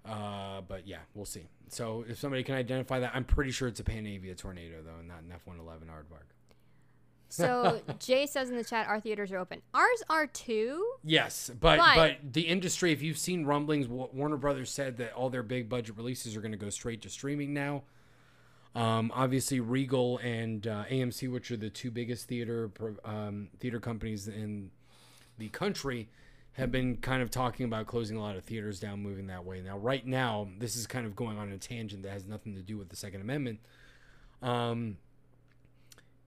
Uh, 0.05 0.61
but 0.67 0.87
yeah, 0.87 0.99
we'll 1.13 1.25
see. 1.25 1.47
So 1.69 2.03
if 2.07 2.19
somebody 2.19 2.43
can 2.43 2.55
identify 2.55 2.99
that, 2.99 3.11
I'm 3.13 3.23
pretty 3.23 3.51
sure 3.51 3.67
it's 3.67 3.79
a 3.79 3.83
Panavia 3.83 4.35
Tornado 4.37 4.77
though, 4.83 4.99
and 4.99 5.07
not 5.07 5.21
an 5.23 5.31
F-111 5.31 5.85
Aardvark. 5.87 6.27
So 7.29 7.81
Jay 7.99 8.25
says 8.27 8.49
in 8.49 8.57
the 8.57 8.63
chat, 8.63 8.87
our 8.87 8.99
theaters 8.99 9.31
are 9.31 9.37
open. 9.37 9.61
Ours 9.73 10.03
are 10.09 10.27
too. 10.27 10.85
Yes, 11.03 11.49
but, 11.59 11.77
But- 11.77 11.95
but 11.95 12.33
the 12.33 12.41
industry, 12.41 12.91
if 12.91 13.01
you've 13.01 13.17
seen 13.17 13.45
rumblings, 13.45 13.87
Wa- 13.87 14.09
Warner 14.11 14.37
Brothers 14.37 14.69
said 14.71 14.97
that 14.97 15.13
all 15.13 15.29
their 15.29 15.41
big 15.43 15.69
budget 15.69 15.95
releases 15.97 16.35
are 16.35 16.41
going 16.41 16.51
to 16.51 16.57
go 16.57 16.69
straight 16.69 17.01
to 17.03 17.09
streaming 17.09 17.53
now. 17.53 17.83
Um, 18.75 19.11
obviously, 19.13 19.59
Regal 19.59 20.17
and 20.19 20.65
uh, 20.65 20.85
AMC, 20.85 21.31
which 21.31 21.51
are 21.51 21.57
the 21.57 21.69
two 21.69 21.91
biggest 21.91 22.27
theater 22.27 22.71
um, 23.05 23.49
theater 23.59 23.79
companies 23.79 24.27
in 24.27 24.71
the 25.37 25.49
country, 25.49 26.09
have 26.53 26.71
been 26.71 26.97
kind 26.97 27.21
of 27.21 27.29
talking 27.29 27.65
about 27.65 27.87
closing 27.87 28.17
a 28.17 28.21
lot 28.21 28.35
of 28.35 28.43
theaters 28.43 28.79
down, 28.79 29.01
moving 29.01 29.27
that 29.27 29.45
way. 29.45 29.61
Now, 29.61 29.77
right 29.77 30.05
now, 30.05 30.47
this 30.57 30.75
is 30.75 30.87
kind 30.87 31.05
of 31.05 31.15
going 31.15 31.37
on 31.37 31.51
a 31.51 31.57
tangent 31.57 32.03
that 32.03 32.11
has 32.11 32.25
nothing 32.25 32.55
to 32.55 32.61
do 32.61 32.77
with 32.77 32.89
the 32.89 32.95
Second 32.95 33.21
Amendment. 33.21 33.59
Um, 34.41 34.97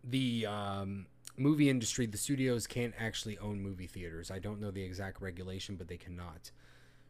the 0.03 0.47
um, 0.47 1.07
movie 1.37 1.69
industry, 1.69 2.07
the 2.07 2.19
studios 2.19 2.67
can't 2.67 2.95
actually 2.99 3.39
own 3.39 3.61
movie 3.61 3.87
theaters. 3.87 4.31
I 4.31 4.39
don't 4.39 4.61
know 4.61 4.71
the 4.71 4.83
exact 4.83 5.21
regulation, 5.21 5.77
but 5.77 5.89
they 5.89 5.97
cannot. 5.97 6.51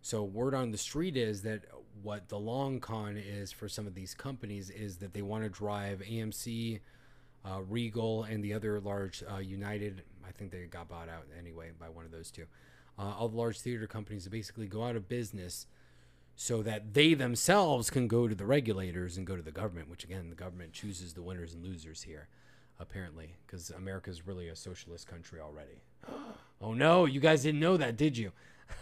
So 0.07 0.23
word 0.23 0.55
on 0.55 0.71
the 0.71 0.79
street 0.79 1.17
is 1.17 1.43
that 1.43 1.65
what 2.01 2.29
the 2.29 2.39
long 2.39 2.79
con 2.79 3.17
is 3.17 3.51
for 3.51 3.69
some 3.69 3.89
of 3.89 3.97
these 3.97 4.15
companies 4.15 4.71
is 4.71 4.99
that 4.99 5.13
they 5.13 5.21
want 5.21 5.43
to 5.43 5.51
drive 5.51 5.99
AMC, 5.99 6.79
uh, 7.45 7.63
Regal, 7.69 8.23
and 8.23 8.45
the 8.45 8.55
other 8.55 8.79
large 8.79 9.25
uh, 9.29 9.39
United. 9.39 10.05
I 10.25 10.31
think 10.31 10.53
they 10.53 10.63
got 10.67 10.89
bought 10.89 11.09
out 11.09 11.27
anyway 11.37 11.73
by 11.77 11.89
one 11.89 12.05
of 12.05 12.13
those 12.13 12.31
two. 12.31 12.45
Uh, 12.97 13.15
all 13.19 13.29
the 13.29 13.37
large 13.37 13.59
theater 13.59 13.89
companies 13.89 14.23
to 14.23 14.31
basically 14.31 14.69
go 14.69 14.85
out 14.85 14.95
of 14.95 15.09
business 15.09 15.67
so 16.37 16.63
that 16.63 16.95
they 16.95 17.15
themselves 17.15 17.91
can 17.91 18.07
go 18.07 18.29
to 18.29 18.35
the 18.37 18.47
regulators 18.47 19.17
and 19.17 19.27
go 19.27 19.35
to 19.35 19.43
the 19.43 19.51
government, 19.51 19.91
which 19.91 20.05
again, 20.05 20.29
the 20.29 20.37
government 20.37 20.73
chooses 20.73 21.15
the 21.15 21.23
winners 21.23 21.53
and 21.53 21.65
losers 21.65 22.03
here, 22.03 22.29
apparently, 22.79 23.35
because 23.45 23.71
America 23.71 24.11
is 24.11 24.25
really 24.25 24.47
a 24.47 24.55
socialist 24.55 25.09
country 25.09 25.41
already. 25.41 25.83
oh 26.61 26.75
no, 26.75 27.07
you 27.07 27.19
guys 27.19 27.43
didn't 27.43 27.59
know 27.59 27.77
that, 27.77 27.97
did 27.97 28.17
you? 28.17 28.31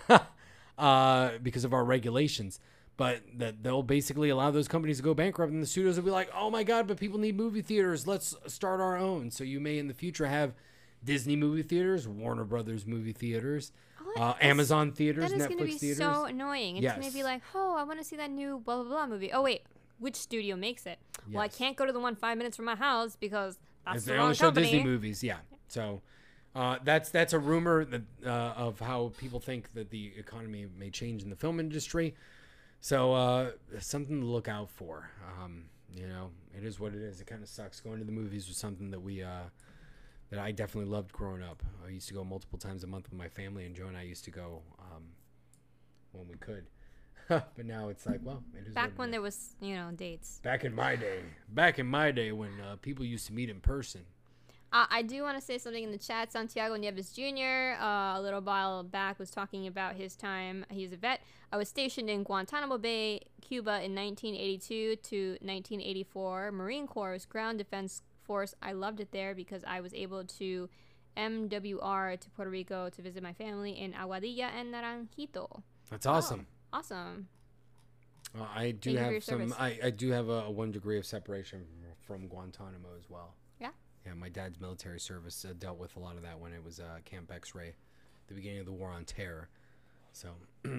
uh, 0.78 1.32
because 1.42 1.64
of 1.64 1.72
our 1.72 1.84
regulations. 1.84 2.60
But 2.96 3.22
that 3.38 3.64
they'll 3.64 3.82
basically 3.82 4.28
allow 4.28 4.52
those 4.52 4.68
companies 4.68 4.98
to 4.98 5.02
go 5.02 5.14
bankrupt, 5.14 5.52
and 5.52 5.60
the 5.60 5.66
studios 5.66 5.96
will 5.96 6.04
be 6.04 6.12
like, 6.12 6.30
"Oh 6.32 6.48
my 6.48 6.62
god, 6.62 6.86
but 6.86 6.96
people 6.96 7.18
need 7.18 7.36
movie 7.36 7.60
theaters. 7.62 8.06
Let's 8.06 8.36
start 8.46 8.80
our 8.80 8.96
own." 8.96 9.32
So 9.32 9.42
you 9.42 9.58
may 9.58 9.78
in 9.78 9.88
the 9.88 9.94
future 9.94 10.26
have 10.26 10.54
Disney 11.02 11.34
movie 11.34 11.64
theaters, 11.64 12.06
Warner 12.06 12.44
Brothers 12.44 12.86
movie 12.86 13.12
theaters, 13.12 13.72
Oh, 14.16 14.20
uh, 14.22 14.34
Amazon 14.40 14.92
theaters, 14.92 15.32
That 15.32 15.40
is 15.40 15.46
going 15.48 15.58
to 15.58 15.64
Netflix 15.64 15.66
be 15.66 15.78
theaters. 15.78 15.98
so 15.98 16.24
annoying. 16.26 16.76
It's 16.76 16.94
going 16.94 17.08
to 17.08 17.12
be 17.12 17.24
like, 17.24 17.42
oh, 17.54 17.74
I 17.76 17.82
want 17.82 17.98
to 17.98 18.04
see 18.04 18.14
that 18.14 18.30
new 18.30 18.60
blah 18.64 18.76
blah 18.76 18.84
blah 18.84 19.06
movie. 19.08 19.32
Oh 19.32 19.42
wait, 19.42 19.62
which 19.98 20.14
studio 20.14 20.54
makes 20.54 20.86
it? 20.86 21.00
Well, 21.32 21.42
I 21.42 21.48
can't 21.48 21.74
go 21.76 21.84
to 21.86 21.92
the 21.92 21.98
one 21.98 22.14
five 22.14 22.38
minutes 22.38 22.54
from 22.56 22.66
my 22.66 22.76
house 22.76 23.16
because 23.16 23.58
that's 23.84 23.96
As 23.96 24.04
the 24.04 24.12
they 24.12 24.16
wrong 24.18 24.24
only 24.26 24.36
show 24.36 24.44
company. 24.46 24.66
Disney 24.66 24.84
movies, 24.84 25.24
yeah. 25.24 25.38
So 25.66 26.00
uh, 26.54 26.78
that's 26.84 27.10
that's 27.10 27.32
a 27.32 27.38
rumor 27.38 27.84
that 27.84 28.02
uh, 28.24 28.54
of 28.56 28.80
how 28.80 29.12
people 29.18 29.40
think 29.40 29.72
that 29.74 29.90
the 29.90 30.12
economy 30.16 30.66
may 30.78 30.90
change 30.90 31.22
in 31.22 31.30
the 31.30 31.36
film 31.36 31.58
industry. 31.58 32.14
So 32.80 33.12
uh, 33.14 33.50
something 33.80 34.20
to 34.20 34.26
look 34.26 34.48
out 34.48 34.70
for. 34.70 35.10
Um, 35.42 35.64
you 35.92 36.06
know, 36.06 36.30
it 36.56 36.64
is 36.64 36.78
what 36.78 36.94
it 36.94 37.00
is. 37.00 37.20
It 37.20 37.26
kind 37.26 37.42
of 37.42 37.48
sucks. 37.48 37.80
Going 37.80 37.98
to 37.98 38.04
the 38.04 38.12
movies 38.12 38.46
was 38.46 38.56
something 38.56 38.90
that 38.90 39.00
we 39.00 39.22
uh, 39.22 39.48
that 40.30 40.38
I 40.38 40.52
definitely 40.52 40.90
loved 40.90 41.12
growing 41.12 41.42
up. 41.42 41.62
I 41.84 41.90
used 41.90 42.08
to 42.08 42.14
go 42.14 42.24
multiple 42.24 42.58
times 42.58 42.84
a 42.84 42.86
month 42.86 43.10
with 43.10 43.18
my 43.18 43.28
family, 43.28 43.66
and 43.66 43.74
Joe 43.74 43.86
and 43.86 43.96
I 43.96 44.02
used 44.02 44.24
to 44.24 44.30
go 44.30 44.62
um, 44.78 45.04
when 46.12 46.28
we 46.28 46.36
could. 46.36 46.66
but 47.28 47.64
now 47.64 47.88
it's 47.88 48.04
like, 48.06 48.20
well, 48.22 48.42
it 48.58 48.68
is 48.68 48.74
Back 48.74 48.92
when 48.96 49.10
there 49.10 49.22
was, 49.22 49.56
you 49.60 49.74
know, 49.74 49.90
dates. 49.96 50.40
Back 50.42 50.64
in 50.64 50.74
my 50.74 50.94
day, 50.94 51.20
back 51.48 51.78
in 51.78 51.86
my 51.86 52.10
day 52.10 52.32
when 52.32 52.60
uh, 52.60 52.76
people 52.82 53.04
used 53.04 53.26
to 53.28 53.32
meet 53.32 53.48
in 53.48 53.60
person. 53.60 54.02
Uh, 54.74 54.86
I 54.90 55.02
do 55.02 55.22
want 55.22 55.38
to 55.38 55.40
say 55.44 55.56
something 55.56 55.84
in 55.84 55.92
the 55.92 55.98
chat. 55.98 56.32
Santiago 56.32 56.74
Nieves 56.74 57.12
Jr. 57.12 57.80
Uh, 57.80 58.18
a 58.18 58.20
little 58.20 58.40
while 58.40 58.82
back 58.82 59.20
was 59.20 59.30
talking 59.30 59.68
about 59.68 59.94
his 59.94 60.16
time. 60.16 60.66
He's 60.68 60.92
a 60.92 60.96
vet. 60.96 61.20
I 61.52 61.56
was 61.56 61.68
stationed 61.68 62.10
in 62.10 62.24
Guantanamo 62.24 62.76
Bay, 62.78 63.20
Cuba, 63.40 63.84
in 63.84 63.94
1982 63.94 64.96
to 64.96 65.28
1984. 65.40 66.50
Marine 66.50 66.88
Corps 66.88 67.24
Ground 67.26 67.58
Defense 67.58 68.02
Force. 68.24 68.52
I 68.60 68.72
loved 68.72 68.98
it 68.98 69.12
there 69.12 69.32
because 69.32 69.62
I 69.64 69.80
was 69.80 69.94
able 69.94 70.24
to 70.24 70.68
MWR 71.16 72.18
to 72.18 72.30
Puerto 72.30 72.50
Rico 72.50 72.90
to 72.90 73.00
visit 73.00 73.22
my 73.22 73.32
family 73.32 73.78
in 73.78 73.92
Aguadilla 73.92 74.50
and 74.58 74.74
Naranjito. 74.74 75.62
That's 75.88 76.04
awesome. 76.04 76.48
Awesome. 76.72 77.28
Uh, 78.36 78.46
I 78.52 78.72
do 78.72 78.96
Thank 78.96 79.12
have 79.12 79.22
some. 79.22 79.54
I, 79.56 79.78
I 79.84 79.90
do 79.90 80.10
have 80.10 80.28
a, 80.28 80.46
a 80.46 80.50
one 80.50 80.72
degree 80.72 80.98
of 80.98 81.06
separation 81.06 81.64
from 82.04 82.26
Guantanamo 82.26 82.88
as 82.98 83.08
well. 83.08 83.36
Yeah? 84.06 84.14
My 84.14 84.28
dad's 84.28 84.60
military 84.60 85.00
service 85.00 85.44
uh, 85.48 85.54
dealt 85.58 85.78
with 85.78 85.96
a 85.96 86.00
lot 86.00 86.16
of 86.16 86.22
that 86.22 86.38
when 86.38 86.52
it 86.52 86.64
was 86.64 86.80
uh, 86.80 86.98
Camp 87.04 87.30
X-ray, 87.32 87.74
the 88.28 88.34
beginning 88.34 88.60
of 88.60 88.66
the 88.66 88.72
War 88.72 88.90
on 88.90 89.04
Terror. 89.04 89.48
So, 90.12 90.28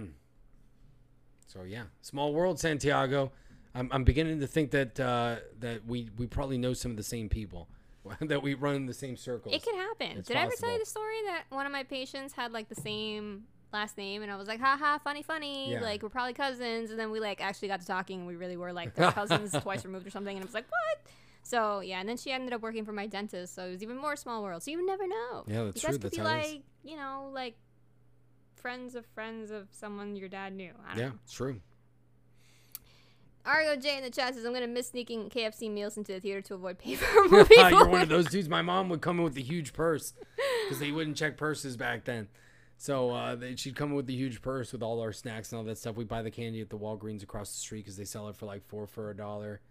so 1.47 1.63
yeah, 1.63 1.83
small 2.01 2.33
world, 2.33 2.59
Santiago. 2.59 3.31
I'm, 3.73 3.89
I'm 3.91 4.03
beginning 4.05 4.39
to 4.39 4.47
think 4.47 4.71
that 4.71 4.99
uh, 4.99 5.37
that 5.59 5.85
we, 5.85 6.09
we 6.17 6.27
probably 6.27 6.57
know 6.57 6.73
some 6.73 6.91
of 6.91 6.97
the 6.97 7.03
same 7.03 7.27
people, 7.27 7.67
that 8.21 8.41
we 8.41 8.53
run 8.53 8.75
in 8.75 8.85
the 8.85 8.93
same 8.93 9.17
circles. 9.17 9.53
It 9.53 9.63
could 9.63 9.75
happen. 9.75 10.17
It's 10.17 10.27
Did 10.27 10.37
I 10.37 10.43
ever 10.43 10.53
tell 10.57 10.71
you 10.71 10.79
the 10.79 10.85
story 10.85 11.17
that 11.25 11.43
one 11.49 11.65
of 11.65 11.71
my 11.71 11.83
patients 11.83 12.33
had 12.33 12.53
like 12.53 12.69
the 12.69 12.75
same 12.75 13.43
last 13.75 13.97
name 13.97 14.23
and 14.23 14.31
I 14.31 14.37
was 14.37 14.47
like, 14.47 14.59
haha, 14.59 14.97
funny, 14.99 15.21
funny. 15.21 15.73
Yeah. 15.73 15.81
Like 15.81 16.01
we're 16.01 16.09
probably 16.09 16.33
cousins. 16.33 16.91
And 16.91 16.99
then 16.99 17.11
we 17.11 17.19
like 17.19 17.41
actually 17.41 17.67
got 17.67 17.81
to 17.81 17.85
talking 17.85 18.19
and 18.19 18.27
we 18.27 18.35
really 18.35 18.57
were 18.57 18.73
like 18.73 18.95
cousins 19.13 19.51
twice 19.61 19.85
removed 19.85 20.07
or 20.07 20.09
something. 20.09 20.35
And 20.35 20.43
I 20.43 20.45
was 20.45 20.53
like, 20.53 20.65
what? 20.69 21.11
So 21.45 21.79
yeah, 21.79 21.99
and 21.99 22.09
then 22.09 22.17
she 22.17 22.31
ended 22.31 22.53
up 22.53 22.61
working 22.61 22.85
for 22.85 22.91
my 22.91 23.05
dentist. 23.05 23.53
So 23.53 23.67
it 23.67 23.69
was 23.69 23.83
even 23.83 23.97
more 23.97 24.15
small 24.15 24.41
world. 24.41 24.63
So 24.63 24.71
you 24.71 24.83
never 24.83 25.07
know. 25.07 25.43
Yeah, 25.45 25.65
that's 25.65 25.81
you 25.81 25.87
guys 25.87 25.91
true. 25.91 25.91
could 25.91 26.01
That's 26.01 26.17
be 26.17 26.21
how 26.23 26.35
it 26.35 26.39
is. 26.39 26.51
like, 26.53 26.63
you 26.83 26.97
know, 26.97 27.29
like 27.31 27.55
friends 28.55 28.95
of 28.95 29.05
friends 29.05 29.51
of 29.51 29.67
someone 29.69 30.15
your 30.15 30.27
dad 30.27 30.53
knew. 30.53 30.71
Yeah, 30.95 31.09
know. 31.09 31.11
it's 31.23 31.33
true. 31.33 31.61
Ario 33.45 33.79
J 33.79 33.97
in 33.97 34.03
the 34.03 34.09
chat 34.09 34.33
says, 34.33 34.43
I'm 34.43 34.53
going 34.53 34.63
to 34.63 34.67
miss 34.67 34.87
sneaking 34.89 35.29
KFC 35.29 35.71
meals 35.71 35.97
into 35.97 36.13
the 36.13 36.19
theater 36.19 36.41
to 36.41 36.55
avoid 36.55 36.79
pay 36.79 36.95
for 36.95 37.25
a 37.25 37.29
movie. 37.29 37.53
You're 37.55 37.87
one 37.87 38.01
of 38.01 38.09
those 38.09 38.25
dudes. 38.25 38.49
My 38.49 38.63
mom 38.63 38.89
would 38.89 39.01
come 39.01 39.19
in 39.19 39.23
with 39.23 39.37
a 39.37 39.41
huge 39.41 39.71
purse 39.71 40.15
because 40.63 40.79
they 40.79 40.89
wouldn't 40.89 41.15
check 41.15 41.37
purses 41.37 41.77
back 41.77 42.05
then. 42.05 42.27
So 42.77 43.11
uh, 43.11 43.35
they, 43.35 43.55
she'd 43.55 43.75
come 43.75 43.91
in 43.91 43.95
with 43.95 44.07
the 44.07 44.15
huge 44.15 44.41
purse 44.41 44.73
with 44.73 44.81
all 44.81 44.99
our 44.99 45.13
snacks 45.13 45.51
and 45.51 45.59
all 45.59 45.65
that 45.65 45.77
stuff. 45.77 45.95
We 45.95 46.05
buy 46.05 46.23
the 46.23 46.31
candy 46.31 46.59
at 46.59 46.71
the 46.71 46.77
Walgreens 46.79 47.21
across 47.21 47.51
the 47.51 47.59
street 47.59 47.81
because 47.81 47.97
they 47.97 48.03
sell 48.03 48.27
it 48.29 48.35
for 48.35 48.47
like 48.47 48.65
four 48.65 48.87
for 48.87 49.11
a 49.11 49.15
dollar 49.15 49.61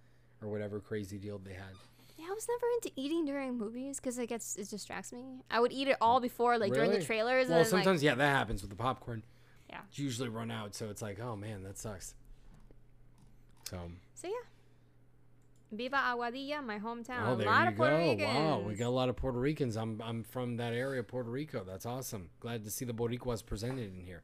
or 0.45 0.49
whatever 0.49 0.81
crazy 0.81 1.19
deal 1.19 1.39
they 1.39 1.55
had. 1.55 1.73
Yeah, 2.19 2.27
I 2.31 2.33
was 2.35 2.47
never 2.49 2.66
into 2.75 2.91
eating 2.97 3.25
during 3.25 3.59
movies 3.59 3.99
because 3.99 4.19
it 4.19 4.29
gets 4.29 4.57
it 4.57 4.71
distracts 4.71 5.12
me. 5.12 5.43
I 5.51 5.59
would 5.61 5.73
eat 5.73 5.89
it 5.89 5.97
all 6.01 6.21
before, 6.21 6.59
like 6.59 6.73
during 6.73 6.91
the 6.91 6.97
Really? 6.97 7.07
trailers. 7.07 7.49
Well, 7.49 7.59
and 7.59 7.66
then, 7.66 7.71
sometimes 7.71 8.03
yeah, 8.03 8.15
that 8.15 8.29
happens 8.37 8.62
with 8.62 8.71
the 8.71 8.77
popcorn. 8.77 9.25
Yeah. 9.69 9.81
It's 9.89 9.99
usually 9.99 10.29
run 10.29 10.51
out, 10.51 10.75
so 10.75 10.89
it's 10.91 11.03
like, 11.03 11.19
oh 11.21 11.35
man, 11.37 11.65
that 11.65 11.77
sucks. 11.79 12.15
So 13.69 13.81
so 14.15 14.29
yeah. 14.29 14.35
Viva 15.73 15.97
Aguadilla, 15.97 16.65
my 16.65 16.79
hometown. 16.79 17.27
oh, 17.27 17.33
a 17.33 17.37
there 17.37 17.47
lot 17.47 17.62
you 17.65 17.69
of 17.71 17.77
Puerto 17.77 17.97
go. 17.97 18.11
Ricans. 18.11 18.35
Wow, 18.35 18.59
we 18.61 18.75
got 18.75 18.87
a 18.87 18.91
lot 18.91 19.09
of 19.09 19.16
Puerto 19.16 19.39
Ricans. 19.39 19.77
I'm 19.77 20.01
I'm 20.05 20.23
from 20.23 20.57
that 20.59 20.73
area, 20.73 21.03
Puerto 21.03 21.31
Rico. 21.31 21.65
That's 21.65 21.85
awesome. 21.87 22.31
Glad 22.39 22.65
to 22.65 22.71
see 22.71 22.85
the 22.85 22.95
Boricuas 22.95 23.45
presented 23.45 23.93
in 23.93 24.01
here. 24.05 24.23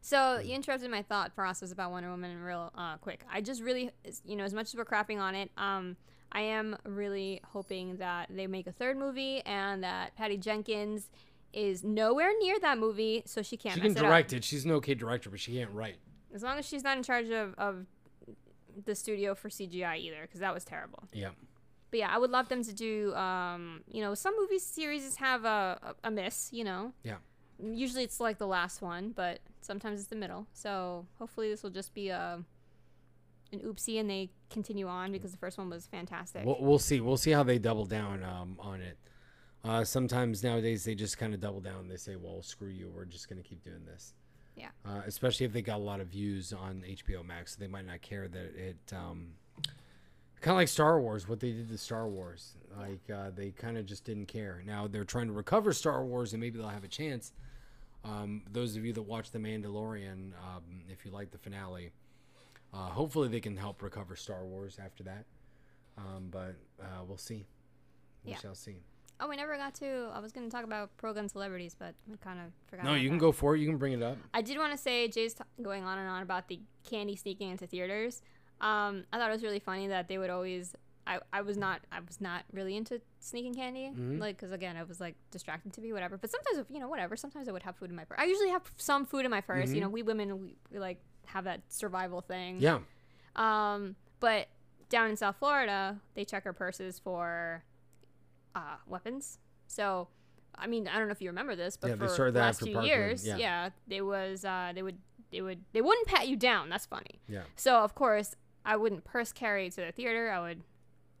So 0.00 0.38
you 0.38 0.54
interrupted 0.54 0.90
my 0.90 1.02
thought 1.02 1.34
process 1.34 1.72
about 1.72 1.90
Wonder 1.90 2.10
Woman 2.10 2.40
real 2.40 2.72
uh, 2.76 2.96
quick. 2.98 3.24
I 3.30 3.40
just 3.40 3.62
really, 3.62 3.90
you 4.24 4.36
know, 4.36 4.44
as 4.44 4.54
much 4.54 4.68
as 4.68 4.74
we're 4.76 4.84
crapping 4.84 5.18
on 5.18 5.34
it, 5.34 5.50
um, 5.56 5.96
I 6.32 6.40
am 6.42 6.76
really 6.84 7.40
hoping 7.52 7.96
that 7.96 8.28
they 8.30 8.46
make 8.46 8.66
a 8.66 8.72
third 8.72 8.96
movie 8.96 9.40
and 9.40 9.82
that 9.82 10.14
Patty 10.16 10.36
Jenkins 10.36 11.08
is 11.52 11.82
nowhere 11.82 12.30
near 12.40 12.58
that 12.60 12.78
movie, 12.78 13.22
so 13.24 13.42
she 13.42 13.56
can't. 13.56 13.74
She 13.74 13.80
can 13.80 13.92
it 13.92 13.98
direct 13.98 14.32
it. 14.32 14.44
She's 14.44 14.64
an 14.64 14.72
okay 14.72 14.94
director, 14.94 15.30
but 15.30 15.40
she 15.40 15.54
can't 15.54 15.70
write. 15.70 15.96
As 16.34 16.42
long 16.42 16.58
as 16.58 16.66
she's 16.66 16.84
not 16.84 16.96
in 16.96 17.02
charge 17.02 17.30
of, 17.30 17.54
of 17.56 17.86
the 18.84 18.94
studio 18.94 19.34
for 19.34 19.48
CGI 19.48 19.98
either, 19.98 20.22
because 20.22 20.40
that 20.40 20.52
was 20.52 20.64
terrible. 20.64 21.04
Yeah. 21.12 21.30
But 21.90 22.00
yeah, 22.00 22.10
I 22.14 22.18
would 22.18 22.30
love 22.30 22.50
them 22.50 22.62
to 22.64 22.74
do. 22.74 23.14
Um, 23.14 23.80
you 23.90 24.02
know, 24.02 24.14
some 24.14 24.34
movie 24.38 24.58
series 24.58 25.16
have 25.16 25.46
a, 25.46 25.94
a, 26.04 26.08
a 26.08 26.10
miss. 26.10 26.50
You 26.52 26.64
know. 26.64 26.92
Yeah. 27.02 27.16
Usually 27.60 28.04
it's 28.04 28.20
like 28.20 28.38
the 28.38 28.46
last 28.46 28.82
one, 28.82 29.10
but 29.10 29.40
sometimes 29.60 30.00
it's 30.00 30.08
the 30.08 30.16
middle. 30.16 30.46
So 30.52 31.06
hopefully 31.18 31.50
this 31.50 31.62
will 31.62 31.70
just 31.70 31.94
be 31.94 32.08
a 32.08 32.44
an 33.52 33.60
oopsie 33.60 33.98
and 33.98 34.10
they 34.10 34.30
continue 34.50 34.86
on 34.86 35.10
because 35.12 35.32
the 35.32 35.38
first 35.38 35.56
one 35.58 35.70
was 35.70 35.86
fantastic. 35.86 36.44
We'll, 36.44 36.58
we'll 36.60 36.78
see. 36.78 37.00
We'll 37.00 37.16
see 37.16 37.30
how 37.30 37.42
they 37.42 37.58
double 37.58 37.86
down 37.86 38.22
um, 38.22 38.56
on 38.60 38.80
it. 38.80 38.98
Uh, 39.64 39.84
sometimes 39.84 40.44
nowadays 40.44 40.84
they 40.84 40.94
just 40.94 41.18
kind 41.18 41.34
of 41.34 41.40
double 41.40 41.60
down. 41.60 41.88
They 41.88 41.96
say, 41.96 42.16
"Well, 42.16 42.42
screw 42.42 42.68
you. 42.68 42.90
We're 42.94 43.04
just 43.04 43.28
going 43.28 43.42
to 43.42 43.48
keep 43.48 43.64
doing 43.64 43.84
this." 43.86 44.14
Yeah. 44.56 44.68
Uh, 44.84 45.02
especially 45.06 45.46
if 45.46 45.52
they 45.52 45.62
got 45.62 45.76
a 45.76 45.82
lot 45.82 46.00
of 46.00 46.08
views 46.08 46.52
on 46.52 46.82
HBO 46.86 47.24
Max, 47.24 47.52
so 47.52 47.60
they 47.60 47.66
might 47.66 47.86
not 47.86 48.02
care 48.02 48.28
that 48.28 48.54
it. 48.56 48.92
Um, 48.92 49.28
kind 50.40 50.52
of 50.52 50.56
like 50.56 50.68
Star 50.68 51.00
Wars, 51.00 51.28
what 51.28 51.40
they 51.40 51.52
did 51.52 51.68
to 51.68 51.78
Star 51.78 52.08
Wars. 52.08 52.54
Like 52.78 53.10
uh, 53.12 53.30
they 53.34 53.50
kind 53.50 53.76
of 53.76 53.86
just 53.86 54.04
didn't 54.04 54.26
care. 54.26 54.62
Now 54.64 54.86
they're 54.86 55.04
trying 55.04 55.26
to 55.26 55.32
recover 55.32 55.72
Star 55.72 56.04
Wars, 56.04 56.32
and 56.32 56.40
maybe 56.40 56.58
they'll 56.58 56.68
have 56.68 56.84
a 56.84 56.88
chance. 56.88 57.32
Um, 58.08 58.42
those 58.50 58.76
of 58.76 58.84
you 58.84 58.92
that 58.94 59.02
watch 59.02 59.30
The 59.32 59.38
Mandalorian, 59.38 60.32
um, 60.34 60.62
if 60.88 61.04
you 61.04 61.10
like 61.10 61.30
the 61.30 61.38
finale, 61.38 61.90
uh, 62.72 62.88
hopefully 62.88 63.28
they 63.28 63.40
can 63.40 63.56
help 63.56 63.82
recover 63.82 64.16
Star 64.16 64.44
Wars 64.44 64.78
after 64.82 65.02
that. 65.04 65.24
Um, 65.98 66.28
but 66.30 66.54
uh, 66.80 67.04
we'll 67.06 67.18
see. 67.18 67.46
We 68.24 68.32
Yeah. 68.32 68.38
shall 68.38 68.54
see. 68.54 68.76
oh, 69.20 69.28
we 69.28 69.34
never 69.36 69.56
got 69.56 69.74
to. 69.74 70.10
I 70.14 70.20
was 70.20 70.30
going 70.32 70.46
to 70.48 70.50
talk 70.54 70.64
about 70.64 70.96
pro 70.96 71.12
gun 71.12 71.28
celebrities, 71.28 71.74
but 71.76 71.94
I 72.12 72.16
kind 72.24 72.38
of 72.38 72.52
forgot. 72.68 72.84
No, 72.84 72.94
you 72.94 73.08
can 73.08 73.18
that. 73.18 73.22
go 73.22 73.32
for 73.32 73.56
it. 73.56 73.60
You 73.60 73.66
can 73.66 73.76
bring 73.76 73.92
it 73.94 74.02
up. 74.02 74.16
I 74.32 74.42
did 74.42 74.56
want 74.58 74.70
to 74.72 74.78
say 74.78 75.08
Jay's 75.08 75.34
t- 75.34 75.42
going 75.60 75.82
on 75.84 75.98
and 75.98 76.08
on 76.08 76.22
about 76.22 76.46
the 76.48 76.60
candy 76.88 77.16
sneaking 77.16 77.50
into 77.50 77.66
theaters. 77.66 78.22
Um, 78.60 79.04
I 79.12 79.18
thought 79.18 79.28
it 79.28 79.32
was 79.32 79.42
really 79.42 79.58
funny 79.58 79.88
that 79.88 80.06
they 80.08 80.18
would 80.18 80.30
always. 80.30 80.74
I, 81.08 81.18
I 81.32 81.40
was 81.40 81.56
not 81.56 81.80
I 81.90 82.00
was 82.00 82.20
not 82.20 82.44
really 82.52 82.76
into 82.76 83.00
sneaking 83.18 83.54
candy 83.54 83.90
Mhm. 83.96 84.20
like 84.20 84.36
because 84.36 84.52
again 84.52 84.76
I 84.76 84.82
was 84.84 85.00
like 85.00 85.14
distracted 85.30 85.72
to 85.72 85.80
be 85.80 85.92
whatever 85.92 86.18
but 86.18 86.30
sometimes 86.30 86.66
you 86.70 86.78
know 86.78 86.88
whatever 86.88 87.16
sometimes 87.16 87.48
I 87.48 87.52
would 87.52 87.62
have 87.62 87.76
food 87.76 87.88
in 87.90 87.96
my 87.96 88.04
purse 88.04 88.18
I 88.20 88.24
usually 88.26 88.50
have 88.50 88.70
some 88.76 89.06
food 89.06 89.24
in 89.24 89.30
my 89.30 89.40
purse 89.40 89.70
you 89.70 89.76
Mhm. 89.76 89.80
know 89.80 89.88
we 89.88 90.02
women 90.02 90.38
we, 90.40 90.56
we 90.70 90.78
like 90.78 91.00
have 91.26 91.44
that 91.44 91.62
survival 91.68 92.20
thing 92.20 92.58
Yeah. 92.60 92.80
um, 93.36 93.96
but 94.20 94.48
down 94.90 95.10
in 95.10 95.16
South 95.16 95.36
Florida, 95.36 95.98
they 96.14 96.24
check 96.24 96.46
our 96.46 96.52
purses 96.54 96.98
for 96.98 97.62
uh, 98.54 98.76
weapons. 98.86 99.38
So, 99.66 100.08
I 100.54 100.66
mean, 100.66 100.88
I 100.88 100.98
don't 100.98 101.08
know 101.08 101.12
if 101.12 101.20
you 101.20 101.28
remember 101.28 101.54
this, 101.54 101.76
but 101.76 101.90
Yeah, 101.90 102.06
for 102.08 102.30
the 102.30 102.38
last 102.38 102.60
few 102.62 102.72
Parkland, 102.72 102.86
years, 102.88 103.26
yeah. 103.26 103.36
yeah. 103.36 103.70
they 103.86 104.00
was 104.00 104.46
uh, 104.46 104.72
they 104.74 104.82
would 104.82 104.96
they 105.30 105.42
would 105.42 105.62
they 105.74 105.82
wouldn't 105.82 106.06
pat 106.06 106.26
you 106.26 106.36
down. 106.36 106.70
That's 106.70 106.86
funny. 106.86 107.20
Yeah. 107.28 107.42
So 107.54 107.76
of 107.80 107.94
course, 107.94 108.34
I 108.64 108.76
wouldn't 108.76 109.04
purse 109.04 109.30
carry 109.32 109.68
to 109.68 109.76
the 109.82 109.92
theater. 109.92 110.30
I 110.30 110.40
would, 110.40 110.62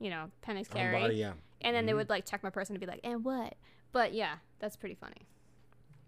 you 0.00 0.10
know, 0.10 0.30
pennies 0.42 0.68
On 0.72 0.76
carry, 0.76 1.00
body, 1.00 1.14
yeah. 1.16 1.32
and 1.60 1.74
then 1.74 1.86
they 1.86 1.92
Mhm. 1.92 1.96
would 1.96 2.08
like 2.10 2.24
check 2.26 2.42
my 2.42 2.50
person 2.50 2.74
and 2.74 2.80
be 2.80 2.86
like, 2.86 3.00
"And 3.04 3.24
what?" 3.24 3.54
But 3.92 4.12
yeah, 4.14 4.36
that's 4.58 4.76
pretty 4.76 4.94
funny. 4.94 5.26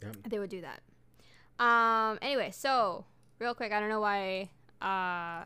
Yep. 0.02 0.16
They 0.28 0.38
would 0.38 0.50
do 0.50 0.60
that. 0.62 0.82
Um. 1.62 2.18
Anyway, 2.22 2.50
so 2.52 3.04
real 3.38 3.54
quick, 3.54 3.72
I 3.72 3.80
don't 3.80 3.88
know 3.88 4.00
why 4.00 4.50
uh 4.82 5.44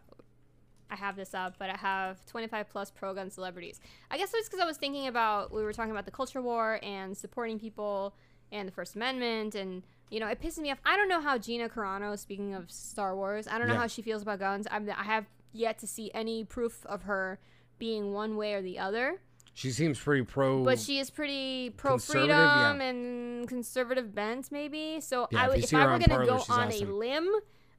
I 0.91 0.97
have 0.97 1.17
this 1.17 1.35
up, 1.35 1.57
but 1.59 1.71
I 1.71 1.77
have 1.77 2.25
25 2.27 2.69
plus 2.69 2.91
pro 2.91 3.15
gun 3.15 3.31
celebrities. 3.31 3.81
I 4.11 4.19
guess 4.19 4.33
it's 4.35 4.49
because 4.49 4.61
I 4.63 4.67
was 4.67 4.77
thinking 4.77 5.07
about 5.09 5.53
we 5.53 5.63
were 5.65 5.73
talking 5.73 5.91
about 5.91 6.05
the 6.05 6.11
culture 6.13 6.41
war 6.43 6.79
and 6.83 7.17
supporting 7.17 7.59
people 7.59 8.15
and 8.53 8.69
the 8.69 8.73
First 8.73 8.95
Amendment, 8.95 9.55
and 9.57 9.83
you 10.11 10.21
know 10.21 10.29
it 10.29 10.41
pisses 10.41 10.59
me 10.59 10.71
off. 10.71 10.79
I 10.85 10.97
don't 10.97 11.09
know 11.09 11.21
how 11.21 11.37
Gina 11.39 11.69
Carano, 11.69 12.17
speaking 12.19 12.55
of 12.55 12.71
Star 12.71 13.17
Wars, 13.17 13.49
I 13.49 13.59
don't 13.59 13.67
know 13.67 13.75
Yeah. 13.75 13.81
how 13.81 13.87
she 13.89 14.03
feels 14.03 14.23
about 14.23 14.39
guns. 14.39 14.69
I'm, 14.71 14.89
I 14.91 15.03
have 15.05 15.27
yet 15.53 15.79
to 15.79 15.87
see 15.87 16.11
any 16.15 16.45
proof 16.45 16.85
of 16.87 17.03
her 17.05 17.39
being 17.79 18.13
one 18.13 18.37
way 18.37 18.55
or 18.55 18.63
the 18.63 18.79
other. 18.79 19.21
She 19.57 19.71
seems 19.71 19.99
pretty 20.01 20.25
pro. 20.25 20.65
But 20.65 20.81
she 20.81 20.99
is 20.99 21.11
pretty 21.11 21.71
pro 21.71 21.97
freedom 21.99 22.29
yeah. 22.31 22.73
and 22.75 23.47
conservative 23.49 24.15
bent, 24.15 24.51
maybe. 24.51 25.01
So 25.01 25.29
Yeah, 25.31 25.43
I 25.43 25.45
if 25.45 25.49
would, 25.51 25.57
you 25.59 25.65
if, 25.65 25.75
I 25.75 25.87
were 25.87 25.99
gonna 25.99 26.27
go 26.27 26.39
on 26.49 26.69
awesome. 26.69 26.91
a 26.91 26.93
limb, 26.93 27.29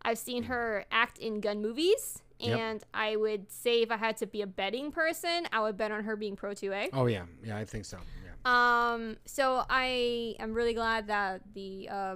I've 0.01 0.17
seen 0.17 0.43
her 0.43 0.85
act 0.91 1.17
in 1.17 1.41
gun 1.41 1.61
movies, 1.61 2.21
Yep. 2.39 2.59
and 2.59 2.83
I 2.93 3.15
would 3.17 3.51
say 3.51 3.81
if 3.81 3.91
I 3.91 3.97
had 3.97 4.17
to 4.17 4.27
be 4.27 4.41
a 4.41 4.47
betting 4.47 4.91
person, 4.91 5.47
I 5.51 5.61
would 5.61 5.75
bet 5.77 5.91
on 5.91 6.03
her 6.05 6.15
being 6.15 6.35
pro 6.35 6.51
2A. 6.51 6.89
oh 6.93 7.07
yeah, 7.07 7.23
yeah, 7.43 7.57
I 7.57 7.65
think 7.65 7.85
so. 7.85 7.97
Yeah. 8.23 8.91
Um, 8.93 9.17
so 9.25 9.65
I 9.69 10.35
am 10.39 10.53
really 10.53 10.73
glad 10.73 11.07
that 11.07 11.41
the 11.53 11.89
uh, 11.89 12.15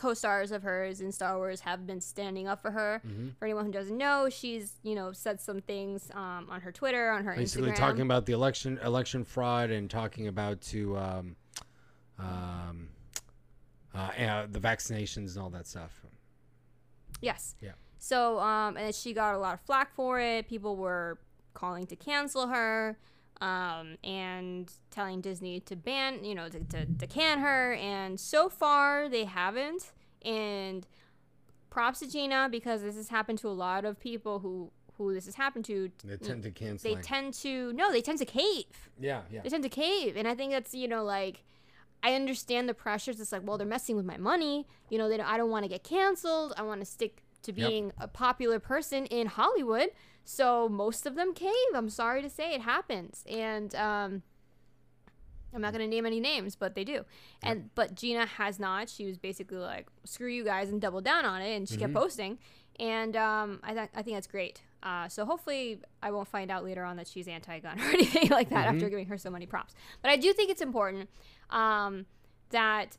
co-stars 0.00 0.50
of 0.50 0.62
hers 0.62 1.00
in 1.00 1.12
Star 1.12 1.36
Wars 1.36 1.60
have 1.60 1.86
been 1.86 2.00
standing 2.00 2.48
up 2.48 2.62
for 2.62 2.70
her. 2.70 3.02
Mhm. 3.06 3.36
For 3.38 3.44
anyone 3.44 3.66
who 3.66 3.72
doesn't 3.72 3.96
know, 3.98 4.28
she's 4.30 4.78
you 4.82 4.94
know 4.94 5.12
said 5.12 5.40
some 5.40 5.60
things 5.60 6.10
um, 6.14 6.48
on 6.50 6.60
her 6.62 6.72
Twitter, 6.72 7.10
on 7.10 7.24
her 7.24 7.34
Basically 7.36 7.70
Instagram. 7.70 7.76
talking 7.76 8.00
about 8.02 8.24
the 8.26 8.32
election 8.32 8.78
election 8.78 9.24
fraud 9.24 9.70
and 9.70 9.90
talking 9.90 10.26
about 10.26 10.60
to 10.62 10.96
um, 10.96 11.36
um, 12.18 12.88
uh, 13.94 13.98
uh, 13.98 14.46
the 14.50 14.60
vaccinations 14.60 15.34
and 15.34 15.38
all 15.38 15.50
that 15.50 15.66
stuff. 15.66 16.02
Yes. 17.20 17.54
Yeah. 17.60 17.72
So, 17.98 18.38
um, 18.40 18.76
and 18.78 18.94
she 18.94 19.12
got 19.12 19.34
a 19.34 19.38
lot 19.38 19.52
of 19.54 19.60
flack 19.60 19.92
for 19.94 20.18
it. 20.18 20.48
People 20.48 20.76
were 20.76 21.18
calling 21.52 21.86
to 21.88 21.96
cancel 21.96 22.46
her, 22.48 22.98
um, 23.40 23.96
and 24.04 24.70
telling 24.90 25.20
Disney 25.20 25.60
to 25.60 25.76
ban, 25.76 26.24
you 26.24 26.34
know, 26.34 26.48
to, 26.48 26.60
to, 26.60 26.86
to 26.86 27.06
can 27.06 27.38
her. 27.40 27.74
And 27.74 28.18
so 28.20 28.48
far, 28.48 29.08
they 29.08 29.24
haven't. 29.24 29.92
And 30.22 30.86
props 31.70 32.00
to 32.00 32.10
Gina 32.10 32.48
because 32.50 32.82
this 32.82 32.96
has 32.96 33.08
happened 33.08 33.38
to 33.38 33.48
a 33.48 33.50
lot 33.50 33.84
of 33.84 33.98
people 33.98 34.40
who 34.40 34.70
who 34.98 35.14
this 35.14 35.24
has 35.24 35.36
happened 35.36 35.64
to. 35.64 35.90
They 36.04 36.16
tend 36.16 36.42
to 36.42 36.50
cancel. 36.50 36.94
They 36.94 37.00
tend 37.00 37.32
to 37.34 37.72
no, 37.72 37.90
they 37.90 38.02
tend 38.02 38.18
to 38.18 38.26
cave 38.26 38.90
yeah, 39.00 39.22
yeah. 39.30 39.40
they 39.42 39.48
tend 39.48 39.62
to 39.62 39.68
cave 39.68 40.16
and 40.16 40.28
i 40.28 40.34
think 40.34 40.52
that's 40.52 40.74
you 40.74 40.86
know 40.86 41.02
like 41.02 41.42
i 42.02 42.14
understand 42.14 42.68
the 42.68 42.74
pressures 42.74 43.18
it's 43.20 43.32
like 43.32 43.42
well 43.44 43.56
they're 43.56 43.66
messing 43.66 43.96
with 43.96 44.04
my 44.04 44.16
money 44.16 44.66
you 44.90 44.98
know 44.98 45.08
they 45.08 45.16
don't, 45.16 45.26
i 45.26 45.36
don't 45.36 45.50
want 45.50 45.64
to 45.64 45.68
get 45.68 45.82
canceled 45.82 46.52
i 46.56 46.62
want 46.62 46.80
to 46.80 46.86
stick 46.86 47.22
to 47.42 47.52
Yep. 47.52 47.68
being 47.68 47.92
a 47.98 48.06
popular 48.06 48.58
person 48.58 49.06
in 49.06 49.26
hollywood 49.26 49.88
so 50.24 50.68
most 50.68 51.06
of 51.06 51.14
them 51.14 51.34
cave 51.34 51.52
i'm 51.74 51.88
sorry 51.88 52.22
to 52.22 52.30
say 52.30 52.54
it 52.54 52.60
happens 52.62 53.24
and 53.28 53.74
um 53.74 54.22
I'm 55.54 55.60
not 55.60 55.72
going 55.72 55.84
to 55.84 55.90
name 55.90 56.06
any 56.06 56.20
names, 56.20 56.54
but 56.54 56.74
they 56.74 56.84
do. 56.84 57.04
And 57.42 57.70
but 57.74 57.94
Gina 57.94 58.26
has 58.26 58.58
not. 58.58 58.88
She 58.88 59.06
was 59.06 59.18
basically 59.18 59.58
like, 59.58 59.88
"Screw 60.04 60.28
you 60.28 60.44
guys," 60.44 60.68
and 60.70 60.80
doubled 60.80 61.04
down 61.04 61.24
on 61.24 61.42
it, 61.42 61.56
and 61.56 61.68
she 61.68 61.76
kept 61.76 61.94
posting. 61.94 62.38
And 62.78 63.16
um, 63.16 63.60
I 63.62 63.74
think 63.74 63.90
I 63.94 64.02
think 64.02 64.16
that's 64.16 64.26
great. 64.26 64.62
Uh, 64.82 65.08
so 65.08 65.26
hopefully, 65.26 65.80
I 66.02 66.10
won't 66.10 66.28
find 66.28 66.50
out 66.50 66.64
later 66.64 66.84
on 66.84 66.96
that 66.96 67.06
she's 67.06 67.28
anti-gun 67.28 67.78
or 67.80 67.88
anything 67.88 68.30
like 68.30 68.50
that 68.50 68.66
after 68.66 68.88
giving 68.88 69.06
her 69.06 69.18
so 69.18 69.30
many 69.30 69.46
props. 69.46 69.74
But 70.02 70.10
I 70.10 70.16
do 70.16 70.32
think 70.32 70.50
it's 70.50 70.62
important 70.62 71.10
um, 71.50 72.06
that 72.50 72.96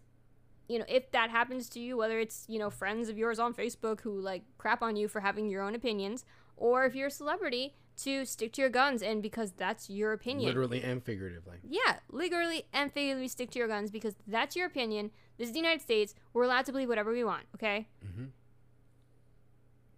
you 0.68 0.78
know 0.78 0.86
if 0.88 1.12
that 1.12 1.30
happens 1.30 1.70
to 1.70 1.80
you, 1.80 1.98
whether 1.98 2.20
it's 2.20 2.46
you 2.48 2.60
know 2.60 2.70
friends 2.70 3.10
of 3.10 3.18
yours 3.18 3.40
on 3.40 3.54
Facebook 3.54 4.02
who 4.02 4.20
like 4.20 4.44
crap 4.58 4.82
on 4.82 4.96
you 4.96 5.08
for 5.08 5.22
having 5.22 5.50
your 5.50 5.64
own 5.64 5.74
opinions, 5.74 6.26
or 6.62 6.86
if 6.86 6.94
you're 6.96 7.08
a 7.08 7.12
celebrity, 7.12 7.74
to 8.04 8.24
stick 8.26 8.54
to 8.54 8.62
your 8.62 8.70
guns 8.70 9.02
and 9.04 9.22
because 9.22 9.52
that's 9.52 9.90
your 9.90 10.14
opinion. 10.14 10.48
Literally 10.48 10.82
and 10.82 11.04
figuratively. 11.04 11.58
Yeah, 11.64 11.98
literally 12.10 12.64
and 12.72 12.92
figuratively 12.92 13.28
stick 13.28 13.52
to 13.52 13.60
your 13.60 13.68
guns 13.68 13.92
because 13.92 14.16
that's 14.28 14.56
your 14.56 14.66
opinion. 14.68 15.12
This 15.38 15.48
is 15.48 15.54
the 15.54 15.60
United 15.60 15.82
States. 15.82 16.16
We're 16.34 16.44
allowed 16.44 16.66
to 16.68 16.72
believe 16.72 16.88
whatever 16.90 17.12
we 17.12 17.24
want, 17.24 17.44
okay? 17.56 17.88
Mhm. 18.06 18.30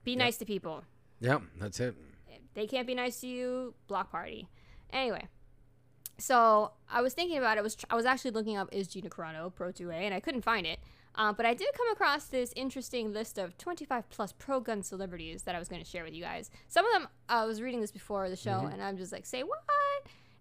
Be 0.04 0.12
Yep. 0.12 0.20
nice 0.20 0.38
to 0.38 0.46
people. 0.46 0.84
Yeah, 1.20 1.40
that's 1.58 1.80
it. 1.80 1.96
If 2.28 2.42
they 2.54 2.68
can't 2.68 2.88
be 2.88 2.96
nice 2.96 3.20
to 3.22 3.28
you, 3.28 3.74
block 3.88 4.12
party. 4.12 4.50
Anyway, 4.92 5.28
so 6.18 6.74
I 6.90 7.02
was 7.02 7.14
thinking 7.14 7.38
about 7.38 7.58
it. 7.58 7.64
Was 7.64 7.78
I 7.90 7.96
was 7.96 8.06
actually 8.06 8.32
looking 8.32 8.58
up 8.58 8.70
is 8.74 8.88
Gina 8.88 9.10
Carano 9.10 9.54
Pro 9.54 9.72
2A, 9.72 9.94
and 10.06 10.14
I 10.14 10.20
couldn't 10.20 10.42
find 10.44 10.66
it. 10.68 10.80
Uh, 11.16 11.32
but 11.32 11.46
I 11.46 11.54
did 11.54 11.68
come 11.76 11.90
across 11.92 12.26
this 12.26 12.54
interesting 12.56 13.14
list 13.14 13.38
of 13.38 13.58
25 13.58 14.10
plus 14.10 14.32
pro 14.34 14.60
gun 14.60 14.82
celebrities 14.82 15.44
that 15.44 15.56
I 15.56 15.60
was 15.60 15.68
going 15.68 15.84
to 15.84 15.88
share 15.90 16.04
with 16.04 16.14
you 16.14 16.24
guys. 16.24 16.50
Some 16.68 16.86
of 16.86 16.94
them 16.94 17.08
I 17.30 17.46
was 17.46 17.62
reading 17.62 17.82
this 17.82 17.92
before 17.92 18.30
the 18.30 18.36
show, 18.36 18.70
and 18.72 18.82
I'm 18.82 18.98
just 18.98 19.12
like, 19.12 19.26
say 19.26 19.44
what? 19.44 19.60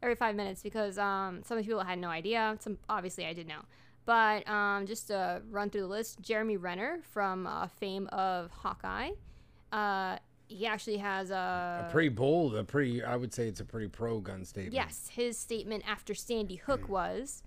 Every 0.02 0.14
five 0.16 0.34
minutes 0.34 0.62
because 0.62 0.98
um, 0.98 1.42
some 1.44 1.58
of 1.58 1.64
the 1.64 1.68
people 1.68 1.84
had 1.84 1.98
no 1.98 2.08
idea. 2.08 2.56
Some 2.60 2.78
obviously 2.88 3.26
I 3.26 3.32
did 3.34 3.46
know. 3.46 3.60
But 4.04 4.48
um, 4.48 4.86
just 4.86 5.08
to 5.08 5.42
run 5.50 5.70
through 5.70 5.82
the 5.82 5.86
list, 5.86 6.20
Jeremy 6.20 6.56
Renner 6.56 7.00
from 7.12 7.46
uh, 7.46 7.68
fame 7.68 8.08
of 8.10 8.50
Hawkeye. 8.50 9.10
Uh, 9.70 10.16
he 10.48 10.66
actually 10.66 10.98
has 10.98 11.30
a, 11.30 11.86
a 11.88 11.92
pretty 11.92 12.08
bold, 12.08 12.54
a 12.54 12.64
pretty. 12.64 13.02
I 13.02 13.16
would 13.16 13.32
say 13.32 13.48
it's 13.48 13.60
a 13.60 13.64
pretty 13.64 13.88
pro 13.88 14.20
gun 14.20 14.44
statement. 14.44 14.74
Yes, 14.74 15.08
his 15.12 15.38
statement 15.38 15.84
after 15.86 16.14
Sandy 16.14 16.56
Hook 16.56 16.88
was 16.88 17.42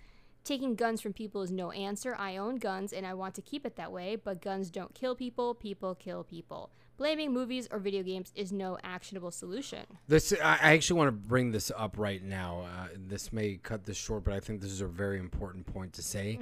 Taking 0.45 0.75
guns 0.75 1.01
from 1.01 1.11
people 1.11 1.41
is 1.41 1.51
no 1.51 1.71
answer. 1.71 2.15
I 2.19 2.37
own 2.37 2.57
guns 2.57 2.93
and 2.93 3.03
I 3.03 3.15
want 3.15 3.33
to 3.33 3.41
keep 3.41 3.65
it 3.65 3.77
that 3.77 3.91
way, 3.91 4.15
but 4.15 4.43
guns 4.43 4.69
don't 4.69 4.93
kill 4.93 5.15
people, 5.15 5.55
people 5.55 5.95
kill 5.95 6.23
people. 6.23 6.69
Blaming 6.97 7.33
movies 7.33 7.67
or 7.71 7.79
video 7.79 8.03
games 8.03 8.31
is 8.35 8.51
no 8.51 8.77
actionable 8.83 9.31
solution. 9.31 9.79
This 10.07 10.31
I 10.33 10.73
actually 10.75 10.99
want 10.99 11.07
to 11.07 11.27
bring 11.27 11.51
this 11.51 11.71
up 11.75 11.97
right 11.97 12.23
now. 12.23 12.61
Uh, 12.61 12.89
this 12.95 13.33
may 13.33 13.55
cut 13.55 13.85
this 13.85 13.97
short, 13.97 14.23
but 14.23 14.35
I 14.35 14.39
think 14.39 14.61
this 14.61 14.71
is 14.71 14.81
a 14.81 14.87
very 14.87 15.17
important 15.17 15.65
point 15.65 15.93
to 15.93 16.03
say. 16.03 16.39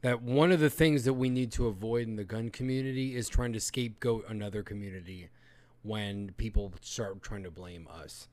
That 0.00 0.22
one 0.22 0.50
of 0.50 0.60
the 0.60 0.70
things 0.70 1.04
that 1.04 1.14
we 1.14 1.28
need 1.28 1.52
to 1.52 1.66
avoid 1.66 2.08
in 2.08 2.16
the 2.16 2.24
gun 2.24 2.48
community 2.48 3.14
is 3.14 3.28
trying 3.28 3.52
to 3.52 3.60
scapegoat 3.60 4.24
another 4.30 4.62
community 4.62 5.28
when 5.82 6.32
people 6.38 6.72
start 6.80 7.22
trying 7.22 7.42
to 7.42 7.50
blame 7.50 7.86
us. 7.92 8.28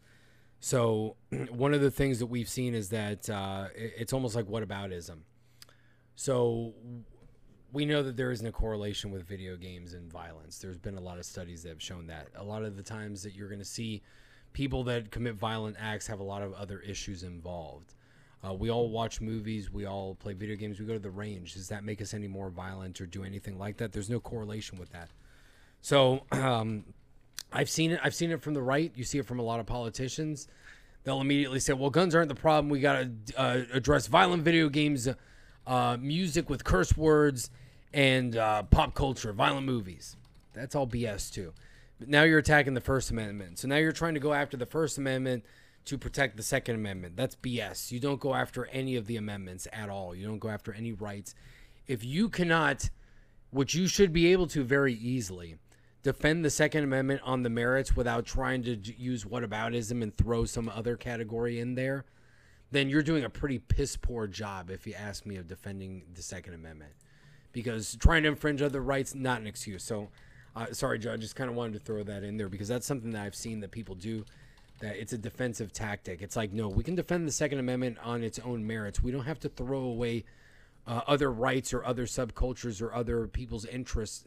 So 0.63 1.17
one 1.49 1.73
of 1.73 1.81
the 1.81 1.91
things 1.91 2.19
that 2.19 2.27
we've 2.27 2.47
seen 2.47 2.73
is 2.73 2.87
that 2.87 3.29
uh, 3.29 3.67
it's 3.75 4.13
almost 4.13 4.33
like 4.33 4.47
what 4.47 4.65
whataboutism. 4.65 5.17
So 6.15 6.73
we 7.73 7.85
know 7.85 8.01
that 8.01 8.15
there 8.15 8.31
isn't 8.31 8.47
a 8.47 8.51
correlation 8.53 9.11
with 9.11 9.27
video 9.27 9.57
games 9.57 9.93
and 9.93 10.09
violence. 10.09 10.59
There's 10.59 10.77
been 10.77 10.95
a 10.95 11.01
lot 11.01 11.17
of 11.17 11.25
studies 11.25 11.63
that 11.63 11.69
have 11.69 11.81
shown 11.81 12.07
that. 12.07 12.29
A 12.35 12.43
lot 12.45 12.63
of 12.63 12.77
the 12.77 12.81
times 12.81 13.23
that 13.23 13.33
you're 13.33 13.49
going 13.49 13.59
to 13.59 13.65
see 13.65 14.03
people 14.53 14.85
that 14.85 15.11
commit 15.11 15.35
violent 15.35 15.75
acts 15.81 16.07
have 16.07 16.21
a 16.21 16.23
lot 16.23 16.41
of 16.41 16.53
other 16.53 16.79
issues 16.79 17.23
involved. 17.23 17.95
Uh, 18.41 18.53
we 18.53 18.71
all 18.71 18.89
watch 18.89 19.19
movies, 19.19 19.69
we 19.69 19.85
all 19.85 20.15
play 20.15 20.31
video 20.31 20.55
games, 20.55 20.79
we 20.79 20.85
go 20.85 20.93
to 20.93 20.99
the 20.99 21.11
range. 21.11 21.55
Does 21.55 21.67
that 21.67 21.83
make 21.83 22.01
us 22.01 22.13
any 22.13 22.29
more 22.29 22.49
violent 22.49 23.01
or 23.01 23.05
do 23.05 23.25
anything 23.25 23.59
like 23.59 23.75
that? 23.77 23.91
There's 23.91 24.09
no 24.09 24.21
correlation 24.21 24.79
with 24.79 24.91
that. 24.91 25.09
So 25.81 26.23
um, 26.31 26.85
I've 27.53 27.69
seen 27.69 27.91
it. 27.91 27.99
I've 28.03 28.15
seen 28.15 28.31
it 28.31 28.41
from 28.41 28.53
the 28.53 28.61
right. 28.61 28.91
You 28.95 29.03
see 29.03 29.19
it 29.19 29.25
from 29.25 29.39
a 29.39 29.43
lot 29.43 29.59
of 29.59 29.65
politicians. 29.65 30.47
They'll 31.03 31.21
immediately 31.21 31.59
say, 31.59 31.73
"Well, 31.73 31.89
guns 31.89 32.15
aren't 32.15 32.29
the 32.29 32.35
problem. 32.35 32.69
We 32.69 32.79
got 32.79 33.05
to 33.27 33.39
uh, 33.39 33.61
address 33.71 34.07
violent 34.07 34.43
video 34.43 34.69
games, 34.69 35.07
uh, 35.67 35.97
music 35.99 36.49
with 36.49 36.63
curse 36.63 36.97
words, 36.97 37.51
and 37.93 38.35
uh, 38.35 38.63
pop 38.63 38.95
culture, 38.95 39.31
violent 39.33 39.65
movies." 39.65 40.17
That's 40.53 40.75
all 40.75 40.87
BS 40.87 41.31
too. 41.31 41.53
But 41.99 42.09
now 42.09 42.23
you're 42.23 42.39
attacking 42.39 42.73
the 42.73 42.81
First 42.81 43.11
Amendment. 43.11 43.59
So 43.59 43.67
now 43.67 43.77
you're 43.77 43.91
trying 43.91 44.13
to 44.15 44.19
go 44.19 44.33
after 44.33 44.57
the 44.57 44.65
First 44.65 44.97
Amendment 44.97 45.45
to 45.85 45.97
protect 45.97 46.37
the 46.37 46.43
Second 46.43 46.75
Amendment. 46.75 47.15
That's 47.15 47.35
BS. 47.35 47.91
You 47.91 47.99
don't 47.99 48.19
go 48.19 48.33
after 48.33 48.65
any 48.67 48.95
of 48.95 49.05
the 49.05 49.17
amendments 49.17 49.67
at 49.71 49.89
all. 49.89 50.15
You 50.15 50.25
don't 50.25 50.39
go 50.39 50.49
after 50.49 50.73
any 50.73 50.93
rights. 50.93 51.35
If 51.87 52.03
you 52.03 52.29
cannot, 52.29 52.89
which 53.51 53.75
you 53.75 53.87
should 53.87 54.13
be 54.13 54.31
able 54.31 54.47
to 54.47 54.63
very 54.63 54.93
easily, 54.93 55.57
defend 56.03 56.43
the 56.43 56.49
Second 56.49 56.83
Amendment 56.83 57.21
on 57.23 57.43
the 57.43 57.49
merits 57.49 57.95
without 57.95 58.25
trying 58.25 58.61
to 58.63 58.75
use 58.75 59.23
whataboutism 59.23 60.03
and 60.03 60.15
throw 60.15 60.45
some 60.45 60.69
other 60.69 60.97
category 60.97 61.59
in 61.59 61.75
there, 61.75 62.05
then 62.71 62.89
you're 62.89 63.03
doing 63.03 63.23
a 63.23 63.29
pretty 63.29 63.59
piss 63.59 63.95
poor 63.95 64.27
job, 64.27 64.69
if 64.69 64.85
you 64.85 64.93
ask 64.93 65.25
me, 65.25 65.37
of 65.37 65.47
defending 65.47 66.03
the 66.13 66.21
Second 66.21 66.55
Amendment. 66.55 66.91
Because 67.53 67.95
trying 67.95 68.23
to 68.23 68.29
infringe 68.29 68.61
other 68.61 68.81
rights, 68.81 69.15
not 69.15 69.39
an 69.39 69.47
excuse. 69.47 69.83
So, 69.83 70.09
uh, 70.55 70.67
sorry, 70.73 70.99
Joe, 70.99 71.13
I 71.13 71.17
just 71.17 71.35
kind 71.35 71.49
of 71.49 71.55
wanted 71.55 71.73
to 71.73 71.79
throw 71.79 72.03
that 72.03 72.23
in 72.23 72.35
there 72.35 72.49
because 72.49 72.67
that's 72.67 72.85
something 72.85 73.11
that 73.11 73.23
I've 73.23 73.35
seen 73.35 73.61
that 73.61 73.71
people 73.71 73.95
do. 73.95 74.25
That 74.79 74.97
it's 74.97 75.13
a 75.13 75.17
defensive 75.17 75.71
tactic. 75.71 76.21
It's 76.21 76.35
like, 76.35 76.51
no, 76.51 76.67
we 76.67 76.83
can 76.83 76.95
defend 76.95 77.27
the 77.27 77.31
Second 77.31 77.59
Amendment 77.59 77.97
on 78.03 78.23
its 78.23 78.39
own 78.39 78.65
merits. 78.65 79.01
We 79.01 79.11
don't 79.11 79.23
have 79.23 79.39
to 79.41 79.49
throw 79.49 79.79
away 79.79 80.25
uh, 80.85 81.01
other 81.07 81.31
rights 81.31 81.73
or 81.73 81.85
other 81.85 82.05
subcultures 82.05 82.81
or 82.81 82.93
other 82.93 83.27
people's 83.27 83.65
interests 83.65 84.25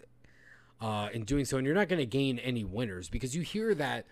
uh, 0.80 1.08
in 1.12 1.24
doing 1.24 1.44
so. 1.44 1.56
And 1.56 1.66
you're 1.66 1.74
not 1.74 1.88
going 1.88 1.98
to 1.98 2.06
gain 2.06 2.38
any 2.38 2.64
winners 2.64 3.08
because 3.08 3.34
you 3.34 3.42
hear 3.42 3.74
that 3.74 4.06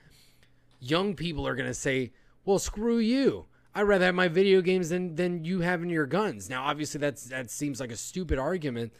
young 0.80 1.14
people 1.14 1.46
are 1.46 1.54
going 1.54 1.68
to 1.68 1.74
say, 1.74 2.12
well, 2.44 2.58
screw 2.58 2.98
you. 2.98 3.46
I'd 3.74 3.82
rather 3.82 4.06
have 4.06 4.14
my 4.14 4.28
video 4.28 4.60
games 4.60 4.90
than, 4.90 5.16
than 5.16 5.44
you 5.44 5.60
having 5.60 5.90
your 5.90 6.06
guns. 6.06 6.48
Now, 6.48 6.64
obviously, 6.64 7.00
that's 7.00 7.24
that 7.24 7.50
seems 7.50 7.80
like 7.80 7.90
a 7.90 7.96
stupid 7.96 8.38
argument, 8.38 8.92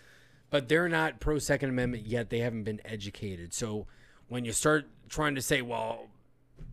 but 0.51 0.69
they're 0.69 0.89
not 0.89 1.21
pro 1.21 1.39
Second 1.39 1.69
Amendment 1.71 2.07
yet. 2.07 2.29
They 2.29 2.41
haven't 2.41 2.65
been 2.65 2.81
educated. 2.85 3.55
So 3.55 3.87
when 4.29 4.45
you 4.45 4.53
start 4.53 4.87
trying 5.09 5.37
to 5.37 5.43
say, 5.43 5.63
well, 5.63 6.09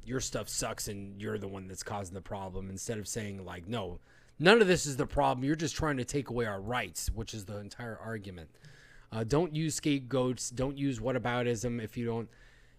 your 0.04 0.20
stuff 0.20 0.50
sucks 0.50 0.88
and 0.88 1.22
you're 1.22 1.38
the 1.38 1.48
one 1.48 1.68
that's 1.68 1.84
causing 1.84 2.16
the 2.16 2.22
problem, 2.22 2.72
instead 2.72 2.98
of 2.98 3.08
saying, 3.08 3.46
like, 3.46 3.68
no, 3.68 4.00
none 4.40 4.62
of 4.62 4.68
this 4.68 4.88
is 4.88 4.98
the 4.98 5.06
problem. 5.06 5.44
You're 5.46 5.56
just 5.56 5.76
trying 5.76 5.98
to 5.98 6.06
take 6.06 6.30
away 6.30 6.46
our 6.46 6.60
rights, 6.60 7.12
which 7.12 7.36
is 7.36 7.46
the 7.46 7.58
entire 7.58 8.00
argument. 8.04 8.50
Uh, 9.12 9.24
don't 9.24 9.56
use 9.56 9.76
scapegoats. 9.76 10.50
Don't 10.50 10.78
use 10.78 11.00
whataboutism 11.00 11.84
if 11.84 11.98
you 11.98 12.06
don't. 12.06 12.30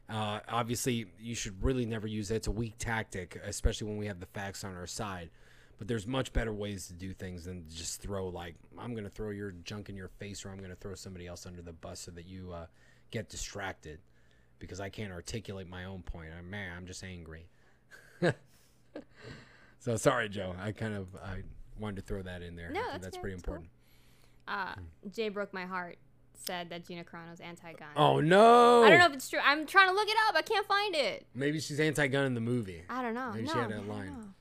Uh, 0.08 0.40
obviously, 0.48 1.06
you 1.18 1.34
should 1.34 1.62
really 1.62 1.86
never 1.86 2.06
use 2.06 2.30
it. 2.30 2.36
It's 2.36 2.46
a 2.46 2.52
weak 2.52 2.74
tactic, 2.78 3.40
especially 3.44 3.88
when 3.88 3.96
we 3.96 4.06
have 4.06 4.20
the 4.20 4.26
facts 4.26 4.64
on 4.64 4.74
our 4.76 4.86
side. 4.86 5.30
But 5.78 5.88
there's 5.88 6.06
much 6.06 6.32
better 6.32 6.52
ways 6.52 6.86
to 6.88 6.92
do 6.92 7.12
things 7.12 7.44
than 7.44 7.64
just 7.68 8.00
throw 8.00 8.28
like 8.28 8.54
I'm 8.78 8.92
going 8.92 9.04
to 9.04 9.10
throw 9.10 9.30
your 9.30 9.52
junk 9.64 9.88
in 9.88 9.96
your 9.96 10.08
face, 10.08 10.44
or 10.44 10.50
I'm 10.50 10.58
going 10.58 10.70
to 10.70 10.76
throw 10.76 10.94
somebody 10.94 11.26
else 11.26 11.44
under 11.44 11.60
the 11.62 11.72
bus 11.72 12.00
so 12.00 12.10
that 12.12 12.26
you 12.26 12.52
uh, 12.52 12.66
get 13.10 13.28
distracted 13.28 13.98
because 14.58 14.80
I 14.80 14.88
can't 14.90 15.12
articulate 15.12 15.68
my 15.68 15.84
own 15.84 16.02
point. 16.02 16.28
I'm 16.38 16.48
man, 16.48 16.70
I'm 16.76 16.86
just 16.86 17.02
angry. 17.02 17.46
so 19.80 19.96
sorry, 19.96 20.28
Joe. 20.28 20.54
I 20.60 20.70
kind 20.72 20.94
of 20.94 21.08
I 21.16 21.42
wanted 21.80 21.96
to 21.96 22.02
throw 22.02 22.22
that 22.22 22.42
in 22.42 22.54
there. 22.54 22.70
No, 22.70 22.80
that's 22.92 23.04
that's 23.04 23.18
pretty 23.18 23.34
That's 23.34 23.44
cool. 23.44 23.54
important. 23.54 23.70
Uh, 24.46 24.74
Jay 25.10 25.28
broke 25.30 25.52
my 25.52 25.64
heart. 25.64 25.98
Said 26.44 26.70
that 26.70 26.84
Gina 26.86 27.04
Carano's 27.04 27.40
anti-gun. 27.40 27.88
Oh 27.96 28.20
no! 28.20 28.82
I 28.82 28.90
don't 28.90 28.98
know 28.98 29.06
if 29.06 29.14
it's 29.14 29.28
true. 29.28 29.38
I'm 29.44 29.64
trying 29.64 29.88
to 29.88 29.94
look 29.94 30.08
it 30.08 30.16
up. 30.28 30.34
I 30.34 30.42
can't 30.42 30.66
find 30.66 30.94
it. 30.94 31.24
Maybe 31.34 31.60
she's 31.60 31.78
anti-gun 31.78 32.24
in 32.24 32.34
the 32.34 32.40
movie. 32.40 32.82
I 32.88 33.00
don't 33.00 33.14
know. 33.14 33.30
Maybe 33.32 33.46
no, 33.46 33.52
she 33.52 33.58
had 33.58 33.70
don't 33.70 33.88
line. 33.88 34.34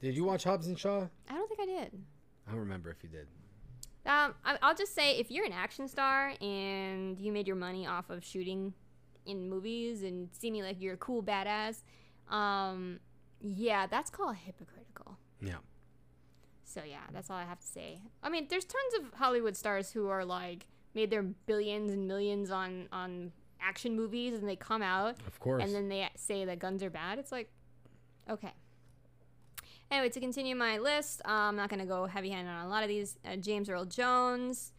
Did 0.00 0.14
you 0.14 0.24
watch 0.24 0.44
Hobbs 0.44 0.66
and 0.66 0.78
Shaw? 0.78 1.06
I 1.30 1.34
don't 1.34 1.48
think 1.48 1.60
I 1.60 1.64
did. 1.64 2.02
I 2.46 2.50
don't 2.50 2.60
remember 2.60 2.90
if 2.90 3.02
you 3.02 3.08
did. 3.08 3.28
Um, 4.04 4.34
I, 4.44 4.58
I'll 4.60 4.74
just 4.74 4.94
say 4.94 5.16
if 5.18 5.30
you're 5.30 5.46
an 5.46 5.52
action 5.52 5.86
star 5.88 6.34
and 6.40 7.18
you 7.18 7.32
made 7.32 7.46
your 7.46 7.56
money 7.56 7.86
off 7.86 8.10
of 8.10 8.24
shooting 8.24 8.74
in 9.24 9.48
movies 9.48 10.02
and 10.02 10.28
seeming 10.32 10.62
like 10.62 10.82
you're 10.82 10.94
a 10.94 10.98
cool 10.98 11.22
badass, 11.22 11.82
um, 12.28 12.98
yeah, 13.40 13.86
that's 13.86 14.10
called 14.10 14.36
hypocritical. 14.36 15.16
Yeah. 15.40 15.58
So 16.64 16.82
yeah, 16.84 17.04
that's 17.12 17.30
all 17.30 17.36
I 17.36 17.44
have 17.44 17.60
to 17.60 17.66
say. 17.66 18.00
I 18.22 18.28
mean, 18.28 18.48
there's 18.50 18.64
tons 18.64 18.94
of 19.00 19.18
Hollywood 19.18 19.56
stars 19.56 19.92
who 19.92 20.08
are 20.08 20.24
like 20.24 20.66
made 20.94 21.10
their 21.10 21.22
billions 21.22 21.90
and 21.90 22.06
millions 22.06 22.50
on 22.50 22.88
on 22.92 23.32
action 23.60 23.96
movies, 23.96 24.34
and 24.34 24.48
they 24.48 24.56
come 24.56 24.82
out 24.82 25.16
Of 25.26 25.38
course. 25.40 25.62
and 25.62 25.74
then 25.74 25.88
they 25.88 26.08
say 26.16 26.44
that 26.44 26.58
guns 26.58 26.82
are 26.82 26.90
bad. 26.90 27.18
It's 27.18 27.32
like, 27.32 27.50
okay. 28.28 28.52
Anyway, 29.90 30.08
to 30.08 30.20
continue 30.20 30.56
my 30.56 30.78
list, 30.78 31.20
uh, 31.26 31.32
I'm 31.32 31.56
not 31.56 31.68
going 31.68 31.80
to 31.80 31.86
go 31.86 32.06
heavy 32.06 32.30
handed 32.30 32.50
on 32.50 32.64
a 32.64 32.68
lot 32.68 32.82
of 32.82 32.88
these. 32.88 33.18
Uh, 33.24 33.36
James 33.36 33.68
Earl 33.68 33.84
Jones. 33.84 34.72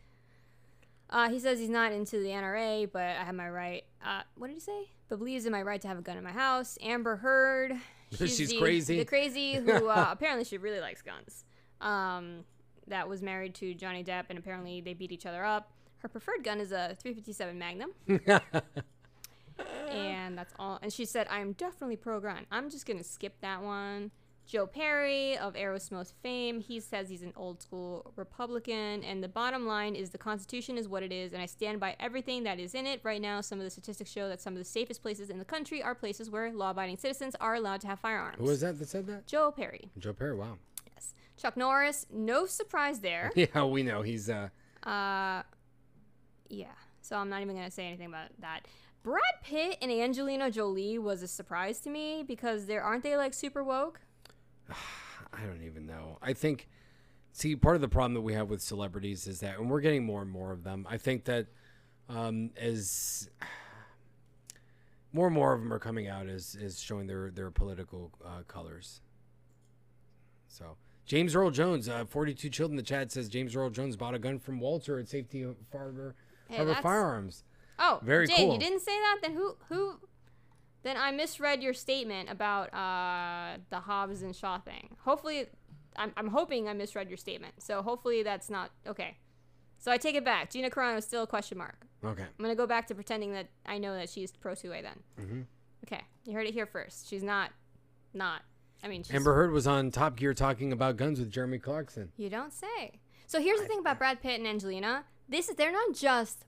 Uh, 1.10 1.30
he 1.30 1.40
says 1.40 1.60
he's 1.60 1.70
not 1.70 1.92
into 1.92 2.18
the 2.18 2.30
NRA, 2.30 2.92
but 2.92 3.04
I 3.04 3.24
have 3.24 3.36
my 3.36 3.48
right. 3.48 3.84
Uh, 4.04 4.22
what 4.36 4.48
did 4.48 4.56
he 4.56 4.60
say? 4.60 4.90
But 5.10 5.20
believes 5.20 5.46
in 5.46 5.52
my 5.52 5.62
right 5.62 5.80
to 5.82 5.88
have 5.88 6.00
a 6.00 6.02
gun 6.02 6.18
in 6.18 6.24
my 6.24 6.32
house. 6.32 6.78
Amber 6.82 7.18
Heard. 7.18 7.74
She's 8.18 8.50
the, 8.50 8.58
crazy. 8.58 8.98
The 8.98 9.06
crazy 9.06 9.56
who 9.56 9.88
uh, 9.88 10.08
apparently 10.12 10.46
she 10.46 10.58
really 10.58 10.80
likes 10.80 11.02
guns. 11.04 11.46
Um, 11.82 12.46
that 12.88 13.08
was 13.08 13.22
married 13.22 13.54
to 13.56 13.74
Johnny 13.76 14.04
Depp, 14.04 14.26
and 14.30 14.40
apparently 14.40 14.82
they 14.82 14.94
beat 14.94 15.12
each 15.12 15.26
other 15.26 15.44
up. 15.46 15.73
Her 16.04 16.10
preferred 16.10 16.44
gun 16.44 16.60
is 16.60 16.72
a 16.72 16.96
357 17.02 17.58
Magnum 17.58 17.92
and 19.90 20.38
that's 20.38 20.54
all. 20.60 20.80
And 20.82 20.92
she 20.92 21.06
said, 21.06 21.28
"I'm 21.30 21.54
definitely 21.54 21.96
pro-gun. 21.98 22.46
I'm 22.52 22.70
just 22.70 22.86
gonna 22.86 23.04
skip 23.04 23.40
that 23.42 23.62
one." 23.64 24.12
Joe 24.46 24.68
Perry 24.68 25.38
of 25.38 25.54
Aerosmith 25.54 26.12
fame, 26.22 26.60
he 26.60 26.82
says 26.82 27.08
he's 27.08 27.22
an 27.24 27.32
old 27.38 27.62
school 27.62 28.12
Republican, 28.18 29.02
and 29.02 29.24
the 29.24 29.30
bottom 29.30 29.66
line 29.66 29.96
is 29.96 30.10
the 30.10 30.18
Constitution 30.18 30.78
is 30.78 30.90
what 30.90 31.02
it 31.02 31.14
is, 31.14 31.32
and 31.32 31.42
I 31.42 31.46
stand 31.46 31.80
by 31.80 31.96
everything 31.98 32.44
that 32.44 32.60
is 32.60 32.76
in 32.76 32.86
it. 32.86 33.00
Right 33.04 33.22
now, 33.22 33.40
some 33.40 33.60
of 33.60 33.64
the 33.64 33.70
statistics 33.70 34.12
show 34.12 34.28
that 34.28 34.42
some 34.42 34.52
of 34.52 34.60
the 34.60 34.66
safest 34.66 35.02
places 35.02 35.30
in 35.30 35.38
the 35.40 35.46
country 35.46 35.82
are 35.82 35.96
places 35.96 36.30
where 36.30 36.52
law-abiding 36.52 36.98
citizens 36.98 37.36
are 37.40 37.56
allowed 37.56 37.80
to 37.82 37.88
have 37.88 38.00
firearms. 38.02 38.36
Who 38.38 38.44
was 38.44 38.60
that 38.60 38.78
that 38.80 38.90
said 38.90 39.08
that? 39.08 39.28
Joe 39.28 39.50
Perry, 39.52 39.90
Joe 39.98 40.12
Perry. 40.12 40.36
Wow. 40.36 40.58
yes. 40.94 41.14
Chuck 41.38 41.56
Norris, 41.56 42.06
no 42.12 42.46
surprise 42.46 43.00
there. 43.00 43.32
Yeah, 43.38 43.64
we 43.64 43.82
know 43.82 44.02
he's. 44.02 44.30
uh 44.30 44.50
Uh, 44.84 45.44
yeah. 46.54 46.68
So 47.02 47.18
I'm 47.18 47.30
not 47.30 47.42
even 47.42 47.56
gonna 47.56 47.72
say 47.72 47.88
anything 47.88 48.08
about 48.08 48.30
that. 48.40 48.62
Brad 49.04 49.22
Pitt 49.44 49.78
and 49.82 49.92
Angelina 49.92 50.50
Jolie 50.50 50.98
was 50.98 51.22
a 51.22 51.28
surprise 51.28 51.80
to 51.82 51.90
me 51.90 52.24
because 52.26 52.66
they're 52.66 52.82
aren't 52.82 53.04
they 53.04 53.18
like 53.18 53.34
super 53.34 53.64
woke? 53.64 54.00
I 54.70 55.46
don't 55.46 55.64
even 55.64 55.86
know. 55.86 56.18
I 56.22 56.34
think. 56.34 56.70
See, 57.36 57.56
part 57.56 57.76
of 57.76 57.82
the 57.82 57.90
problem 57.90 58.14
that 58.14 58.22
we 58.22 58.34
have 58.34 58.52
with 58.52 58.62
celebrities 58.62 59.26
is 59.26 59.40
that, 59.40 59.58
and 59.58 59.68
we're 59.68 59.82
getting 59.82 60.06
more 60.06 60.22
and 60.22 60.30
more 60.30 60.52
of 60.52 60.64
them. 60.64 60.86
I 60.88 60.98
think 60.98 61.26
that 61.26 61.48
um, 62.08 62.52
as 62.56 63.28
more 65.14 65.26
and 65.26 65.36
more 65.36 65.54
of 65.54 65.62
them 65.62 65.74
are 65.74 65.80
coming 65.80 66.08
out 66.08 66.28
as 66.28 66.56
is 66.56 66.80
showing 66.80 67.08
their 67.08 67.32
their 67.32 67.52
political 67.52 68.12
uh, 68.24 68.44
colors. 68.48 69.02
So 70.48 70.78
James 71.06 71.36
Earl 71.36 71.52
Jones, 71.52 71.90
uh, 71.90 72.06
forty 72.06 72.34
two 72.34 72.50
children. 72.50 72.78
The 72.78 72.84
chat 72.84 73.12
says 73.12 73.28
James 73.28 73.56
Earl 73.56 73.72
Jones 73.72 73.98
bought 73.98 74.14
a 74.14 74.20
gun 74.20 74.40
from 74.40 74.60
Walter 74.60 75.00
at 75.00 75.10
Safety 75.10 75.46
Harbor 75.72 76.16
Hey, 76.54 76.58
Harbor 76.58 76.70
that's- 76.72 76.84
Firearms. 76.84 77.44
Oh, 77.80 78.00
Very 78.04 78.28
Jane, 78.28 78.38
cool. 78.38 78.54
you 78.54 78.60
didn't 78.60 78.82
say 78.82 78.92
that. 78.92 79.18
Then 79.24 79.34
who 79.34 79.58
who? 79.70 79.96
Then 80.84 80.96
I 80.98 81.12
misread 81.12 81.64
your 81.64 81.74
statement 81.74 82.30
about 82.30 82.74
uh, 82.74 83.58
the 83.70 83.80
Hobbs 83.80 84.22
and 84.22 84.36
Shaw 84.36 84.60
thing. 84.60 84.96
Hopefully, 85.04 85.48
I'm, 85.96 86.12
I'm 86.16 86.28
hoping 86.28 86.68
I 86.68 86.74
misread 86.74 87.08
your 87.10 87.18
statement. 87.18 87.56
So 87.64 87.82
hopefully 87.82 88.22
that's 88.22 88.50
not 88.50 88.70
okay. 88.86 89.18
So 89.80 89.92
I 89.92 89.98
take 89.98 90.16
it 90.16 90.24
back. 90.24 90.52
Gina 90.52 90.70
Carano 90.70 90.98
is 90.98 91.06
still 91.06 91.24
a 91.24 91.28
question 91.28 91.58
mark. 91.58 91.88
Okay. 92.06 92.22
I'm 92.24 92.44
gonna 92.44 92.54
go 92.56 92.68
back 92.68 92.88
to 92.88 92.96
pretending 92.96 93.34
that 93.34 93.48
I 93.66 93.80
know 93.80 93.96
that 93.96 94.10
she's 94.10 94.32
pro 94.32 94.54
two 94.56 94.72
A 94.72 94.82
then. 94.82 95.00
Mm-hmm. 95.20 95.42
Okay, 95.86 96.02
you 96.26 96.34
heard 96.34 96.46
it 96.48 96.54
here 96.54 96.66
first. 96.68 97.10
She's 97.10 97.24
not, 97.24 97.50
not. 98.14 98.42
I 98.84 98.88
mean, 98.88 99.04
she's, 99.04 99.16
Amber 99.16 99.34
Heard 99.34 99.52
was 99.52 99.66
on 99.68 99.90
Top 99.92 100.16
Gear 100.16 100.34
talking 100.34 100.72
about 100.72 100.96
guns 100.98 101.20
with 101.20 101.32
Jeremy 101.32 101.58
Clarkson. 101.60 102.12
You 102.18 102.30
don't 102.30 102.54
say. 102.54 103.00
So 103.28 103.42
here's 103.42 103.60
the 103.60 103.66
thing 103.66 103.80
about 103.80 103.98
Brad 103.98 104.22
Pitt 104.22 104.38
and 104.40 104.48
Angelina. 104.48 105.06
This 105.30 105.50
is 105.50 105.56
they're 105.56 105.72
not 105.72 105.94
just 105.96 106.46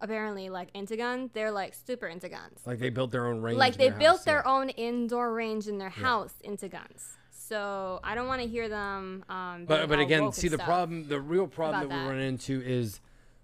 apparently 0.00 0.48
like 0.50 0.68
into 0.74 0.96
guns. 0.96 1.30
They're 1.32 1.50
like 1.50 1.74
super 1.74 2.06
into 2.06 2.28
guns. 2.28 2.60
Like 2.66 2.78
they 2.78 2.90
built 2.90 3.10
their 3.12 3.26
own 3.26 3.40
range. 3.40 3.58
Like 3.58 3.74
in 3.74 3.78
they 3.78 3.88
their 3.90 3.98
built 3.98 4.16
house, 4.18 4.24
their 4.24 4.42
yeah. 4.44 4.52
own 4.52 4.68
indoor 4.70 5.32
range 5.32 5.68
in 5.68 5.78
their 5.78 5.90
house 5.90 6.34
into 6.42 6.68
guns. 6.68 7.16
So 7.30 8.00
I 8.02 8.14
don't 8.14 8.28
want 8.28 8.40
to 8.42 8.48
hear 8.48 8.68
them. 8.68 9.24
Um, 9.28 9.64
But 9.66 9.88
but 9.88 9.98
again, 9.98 10.32
see 10.32 10.48
the 10.48 10.58
problem, 10.58 11.08
the 11.08 11.20
real 11.20 11.46
problem 11.46 11.86
about 11.86 11.94
that 11.96 12.04
we 12.04 12.10
run 12.10 12.20
into 12.20 12.60
is 12.62 13.00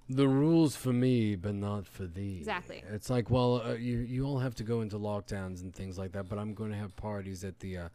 the 0.09 0.27
rules 0.27 0.75
for 0.75 0.93
me, 0.93 1.37
but 1.37 1.55
not 1.55 1.87
for 1.87 2.07
thee. 2.07 2.37
Exactly. 2.39 2.83
It's 2.91 3.11
like, 3.11 3.29
well, 3.31 3.61
uh, 3.63 3.75
you 3.75 3.99
you 3.99 4.25
all 4.25 4.39
have 4.39 4.55
to 4.57 4.65
go 4.65 4.81
into 4.81 4.99
lockdowns 4.99 5.63
and 5.63 5.75
things 5.75 5.99
like 5.99 6.13
that, 6.13 6.29
but 6.29 6.39
I'm 6.39 6.55
going 6.55 6.71
to 6.71 6.77
have 6.79 6.97
parties 6.97 7.45
at 7.45 7.59
the, 7.61 7.77
uh, 7.77 7.89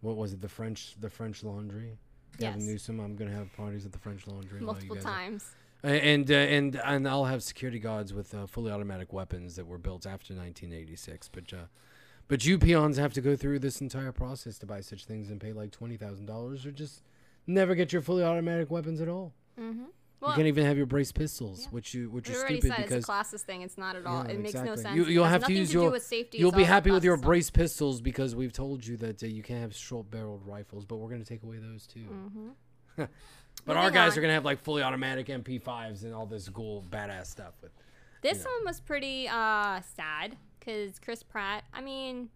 what 0.00 0.16
was 0.16 0.32
it, 0.32 0.40
the 0.40 0.48
French 0.48 0.94
the 0.98 1.10
French 1.10 1.42
Laundry. 1.44 1.98
Gavin 2.38 2.60
Yes. 2.60 2.68
Newsom, 2.68 3.00
I'm 3.00 3.14
going 3.16 3.30
to 3.30 3.36
have 3.36 3.52
parties 3.54 3.84
at 3.84 3.92
the 3.92 3.98
French 3.98 4.26
Laundry. 4.26 4.60
multiple 4.60 4.96
guys 4.96 5.04
are- 5.04 5.08
times. 5.08 5.44
A- 5.44 5.59
And 5.82 6.30
uh, 6.30 6.34
and 6.34 6.76
and 6.84 7.08
I'll 7.08 7.24
have 7.24 7.42
security 7.42 7.78
guards 7.78 8.12
with 8.12 8.34
uh, 8.34 8.46
fully 8.46 8.70
automatic 8.70 9.12
weapons 9.12 9.56
that 9.56 9.66
were 9.66 9.78
built 9.78 10.06
after 10.06 10.34
1986. 10.34 11.28
But 11.28 11.52
uh, 11.52 11.64
but 12.28 12.44
you 12.44 12.58
peons 12.58 12.96
have 12.96 13.12
to 13.14 13.20
go 13.20 13.34
through 13.34 13.58
this 13.60 13.80
entire 13.80 14.12
process 14.12 14.58
to 14.58 14.66
buy 14.66 14.82
such 14.82 15.04
things 15.04 15.30
and 15.30 15.40
pay 15.40 15.52
like 15.52 15.70
twenty 15.70 15.96
thousand 15.96 16.26
dollars, 16.26 16.66
or 16.66 16.70
just 16.70 17.02
never 17.46 17.74
get 17.74 17.92
your 17.92 18.02
fully 18.02 18.22
automatic 18.22 18.70
weapons 18.70 19.00
at 19.00 19.08
all. 19.08 19.32
Mm-hmm. 19.58 19.84
you 20.26 20.32
can't 20.34 20.46
even 20.46 20.64
have 20.64 20.76
your 20.76 20.86
brace 20.86 21.12
pistols, 21.12 21.62
yeah. 21.62 21.68
which 21.70 21.94
you 21.94 22.10
which 22.10 22.28
we 22.28 22.36
already 22.36 22.60
stupid 22.60 22.76
said 22.76 22.84
it's 22.84 22.88
because 22.88 23.04
a 23.04 23.36
classist 23.36 23.42
thing. 23.42 23.62
It's 23.62 23.78
not 23.78 23.96
at 23.96 24.06
all. 24.06 24.24
Yeah, 24.26 24.34
it 24.34 24.40
makes 24.40 24.54
no 24.54 24.76
sense. 24.76 24.96
You 24.96 25.06
you'll 25.06 25.24
have 25.24 25.44
to 25.44 25.52
use 25.52 25.72
your- 25.72 25.96
you'll 26.32 26.52
be 26.52 26.64
happy 26.64 26.90
with 26.90 27.04
your 27.04 27.16
classist 27.16 27.22
brace 27.22 27.50
pistols 27.50 28.00
because 28.00 28.36
we've 28.36 28.52
told 28.52 28.86
you 28.86 28.96
that 28.98 29.22
uh, 29.22 29.26
you 29.26 29.42
can't 29.42 29.62
have 29.62 29.74
short 29.74 30.10
barreled 30.10 30.46
rifles, 30.46 30.84
but 30.84 30.96
we're 30.96 31.08
going 31.08 31.22
to 31.22 31.28
take 31.28 31.42
away 31.42 31.56
those 31.56 31.86
too. 31.86 32.04
stuff. 32.94 33.08
But 33.64 33.76
our 33.76 33.90
guys 33.90 34.12
on. 34.12 34.18
are 34.18 34.20
going 34.22 34.30
to 34.30 34.34
have 34.34 34.44
like 34.44 34.62
fully 34.62 34.82
automatic 34.82 35.26
MP5s 35.26 36.04
and 36.04 36.14
all 36.14 36.26
this 36.26 36.48
cool 36.48 36.84
badass 36.90 37.26
stuff 37.26 37.54
with. 37.62 37.72
This 38.22 38.44
know. 38.44 38.50
one 38.50 38.66
was 38.66 38.80
pretty 38.80 39.28
uh 39.28 39.80
sad 39.96 40.36
because 40.58 40.98
Chris 40.98 41.22
Pratt. 41.22 41.64
I 41.72 41.80
mean, 41.80 42.28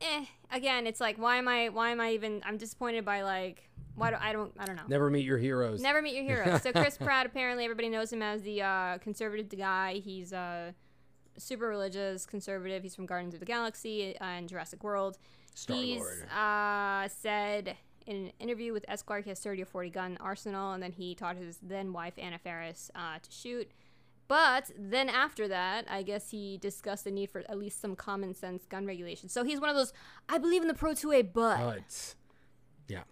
eh. 0.00 0.24
Again, 0.50 0.86
it's 0.86 1.00
like, 1.00 1.16
why 1.18 1.36
am 1.36 1.48
I? 1.48 1.68
Why 1.68 1.90
am 1.90 2.00
I 2.00 2.12
even? 2.12 2.42
I'm 2.44 2.56
disappointed 2.56 3.04
by 3.04 3.22
like, 3.22 3.68
why 3.96 4.10
do 4.10 4.16
I 4.20 4.32
don't? 4.32 4.52
I 4.58 4.64
don't 4.64 4.76
know. 4.76 4.82
Never 4.88 5.10
meet 5.10 5.24
your 5.24 5.38
heroes. 5.38 5.80
Never 5.80 6.02
meet 6.02 6.14
your 6.14 6.24
heroes. 6.24 6.62
so 6.62 6.72
Chris 6.72 6.96
Pratt, 6.96 7.26
apparently 7.26 7.64
everybody 7.64 7.88
knows 7.88 8.12
him 8.12 8.22
as 8.22 8.42
the 8.42 8.62
uh, 8.62 8.98
conservative 8.98 9.48
guy. 9.56 10.00
He's 10.04 10.32
uh, 10.32 10.72
super 11.38 11.66
religious, 11.66 12.26
conservative. 12.26 12.82
He's 12.82 12.94
from 12.94 13.06
Guardians 13.06 13.34
of 13.34 13.40
the 13.40 13.46
Galaxy 13.46 14.16
uh, 14.20 14.24
and 14.24 14.48
Jurassic 14.48 14.82
World. 14.82 15.18
He's 15.52 15.60
Star-Lord. 15.60 16.28
uh, 16.30 17.08
said 17.08 17.76
in 18.06 18.16
an 18.16 18.32
interview 18.38 18.72
with 18.72 18.84
Esquire 18.88 19.20
he 19.20 19.30
has 19.30 19.40
30 19.40 19.62
or 19.62 19.66
40 19.66 19.90
gun 19.90 20.18
arsenal, 20.20 20.72
and 20.72 20.82
then 20.82 20.92
he 20.92 21.14
taught 21.14 21.36
his 21.36 21.58
then 21.62 21.92
wife 21.92 22.14
Anna 22.18 22.38
Faris 22.38 22.90
uh, 22.94 23.18
to 23.22 23.30
shoot. 23.30 23.70
But 24.26 24.70
then 24.78 25.08
after 25.08 25.46
that, 25.48 25.84
I 25.88 26.02
guess 26.02 26.30
he 26.30 26.56
discussed 26.56 27.04
the 27.04 27.10
need 27.10 27.30
for 27.30 27.40
at 27.40 27.58
least 27.58 27.80
some 27.80 27.94
common 27.94 28.34
sense 28.34 28.64
gun 28.64 28.86
regulations. 28.86 29.32
So 29.32 29.44
he's 29.44 29.60
one 29.60 29.68
of 29.68 29.76
those, 29.76 29.92
I 30.28 30.38
believe 30.38 30.62
in 30.62 30.68
the 30.68 30.74
Pro 30.74 30.92
2A, 30.92 31.32
but 31.32 31.58
But 31.58 32.14
yeah, 32.88 33.02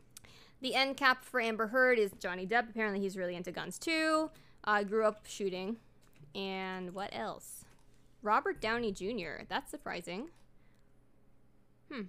the 0.60 0.74
end 0.74 0.97
cap 0.97 1.24
for 1.24 1.40
Amber 1.40 1.69
Heard 1.69 1.98
is 1.98 2.12
Johnny 2.19 2.47
Depp. 2.47 2.70
Apparently, 2.70 3.01
he's 3.01 3.16
really 3.16 3.36
into 3.36 3.52
guns 3.52 3.78
too. 3.78 4.31
Uh, 4.64 4.82
grew 4.85 5.05
up 5.05 5.27
shooting. 5.27 5.77
And 6.35 6.94
what 6.94 7.10
else? 7.12 7.64
Robert 8.23 8.60
Downey 8.60 8.93
Jr. 8.93 9.44
That's 9.48 9.70
surprising. 9.70 10.31
Hmm. 11.90 12.02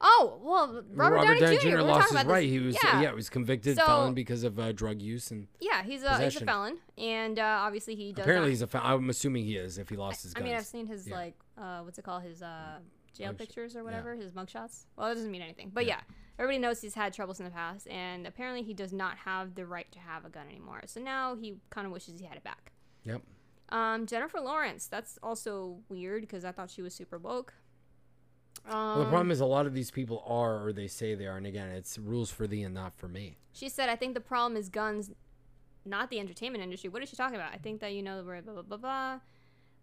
Oh 0.00 0.38
well, 0.42 0.82
Robert, 0.94 1.38
Downey, 1.40 1.58
Jr. 1.58 1.68
we 1.68 1.82
lost 1.82 2.12
his 2.14 2.24
right. 2.24 2.42
this. 2.42 2.50
He 2.50 2.58
was 2.60 2.76
yeah, 2.84 3.00
yeah, 3.02 3.08
he 3.10 3.14
was 3.16 3.28
convicted 3.28 3.76
So- 3.76 3.84
felon 3.86 4.14
because 4.14 4.44
of 4.44 4.58
uh, 4.58 4.70
drug 4.72 5.02
use 5.02 5.30
and 5.32 5.48
yeah. 5.60 5.82
He's 5.82 6.02
a 6.04 6.18
he's 6.22 6.36
a 6.40 6.44
felon, 6.44 6.78
and 6.96 7.38
uh, 7.38 7.42
obviously 7.62 7.96
he 7.96 8.12
does. 8.12 8.22
apparently 8.24 8.48
not- 8.48 8.52
he's 8.52 8.62
a 8.62 8.66
felon. 8.68 8.86
I'm 8.86 9.10
assuming 9.10 9.44
he 9.44 9.56
is 9.56 9.76
if 9.78 9.88
he 9.88 9.96
lost 9.96 10.22
his 10.22 10.34
gun. 10.34 10.44
I 10.44 10.46
guns. 10.46 10.50
mean, 10.52 10.58
I've 10.58 10.66
seen 10.66 10.86
his 10.86 11.08
Yeah. 11.08 11.14
like 11.16 11.34
uh, 11.56 11.80
what's 11.80 11.98
it 11.98 12.04
called? 12.04 12.22
His 12.22 12.42
uh, 12.42 12.78
jail 13.16 13.32
Mugsh- 13.32 13.38
pictures 13.38 13.74
or 13.74 13.80
yeah. 13.80 13.84
whatever. 13.84 14.14
His 14.14 14.30
mugshots. 14.32 14.84
Well, 14.96 15.08
that 15.08 15.14
doesn't 15.14 15.30
mean 15.32 15.42
anything. 15.42 15.72
But 15.74 15.84
Yeah. 15.86 15.96
yeah. 16.08 16.14
everybody 16.38 16.58
knows 16.60 16.80
he's 16.80 16.94
had 16.94 17.12
troubles 17.12 17.40
in 17.40 17.44
the 17.46 17.50
past, 17.50 17.88
and 17.88 18.24
apparently 18.24 18.62
he 18.62 18.74
does 18.74 18.92
not 18.92 19.16
have 19.18 19.56
the 19.56 19.66
right 19.66 19.90
to 19.90 19.98
have 19.98 20.24
a 20.24 20.28
gun 20.28 20.46
anymore. 20.48 20.82
So 20.86 21.00
now 21.00 21.34
he 21.34 21.56
kind 21.70 21.86
of 21.88 21.92
wishes 21.92 22.20
he 22.20 22.26
had 22.26 22.36
it 22.36 22.44
back. 22.44 22.70
Yep. 23.04 23.22
Um, 23.70 24.06
Jennifer 24.06 24.40
Lawrence. 24.40 24.86
That's 24.86 25.18
also 25.24 25.80
weird 25.88 26.20
because 26.22 26.44
I 26.44 26.52
thought 26.52 26.70
she 26.70 26.82
was 26.82 26.94
super 26.94 27.18
woke. 27.18 27.52
Um, 28.68 28.74
Well, 28.74 28.98
the 28.98 29.04
problem 29.10 29.30
is 29.30 29.40
a 29.40 29.46
lot 29.46 29.66
of 29.66 29.74
these 29.74 29.90
people 29.90 30.22
are, 30.26 30.64
or 30.66 30.72
they 30.72 30.86
say 30.88 31.14
they 31.14 31.26
are, 31.26 31.36
and 31.36 31.46
again, 31.46 31.68
it's 31.70 31.98
rules 31.98 32.30
for 32.30 32.46
thee 32.46 32.62
and 32.62 32.74
not 32.74 32.96
for 32.96 33.08
me. 33.08 33.38
She 33.52 33.68
said, 33.68 33.88
I 33.88 33.96
think 33.96 34.14
the 34.14 34.20
problem 34.20 34.56
is 34.56 34.68
guns, 34.68 35.10
not 35.84 36.10
the 36.10 36.18
entertainment 36.20 36.62
industry. 36.62 36.90
What 36.90 37.02
is 37.02 37.08
she 37.08 37.16
talking 37.16 37.36
about? 37.36 37.52
I 37.54 37.58
think 37.58 37.80
that, 37.80 37.92
you 37.94 38.02
know, 38.02 38.22
we're 38.24 38.42
blah, 38.42 38.54
blah, 38.54 38.62
blah, 38.62 38.76
blah. 38.76 39.20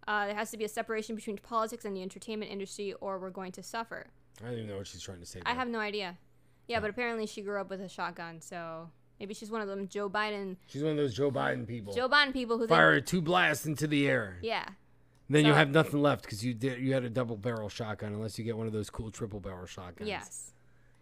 Uh, 0.08 0.26
there 0.26 0.34
has 0.36 0.50
to 0.52 0.56
be 0.56 0.64
a 0.64 0.68
separation 0.68 1.16
between 1.16 1.36
politics 1.38 1.84
and 1.84 1.96
the 1.96 2.02
entertainment 2.02 2.50
industry, 2.50 2.92
or 3.00 3.18
we're 3.18 3.30
going 3.30 3.50
to 3.52 3.62
suffer. 3.62 4.06
I 4.40 4.44
don't 4.46 4.54
even 4.54 4.68
know 4.68 4.76
what 4.76 4.86
she's 4.86 5.02
trying 5.02 5.18
to 5.20 5.26
say. 5.26 5.40
I 5.44 5.50
there. 5.50 5.58
have 5.58 5.68
no 5.68 5.80
idea. 5.80 6.16
Yeah, 6.68 6.80
but 6.80 6.90
apparently 6.90 7.26
she 7.26 7.42
grew 7.42 7.60
up 7.60 7.70
with 7.70 7.80
a 7.80 7.88
shotgun, 7.88 8.40
so 8.40 8.88
maybe 9.18 9.34
she's 9.34 9.50
one 9.50 9.62
of 9.62 9.68
them 9.68 9.88
Joe 9.88 10.08
Biden, 10.08 10.56
She's 10.66 10.82
one 10.82 10.92
of 10.92 10.96
those 10.96 11.14
Joe 11.14 11.30
Biden 11.30 11.66
people. 11.66 11.92
Joe 11.94 12.08
Biden 12.08 12.32
people 12.32 12.58
who 12.58 12.66
Fire 12.68 12.94
think, 12.94 13.06
two 13.06 13.20
blasts 13.22 13.66
into 13.66 13.86
the 13.86 14.06
air. 14.08 14.38
yeah, 14.42 14.68
Then 15.28 15.44
you 15.44 15.52
So- 15.52 15.56
have 15.56 15.70
nothing 15.70 16.00
left 16.02 16.22
because 16.22 16.44
you 16.44 16.54
did 16.54 16.80
you 16.80 16.92
had 16.94 17.04
a 17.04 17.10
double 17.10 17.36
barrel 17.36 17.68
shotgun 17.68 18.12
unless 18.12 18.38
you 18.38 18.44
get 18.44 18.56
one 18.56 18.66
of 18.66 18.72
those 18.72 18.90
cool 18.90 19.10
triple 19.10 19.40
barrel 19.40 19.66
shotguns. 19.66 20.08
yes. 20.08 20.52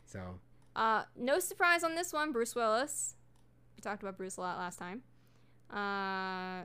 So 0.06 0.40
Uh, 0.76 1.04
no 1.16 1.38
surprise 1.38 1.84
on 1.84 1.94
this 1.94 2.12
one, 2.12 2.32
Bruce 2.32 2.54
Willis. 2.54 3.14
We 3.76 3.80
talked 3.80 4.02
about 4.02 4.16
Bruce 4.16 4.36
a 4.36 4.40
lot 4.40 4.58
last 4.58 4.78
time. 4.78 5.02
Uh, 5.70 6.64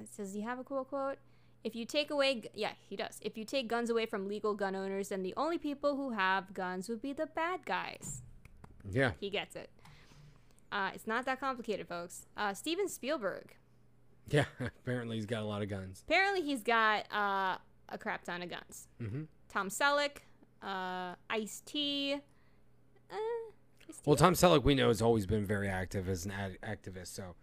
it 0.00 0.08
says, 0.08 0.32
"Do 0.32 0.38
you 0.40 0.44
have 0.44 0.58
a 0.58 0.64
cool 0.64 0.84
quote?" 0.84 1.18
If 1.62 1.74
you 1.74 1.86
take 1.86 2.10
away, 2.10 2.42
yeah, 2.52 2.74
he 2.88 2.94
does. 2.96 3.18
If 3.22 3.38
you 3.38 3.44
take 3.46 3.68
guns 3.68 3.88
away 3.88 4.04
from 4.04 4.28
legal 4.28 4.54
gun 4.54 4.74
owners, 4.76 5.08
then 5.08 5.22
the 5.22 5.32
only 5.36 5.56
people 5.56 5.96
who 5.96 6.10
have 6.10 6.52
guns 6.52 6.88
would 6.90 7.00
be 7.00 7.12
the 7.14 7.26
bad 7.26 7.64
guys. 7.64 8.22
yeah, 8.90 9.12
He 9.18 9.30
gets 9.30 9.56
it. 9.56 9.70
Uh, 10.70 10.90
it's 10.94 11.06
not 11.06 11.24
that 11.24 11.40
complicated, 11.40 11.88
folks. 11.88 12.26
Uh, 12.36 12.52
Steven 12.52 12.86
Spielberg. 12.88 13.56
Yeah. 14.30 14.44
Apparently 14.60 15.16
he's 15.16 15.26
got 15.26 15.42
a 15.42 15.46
lot 15.46 15.62
of 15.62 15.68
guns. 15.68 16.02
Apparently, 16.06 16.42
he's 16.42 16.62
got 16.62 17.06
uh, 17.12 17.56
a 17.88 17.98
crap 17.98 18.24
ton 18.24 18.42
of 18.42 18.50
guns. 18.50 18.88
hmm 18.98 19.22
Tom 19.48 19.68
Selleck, 19.68 20.18
uh, 20.62 21.14
Ice 21.30 21.62
T. 21.64 22.14
Uh, 23.10 23.16
Well, 24.04 24.16
Tom 24.16 24.34
Selleck 24.34 24.64
we 24.64 24.74
know 24.74 24.88
has 24.88 25.00
always 25.02 25.26
been 25.26 25.44
very 25.44 25.68
active 25.68 26.08
as 26.08 26.24
an 26.24 26.32
ad- 26.32 26.58
activist, 26.62 27.08
so 27.08 27.34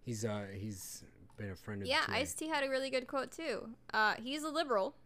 he's 0.00 0.24
uh 0.24 0.46
he's 0.52 1.04
been 1.36 1.50
a 1.50 1.56
friend 1.56 1.82
of 1.82 1.88
Yeah, 1.88 2.00
the 2.06 2.12
2A. 2.12 2.16
Ice 2.16 2.34
T 2.34 2.48
had 2.48 2.64
a 2.64 2.68
really 2.68 2.90
good 2.90 3.06
quote 3.06 3.30
too. 3.30 3.68
Uh, 3.94 4.14
he's 4.20 4.42
a 4.42 4.48
liberal, 4.48 4.96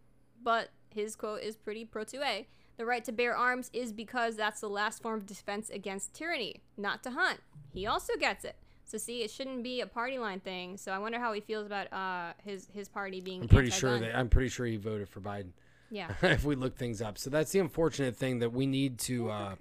but 0.43 0.71
his 0.95 1.15
quote 1.17 1.43
is 1.43 1.57
pretty 1.57 1.85
pro 1.85 2.05
2A. 2.05 2.47
The 2.79 2.87
right 2.87 3.05
to 3.05 3.13
bear 3.13 3.35
arms 3.37 3.71
is 3.73 3.93
because 3.93 4.37
that's 4.37 4.61
the 4.61 4.69
last 4.69 5.03
form 5.03 5.17
of 5.19 5.27
defense 5.27 5.71
against 5.71 6.15
tyranny, 6.15 6.63
not 6.77 7.03
to 7.05 7.11
hunt. 7.11 7.41
He 7.73 7.87
also 7.87 8.15
gets 8.19 8.45
it. 8.45 8.57
So 8.87 8.99
see, 8.99 9.23
it 9.23 9.31
shouldn't 9.33 9.65
be 9.65 9.81
a 9.81 9.87
party 9.87 10.17
line 10.19 10.39
thing. 10.39 10.77
So 10.77 10.93
I 10.93 10.99
wonder 10.99 11.19
how 11.19 11.33
he 11.33 11.41
feels 11.41 11.67
about 11.67 11.93
uh 11.93 12.33
his 12.45 12.69
his 12.73 12.89
party 12.89 13.21
being. 13.21 13.43
I'm 13.43 13.49
pretty 13.49 13.71
sure 13.71 13.91
anti-gun. 13.91 14.13
that 14.13 14.19
I'm 14.19 14.29
pretty 14.29 14.49
sure 14.49 14.65
he 14.65 14.77
voted 14.77 15.09
for 15.09 15.21
Biden. 15.21 15.51
Yeah. 15.91 16.13
if 16.23 16.45
we 16.45 16.55
look 16.55 16.77
things 16.77 17.03
up, 17.03 17.19
so 17.19 17.29
that's 17.29 17.51
the 17.51 17.59
unfortunate 17.59 18.17
thing 18.17 18.39
that 18.39 18.53
we 18.53 18.67
need 18.67 18.99
to. 19.01 19.31
Uh, 19.31 19.55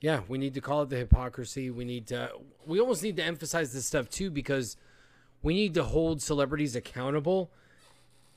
Yeah, 0.00 0.20
we 0.28 0.38
need 0.38 0.54
to 0.54 0.60
call 0.60 0.82
it 0.82 0.90
the 0.90 0.96
hypocrisy. 0.96 1.70
We 1.70 1.84
need 1.84 2.06
to 2.08 2.30
we 2.66 2.78
almost 2.78 3.02
need 3.02 3.16
to 3.16 3.24
emphasize 3.24 3.72
this 3.72 3.86
stuff 3.86 4.08
too 4.10 4.30
because 4.30 4.76
we 5.42 5.54
need 5.54 5.74
to 5.74 5.84
hold 5.84 6.20
celebrities 6.20 6.76
accountable 6.76 7.50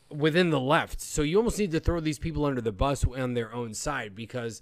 within 0.09 0.49
the 0.49 0.59
left. 0.59 1.01
So 1.01 1.21
you 1.21 1.37
almost 1.37 1.59
need 1.59 1.71
to 1.71 1.79
throw 1.79 1.99
these 1.99 2.19
people 2.19 2.45
under 2.45 2.61
the 2.61 2.71
bus 2.71 3.05
on 3.05 3.33
their 3.33 3.53
own 3.53 3.73
side 3.73 4.15
because 4.15 4.61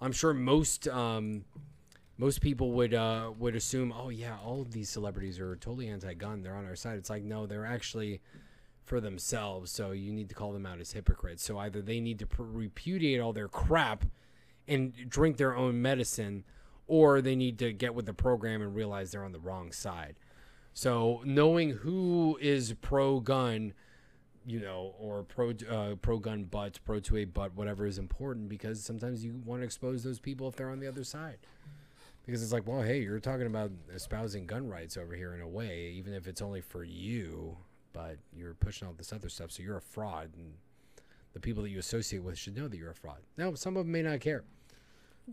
I'm 0.00 0.12
sure 0.12 0.32
most 0.32 0.88
um, 0.88 1.44
most 2.20 2.42
people 2.42 2.72
would 2.72 2.92
uh, 2.92 3.32
would 3.38 3.56
assume, 3.56 3.94
oh 3.96 4.10
yeah, 4.10 4.36
all 4.44 4.60
of 4.60 4.72
these 4.72 4.90
celebrities 4.90 5.40
are 5.40 5.56
totally 5.56 5.88
anti-gun. 5.88 6.42
They're 6.42 6.54
on 6.54 6.66
our 6.66 6.76
side. 6.76 6.98
It's 6.98 7.08
like 7.08 7.24
no, 7.24 7.46
they're 7.46 7.64
actually 7.64 8.20
for 8.84 9.00
themselves. 9.00 9.70
So 9.72 9.92
you 9.92 10.12
need 10.12 10.28
to 10.28 10.34
call 10.34 10.52
them 10.52 10.66
out 10.66 10.80
as 10.80 10.92
hypocrites. 10.92 11.42
So 11.42 11.56
either 11.56 11.80
they 11.80 11.98
need 11.98 12.18
to 12.18 12.26
repudiate 12.36 13.22
all 13.22 13.32
their 13.32 13.48
crap 13.48 14.04
and 14.68 14.92
drink 15.08 15.38
their 15.38 15.56
own 15.56 15.80
medicine, 15.80 16.44
or 16.86 17.22
they 17.22 17.34
need 17.34 17.58
to 17.60 17.72
get 17.72 17.94
with 17.94 18.04
the 18.04 18.12
program 18.12 18.60
and 18.60 18.74
realize 18.74 19.12
they're 19.12 19.24
on 19.24 19.32
the 19.32 19.40
wrong 19.40 19.72
side. 19.72 20.16
So 20.74 21.22
knowing 21.24 21.70
who 21.70 22.38
is 22.40 22.74
pro 22.82 23.20
gun 23.20 23.72
you 24.46 24.58
know, 24.58 24.94
or 24.98 25.22
pro 25.22 25.52
uh, 25.70 25.94
pro 25.96 26.18
gun 26.18 26.44
butts, 26.44 26.78
pro 26.78 26.98
2A 26.98 27.32
butt, 27.32 27.54
whatever 27.54 27.86
is 27.86 27.98
important 27.98 28.48
because 28.48 28.82
sometimes 28.82 29.22
you 29.22 29.40
want 29.44 29.60
to 29.60 29.64
expose 29.64 30.02
those 30.02 30.18
people 30.18 30.48
if 30.48 30.56
they're 30.56 30.70
on 30.70 30.80
the 30.80 30.88
other 30.88 31.04
side. 31.04 31.38
Because 32.26 32.42
it's 32.42 32.52
like, 32.52 32.66
well, 32.66 32.82
hey, 32.82 33.00
you're 33.00 33.18
talking 33.20 33.46
about 33.46 33.70
espousing 33.92 34.46
gun 34.46 34.68
rights 34.68 34.96
over 34.96 35.14
here 35.14 35.34
in 35.34 35.40
a 35.40 35.48
way, 35.48 35.92
even 35.96 36.12
if 36.14 36.26
it's 36.26 36.42
only 36.42 36.60
for 36.60 36.84
you, 36.84 37.56
but 37.92 38.18
you're 38.36 38.54
pushing 38.54 38.86
all 38.86 38.94
this 38.94 39.12
other 39.12 39.28
stuff, 39.28 39.50
so 39.50 39.62
you're 39.62 39.78
a 39.78 39.82
fraud, 39.82 40.30
and 40.36 40.52
the 41.32 41.40
people 41.40 41.62
that 41.62 41.70
you 41.70 41.78
associate 41.78 42.22
with 42.22 42.38
should 42.38 42.56
know 42.56 42.68
that 42.68 42.76
you're 42.76 42.90
a 42.90 42.94
fraud. 42.94 43.18
Now, 43.36 43.54
some 43.54 43.76
of 43.76 43.84
them 43.84 43.92
may 43.92 44.02
not 44.02 44.20
care. 44.20 44.44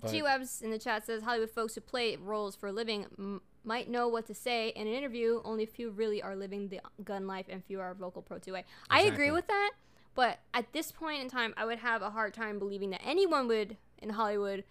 G 0.10 0.22
Webs 0.22 0.62
in 0.62 0.70
the 0.70 0.78
chat 0.78 1.06
says 1.06 1.24
Hollywood 1.24 1.50
folks 1.50 1.74
who 1.76 1.82
play 1.82 2.18
roles 2.18 2.56
for 2.56 2.68
a 2.68 2.72
living 2.72 3.08
m- 3.18 3.42
might 3.64 3.90
know 3.90 4.08
what 4.08 4.28
to 4.28 4.34
say 4.34 4.70
in 4.70 4.88
an 4.88 4.94
interview. 4.94 5.42
Only 5.44 5.64
a 5.64 5.68
few 5.68 5.90
really 5.90 6.22
are 6.22 6.36
living 6.36 6.68
the 6.68 6.82
gun 7.04 7.26
life, 7.26 7.48
and 7.50 7.64
few 7.64 7.80
are 7.80 7.94
vocal 7.96 8.22
pro 8.22 8.38
2A. 8.38 8.64
I 8.90 9.02
agree 9.02 9.32
with 9.32 9.48
that, 9.48 9.72
but 10.14 10.40
at 10.54 10.72
this 10.72 10.92
point 10.92 11.22
in 11.22 11.30
time, 11.30 11.54
I 11.58 11.66
would 11.66 11.80
have 11.80 12.02
a 12.02 12.12
hard 12.12 12.34
time 12.34 12.60
believing 12.60 12.92
that 12.92 13.02
anyone 13.04 13.48
would 13.48 13.78
in 14.00 14.10
Hollywood 14.10 14.64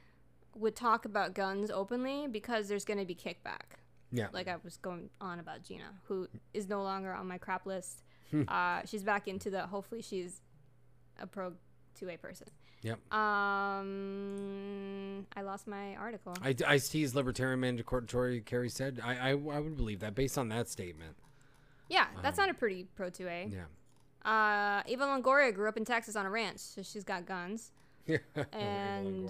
would 0.58 0.74
talk 0.76 1.04
about 1.04 1.34
guns 1.34 1.70
openly 1.70 2.26
because 2.28 2.68
there's 2.68 2.84
going 2.84 2.98
to 2.98 3.04
be 3.04 3.14
kickback. 3.14 3.78
Yeah. 4.12 4.28
Like 4.32 4.48
I 4.48 4.56
was 4.64 4.76
going 4.78 5.10
on 5.20 5.38
about 5.40 5.62
Gina, 5.62 5.84
who 6.04 6.28
is 6.54 6.68
no 6.68 6.82
longer 6.82 7.12
on 7.12 7.26
my 7.28 7.38
crap 7.38 7.66
list. 7.66 8.02
Hmm. 8.32 8.42
uh, 8.48 8.80
she's 8.84 9.04
back 9.04 9.28
into 9.28 9.50
the. 9.50 9.68
Hopefully, 9.68 10.02
she's 10.02 10.40
a 11.22 11.28
pro 11.28 11.52
2A 12.00 12.20
person. 12.20 12.48
Yep. 12.82 12.98
Um, 14.06 15.26
I 15.36 15.42
lost 15.42 15.66
my 15.68 15.94
article. 15.96 16.34
I, 16.42 16.54
Ice 16.66 16.88
T's 16.88 17.14
libertarian 17.14 17.60
mandatory 17.60 18.40
carry 18.40 18.68
said, 18.68 19.00
I, 19.02 19.14
I, 19.16 19.30
I 19.30 19.34
would 19.60 19.76
believe 19.76 20.00
that 20.00 20.16
based 20.16 20.38
on 20.38 20.48
that 20.48 20.68
statement. 20.68 21.14
yeah, 21.88 22.06
that 22.22 22.34
sounded 22.36 22.58
pretty 22.58 22.86
pro 22.96 23.10
2A. 23.10 23.52
Yeah. 23.52 23.66
Uh, 24.28 24.82
Eva 24.88 25.04
Longoria 25.04 25.54
grew 25.54 25.68
up 25.68 25.76
in 25.76 25.84
Texas 25.84 26.16
on 26.16 26.26
a 26.26 26.30
ranch, 26.30 26.58
so 26.58 26.82
she's 26.82 27.04
got 27.04 27.26
guns. 27.26 27.70
Yeah. 28.08 28.18
And- 28.52 29.28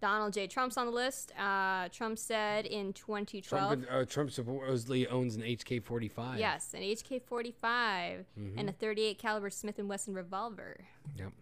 Donald 0.00 0.32
J. 0.32 0.46
Trump's 0.46 0.76
on 0.76 0.86
the 0.86 0.92
list. 0.92 1.32
Uh, 1.38 1.88
Trump 1.88 2.18
said 2.18 2.66
in 2.66 2.92
2012. 2.92 3.68
Trump, 3.68 3.86
uh, 3.90 4.04
Trump 4.04 4.30
supposedly 4.30 5.06
owns 5.08 5.34
an 5.36 5.42
HK 5.42 5.82
45. 5.82 6.38
Yes, 6.38 6.72
an 6.74 6.82
HK 6.82 7.22
45 7.22 8.24
Mm-hmm. 8.38 8.58
and 8.58 8.68
a 8.68 8.72
38 8.72 9.18
caliber 9.18 9.50
Smith 9.50 9.78
and 9.78 9.88
Wesson 9.88 10.14
revolver. 10.14 10.78
Yep. 11.16 11.32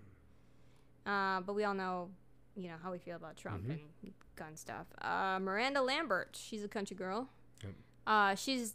Uh, 1.04 1.40
but 1.42 1.54
we 1.54 1.64
all 1.64 1.74
know, 1.74 2.08
you 2.56 2.68
know, 2.68 2.76
how 2.82 2.90
we 2.90 2.98
feel 2.98 3.16
about 3.16 3.36
Trump 3.36 3.62
Mm-hmm. 3.64 3.72
and 4.04 4.12
gun 4.36 4.56
stuff. 4.56 4.86
Uh, 5.00 5.38
Miranda 5.40 5.82
Lambert, 5.82 6.36
she's 6.40 6.64
a 6.64 6.68
country 6.68 6.96
girl. 6.96 7.28
Yep. 7.62 7.72
Uh, 8.06 8.34
she's 8.34 8.74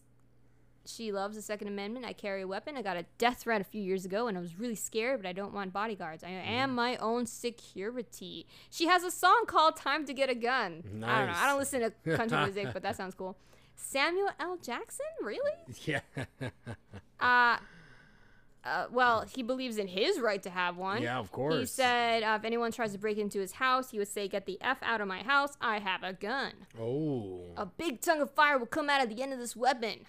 she 0.86 1.12
loves 1.12 1.36
the 1.36 1.42
Second 1.42 1.68
Amendment. 1.68 2.06
I 2.06 2.14
carry 2.14 2.42
a 2.42 2.48
weapon. 2.48 2.76
I 2.78 2.82
got 2.82 2.98
a 2.98 3.06
death 3.18 3.40
threat 3.40 3.62
a 3.62 3.64
few 3.64 3.82
years 3.82 4.04
ago, 4.06 4.28
and 4.28 4.38
I 4.38 4.42
was 4.42 4.60
really 4.60 4.76
scared, 4.76 5.22
but 5.22 5.28
I 5.30 5.34
don't 5.34 5.54
want 5.54 5.72
bodyguards. 5.74 6.24
I 6.24 6.28
Mm-hmm. 6.30 6.50
am 6.52 6.76
my 6.76 6.96
own 6.98 7.26
security. 7.26 8.46
She 8.70 8.88
has 8.88 9.04
a 9.04 9.12
song 9.12 9.44
called 9.48 9.76
"Time 9.78 10.06
to 10.06 10.14
Get 10.14 10.30
a 10.30 10.36
Gun." 10.36 10.84
I 10.86 10.90
don't 10.90 11.02
know. 11.28 11.34
I 11.38 11.48
don't 11.48 11.60
listen 11.60 11.82
to 12.04 12.18
country 12.18 12.38
music, 12.44 12.68
but 12.74 12.82
that 12.84 12.96
sounds 12.96 13.16
cool. 13.16 13.38
Samuel 13.76 14.30
L. 14.40 14.58
Jackson, 14.62 15.06
really? 15.22 15.52
Yeah. 15.86 16.02
Uh, 17.20 17.58
uh, 18.64 18.86
well, 18.92 19.26
he 19.32 19.44
believes 19.44 19.78
in 19.78 19.88
his 19.88 20.20
right 20.20 20.42
to 20.42 20.50
have 20.50 20.76
one. 20.78 21.02
yeah, 21.04 21.18
of 21.20 21.32
course. 21.32 21.56
He 21.56 21.66
said, 21.68 22.24
uh, 22.24 22.38
if 22.40 22.46
anyone 22.46 22.72
tries 22.72 22.92
to 22.94 22.98
break 22.98 23.18
into 23.20 23.40
his 23.40 23.54
house, 23.54 23.92
he 23.92 24.00
would 24.00 24.08
say, 24.08 24.28
Get 24.28 24.46
the 24.48 24.58
F 24.62 24.78
out 24.82 25.02
of 25.02 25.08
my 25.08 25.24
house. 25.24 25.56
I 25.62 25.80
have 25.80 26.02
a 26.04 26.14
gun. 26.14 26.52
oh. 26.80 27.42
A 27.58 27.66
big 27.66 28.02
tongue 28.02 28.22
of 28.22 28.32
fire 28.32 28.58
will 28.58 28.66
come 28.68 28.90
out 28.90 29.02
at 29.02 29.10
the 29.10 29.22
end 29.22 29.34
of 29.34 29.40
this 29.40 29.56
weapon. 29.56 30.06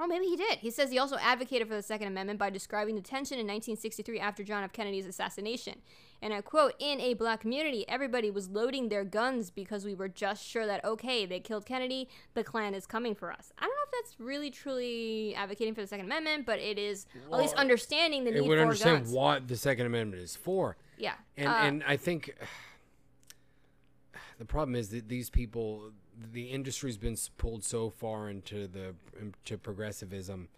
Oh, 0.00 0.06
maybe 0.06 0.26
he 0.26 0.36
did. 0.36 0.58
He 0.58 0.70
says 0.70 0.90
he 0.92 0.98
also 0.98 1.16
advocated 1.16 1.66
for 1.66 1.74
the 1.74 1.82
Second 1.82 2.06
Amendment 2.06 2.38
by 2.38 2.50
describing 2.50 2.94
the 2.94 3.00
tension 3.00 3.34
in 3.38 3.46
1963 3.46 4.20
after 4.20 4.44
John 4.44 4.62
F. 4.62 4.72
Kennedy's 4.72 5.06
assassination. 5.06 5.74
And 6.22 6.32
I 6.32 6.40
quote 6.40 6.74
In 6.78 7.00
a 7.00 7.14
black 7.14 7.40
community, 7.40 7.84
everybody 7.88 8.30
was 8.30 8.48
loading 8.48 8.88
their 8.90 9.02
guns 9.04 9.50
because 9.50 9.84
we 9.84 9.94
were 9.94 10.08
just 10.08 10.44
sure 10.46 10.66
that, 10.66 10.84
okay, 10.84 11.26
they 11.26 11.40
killed 11.40 11.66
Kennedy, 11.66 12.08
the 12.34 12.44
Klan 12.44 12.74
is 12.74 12.86
coming 12.86 13.14
for 13.16 13.32
us. 13.32 13.52
I 13.58 13.62
don't 13.62 13.70
know 13.70 13.98
if 13.98 14.04
that's 14.04 14.20
really 14.20 14.50
truly 14.50 15.34
advocating 15.34 15.74
for 15.74 15.80
the 15.80 15.86
Second 15.88 16.06
Amendment, 16.06 16.46
but 16.46 16.60
it 16.60 16.78
is 16.78 17.06
at 17.32 17.38
least 17.38 17.54
understanding 17.56 18.22
the 18.24 18.30
it 18.36 18.40
need 18.40 18.48
would 18.48 18.58
for 18.58 18.62
understand 18.62 18.98
guns. 19.04 19.12
what 19.12 19.48
the 19.48 19.56
Second 19.56 19.86
Amendment 19.86 20.22
is 20.22 20.36
for. 20.36 20.76
yeah. 20.96 21.14
And, 21.36 21.48
Uh, 21.48 21.52
and 21.52 21.84
I 21.86 21.96
think 21.96 22.34
the 24.38 24.44
problem 24.44 24.74
is 24.76 24.90
that 24.90 25.08
these 25.08 25.30
people, 25.30 25.90
the 26.32 26.44
industry's 26.44 26.96
been 26.96 27.16
pulled 27.36 27.64
so 27.64 27.90
far 27.90 28.28
into 28.28 28.66
the 28.66 28.94
into 29.20 29.56
progressivism 29.58 30.48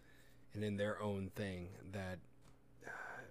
and 0.54 0.64
in 0.64 0.76
their 0.76 1.00
own 1.00 1.30
thing 1.34 1.68
that 1.92 2.18
uh, 2.86 2.90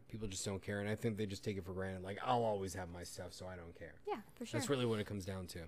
people 0.10 0.27
just 0.27 0.45
don't 0.45 0.61
care. 0.61 0.80
And 0.80 0.89
I 0.89 0.95
think 0.95 1.18
they 1.18 1.26
just 1.26 1.43
take 1.43 1.57
it 1.57 1.65
for 1.65 1.73
granted. 1.73 2.03
Like, 2.03 2.19
I'll 2.23 2.43
always 2.43 2.73
have 2.76 2.89
my 2.89 3.03
stuff, 3.03 3.34
so 3.34 3.45
I 3.47 3.56
don't 3.56 3.77
care. 3.77 3.95
yeah, 4.07 4.15
for 4.35 4.45
sure. 4.45 4.60
That's 4.60 4.69
really 4.69 4.85
what 4.85 4.99
it 4.99 5.06
comes 5.06 5.26
down 5.26 5.47
to. 5.47 5.60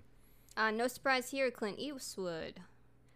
Uh, 0.56 0.70
no 0.70 0.86
surprise 0.88 1.30
here, 1.30 1.50
Clint 1.50 1.78
Eastwood. 1.78 2.60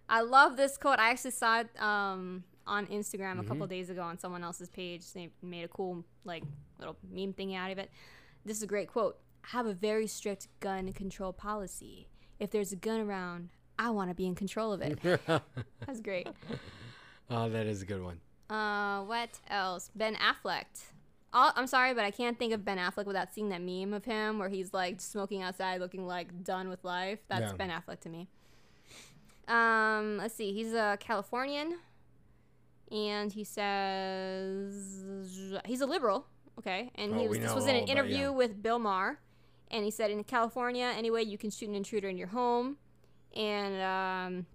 I 0.09 0.21
love 0.21 0.57
this 0.57 0.77
quote. 0.77 0.99
I 0.99 1.11
actually 1.11 1.33
saw 1.33 1.61
it 1.61 1.69
um, 1.81 2.45
on 2.67 2.87
Instagram 2.87 3.41
a 3.41 3.45
couple 3.45 3.67
days 3.67 3.91
ago 3.91 4.03
on 4.03 4.19
someone 4.19 4.45
else's 4.45 4.69
page. 4.69 5.13
They 5.13 5.31
made 5.43 5.65
a 5.65 5.69
cool 5.69 6.05
like 6.25 6.45
little 6.79 6.97
meme 7.11 7.33
thing 7.33 7.55
out 7.55 7.71
of 7.71 7.79
it. 7.79 7.91
This 8.45 8.57
is 8.57 8.63
a 8.63 8.67
great 8.67 8.89
quote. 8.89 9.19
Have 9.43 9.67
a 9.67 9.75
very 9.75 10.07
strict 10.07 10.49
gun 10.61 10.93
control 10.93 11.33
policy. 11.33 12.09
If 12.39 12.51
there's 12.51 12.73
a 12.73 12.77
gun 12.77 13.01
around, 13.01 13.49
I 13.79 13.91
want 13.91 14.11
to 14.11 14.15
be 14.15 14.27
in 14.27 14.35
control 14.35 14.73
of 14.73 14.81
it. 14.83 14.99
That's 15.87 16.01
great. 16.03 16.29
Oh, 17.29 17.49
that 17.51 17.67
is 17.67 17.83
a 17.83 17.87
good 17.87 18.05
one. 18.05 18.21
Uh, 18.49 19.03
what 19.03 19.31
else? 19.51 19.91
Ben 19.97 20.15
Affleck. 20.15 20.67
I'm 21.33 21.67
sorry, 21.67 21.93
but 21.93 22.05
I 22.05 22.13
can't 22.13 22.39
think 22.39 22.53
of 22.53 22.65
Ben 22.65 22.79
Affleck 22.79 23.05
without 23.05 23.35
seeing 23.35 23.49
that 23.49 23.61
meme 23.61 23.93
of 23.93 24.05
him 24.05 24.39
where 24.39 24.49
he's 24.49 24.73
like 24.73 25.01
smoking 25.01 25.43
outside, 25.43 25.81
looking 25.81 26.07
like 26.07 26.45
done 26.45 26.69
with 26.69 26.85
life. 26.85 27.19
That's 27.27 27.51
Yeah. 27.51 27.53
Ben 27.55 27.69
Affleck 27.71 27.99
to 28.03 28.09
me. 28.09 28.29
Um, 29.49 30.19
let's 30.19 30.35
see. 30.37 30.53
He's 30.53 30.73
a 30.73 30.97
Californian, 31.01 31.79
and 32.93 33.33
he 33.33 33.43
says 33.43 35.05
he's 35.65 35.81
a 35.81 35.87
liberal. 35.87 36.27
Okay, 36.61 36.93
and 36.95 37.13
he 37.15 37.23
Oh, 37.27 37.29
was 37.29 37.31
we 37.33 37.39
this 37.39 37.49
know 37.51 37.55
was 37.57 37.65
in 37.65 37.71
all 37.71 37.77
an 37.77 37.83
about- 37.83 37.91
interview 37.99 38.17
yeah. 38.19 38.29
with 38.31 38.63
Bill 38.63 38.79
Maher, 38.79 39.19
and 39.71 39.85
he 39.85 39.91
said 39.91 40.11
in 40.11 40.23
California, 40.25 40.93
anyway, 40.97 41.25
you 41.25 41.39
can 41.39 41.51
shoot 41.51 41.69
an 41.69 41.75
intruder 41.75 42.09
in 42.09 42.17
your 42.17 42.29
home, 42.29 42.77
and 43.35 43.83
um, 43.83 44.47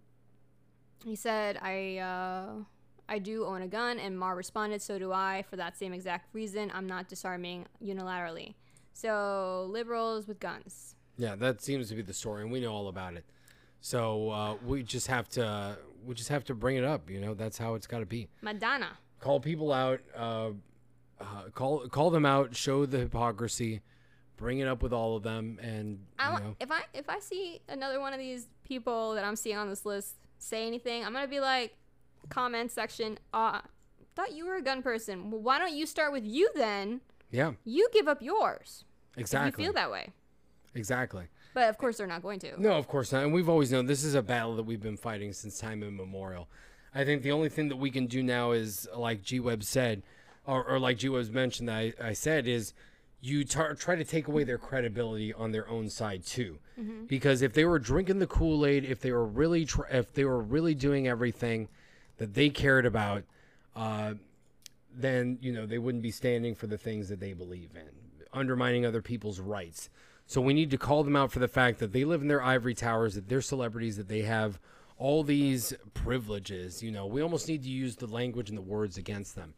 he 1.05 1.15
said 1.15 1.57
I. 1.61 1.97
Uh, 1.97 2.63
I 3.09 3.19
do 3.19 3.43
own 3.43 3.61
a 3.61 3.67
gun, 3.67 3.99
and 3.99 4.17
Maher 4.17 4.37
responded, 4.37 4.81
So 4.81 4.97
do 4.97 5.11
I, 5.11 5.43
for 5.49 5.57
that 5.57 5.77
same 5.77 5.91
exact 5.91 6.33
reason. 6.33 6.71
I'm 6.73 6.87
not 6.87 7.09
disarming 7.09 7.65
unilaterally. 7.83 8.53
So, 8.93 9.67
liberals 9.69 10.29
with 10.29 10.39
guns. 10.39 10.95
Yeah, 11.17 11.35
that 11.35 11.61
seems 11.61 11.89
to 11.89 11.95
be 11.95 12.03
the 12.03 12.13
story, 12.13 12.43
and 12.43 12.51
we 12.53 12.61
know 12.61 12.71
all 12.71 12.87
about 12.87 13.15
it. 13.15 13.25
So 13.81 14.29
uh, 14.29 14.55
we 14.65 14.83
just 14.83 15.07
have 15.07 15.27
to 15.29 15.77
we 16.05 16.15
just 16.15 16.29
have 16.29 16.43
to 16.45 16.55
bring 16.55 16.77
it 16.77 16.83
up. 16.83 17.09
You 17.09 17.19
know, 17.19 17.33
that's 17.33 17.57
how 17.57 17.73
it's 17.73 17.87
got 17.87 17.99
to 17.99 18.05
be. 18.05 18.27
Madonna. 18.41 18.97
Call 19.19 19.39
people 19.39 19.73
out. 19.73 19.99
Uh, 20.15 20.51
uh, 21.19 21.49
call 21.53 21.87
call 21.89 22.11
them 22.11 22.25
out. 22.25 22.55
Show 22.55 22.85
the 22.85 22.99
hypocrisy. 22.99 23.81
Bring 24.41 24.57
it 24.57 24.67
up 24.67 24.81
with 24.81 24.91
all 24.91 25.15
of 25.15 25.21
them, 25.21 25.59
and 25.61 25.99
I 26.17 26.31
want, 26.31 26.43
know, 26.43 26.55
if 26.59 26.71
I 26.71 26.81
if 26.95 27.07
I 27.07 27.19
see 27.19 27.61
another 27.69 27.99
one 27.99 28.11
of 28.11 28.17
these 28.17 28.47
people 28.63 29.13
that 29.13 29.23
I'm 29.23 29.35
seeing 29.35 29.55
on 29.55 29.69
this 29.69 29.85
list 29.85 30.15
say 30.39 30.65
anything, 30.65 31.05
I'm 31.05 31.13
gonna 31.13 31.27
be 31.27 31.39
like, 31.39 31.75
comment 32.29 32.71
section. 32.71 33.19
Uh, 33.31 33.61
thought 34.15 34.33
you 34.33 34.47
were 34.47 34.55
a 34.55 34.63
gun 34.63 34.81
person. 34.81 35.29
Well, 35.29 35.41
why 35.41 35.59
don't 35.59 35.73
you 35.75 35.85
start 35.85 36.11
with 36.11 36.25
you 36.25 36.49
then? 36.55 37.01
yeah, 37.29 37.51
You 37.65 37.87
give 37.93 38.07
up 38.07 38.23
yours. 38.23 38.83
exactly, 39.15 39.49
If 39.49 39.59
you 39.59 39.65
feel 39.65 39.73
that 39.73 39.91
way. 39.91 40.09
exactly. 40.73 41.25
But 41.53 41.69
of 41.69 41.77
course 41.77 41.97
they're 41.97 42.07
not 42.07 42.23
going 42.23 42.39
to. 42.39 42.59
No, 42.59 42.71
of 42.71 42.87
course 42.87 43.11
not. 43.11 43.23
And 43.23 43.31
we've 43.33 43.47
always 43.47 43.71
known 43.71 43.85
this 43.85 44.03
is 44.03 44.15
a 44.15 44.23
battle 44.23 44.55
that 44.55 44.63
we've 44.63 44.81
been 44.81 44.97
fighting 44.97 45.33
since 45.33 45.59
time 45.59 45.83
immemorial. 45.83 46.47
I 46.95 47.05
think 47.05 47.21
the 47.21 47.31
only 47.31 47.49
thing 47.49 47.69
that 47.69 47.75
we 47.77 47.91
can 47.91 48.07
do 48.07 48.23
now 48.23 48.51
is, 48.53 48.87
like 48.97 49.21
G 49.21 49.39
Web 49.39 49.63
said, 49.63 50.01
or, 50.47 50.63
or 50.63 50.79
like 50.79 50.97
G 50.97 51.09
Web's 51.09 51.29
mentioned 51.29 51.69
that 51.69 51.75
I, 51.75 51.93
I 52.01 52.13
said, 52.13 52.47
is 52.47 52.73
you 53.21 53.43
tar- 53.45 53.75
try 53.75 53.95
to 53.95 54.03
take 54.03 54.27
away 54.27 54.43
their 54.43 54.57
credibility 54.57 55.31
on 55.33 55.51
their 55.51 55.69
own 55.69 55.89
side 55.89 56.25
too. 56.25 56.57
Because 57.07 57.41
if 57.43 57.53
they 57.53 57.65
were 57.65 57.77
drinking 57.79 58.19
the 58.19 58.27
Kool 58.27 58.65
Aid, 58.65 58.83
if 58.83 58.99
they 58.99 59.11
were 59.11 59.25
really, 59.25 59.65
tr- 59.65 59.85
if 59.91 60.11
they 60.13 60.25
were 60.25 60.41
really 60.41 60.73
doing 60.73 61.07
everything 61.07 61.67
that 62.17 62.33
they 62.33 62.49
cared 62.49 62.85
about, 62.85 63.23
uh, 63.75 64.15
then 64.93 65.37
you 65.41 65.53
know 65.53 65.65
they 65.65 65.77
wouldn't 65.77 66.01
be 66.03 66.11
standing 66.11 66.55
for 66.55 66.67
the 66.67 66.77
things 66.77 67.07
that 67.09 67.19
they 67.19 67.33
believe 67.33 67.69
in, 67.75 67.87
undermining 68.33 68.85
other 68.85 69.01
people's 69.01 69.39
rights. 69.39 69.89
So 70.25 70.41
we 70.41 70.53
need 70.53 70.71
to 70.71 70.77
call 70.77 71.03
them 71.03 71.15
out 71.15 71.31
for 71.31 71.39
the 71.39 71.47
fact 71.47 71.79
that 71.79 71.91
they 71.91 72.05
live 72.05 72.21
in 72.21 72.27
their 72.27 72.41
ivory 72.41 72.73
towers, 72.73 73.15
that 73.15 73.27
they're 73.29 73.41
celebrities, 73.41 73.97
that 73.97 74.07
they 74.07 74.21
have 74.21 74.59
all 74.97 75.23
these 75.23 75.73
privileges. 75.93 76.81
You 76.81 76.91
know, 76.91 77.05
we 77.05 77.21
almost 77.21 77.47
need 77.47 77.63
to 77.63 77.69
use 77.69 77.95
the 77.97 78.07
language 78.07 78.49
and 78.49 78.57
the 78.57 78.61
words 78.63 78.97
against 78.97 79.35
them 79.35 79.53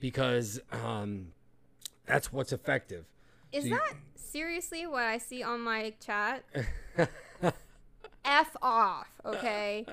because 0.00 0.60
um, 0.70 1.28
that's 2.06 2.32
what's 2.32 2.52
effective. 2.52 3.04
Is 3.52 3.64
So 3.64 3.68
you- 3.70 3.74
that 3.76 3.94
seriously 4.16 4.86
what 4.86 5.02
I 5.04 5.18
see 5.18 5.42
on 5.42 5.60
my 5.60 5.94
chat? 6.04 6.44
F 8.24 8.56
off, 8.60 9.06
okay? 9.24 9.86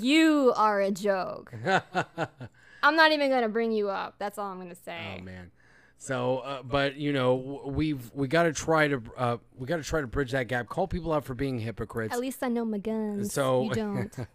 You 0.00 0.52
are 0.56 0.80
a 0.80 0.90
joke. 0.90 1.54
I'm 2.82 2.96
not 2.96 3.12
even 3.12 3.30
gonna 3.30 3.48
bring 3.48 3.70
you 3.72 3.88
up. 3.90 4.16
That's 4.18 4.38
all 4.38 4.50
I'm 4.50 4.58
gonna 4.58 4.74
say. 4.74 5.18
Oh 5.20 5.22
man. 5.22 5.50
So, 5.96 6.38
uh, 6.38 6.62
but 6.62 6.96
you 6.96 7.12
know, 7.12 7.62
we've 7.66 8.10
we 8.12 8.26
got 8.28 8.42
to 8.42 8.52
try 8.52 8.88
to 8.88 9.00
uh, 9.16 9.36
we 9.56 9.66
got 9.66 9.76
to 9.76 9.82
try 9.84 10.00
to 10.00 10.06
bridge 10.06 10.32
that 10.32 10.48
gap. 10.48 10.68
Call 10.68 10.86
people 10.88 11.12
out 11.12 11.24
for 11.24 11.34
being 11.34 11.58
hypocrites. 11.60 12.12
At 12.12 12.20
least 12.20 12.42
I 12.42 12.48
know 12.48 12.64
my 12.64 12.78
guns. 12.78 13.32
So- 13.32 13.62
you 13.64 13.70
don't. 13.70 14.14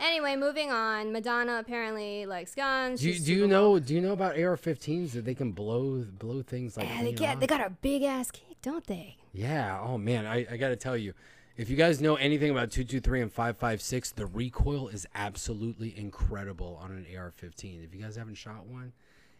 anyway, 0.00 0.36
moving 0.36 0.70
on. 0.70 1.12
Madonna 1.12 1.58
apparently 1.58 2.26
likes 2.26 2.54
guns. 2.54 3.00
do 3.00 3.10
you, 3.10 3.18
do 3.18 3.32
you 3.32 3.46
know 3.46 3.78
do 3.78 3.94
you 3.94 4.00
know 4.00 4.12
about 4.12 4.38
AR-15s 4.38 5.12
that 5.12 5.24
they 5.24 5.34
can 5.34 5.52
blow 5.52 6.04
blow 6.18 6.42
things 6.42 6.76
like 6.76 6.88
Yeah, 6.88 7.02
they 7.02 7.12
get 7.12 7.40
they 7.40 7.46
got 7.46 7.60
a 7.60 7.70
big 7.70 8.02
ass 8.02 8.30
kick, 8.30 8.60
don't 8.62 8.86
they? 8.86 9.16
Yeah. 9.32 9.80
Oh 9.80 9.98
man, 9.98 10.26
I, 10.26 10.46
I 10.50 10.56
got 10.56 10.68
to 10.68 10.76
tell 10.76 10.96
you, 10.96 11.14
if 11.56 11.70
you 11.70 11.76
guys 11.76 12.00
know 12.00 12.16
anything 12.16 12.50
about 12.50 12.70
223 12.70 13.22
and 13.22 13.32
556, 13.32 14.12
the 14.12 14.26
recoil 14.26 14.88
is 14.88 15.06
absolutely 15.14 15.96
incredible 15.96 16.78
on 16.82 16.90
an 16.90 17.06
AR-15. 17.16 17.84
If 17.84 17.94
you 17.94 18.02
guys 18.02 18.16
haven't 18.16 18.34
shot 18.34 18.66
one, 18.66 18.92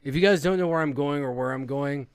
if 0.02 0.14
you 0.14 0.20
guys 0.20 0.42
don't 0.42 0.58
know 0.58 0.68
where 0.68 0.80
I'm 0.80 0.92
going 0.92 1.22
or 1.22 1.32
where 1.32 1.52
I'm 1.52 1.66
going, 1.66 2.06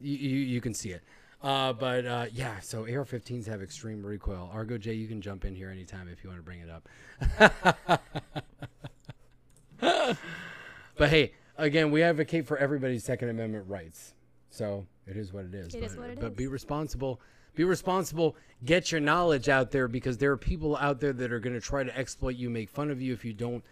you 0.00 0.16
you, 0.16 0.38
you 0.38 0.60
can 0.60 0.74
see 0.74 0.90
it. 0.90 1.02
Uh, 1.44 1.74
but 1.74 2.06
uh, 2.06 2.24
yeah, 2.32 2.58
so 2.60 2.84
AR-15s 2.84 3.46
have 3.46 3.60
extreme 3.60 4.04
recoil. 4.04 4.48
Argo 4.50 4.78
J, 4.78 4.94
you 4.94 5.06
can 5.06 5.20
jump 5.20 5.44
in 5.44 5.54
here 5.54 5.68
anytime 5.68 6.08
if 6.08 6.24
you 6.24 6.30
want 6.30 6.38
to 6.38 6.42
bring 6.42 6.60
it 6.60 6.70
up. 6.70 6.88
but 10.96 11.10
hey, 11.10 11.32
again, 11.58 11.90
we 11.90 12.02
advocate 12.02 12.46
for 12.46 12.56
everybody's 12.56 13.04
Second 13.04 13.28
Amendment 13.28 13.66
rights. 13.68 14.14
So 14.48 14.86
it 15.06 15.18
is 15.18 15.34
what 15.34 15.44
it 15.44 15.54
is. 15.54 15.74
It 15.74 15.82
but, 15.82 15.90
is 15.90 15.96
what 15.98 16.10
it 16.10 16.18
but 16.18 16.30
is. 16.32 16.36
be 16.38 16.46
responsible. 16.46 17.20
Be 17.54 17.64
responsible. 17.64 18.36
Get 18.64 18.90
your 18.90 19.02
knowledge 19.02 19.50
out 19.50 19.70
there 19.70 19.86
because 19.86 20.16
there 20.16 20.32
are 20.32 20.38
people 20.38 20.78
out 20.78 20.98
there 20.98 21.12
that 21.12 21.30
are 21.30 21.40
going 21.40 21.54
to 21.54 21.60
try 21.60 21.84
to 21.84 21.94
exploit 21.94 22.36
you, 22.36 22.48
make 22.48 22.70
fun 22.70 22.90
of 22.90 23.02
you 23.02 23.12
if 23.12 23.22
you 23.22 23.34
don't 23.34 23.62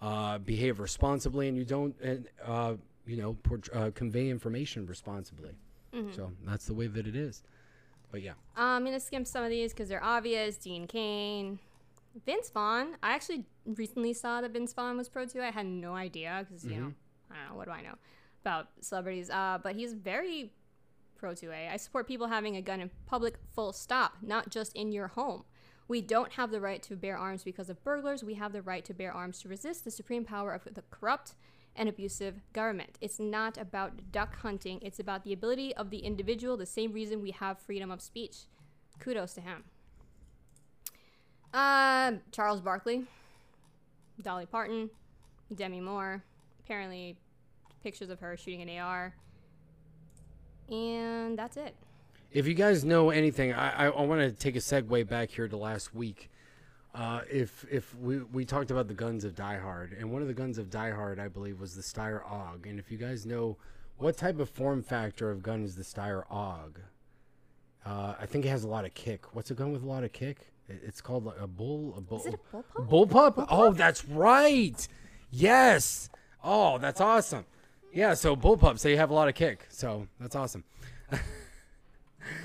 uh, 0.00 0.38
behave 0.38 0.80
responsibly 0.80 1.48
and 1.48 1.58
you 1.58 1.66
don't, 1.66 1.94
uh, 2.02 2.50
uh, 2.50 2.76
you 3.06 3.18
know, 3.18 3.36
uh, 3.74 3.90
convey 3.94 4.30
information 4.30 4.86
responsibly. 4.86 5.50
Mm-hmm. 5.94 6.14
So 6.14 6.32
that's 6.44 6.66
the 6.66 6.74
way 6.74 6.86
that 6.86 7.06
it 7.06 7.16
is. 7.16 7.42
But 8.10 8.22
yeah, 8.22 8.32
Uh, 8.56 8.62
I'm 8.76 8.84
gonna 8.84 9.00
skim 9.00 9.24
some 9.24 9.44
of 9.44 9.50
these 9.50 9.72
because 9.72 9.88
they're 9.88 10.02
obvious. 10.04 10.56
Dean 10.56 10.86
Cain, 10.86 11.58
Vince 12.24 12.50
Vaughn. 12.50 12.96
I 13.02 13.12
actually 13.12 13.44
recently 13.66 14.12
saw 14.14 14.40
that 14.40 14.52
Vince 14.52 14.72
Vaughn 14.72 14.96
was 14.96 15.08
pro 15.08 15.26
too. 15.26 15.40
I 15.42 15.50
had 15.50 15.66
no 15.66 15.94
idea 15.94 16.46
because 16.48 16.64
you 16.64 16.76
know 16.80 16.92
I 17.30 17.34
don't 17.36 17.48
know 17.50 17.56
what 17.56 17.66
do 17.66 17.72
I 17.72 17.82
know 17.82 17.94
about 18.42 18.68
celebrities. 18.80 19.28
Uh, 19.30 19.58
but 19.62 19.74
he's 19.76 19.92
very 19.92 20.52
pro 21.16 21.32
2A. 21.32 21.70
I 21.70 21.76
support 21.76 22.06
people 22.06 22.28
having 22.28 22.56
a 22.56 22.62
gun 22.62 22.80
in 22.80 22.90
public. 23.06 23.36
Full 23.54 23.72
stop. 23.72 24.18
Not 24.22 24.50
just 24.50 24.72
in 24.74 24.92
your 24.92 25.08
home. 25.08 25.44
We 25.88 26.00
don't 26.00 26.32
have 26.34 26.50
the 26.50 26.60
right 26.60 26.82
to 26.84 26.96
bear 26.96 27.18
arms 27.18 27.42
because 27.44 27.68
of 27.68 27.82
burglars. 27.82 28.22
We 28.22 28.34
have 28.34 28.52
the 28.52 28.62
right 28.62 28.84
to 28.84 28.94
bear 28.94 29.12
arms 29.12 29.40
to 29.40 29.48
resist 29.48 29.84
the 29.84 29.90
supreme 29.90 30.24
power 30.24 30.52
of 30.52 30.62
the 30.72 30.82
corrupt 30.90 31.34
and 31.78 31.88
abusive 31.88 32.34
government. 32.52 32.98
It's 33.00 33.18
not 33.18 33.56
about 33.56 34.12
duck 34.12 34.36
hunting, 34.36 34.80
it's 34.82 34.98
about 34.98 35.24
the 35.24 35.32
ability 35.32 35.74
of 35.76 35.90
the 35.90 35.98
individual, 35.98 36.56
the 36.56 36.66
same 36.66 36.92
reason 36.92 37.22
we 37.22 37.30
have 37.30 37.58
freedom 37.58 37.90
of 37.90 38.02
speech. 38.02 38.36
Kudos 38.98 39.32
to 39.34 39.40
him. 39.40 39.64
Uh, 41.54 42.12
Charles 42.32 42.60
Barkley, 42.60 43.04
Dolly 44.20 44.44
Parton, 44.44 44.90
Demi 45.54 45.80
Moore, 45.80 46.22
apparently 46.64 47.16
pictures 47.82 48.10
of 48.10 48.20
her 48.20 48.36
shooting 48.36 48.60
an 48.60 48.78
AR. 48.78 49.14
And 50.68 51.38
that's 51.38 51.56
it. 51.56 51.74
if 52.32 52.46
you 52.46 52.52
guys 52.52 52.84
know 52.84 53.08
anything, 53.08 53.54
I, 53.54 53.86
I, 53.86 53.88
I 53.88 54.02
want 54.02 54.20
to 54.20 54.32
take 54.32 54.56
a 54.56 54.58
segue 54.58 55.08
back 55.08 55.30
here 55.30 55.48
to 55.48 55.56
last 55.56 55.94
week. 55.94 56.30
Uh, 56.94 57.20
if 57.30 57.64
if 57.70 57.94
we, 57.96 58.20
we 58.20 58.44
talked 58.44 58.70
about 58.70 58.88
the 58.88 58.94
guns 58.94 59.24
of 59.24 59.34
Die 59.34 59.58
Hard, 59.58 59.92
and 59.92 60.10
one 60.10 60.22
of 60.22 60.28
the 60.28 60.34
guns 60.34 60.58
of 60.58 60.70
Die 60.70 60.90
Hard, 60.90 61.20
I 61.20 61.28
believe, 61.28 61.60
was 61.60 61.74
the 61.74 61.82
Steyr 61.82 62.24
AUG. 62.24 62.66
And 62.66 62.78
if 62.78 62.90
you 62.90 62.98
guys 62.98 63.26
know 63.26 63.56
what 63.98 64.16
type 64.16 64.38
of 64.40 64.48
form 64.48 64.82
factor 64.82 65.30
of 65.30 65.42
gun 65.42 65.62
is 65.64 65.76
the 65.76 65.82
Steyr 65.84 66.26
AUG, 66.30 66.76
uh, 67.84 68.14
I 68.20 68.26
think 68.26 68.44
it 68.44 68.48
has 68.48 68.64
a 68.64 68.68
lot 68.68 68.84
of 68.84 68.94
kick. 68.94 69.34
What's 69.34 69.50
a 69.50 69.54
gun 69.54 69.72
with 69.72 69.82
a 69.82 69.86
lot 69.86 70.02
of 70.02 70.12
kick? 70.12 70.52
It's 70.68 71.00
called 71.00 71.24
like 71.24 71.40
a 71.40 71.46
bull. 71.46 71.94
A 71.96 72.00
bull. 72.00 72.20
Is 72.20 72.26
it 72.26 72.34
a 72.34 72.56
bullpup? 72.56 73.10
Bullpup? 73.34 73.46
Oh, 73.50 73.72
that's 73.72 74.04
right. 74.06 74.86
Yes. 75.30 76.10
Oh, 76.42 76.78
that's 76.78 77.00
awesome. 77.00 77.46
Yeah, 77.92 78.14
so 78.14 78.36
bullpups, 78.36 78.82
they 78.82 78.96
have 78.96 79.10
a 79.10 79.14
lot 79.14 79.28
of 79.28 79.34
kick. 79.34 79.66
So 79.70 80.08
that's 80.20 80.36
awesome. 80.36 80.64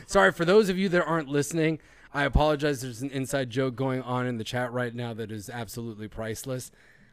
Sorry 0.08 0.32
for 0.32 0.46
those 0.46 0.70
of 0.70 0.78
you 0.78 0.90
that 0.90 1.04
aren't 1.06 1.28
listening. 1.28 1.80
I 2.14 2.24
apologize. 2.26 2.82
There's 2.82 3.02
an 3.02 3.10
inside 3.10 3.50
joke 3.50 3.76
going 3.76 4.02
on 4.02 4.28
in 4.28 4.38
the 4.38 4.44
chat 4.44 4.72
right 4.72 4.94
now 4.94 5.14
that 5.16 5.32
is 5.32 5.50
absolutely 5.50 6.08
priceless. 6.08 6.72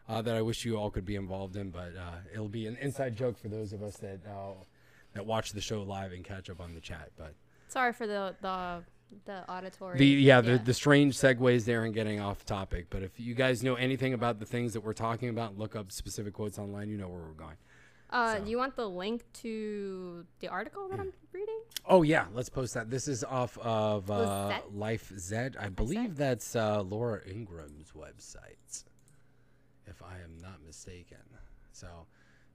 Uh, 0.09 0.21
that 0.23 0.35
I 0.35 0.43
wish 0.43 0.65
you 0.65 0.77
all 0.77 0.91
could 0.91 1.05
be 1.05 1.15
involved 1.15 1.55
in, 1.57 1.71
but 1.71 1.93
uh, 1.97 2.17
it'll 2.33 2.49
be 2.49 2.67
an 2.67 2.77
inside 2.81 3.17
joke 3.17 3.39
for 3.39 3.49
those 3.49 3.73
of 3.73 3.81
us 3.83 3.97
that 3.99 4.19
uh, 4.29 4.55
that 5.15 5.25
watch 5.25 5.53
the 5.53 5.61
show 5.61 5.83
live 5.83 6.13
and 6.13 6.25
catch 6.25 6.51
up 6.51 6.61
on 6.61 6.75
the 6.75 6.81
chat. 6.81 7.11
But 7.17 7.35
Sorry 7.69 7.93
for 7.93 8.09
the 8.09 8.35
the 8.43 8.83
the 9.25 9.49
auditory. 9.49 9.99
the 9.99 10.07
yeah, 10.07 10.41
the 10.41 10.59
the 10.59 10.75
strange 10.75 11.17
segues 11.17 11.65
there 11.65 11.85
and 11.85 11.95
getting 11.95 12.19
off 12.19 12.45
topic. 12.45 12.87
But 12.91 13.05
if 13.05 13.21
you 13.21 13.35
guys 13.35 13.63
know 13.63 13.77
anything 13.77 14.13
about 14.13 14.41
the 14.41 14.47
things 14.47 14.73
that 14.73 14.81
we're 14.81 14.95
talking 14.95 15.29
about, 15.29 15.57
look 15.57 15.77
up 15.77 15.93
specific 15.93 16.35
quotes 16.35 16.59
online. 16.59 16.89
You 16.89 16.97
know 16.97 17.09
where 17.09 17.21
we're 17.21 17.33
going. 17.33 17.57
Uh, 18.11 18.37
so. 18.37 18.45
do 18.45 18.51
you 18.51 18.59
want 18.59 18.75
the 18.77 18.89
link 18.89 19.25
to 19.33 20.25
the 20.41 20.49
article 20.49 20.89
that 20.89 20.99
I'm 20.99 21.13
reading? 21.33 21.61
Oh 21.87 22.03
yeah, 22.03 22.27
let's 22.35 22.49
post 22.49 22.75
that. 22.75 22.91
This 22.91 23.09
is 23.09 23.23
off 23.23 23.57
of 23.59 24.11
uh? 24.11 24.59
LifeZette. 24.77 25.55
I 25.61 25.69
believe 25.69 26.17
that's 26.17 26.57
uh, 26.57 26.83
Laura 26.83 27.21
Ingraham's 27.27 27.93
website, 27.97 28.85
if 29.87 30.03
I 30.03 30.15
am 30.25 30.39
not 30.43 30.59
mistaken. 30.67 31.19
So 31.73 31.87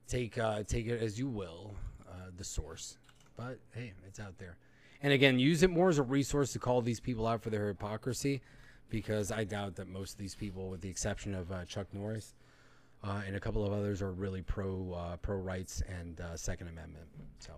take 0.07 0.37
uh, 0.37 0.63
take 0.63 0.87
it 0.87 1.01
as 1.01 1.17
you 1.17 1.27
will, 1.29 1.73
uh, 2.07 2.31
the 2.35 2.43
source. 2.43 2.97
But 3.37 3.59
hey, 3.73 3.93
it's 4.07 4.19
out 4.19 4.37
there. 4.37 4.57
And 5.01 5.13
again, 5.13 5.39
use 5.39 5.63
it 5.63 5.69
more 5.69 5.89
as 5.89 5.99
a 5.99 6.03
resource 6.03 6.53
to 6.53 6.59
call 6.59 6.81
these 6.81 6.99
people 6.99 7.27
out 7.27 7.41
for 7.41 7.49
their 7.49 7.67
hypocrisy, 7.67 8.41
because 8.89 9.31
I 9.31 9.43
doubt 9.43 9.75
that 9.75 9.87
most 9.87 10.13
of 10.13 10.17
these 10.17 10.35
people, 10.35 10.69
with 10.69 10.81
the 10.81 10.89
exception 10.89 11.33
of 11.33 11.51
uh, 11.51 11.65
Chuck 11.65 11.87
Norris 11.93 12.33
uh, 13.03 13.21
and 13.25 13.35
a 13.35 13.39
couple 13.39 13.65
of 13.65 13.73
others, 13.73 14.01
are 14.01 14.11
really 14.11 14.41
pro 14.41 14.93
uh, 14.93 15.17
pro 15.17 15.37
rights 15.37 15.81
and 15.87 16.19
uh, 16.21 16.35
Second 16.35 16.69
Amendment. 16.69 17.07
So. 17.39 17.53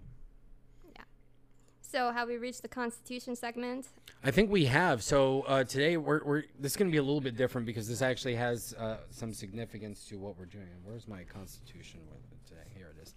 So 1.89 2.11
have 2.11 2.27
we 2.27 2.35
reached 2.35 2.63
the 2.63 2.67
Constitution 2.67 3.33
segment? 3.33 3.87
I 4.21 4.29
think 4.29 4.51
we 4.51 4.65
have. 4.65 5.01
So 5.01 5.43
uh, 5.47 5.63
today 5.63 5.95
we're, 5.95 6.21
we're 6.21 6.43
this 6.59 6.73
is 6.73 6.75
going 6.75 6.89
to 6.89 6.91
be 6.91 6.97
a 6.97 7.03
little 7.03 7.21
bit 7.21 7.37
different 7.37 7.65
because 7.65 7.87
this 7.87 8.01
actually 8.01 8.35
has 8.35 8.73
uh, 8.73 8.97
some 9.09 9.33
significance 9.33 10.03
to 10.09 10.17
what 10.19 10.37
we're 10.37 10.45
doing. 10.45 10.67
Where's 10.83 11.07
my 11.07 11.23
Constitution 11.23 12.01
with 12.09 12.19
it 12.31 12.45
today? 12.45 12.67
Here 12.75 12.93
it 12.97 13.01
is. 13.01 13.15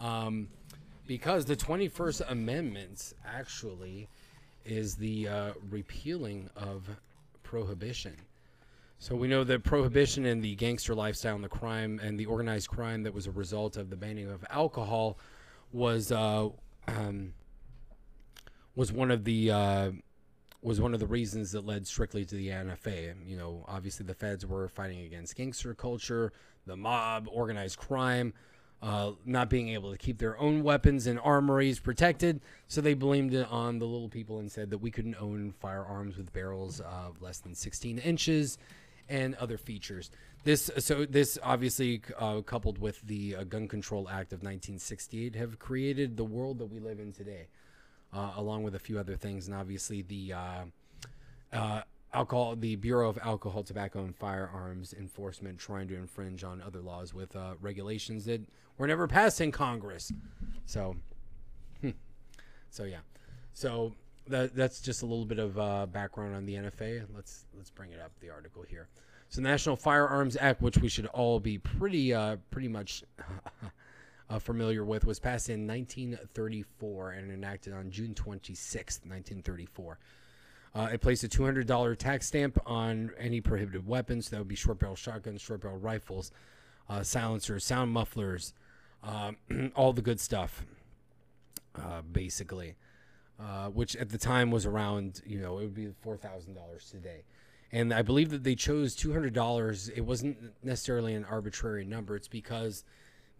Um, 0.00 0.48
because 1.06 1.44
the 1.44 1.56
21st 1.56 2.30
Amendment 2.30 3.12
actually 3.26 4.08
is 4.64 4.94
the 4.94 5.28
uh, 5.28 5.52
repealing 5.68 6.48
of 6.56 6.88
prohibition. 7.42 8.16
So 9.00 9.14
we 9.14 9.28
know 9.28 9.44
that 9.44 9.62
prohibition 9.62 10.26
and 10.26 10.42
the 10.42 10.56
gangster 10.56 10.94
lifestyle 10.94 11.36
and 11.36 11.44
the 11.44 11.48
crime 11.48 12.00
and 12.02 12.18
the 12.18 12.26
organized 12.26 12.68
crime 12.68 13.04
that 13.04 13.14
was 13.14 13.28
a 13.28 13.30
result 13.30 13.76
of 13.76 13.90
the 13.90 13.96
banning 13.96 14.28
of 14.28 14.44
alcohol 14.50 15.18
was 15.72 16.10
uh, 16.10 16.48
um, 16.88 17.32
was 18.74 18.92
one 18.92 19.12
of 19.12 19.22
the 19.22 19.52
uh, 19.52 19.90
was 20.62 20.80
one 20.80 20.94
of 20.94 21.00
the 21.00 21.06
reasons 21.06 21.52
that 21.52 21.64
led 21.64 21.86
strictly 21.86 22.24
to 22.24 22.34
the 22.34 22.48
NFA. 22.48 23.14
You 23.24 23.36
know, 23.36 23.64
obviously 23.68 24.04
the 24.04 24.14
feds 24.14 24.44
were 24.44 24.68
fighting 24.68 25.02
against 25.02 25.36
gangster 25.36 25.74
culture, 25.74 26.32
the 26.66 26.76
mob, 26.76 27.28
organized 27.30 27.78
crime, 27.78 28.34
uh, 28.82 29.12
not 29.24 29.48
being 29.48 29.68
able 29.68 29.92
to 29.92 29.96
keep 29.96 30.18
their 30.18 30.36
own 30.40 30.64
weapons 30.64 31.06
and 31.06 31.20
armories 31.20 31.78
protected. 31.78 32.40
So 32.66 32.80
they 32.80 32.94
blamed 32.94 33.32
it 33.32 33.46
on 33.48 33.78
the 33.78 33.86
little 33.86 34.08
people 34.08 34.40
and 34.40 34.50
said 34.50 34.70
that 34.70 34.78
we 34.78 34.90
couldn't 34.90 35.16
own 35.20 35.52
firearms 35.60 36.16
with 36.16 36.32
barrels 36.32 36.80
of 36.80 37.22
less 37.22 37.38
than 37.38 37.54
16 37.54 37.98
inches 37.98 38.58
and 39.08 39.34
other 39.36 39.58
features. 39.58 40.10
This 40.44 40.70
so 40.78 41.04
this 41.04 41.38
obviously 41.42 42.02
uh, 42.18 42.40
coupled 42.42 42.78
with 42.78 43.00
the 43.02 43.36
uh, 43.36 43.44
Gun 43.44 43.68
Control 43.68 44.08
Act 44.08 44.32
of 44.32 44.38
1968 44.38 45.34
have 45.34 45.58
created 45.58 46.16
the 46.16 46.24
world 46.24 46.58
that 46.58 46.66
we 46.66 46.78
live 46.78 47.00
in 47.00 47.12
today 47.12 47.48
uh, 48.12 48.32
along 48.36 48.62
with 48.62 48.74
a 48.74 48.78
few 48.78 48.98
other 48.98 49.16
things, 49.16 49.46
and 49.46 49.56
obviously 49.56 50.02
the 50.02 50.32
uh, 50.32 50.64
uh, 51.52 51.82
alcohol, 52.12 52.56
the 52.56 52.76
Bureau 52.76 53.08
of 53.08 53.18
Alcohol, 53.18 53.62
Tobacco, 53.62 54.00
and 54.00 54.16
Firearms 54.16 54.94
Enforcement 54.94 55.58
trying 55.58 55.88
to 55.88 55.96
infringe 55.96 56.44
on 56.44 56.62
other 56.62 56.80
laws 56.80 57.12
with 57.12 57.34
uh, 57.36 57.54
regulations 57.60 58.24
that 58.24 58.42
were 58.78 58.86
never 58.86 59.06
passed 59.06 59.40
in 59.40 59.52
Congress. 59.52 60.12
So, 60.66 60.96
hmm. 61.80 61.90
so 62.70 62.84
yeah, 62.84 63.00
so 63.52 63.94
that 64.30 64.54
that's 64.54 64.80
just 64.80 65.02
a 65.02 65.06
little 65.06 65.24
bit 65.24 65.38
of 65.38 65.58
uh, 65.58 65.86
background 65.86 66.34
on 66.34 66.46
the 66.46 66.54
NFA. 66.54 67.04
Let's 67.14 67.46
let's 67.56 67.70
bring 67.70 67.92
it 67.92 68.00
up 68.00 68.12
the 68.20 68.30
article 68.30 68.62
here. 68.62 68.88
So, 69.28 69.42
National 69.42 69.76
Firearms 69.76 70.36
Act, 70.40 70.62
which 70.62 70.78
we 70.78 70.88
should 70.88 71.06
all 71.06 71.38
be 71.40 71.58
pretty 71.58 72.14
uh, 72.14 72.36
pretty 72.50 72.68
much 72.68 73.04
uh, 74.30 74.38
familiar 74.38 74.84
with 74.84 75.04
was 75.04 75.18
passed 75.18 75.48
in 75.50 75.66
1934 75.66 77.10
and 77.12 77.32
enacted 77.32 77.72
on 77.72 77.90
June 77.90 78.14
26, 78.14 79.00
1934. 79.04 79.98
Uh, 80.74 80.88
it 80.92 81.00
placed 81.00 81.24
a 81.24 81.28
$200 81.28 81.96
tax 81.96 82.26
stamp 82.26 82.58
on 82.66 83.10
any 83.18 83.40
prohibited 83.40 83.86
weapons. 83.86 84.28
That 84.28 84.38
would 84.38 84.48
be 84.48 84.54
short 84.54 84.78
barrel 84.78 84.96
shotguns, 84.96 85.40
short 85.40 85.62
barrel 85.62 85.78
rifles. 85.78 86.30
uh, 86.88 87.02
silencers, 87.02 87.64
sound 87.64 87.92
mufflers, 87.92 88.54
um, 89.02 89.36
all 89.74 89.92
the 89.92 90.02
good 90.02 90.20
stuff, 90.20 90.64
uh, 91.74 92.02
basically. 92.02 92.76
Uh, 93.40 93.68
which 93.68 93.94
at 93.94 94.08
the 94.08 94.18
time 94.18 94.50
was 94.50 94.66
around, 94.66 95.22
you 95.24 95.38
know, 95.38 95.58
it 95.58 95.62
would 95.62 95.74
be 95.74 95.88
four 96.00 96.16
thousand 96.16 96.54
dollars 96.54 96.88
today, 96.90 97.22
and 97.70 97.94
I 97.94 98.02
believe 98.02 98.30
that 98.30 98.42
they 98.42 98.56
chose 98.56 98.96
two 98.96 99.12
hundred 99.12 99.32
dollars. 99.32 99.88
It 99.90 100.00
wasn't 100.00 100.38
necessarily 100.64 101.14
an 101.14 101.24
arbitrary 101.24 101.84
number. 101.84 102.16
It's 102.16 102.26
because 102.26 102.82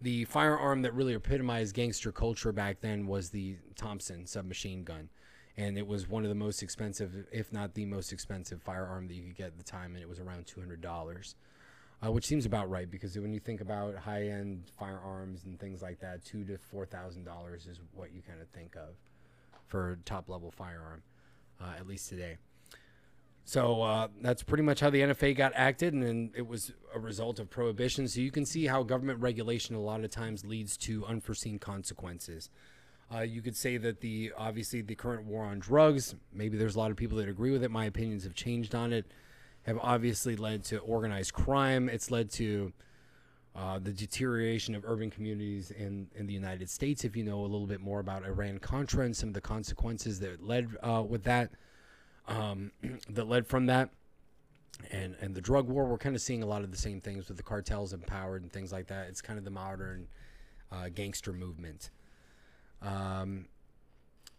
the 0.01 0.25
firearm 0.25 0.81
that 0.83 0.93
really 0.93 1.13
epitomized 1.13 1.75
gangster 1.75 2.11
culture 2.11 2.51
back 2.51 2.81
then 2.81 3.07
was 3.07 3.29
the 3.29 3.57
Thompson 3.75 4.25
submachine 4.25 4.83
gun. 4.83 5.09
And 5.57 5.77
it 5.77 5.85
was 5.85 6.07
one 6.07 6.23
of 6.23 6.29
the 6.29 6.35
most 6.35 6.63
expensive, 6.63 7.25
if 7.31 7.51
not 7.51 7.73
the 7.73 7.85
most 7.85 8.13
expensive 8.13 8.61
firearm 8.61 9.07
that 9.07 9.13
you 9.13 9.23
could 9.23 9.35
get 9.35 9.47
at 9.47 9.57
the 9.57 9.63
time. 9.63 9.93
And 9.93 10.01
it 10.01 10.07
was 10.07 10.19
around 10.19 10.45
$200, 10.45 11.35
uh, 12.01 12.11
which 12.11 12.25
seems 12.25 12.45
about 12.45 12.69
right 12.69 12.89
because 12.89 13.17
when 13.17 13.33
you 13.33 13.41
think 13.41 13.59
about 13.59 13.95
high 13.97 14.27
end 14.27 14.63
firearms 14.79 15.43
and 15.43 15.59
things 15.59 15.81
like 15.81 15.99
that, 15.99 16.23
two 16.23 16.45
to 16.45 16.57
$4,000 16.73 17.67
is 17.69 17.81
what 17.93 18.13
you 18.13 18.21
kind 18.21 18.41
of 18.41 18.47
think 18.49 18.77
of 18.77 18.95
for 19.69 19.99
top 20.03 20.27
level 20.27 20.51
firearm, 20.51 21.03
uh, 21.61 21.73
at 21.77 21.87
least 21.87 22.09
today. 22.09 22.37
So 23.45 23.81
uh, 23.81 24.09
that's 24.21 24.43
pretty 24.43 24.63
much 24.63 24.79
how 24.79 24.89
the 24.89 25.01
NFA 25.01 25.35
got 25.35 25.53
acted, 25.55 25.93
and 25.93 26.31
it 26.35 26.47
was 26.47 26.71
a 26.93 26.99
result 26.99 27.39
of 27.39 27.49
prohibition. 27.49 28.07
So 28.07 28.21
you 28.21 28.29
can 28.29 28.45
see 28.45 28.67
how 28.67 28.83
government 28.83 29.21
regulation 29.21 29.75
a 29.75 29.79
lot 29.79 30.03
of 30.03 30.11
times 30.11 30.45
leads 30.45 30.77
to 30.77 31.05
unforeseen 31.05 31.57
consequences. 31.57 32.49
Uh, 33.11 33.21
you 33.21 33.41
could 33.41 33.55
say 33.55 33.77
that 33.77 34.01
the 34.01 34.31
obviously 34.37 34.81
the 34.81 34.93
current 34.93 35.25
war 35.25 35.45
on 35.45 35.57
drugs, 35.57 36.13
maybe 36.31 36.57
there's 36.57 36.75
a 36.75 36.79
lot 36.79 36.91
of 36.91 36.97
people 36.97 37.17
that 37.17 37.27
agree 37.27 37.49
with 37.49 37.63
it. 37.63 37.71
My 37.71 37.85
opinions 37.85 38.23
have 38.23 38.35
changed 38.35 38.75
on 38.75 38.93
it. 38.93 39.07
Have 39.63 39.79
obviously 39.81 40.35
led 40.35 40.63
to 40.65 40.77
organized 40.77 41.33
crime. 41.33 41.89
It's 41.89 42.11
led 42.11 42.29
to 42.33 42.71
uh, 43.59 43.77
the 43.77 43.91
deterioration 43.91 44.73
of 44.73 44.85
urban 44.85 45.09
communities 45.09 45.71
in, 45.71 46.07
in 46.15 46.25
the 46.27 46.33
United 46.33 46.69
States. 46.69 47.03
If 47.03 47.17
you 47.17 47.25
know 47.25 47.41
a 47.41 47.43
little 47.43 47.67
bit 47.67 47.81
more 47.81 47.99
about 47.99 48.23
Iran 48.23 48.59
Contra 48.59 49.03
and 49.03 49.15
some 49.15 49.29
of 49.29 49.33
the 49.33 49.41
consequences 49.41 50.19
that 50.21 50.41
led 50.41 50.69
uh, 50.81 51.03
with 51.05 51.23
that 51.23 51.51
um, 52.27 52.71
that 53.09 53.27
led 53.27 53.45
from 53.45 53.65
that 53.65 53.89
and 54.91 55.15
and 55.19 55.35
the 55.35 55.41
drug 55.41 55.67
war 55.67 55.85
we're 55.85 55.97
kind 55.97 56.15
of 56.15 56.21
seeing 56.21 56.41
a 56.41 56.45
lot 56.45 56.63
of 56.63 56.71
the 56.71 56.77
same 56.77 57.01
things 57.01 57.27
with 57.27 57.35
the 57.35 57.43
cartels 57.43 57.91
empowered 57.91 58.43
and 58.43 58.51
things 58.53 58.71
like 58.71 58.87
that 58.87 59.09
it's 59.09 59.21
kind 59.21 59.37
of 59.37 59.43
the 59.43 59.51
modern 59.51 60.07
uh, 60.71 60.87
gangster 60.93 61.33
movement 61.33 61.89
um, 62.81 63.45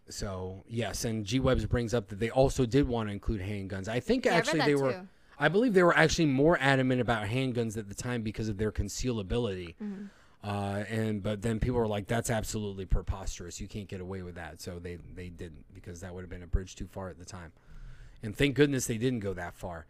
so 0.08 0.64
yes 0.66 1.04
and 1.04 1.26
g 1.26 1.38
webs 1.40 1.66
brings 1.66 1.92
up 1.92 2.08
that 2.08 2.18
they 2.20 2.30
also 2.30 2.64
did 2.64 2.88
want 2.88 3.08
to 3.08 3.12
include 3.12 3.42
handguns 3.42 3.86
i 3.86 4.00
think 4.00 4.24
Yeah, 4.24 4.34
actually 4.34 4.60
that 4.60 4.66
they 4.66 4.74
were 4.76 4.92
too. 4.92 5.08
I 5.40 5.48
believe 5.48 5.74
they 5.74 5.82
were 5.82 5.96
actually 5.96 6.26
more 6.26 6.56
adamant 6.60 7.00
about 7.00 7.26
handguns 7.26 7.76
at 7.76 7.88
the 7.88 7.94
time 7.94 8.22
because 8.22 8.48
of 8.48 8.58
their 8.58 8.70
concealability 8.70 9.74
Mm-hmm. 9.82 10.04
uh, 10.44 10.84
and 10.88 11.22
but 11.22 11.42
then 11.42 11.58
people 11.58 11.78
were 11.78 11.88
like, 11.88 12.06
"That's 12.06 12.30
absolutely 12.30 12.86
preposterous. 12.86 13.60
You 13.60 13.66
can't 13.68 13.88
get 13.88 14.00
away 14.00 14.22
with 14.22 14.36
that." 14.36 14.60
So 14.60 14.78
they 14.78 14.96
they 15.14 15.28
didn't 15.28 15.64
because 15.74 16.00
that 16.00 16.14
would 16.14 16.22
have 16.22 16.30
been 16.30 16.42
a 16.42 16.46
bridge 16.46 16.76
too 16.76 16.86
far 16.86 17.08
at 17.10 17.18
the 17.18 17.26
time. 17.26 17.52
And 18.22 18.34
thank 18.36 18.54
goodness 18.54 18.86
they 18.86 18.96
didn't 18.96 19.20
go 19.20 19.34
that 19.34 19.54
far. 19.54 19.86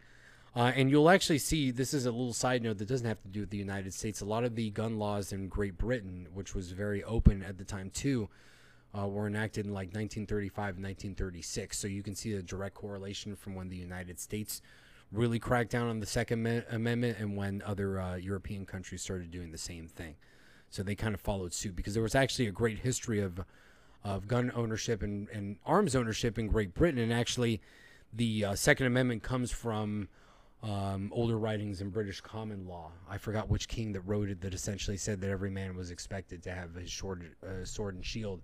Uh, 0.53 0.71
and 0.75 0.89
you'll 0.89 1.09
actually 1.09 1.37
see 1.37 1.71
this 1.71 1.93
is 1.93 2.05
a 2.05 2.11
little 2.11 2.33
side 2.33 2.61
note 2.63 2.77
that 2.79 2.87
doesn't 2.89 3.07
have 3.07 3.21
to 3.21 3.29
do 3.29 3.39
with 3.41 3.49
the 3.49 3.57
United 3.57 3.93
States. 3.93 4.19
A 4.19 4.25
lot 4.25 4.43
of 4.43 4.55
the 4.55 4.69
gun 4.71 4.99
laws 4.99 5.31
in 5.31 5.47
Great 5.47 5.77
Britain, 5.77 6.27
which 6.33 6.53
was 6.53 6.71
very 6.73 7.01
open 7.05 7.41
at 7.43 7.57
the 7.57 7.63
time 7.63 7.89
too, 7.89 8.27
uh, 8.97 9.07
were 9.07 9.27
enacted 9.27 9.65
in 9.65 9.71
like 9.71 9.87
1935 9.95 10.75
and 10.75 10.83
1936. 10.83 11.77
So 11.77 11.87
you 11.87 12.03
can 12.03 12.15
see 12.15 12.33
a 12.33 12.41
direct 12.41 12.75
correlation 12.75 13.37
from 13.37 13.55
when 13.55 13.69
the 13.69 13.77
United 13.77 14.19
States 14.19 14.61
really 15.11 15.39
cracked 15.39 15.71
down 15.71 15.87
on 15.87 15.99
the 15.99 16.05
Second 16.05 16.63
Amendment 16.69 17.17
and 17.19 17.35
when 17.35 17.61
other 17.65 17.99
uh, 17.99 18.15
European 18.15 18.65
countries 18.65 19.01
started 19.01 19.31
doing 19.31 19.51
the 19.51 19.57
same 19.57 19.87
thing. 19.87 20.15
So 20.69 20.83
they 20.83 20.95
kind 20.95 21.13
of 21.13 21.19
followed 21.19 21.53
suit 21.53 21.75
because 21.75 21.93
there 21.93 22.03
was 22.03 22.15
actually 22.15 22.47
a 22.47 22.51
great 22.51 22.79
history 22.79 23.19
of 23.19 23.41
of 24.03 24.27
gun 24.27 24.51
ownership 24.55 25.03
and, 25.03 25.29
and 25.29 25.57
arms 25.65 25.95
ownership 25.95 26.39
in 26.39 26.47
Great 26.47 26.73
Britain. 26.73 26.99
And 26.99 27.13
actually, 27.13 27.61
the 28.13 28.45
uh, 28.45 28.55
Second 28.55 28.87
Amendment 28.87 29.21
comes 29.21 29.51
from 29.51 30.07
um, 30.63 31.11
older 31.13 31.37
writings 31.37 31.81
in 31.81 31.89
British 31.89 32.21
common 32.21 32.67
law. 32.67 32.91
I 33.09 33.17
forgot 33.17 33.49
which 33.49 33.67
king 33.67 33.93
that 33.93 34.01
wrote 34.01 34.29
it 34.29 34.41
that 34.41 34.53
essentially 34.53 34.97
said 34.97 35.21
that 35.21 35.29
every 35.29 35.49
man 35.49 35.75
was 35.75 35.91
expected 35.91 36.43
to 36.43 36.51
have 36.51 36.73
his 36.75 36.91
sword, 36.91 37.35
uh, 37.43 37.63
sword 37.63 37.95
and 37.95 38.05
shield 38.05 38.41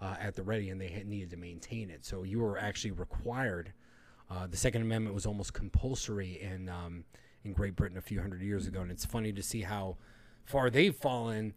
uh, 0.00 0.16
at 0.20 0.34
the 0.34 0.42
ready, 0.42 0.70
and 0.70 0.80
they 0.80 0.88
had 0.88 1.06
needed 1.06 1.30
to 1.30 1.36
maintain 1.36 1.90
it. 1.90 2.04
So 2.04 2.22
you 2.22 2.40
were 2.40 2.58
actually 2.58 2.92
required. 2.92 3.72
Uh, 4.30 4.46
the 4.46 4.56
Second 4.56 4.82
Amendment 4.82 5.14
was 5.14 5.26
almost 5.26 5.52
compulsory 5.52 6.40
in 6.40 6.68
um, 6.68 7.04
in 7.44 7.52
Great 7.52 7.76
Britain 7.76 7.96
a 7.96 8.02
few 8.02 8.20
hundred 8.20 8.42
years 8.42 8.66
ago, 8.66 8.80
and 8.80 8.90
it's 8.90 9.04
funny 9.04 9.32
to 9.32 9.42
see 9.42 9.62
how 9.62 9.96
far 10.44 10.68
they've 10.68 10.94
fallen 10.94 11.54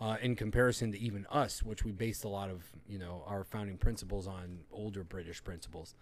uh, 0.00 0.16
in 0.22 0.36
comparison 0.36 0.92
to 0.92 0.98
even 0.98 1.26
us, 1.30 1.62
which 1.62 1.84
we 1.84 1.92
based 1.92 2.24
a 2.24 2.28
lot 2.28 2.50
of 2.50 2.64
you 2.88 2.98
know 2.98 3.24
our 3.26 3.44
founding 3.44 3.76
principles 3.76 4.26
on 4.26 4.60
older 4.72 5.04
British 5.04 5.42
principles. 5.42 5.94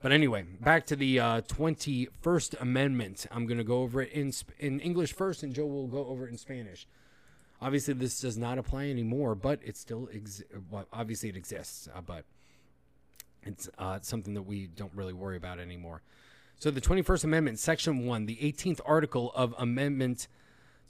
But 0.00 0.12
anyway, 0.12 0.44
back 0.60 0.86
to 0.86 0.96
the 0.96 1.18
uh, 1.18 1.40
21st 1.42 2.60
Amendment. 2.60 3.26
I'm 3.32 3.46
going 3.46 3.58
to 3.58 3.64
go 3.64 3.82
over 3.82 4.02
it 4.02 4.12
in 4.12 4.32
in 4.60 4.78
English 4.80 5.12
first, 5.12 5.42
and 5.42 5.52
Joe 5.52 5.66
will 5.66 5.88
go 5.88 6.06
over 6.06 6.26
it 6.26 6.30
in 6.30 6.38
Spanish. 6.38 6.86
Obviously, 7.60 7.94
this 7.94 8.20
does 8.20 8.38
not 8.38 8.58
apply 8.58 8.88
anymore, 8.88 9.34
but 9.34 9.58
it 9.64 9.76
still 9.76 10.08
ex- 10.14 10.44
well, 10.70 10.86
obviously 10.92 11.28
it 11.28 11.36
exists, 11.36 11.88
uh, 11.92 12.00
but 12.00 12.24
it's 13.48 13.68
uh, 13.78 13.98
something 14.02 14.34
that 14.34 14.42
we 14.42 14.66
don't 14.66 14.92
really 14.94 15.12
worry 15.12 15.36
about 15.36 15.58
anymore. 15.58 16.02
So, 16.58 16.70
the 16.70 16.80
21st 16.80 17.24
Amendment, 17.24 17.58
Section 17.58 18.06
1, 18.06 18.26
the 18.26 18.36
18th 18.36 18.80
article 18.84 19.32
of 19.34 19.54
Amendment 19.58 20.28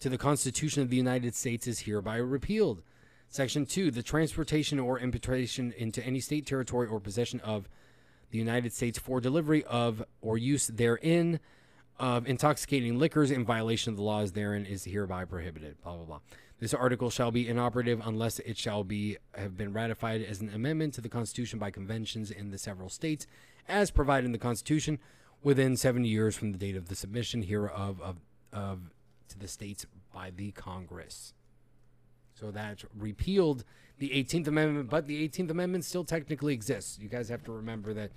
to 0.00 0.08
the 0.08 0.18
Constitution 0.18 0.82
of 0.82 0.90
the 0.90 0.96
United 0.96 1.34
States 1.34 1.66
is 1.66 1.80
hereby 1.80 2.16
repealed. 2.16 2.82
Section 3.28 3.66
2, 3.66 3.90
the 3.90 4.02
transportation 4.02 4.78
or 4.78 4.98
importation 4.98 5.72
into 5.76 6.04
any 6.04 6.20
state, 6.20 6.46
territory, 6.46 6.88
or 6.88 6.98
possession 6.98 7.40
of 7.40 7.68
the 8.30 8.38
United 8.38 8.72
States 8.72 8.98
for 8.98 9.20
delivery 9.20 9.64
of 9.64 10.02
or 10.20 10.38
use 10.38 10.66
therein 10.66 11.38
of 11.98 12.26
intoxicating 12.26 12.98
liquors 12.98 13.30
in 13.30 13.44
violation 13.44 13.90
of 13.90 13.96
the 13.96 14.02
laws 14.02 14.32
therein 14.32 14.64
is 14.64 14.84
hereby 14.84 15.24
prohibited. 15.24 15.76
Blah 15.82 15.96
blah 15.96 16.04
blah. 16.04 16.20
This 16.60 16.74
article 16.74 17.08
shall 17.08 17.30
be 17.30 17.48
inoperative 17.48 18.02
unless 18.04 18.40
it 18.40 18.56
shall 18.56 18.82
be 18.82 19.16
have 19.34 19.56
been 19.56 19.72
ratified 19.72 20.22
as 20.22 20.40
an 20.40 20.52
amendment 20.52 20.94
to 20.94 21.00
the 21.00 21.08
Constitution 21.08 21.58
by 21.58 21.70
conventions 21.70 22.30
in 22.30 22.50
the 22.50 22.58
several 22.58 22.88
states, 22.88 23.26
as 23.68 23.90
provided 23.90 24.26
in 24.26 24.32
the 24.32 24.38
Constitution, 24.38 24.98
within 25.42 25.76
seven 25.76 26.04
years 26.04 26.36
from 26.36 26.50
the 26.50 26.58
date 26.58 26.74
of 26.74 26.88
the 26.88 26.96
submission 26.96 27.42
hereof 27.42 28.00
of, 28.00 28.16
of 28.52 28.90
to 29.28 29.38
the 29.38 29.46
states 29.46 29.86
by 30.12 30.30
the 30.30 30.50
Congress. 30.50 31.32
So 32.34 32.50
that 32.50 32.84
repealed 32.96 33.64
the 33.98 34.10
18th 34.10 34.48
Amendment, 34.48 34.90
but 34.90 35.06
the 35.06 35.28
18th 35.28 35.50
Amendment 35.50 35.84
still 35.84 36.04
technically 36.04 36.54
exists. 36.54 36.98
You 36.98 37.08
guys 37.08 37.28
have 37.28 37.44
to 37.44 37.52
remember 37.52 37.94
that 37.94 38.10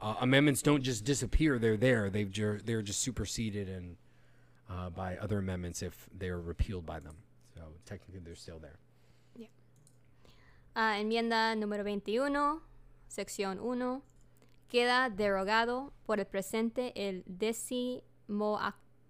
uh, 0.00 0.14
amendments 0.20 0.60
don't 0.60 0.82
just 0.82 1.04
disappear; 1.04 1.58
they're 1.58 1.76
there. 1.76 2.10
They've 2.10 2.30
ju- 2.30 2.60
they're 2.64 2.82
just 2.82 3.00
superseded 3.00 3.68
and 3.68 3.96
uh, 4.68 4.90
by 4.90 5.16
other 5.16 5.38
amendments 5.38 5.82
if 5.82 6.08
they're 6.16 6.40
repealed 6.40 6.84
by 6.84 7.00
them. 7.00 7.16
So 7.56 7.72
technically, 7.86 8.20
they're 8.20 8.36
still 8.36 8.60
there. 8.60 8.78
Ah, 10.78 11.00
enmienda 11.00 11.54
número 11.56 11.84
21, 11.84 12.60
sección 13.08 13.58
1. 13.60 14.02
Queda 14.68 15.08
derogado 15.08 15.94
por 16.04 16.20
el 16.20 16.26
presente 16.26 16.92
el 17.08 17.22
décimo 17.26 18.58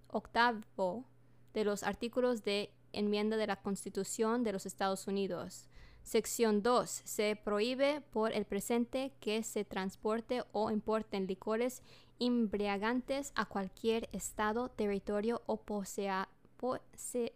octavo 0.08 1.04
de 1.52 1.64
los 1.64 1.82
artículos 1.82 2.44
de 2.44 2.70
enmienda 2.92 3.36
de 3.36 3.48
la 3.48 3.56
Constitución 3.56 4.44
de 4.44 4.52
los 4.52 4.64
Estados 4.64 5.08
Unidos. 5.08 5.68
Sección 6.04 6.62
2. 6.62 6.88
Se 7.04 7.34
prohíbe 7.34 8.00
por 8.12 8.32
el 8.32 8.44
presente 8.44 9.12
que 9.18 9.42
se 9.42 9.64
transporte 9.64 10.44
o 10.52 10.70
importen 10.70 11.26
licores 11.26 11.82
embriagantes 12.20 13.32
a 13.34 13.46
cualquier 13.46 14.08
estado, 14.12 14.68
territorio 14.68 15.42
o 15.46 15.56
posea- 15.56 16.28
pose- 16.58 17.32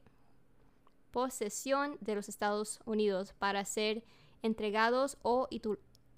posesión 1.10 1.98
de 2.00 2.14
los 2.14 2.28
Estados 2.28 2.80
Unidos 2.84 3.34
para 3.38 3.64
ser 3.64 4.04
entregados 4.42 5.18
o 5.22 5.48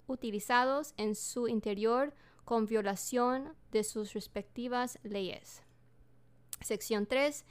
utilizados 0.07 0.93
en 0.97 1.15
su 1.15 1.47
interior 1.47 2.13
con 2.45 2.65
violación 2.65 3.55
de 3.71 3.83
sus 3.83 4.13
respectivas 4.13 4.99
leyes. 5.03 5.61
Sección 6.61 7.05
3. 7.05 7.45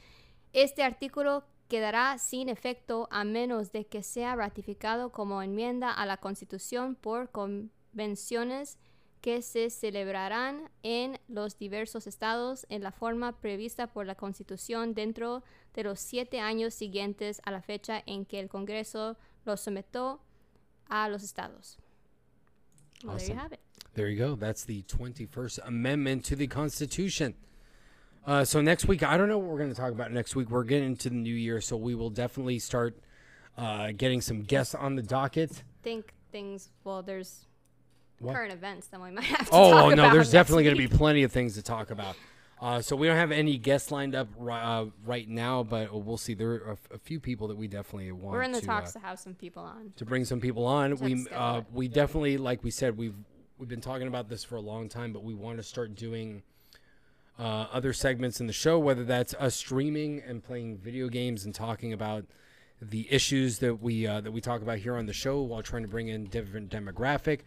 Este 0.52 0.82
artículo 0.82 1.44
quedará 1.68 2.18
sin 2.18 2.48
efecto 2.48 3.08
a 3.10 3.24
menos 3.24 3.72
de 3.72 3.86
que 3.86 4.02
sea 4.02 4.36
ratificado 4.36 5.10
como 5.10 5.42
enmienda 5.42 5.90
a 5.90 6.04
la 6.04 6.18
Constitución 6.18 6.94
por 6.94 7.30
convenciones 7.30 8.78
que 9.22 9.40
se 9.40 9.70
celebrarán 9.70 10.68
en 10.82 11.18
los 11.28 11.56
diversos 11.56 12.06
estados 12.06 12.66
en 12.68 12.82
la 12.82 12.90
forma 12.90 13.40
prevista 13.40 13.86
por 13.86 14.04
la 14.04 14.16
Constitución 14.16 14.94
dentro 14.94 15.44
de 15.74 15.84
los 15.84 16.00
siete 16.00 16.40
años 16.40 16.74
siguientes 16.74 17.40
a 17.44 17.52
la 17.52 17.62
fecha 17.62 18.02
en 18.04 18.26
que 18.26 18.40
el 18.40 18.48
Congreso 18.48 19.16
lo 19.46 19.56
sometió 19.56 20.20
a 20.88 21.08
los 21.08 21.22
estados. 21.22 21.78
Well, 23.04 23.16
there 23.16 23.28
you 23.28 23.38
have 23.38 23.52
it. 23.52 23.60
There 23.94 24.08
you 24.08 24.18
go. 24.18 24.34
That's 24.34 24.64
the 24.64 24.82
21st 24.82 25.66
Amendment 25.66 26.24
to 26.26 26.36
the 26.36 26.48
Constitution. 26.48 27.34
Uh, 28.26 28.44
so 28.44 28.60
next 28.60 28.86
week, 28.86 29.02
I 29.02 29.16
don't 29.16 29.28
know 29.28 29.38
what 29.38 29.48
we're 29.48 29.58
going 29.58 29.74
to 29.74 29.80
talk 29.80 29.92
about 29.92 30.12
next 30.12 30.36
week. 30.36 30.50
We're 30.50 30.64
getting 30.64 30.88
into 30.88 31.08
the 31.08 31.16
new 31.16 31.34
year, 31.34 31.60
so 31.60 31.76
we 31.76 31.94
will 31.94 32.10
definitely 32.10 32.58
start 32.58 32.98
uh, 33.56 33.92
getting 33.96 34.20
some 34.20 34.42
guests 34.42 34.74
on 34.74 34.96
the 34.96 35.02
docket. 35.02 35.62
Think 35.82 36.12
things. 36.30 36.70
Well, 36.84 37.02
there's 37.02 37.46
What? 38.22 38.34
current 38.34 38.52
events 38.52 38.86
then 38.86 39.02
we 39.02 39.10
might 39.10 39.24
have 39.24 39.50
to 39.50 39.54
Oh 39.54 39.90
no, 39.90 40.10
there's 40.12 40.30
definitely 40.30 40.64
going 40.64 40.76
to 40.76 40.88
be 40.88 40.88
plenty 40.88 41.22
of 41.22 41.32
things 41.32 41.54
to 41.54 41.62
talk 41.62 41.90
about. 41.90 42.16
Uh, 42.60 42.80
so 42.80 42.94
we 42.94 43.08
don't 43.08 43.16
have 43.16 43.32
any 43.32 43.58
guests 43.58 43.90
lined 43.90 44.14
up 44.14 44.28
uh, 44.48 44.84
right 45.04 45.28
now, 45.28 45.64
but 45.64 45.92
we'll 45.92 46.16
see. 46.16 46.32
There 46.32 46.52
are 46.52 46.78
a, 46.92 46.98
few 46.98 47.18
people 47.18 47.48
that 47.48 47.56
we 47.56 47.66
definitely 47.66 48.12
want. 48.12 48.34
We're 48.34 48.42
in 48.42 48.52
the 48.52 48.60
to, 48.60 48.66
talks 48.66 48.94
uh, 48.94 49.00
to 49.00 49.04
have 49.04 49.18
some 49.18 49.34
people 49.34 49.64
on. 49.64 49.92
to 49.96 50.04
bring 50.04 50.24
some 50.24 50.38
people 50.38 50.64
on. 50.64 50.96
We 50.98 51.26
uh, 51.34 51.62
we 51.72 51.88
definitely, 51.88 52.36
like 52.36 52.62
we 52.62 52.70
said, 52.70 52.96
we've 52.96 53.16
we've 53.58 53.68
been 53.68 53.80
talking 53.80 54.06
about 54.06 54.28
this 54.28 54.44
for 54.44 54.54
a 54.54 54.60
long 54.60 54.88
time, 54.88 55.12
but 55.12 55.24
we 55.24 55.34
want 55.34 55.56
to 55.56 55.64
start 55.64 55.96
doing 55.96 56.44
uh, 57.36 57.66
other 57.72 57.92
segments 57.92 58.40
in 58.40 58.46
the 58.46 58.52
show, 58.52 58.78
whether 58.78 59.02
that's 59.02 59.34
us 59.34 59.56
streaming 59.56 60.22
and 60.24 60.44
playing 60.44 60.78
video 60.78 61.08
games 61.08 61.44
and 61.44 61.54
talking 61.54 61.92
about 61.92 62.24
the 62.80 63.06
issues 63.12 63.58
that 63.58 63.82
we 63.82 64.06
uh, 64.06 64.20
that 64.20 64.30
we 64.30 64.40
talk 64.40 64.62
about 64.62 64.78
here 64.78 64.96
on 64.96 65.06
the 65.06 65.12
show, 65.12 65.40
while 65.42 65.62
trying 65.62 65.82
to 65.82 65.88
bring 65.88 66.06
in 66.06 66.26
different 66.26 66.70
demographic, 66.70 67.40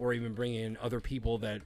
or 0.00 0.12
even 0.12 0.32
bring 0.32 0.54
in 0.54 0.76
other 0.80 0.98
people 0.98 1.38
that 1.38 1.60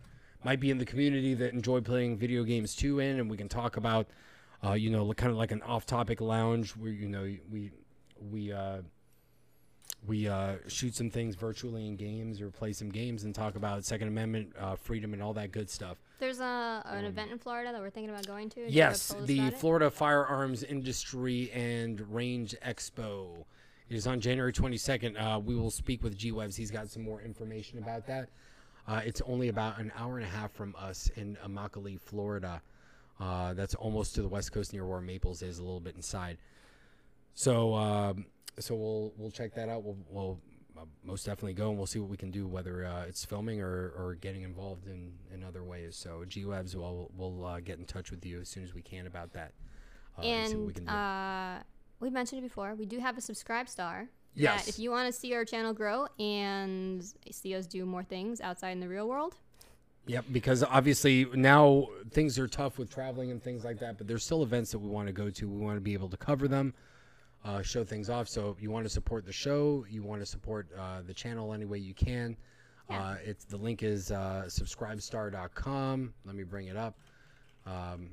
might 0.44 0.60
be 0.60 0.70
in 0.70 0.76
the 0.76 0.84
community 0.84 1.32
that 1.34 1.54
enjoy 1.54 1.80
playing 1.80 2.18
video 2.18 2.42
games 2.42 2.74
too. 2.74 2.98
In 2.98 3.18
and 3.20 3.30
we 3.30 3.36
can 3.36 3.48
talk 3.48 3.78
about, 3.78 4.08
uh, 4.62 4.72
you 4.72 4.90
know, 4.90 5.10
kind 5.14 5.30
of 5.30 5.38
like 5.38 5.52
an 5.52 5.62
off-topic 5.62 6.20
lounge 6.20 6.72
where 6.72 6.90
you 6.90 7.08
know 7.08 7.22
we 7.50 7.70
we. 8.30 8.52
Uh, 8.52 8.78
we 10.06 10.28
uh, 10.28 10.56
shoot 10.66 10.94
some 10.94 11.08
things 11.08 11.34
virtually 11.34 11.86
in 11.86 11.96
games 11.96 12.40
or 12.40 12.50
play 12.50 12.74
some 12.74 12.90
games 12.90 13.24
and 13.24 13.34
talk 13.34 13.56
about 13.56 13.86
Second 13.86 14.08
Amendment 14.08 14.52
uh, 14.58 14.76
freedom 14.76 15.14
and 15.14 15.22
all 15.22 15.32
that 15.32 15.50
good 15.50 15.70
stuff. 15.70 15.96
There's 16.18 16.40
a 16.40 16.82
an 16.86 17.06
event 17.06 17.32
in 17.32 17.38
Florida 17.38 17.72
that 17.72 17.80
we're 17.80 17.88
thinking 17.90 18.10
about 18.10 18.26
going 18.26 18.50
to. 18.50 18.64
Um, 18.64 18.66
Yes, 18.68 19.14
the? 19.24 19.50
Florida 19.50 19.90
Firearms 19.90 20.62
Industry 20.62 21.50
and 21.52 22.00
Range 22.12 22.54
Expo 22.62 23.44
is 23.94 24.06
on 24.06 24.20
January 24.20 24.52
22nd. 24.52 25.20
Uh, 25.20 25.38
we 25.38 25.54
will 25.54 25.70
speak 25.70 26.02
with 26.02 26.16
G 26.16 26.32
Webs. 26.32 26.56
He's 26.56 26.70
got 26.70 26.88
some 26.88 27.02
more 27.02 27.20
information 27.20 27.78
about 27.78 28.06
that. 28.06 28.28
Uh, 28.86 29.00
it's 29.04 29.22
only 29.26 29.48
about 29.48 29.78
an 29.78 29.92
hour 29.96 30.18
and 30.18 30.26
a 30.26 30.28
half 30.30 30.52
from 30.52 30.74
us 30.78 31.10
in 31.16 31.38
Immokalee, 31.46 31.98
Florida. 32.00 32.60
Uh, 33.20 33.54
that's 33.54 33.74
almost 33.76 34.14
to 34.14 34.22
the 34.22 34.28
west 34.28 34.52
coast 34.52 34.72
near 34.72 34.84
where 34.84 35.00
Naples 35.00 35.42
is, 35.42 35.58
a 35.58 35.62
little 35.62 35.80
bit 35.80 35.94
inside. 35.96 36.38
So, 37.34 37.74
um, 37.74 38.26
so 38.58 38.74
we'll 38.74 39.12
we'll 39.16 39.30
check 39.30 39.54
that 39.54 39.68
out. 39.68 39.82
We'll, 39.84 39.96
we'll 40.10 40.40
uh, 40.76 40.84
most 41.02 41.24
definitely 41.24 41.54
go 41.54 41.68
and 41.70 41.78
we'll 41.78 41.86
see 41.86 41.98
what 41.98 42.10
we 42.10 42.16
can 42.16 42.30
do, 42.30 42.46
whether 42.46 42.84
uh, 42.84 43.04
it's 43.06 43.24
filming 43.24 43.60
or, 43.60 43.92
or 43.96 44.16
getting 44.20 44.42
involved 44.42 44.86
in, 44.86 45.12
in 45.32 45.42
other 45.44 45.64
ways. 45.64 45.96
So, 45.96 46.24
G 46.26 46.44
Webs, 46.44 46.76
we'll 46.76 47.10
we'll 47.16 47.44
uh, 47.44 47.60
get 47.60 47.78
in 47.78 47.84
touch 47.84 48.10
with 48.10 48.26
you 48.26 48.40
as 48.40 48.48
soon 48.48 48.64
as 48.64 48.74
we 48.74 48.82
can 48.82 49.06
about 49.06 49.32
that. 49.32 49.52
Uh, 50.18 50.22
see 50.22 50.56
what 50.56 50.66
we 50.66 50.72
can 50.72 50.88
and 50.88 50.88
do. 50.88 50.92
uh, 50.92 51.62
we 52.00 52.10
mentioned 52.10 52.40
it 52.40 52.42
before. 52.42 52.74
We 52.74 52.86
do 52.86 52.98
have 52.98 53.16
a 53.16 53.20
subscribe 53.20 53.68
star. 53.68 54.08
Yes. 54.34 54.68
If 54.68 54.78
you 54.78 54.90
want 54.90 55.06
to 55.06 55.12
see 55.12 55.32
our 55.34 55.44
channel 55.44 55.72
grow 55.72 56.06
and 56.18 57.04
see 57.30 57.54
us 57.54 57.66
do 57.66 57.84
more 57.84 58.02
things 58.02 58.40
outside 58.40 58.70
in 58.70 58.80
the 58.80 58.88
real 58.88 59.08
world, 59.08 59.36
Yep, 60.06 60.26
because 60.32 60.62
obviously 60.62 61.24
now 61.34 61.88
things 62.10 62.38
are 62.38 62.46
tough 62.46 62.78
with 62.78 62.90
traveling 62.90 63.30
and 63.30 63.42
things 63.42 63.64
like 63.64 63.78
that, 63.78 63.96
but 63.96 64.06
there's 64.06 64.22
still 64.22 64.42
events 64.42 64.70
that 64.72 64.78
we 64.78 64.88
want 64.88 65.06
to 65.06 65.14
go 65.14 65.30
to. 65.30 65.48
We 65.48 65.58
want 65.58 65.76
to 65.76 65.80
be 65.80 65.94
able 65.94 66.10
to 66.10 66.16
cover 66.18 66.46
them, 66.46 66.74
uh, 67.44 67.62
show 67.62 67.84
things 67.84 68.10
off. 68.10 68.28
So 68.28 68.50
if 68.50 68.62
you 68.62 68.70
want 68.70 68.84
to 68.84 68.90
support 68.90 69.24
the 69.24 69.32
show, 69.32 69.86
you 69.88 70.02
want 70.02 70.20
to 70.20 70.26
support 70.26 70.68
uh, 70.78 71.00
the 71.06 71.14
channel 71.14 71.54
any 71.54 71.64
way 71.64 71.78
you 71.78 71.94
can. 71.94 72.36
Yeah. 72.90 73.02
Uh, 73.02 73.16
it's 73.24 73.46
the 73.46 73.56
link 73.56 73.82
is 73.82 74.10
uh, 74.10 74.44
subscribestar.com. 74.46 76.12
Let 76.26 76.34
me 76.34 76.42
bring 76.42 76.66
it 76.66 76.76
up. 76.76 76.98
Um, 77.64 78.10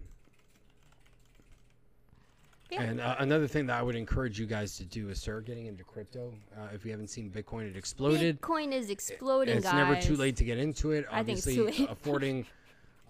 Yeah. 2.71 2.83
And 2.83 3.01
uh, 3.01 3.15
another 3.19 3.47
thing 3.47 3.65
that 3.65 3.77
I 3.77 3.83
would 3.83 3.97
encourage 3.97 4.39
you 4.39 4.45
guys 4.45 4.77
to 4.77 4.85
do 4.85 5.09
is 5.09 5.19
start 5.19 5.45
getting 5.45 5.65
into 5.65 5.83
crypto. 5.83 6.33
Uh, 6.57 6.67
if 6.73 6.85
you 6.85 6.91
haven't 6.91 7.09
seen 7.09 7.29
Bitcoin, 7.29 7.69
it 7.69 7.75
exploded 7.75 8.39
Bitcoin 8.41 8.71
is 8.71 8.89
exploding, 8.89 9.57
it's 9.57 9.65
guys. 9.65 9.75
never 9.75 10.01
too 10.01 10.15
late 10.15 10.37
to 10.37 10.45
get 10.45 10.57
into 10.57 10.91
it. 10.91 11.05
I 11.11 11.21
think 11.21 11.37
it's 11.37 11.47
Obviously, 11.47 11.73
too 11.73 11.83
late. 11.83 11.89
affording 11.91 12.45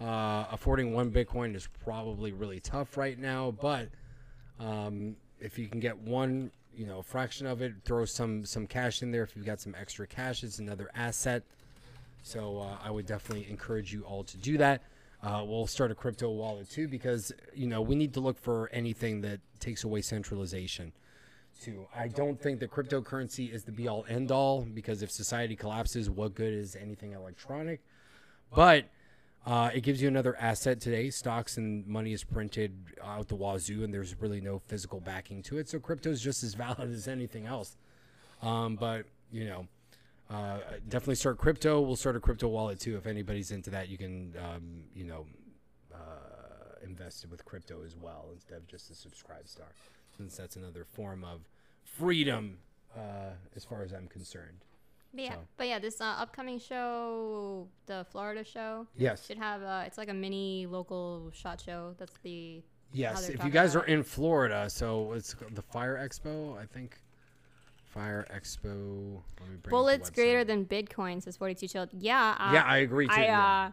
uh, 0.01 0.45
affording 0.51 0.93
one 0.93 1.11
Bitcoin 1.11 1.55
is 1.55 1.67
probably 1.83 2.31
really 2.31 2.59
tough 2.59 2.97
right 2.97 3.19
now. 3.19 3.51
But 3.61 3.89
um, 4.59 5.15
if 5.39 5.59
you 5.59 5.67
can 5.67 5.79
get 5.79 5.95
one, 5.99 6.49
you 6.75 6.87
know, 6.87 7.03
fraction 7.03 7.45
of 7.45 7.61
it, 7.61 7.73
throw 7.85 8.05
some 8.05 8.45
some 8.45 8.65
cash 8.65 9.03
in 9.03 9.11
there. 9.11 9.21
If 9.21 9.35
you've 9.35 9.45
got 9.45 9.61
some 9.61 9.75
extra 9.79 10.07
cash, 10.07 10.43
it's 10.43 10.57
another 10.57 10.89
asset. 10.95 11.43
So 12.23 12.59
uh, 12.59 12.77
I 12.83 12.89
would 12.89 13.05
definitely 13.05 13.47
encourage 13.49 13.93
you 13.93 14.01
all 14.03 14.23
to 14.23 14.37
do 14.37 14.57
that. 14.57 14.81
Uh, 15.23 15.43
we'll 15.45 15.67
start 15.67 15.91
a 15.91 15.95
crypto 15.95 16.29
wallet 16.29 16.69
too 16.69 16.87
because 16.87 17.31
you 17.53 17.67
know 17.67 17.81
we 17.81 17.95
need 17.95 18.13
to 18.13 18.19
look 18.19 18.39
for 18.39 18.69
anything 18.73 19.21
that 19.21 19.39
takes 19.59 19.83
away 19.83 20.01
centralization 20.01 20.91
too. 21.61 21.85
I 21.95 22.07
don't 22.07 22.41
think 22.41 22.59
that 22.59 22.71
cryptocurrency 22.71 23.53
is 23.53 23.63
the 23.63 23.71
be 23.71 23.87
all 23.87 24.05
end 24.09 24.31
all 24.31 24.61
because 24.63 25.03
if 25.03 25.11
society 25.11 25.55
collapses, 25.55 26.09
what 26.09 26.33
good 26.33 26.53
is 26.53 26.75
anything 26.75 27.11
electronic? 27.13 27.81
But 28.53 28.85
uh, 29.45 29.71
it 29.73 29.81
gives 29.81 30.01
you 30.01 30.07
another 30.07 30.35
asset 30.37 30.79
today. 30.79 31.09
Stocks 31.09 31.57
and 31.57 31.85
money 31.87 32.13
is 32.13 32.23
printed 32.23 32.75
out 33.03 33.27
the 33.27 33.35
wazoo, 33.35 33.83
and 33.83 33.93
there's 33.93 34.19
really 34.19 34.41
no 34.41 34.59
physical 34.59 34.99
backing 34.99 35.41
to 35.43 35.57
it. 35.57 35.69
So 35.69 35.79
crypto 35.79 36.09
is 36.09 36.21
just 36.21 36.43
as 36.43 36.53
valid 36.55 36.91
as 36.91 37.07
anything 37.07 37.45
else. 37.45 37.77
Um, 38.41 38.75
but 38.75 39.05
you 39.31 39.45
know, 39.45 39.67
uh, 40.31 40.59
definitely 40.87 41.15
start 41.15 41.37
crypto. 41.37 41.81
We'll 41.81 41.95
start 41.95 42.15
a 42.15 42.19
crypto 42.19 42.47
wallet 42.47 42.79
too. 42.79 42.95
If 42.97 43.05
anybody's 43.07 43.51
into 43.51 43.69
that, 43.71 43.89
you 43.89 43.97
can 43.97 44.33
um, 44.39 44.83
you 44.95 45.03
know 45.03 45.25
uh, 45.93 45.97
invest 46.83 47.23
it 47.23 47.29
with 47.29 47.43
crypto 47.45 47.83
as 47.85 47.95
well 47.95 48.29
instead 48.33 48.57
of 48.57 48.67
just 48.67 48.89
a 48.91 48.95
subscribe 48.95 49.47
star, 49.47 49.67
since 50.15 50.35
that's 50.37 50.55
another 50.55 50.85
form 50.85 51.23
of 51.23 51.41
freedom 51.83 52.57
uh, 52.95 53.31
as 53.55 53.65
far 53.65 53.83
as 53.83 53.91
I'm 53.91 54.07
concerned. 54.07 54.63
But 55.13 55.23
yeah, 55.23 55.33
So. 55.33 55.39
but 55.57 55.67
yeah, 55.67 55.79
this 55.79 55.99
uh, 55.99 56.05
upcoming 56.05 56.57
show, 56.59 57.67
the 57.85 58.05
Florida 58.11 58.45
show, 58.45 58.87
Yes. 58.97 59.25
should 59.25 59.37
have 59.37 59.61
uh, 59.61 59.83
it's 59.85 59.97
like 59.97 60.07
a 60.09 60.13
mini 60.13 60.65
local 60.67 61.31
shot 61.33 61.59
show. 61.59 61.95
That's 61.97 62.17
the 62.23 62.63
Yes, 62.93 63.29
if 63.29 63.43
you 63.45 63.49
guys 63.49 63.73
are 63.75 63.85
in 63.85 64.03
Florida, 64.03 64.69
so 64.69 65.13
it's 65.13 65.33
the 65.51 65.61
Fire 65.61 65.97
Expo, 65.97 66.57
I 66.57 66.65
think. 66.65 67.00
Fire 67.91 68.25
Expo. 68.33 69.21
Let 69.39 69.49
me 69.49 69.57
bring 69.61 69.71
bullets 69.71 70.09
greater 70.09 70.43
than 70.43 70.65
Bitcoin 70.65 71.21
says 71.21 71.37
Forty 71.37 71.55
Two 71.55 71.67
Chill. 71.67 71.87
Yeah, 71.97 72.35
uh, 72.39 72.53
Yeah, 72.53 72.63
I 72.65 72.77
agree 72.77 73.07
too. 73.07 73.13
I 73.13 73.23
yeah. 73.23 73.65
uh, 73.67 73.71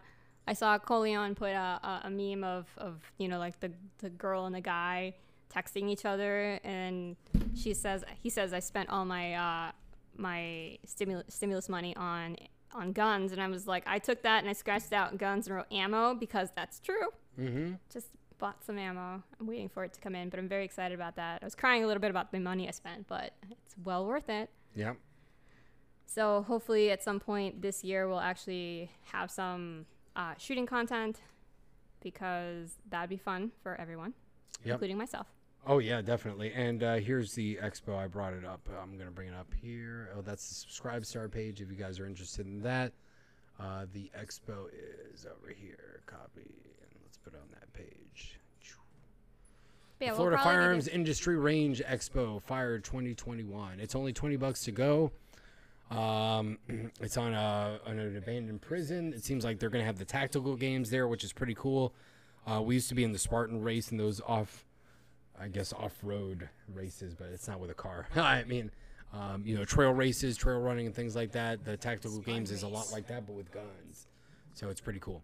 I 0.49 0.53
saw 0.55 0.79
Coleon 0.79 1.35
put 1.35 1.51
a, 1.51 1.81
a, 1.83 2.01
a 2.05 2.11
meme 2.11 2.43
of, 2.43 2.67
of 2.79 3.01
you 3.19 3.29
know 3.29 3.39
like 3.39 3.61
the 3.61 3.71
the 3.99 4.11
girl 4.11 4.47
and 4.47 4.55
the 4.55 4.61
guy 4.61 5.15
texting 5.55 5.89
each 5.89 6.05
other, 6.05 6.59
and 6.65 7.17
she 7.55 7.75
says 7.75 8.05
he 8.23 8.31
says 8.31 8.53
I 8.53 8.61
spent 8.61 8.89
all 8.91 9.05
my 9.05 9.35
uh, 9.35 9.73
my 10.17 10.79
stimulus 10.85 11.27
stimulus 11.29 11.69
money 11.69 11.95
on 11.97 12.37
on 12.75 12.93
guns, 12.93 13.33
and 13.33 13.41
I 13.41 13.49
was 13.49 13.67
like 13.67 13.85
I 13.87 13.99
took 13.99 14.23
that 14.23 14.41
and 14.41 14.49
I 14.49 14.53
scratched 14.53 14.93
out 14.93 15.17
guns 15.19 15.47
and 15.47 15.57
wrote 15.57 15.73
ammo 15.73 16.15
because 16.15 16.49
that's 16.57 16.81
true. 16.81 17.09
mm-hmm. 17.39 17.75
Just 17.93 18.09
bought 18.39 18.65
some 18.65 18.79
ammo. 18.79 19.23
I'm 19.41 19.47
waiting 19.47 19.69
for 19.69 19.85
it 19.85 19.93
to 19.95 20.01
come 20.01 20.15
in, 20.15 20.29
but 20.29 20.39
I'm 20.39 20.49
very 20.49 20.65
excited 20.65 20.95
about 20.95 21.17
that. 21.17 21.41
I 21.43 21.45
was 21.47 21.55
crying 21.55 21.85
a 21.85 21.87
little 21.87 22.01
bit 22.01 22.11
about 22.11 22.33
the 22.33 22.41
money 22.41 22.69
I 22.69 22.71
spent, 22.71 23.07
but 23.09 23.33
it's 23.51 23.75
well 23.85 24.07
worth 24.07 24.29
it. 24.29 24.51
Yeah. 24.75 24.95
So 26.07 26.43
hopefully 26.47 26.91
at 26.91 27.03
some 27.03 27.21
point 27.21 27.61
this 27.63 27.85
year 27.85 28.09
we'll 28.09 28.21
actually 28.21 28.91
have 29.13 29.31
some 29.31 29.87
uh, 30.17 30.35
shooting 30.39 30.67
content 30.67 31.21
because 32.01 32.75
that'd 32.89 33.11
be 33.11 33.17
fun 33.17 33.53
for 33.63 33.75
everyone, 33.81 34.15
Yep. 34.65 34.75
including 34.75 34.99
myself. 34.99 35.27
Oh 35.67 35.79
yeah, 35.81 36.01
definitely. 36.01 36.53
And 36.55 36.83
uh, 36.83 36.95
here's 36.97 37.35
the 37.35 37.57
expo. 37.63 37.97
I 37.99 38.07
brought 38.07 38.33
it 38.33 38.45
up. 38.45 38.67
I'm 38.81 38.97
gonna 38.97 39.11
bring 39.11 39.29
it 39.29 39.35
up 39.35 39.53
here. 39.61 40.11
Oh, 40.17 40.23
that's 40.23 40.49
the 40.49 40.55
subscribe 40.55 41.05
star 41.05 41.29
page. 41.29 41.61
If 41.61 41.69
you 41.71 41.77
guys 41.77 41.99
are 41.99 42.07
interested 42.07 42.47
in 42.47 42.63
that, 42.63 42.93
uh, 43.61 43.87
the 43.93 44.11
expo 44.19 44.69
is 45.13 45.27
over 45.27 45.53
here. 45.53 46.01
Copy 46.07 46.55
put 47.25 47.35
it 47.35 47.41
on 47.41 47.49
that 47.51 47.73
page. 47.73 48.39
Yeah, 50.01 50.09
we'll 50.09 50.17
Florida 50.17 50.39
Firearms 50.43 50.85
good. 50.85 50.95
Industry 50.95 51.37
Range 51.37 51.83
Expo 51.85 52.41
Fire 52.43 52.79
2021. 52.79 53.81
It's 53.81 53.95
only 53.95 54.13
20 54.13 54.37
bucks 54.37 54.63
to 54.65 54.73
go. 54.73 55.11
Um, 55.91 56.59
it's 57.01 57.17
on 57.17 57.35
a 57.35 57.81
on 57.87 57.99
an 57.99 58.17
abandoned 58.17 58.61
prison. 58.61 59.13
It 59.13 59.25
seems 59.25 59.45
like 59.45 59.59
they're 59.59 59.71
gonna 59.71 59.85
have 59.85 59.99
the 59.99 60.05
tactical 60.05 60.57
games 60.57 60.91
there, 60.91 61.09
which 61.09 61.25
is 61.25 61.33
pretty 61.33 61.55
cool. 61.55 61.95
Uh, 62.47 62.63
we 62.63 62.75
used 62.75 62.89
to 62.89 62.95
be 62.95 63.05
in 63.05 63.13
the 63.13 63.19
Spartan 63.19 63.63
race 63.63 63.91
and 63.91 63.99
those 63.99 64.21
off, 64.27 64.65
I 65.39 65.49
guess 65.49 65.73
off 65.73 65.95
road 66.03 66.49
races, 66.73 67.15
but 67.15 67.29
it's 67.29 67.49
not 67.49 67.61
with 67.61 67.71
a 67.71 67.75
car. 67.75 68.07
I 68.17 68.45
mean, 68.45 68.71
um, 69.13 69.43
you 69.45 69.57
know, 69.57 69.65
trail 69.65 69.93
races, 69.93 70.37
trail 70.37 70.59
running, 70.59 70.87
and 70.87 70.95
things 70.95 71.17
like 71.17 71.33
that. 71.33 71.65
The 71.65 71.77
tactical 71.77 72.21
games 72.21 72.51
is 72.51 72.63
a 72.63 72.69
lot 72.69 72.91
like 72.93 73.07
that, 73.09 73.27
but 73.27 73.35
with 73.35 73.51
guns. 73.51 74.07
So 74.55 74.69
it's 74.71 74.81
pretty 74.81 75.01
cool. 75.01 75.23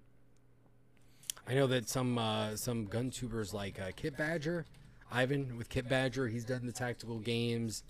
I 1.47 1.55
know 1.55 1.67
that 1.67 1.89
some 1.89 2.17
uh, 2.17 2.57
some 2.57 2.87
gun 2.87 3.11
tubers 3.11 3.53
like 3.53 3.81
uh, 3.81 3.91
Kit 3.95 4.17
Badger, 4.17 4.65
Ivan 5.13 5.57
with 5.59 5.69
Kit 5.69 5.89
Badger, 5.89 6.27
he's 6.27 6.45
done 6.45 6.65
the 6.65 6.73
tactical 6.73 7.19
games. 7.19 7.83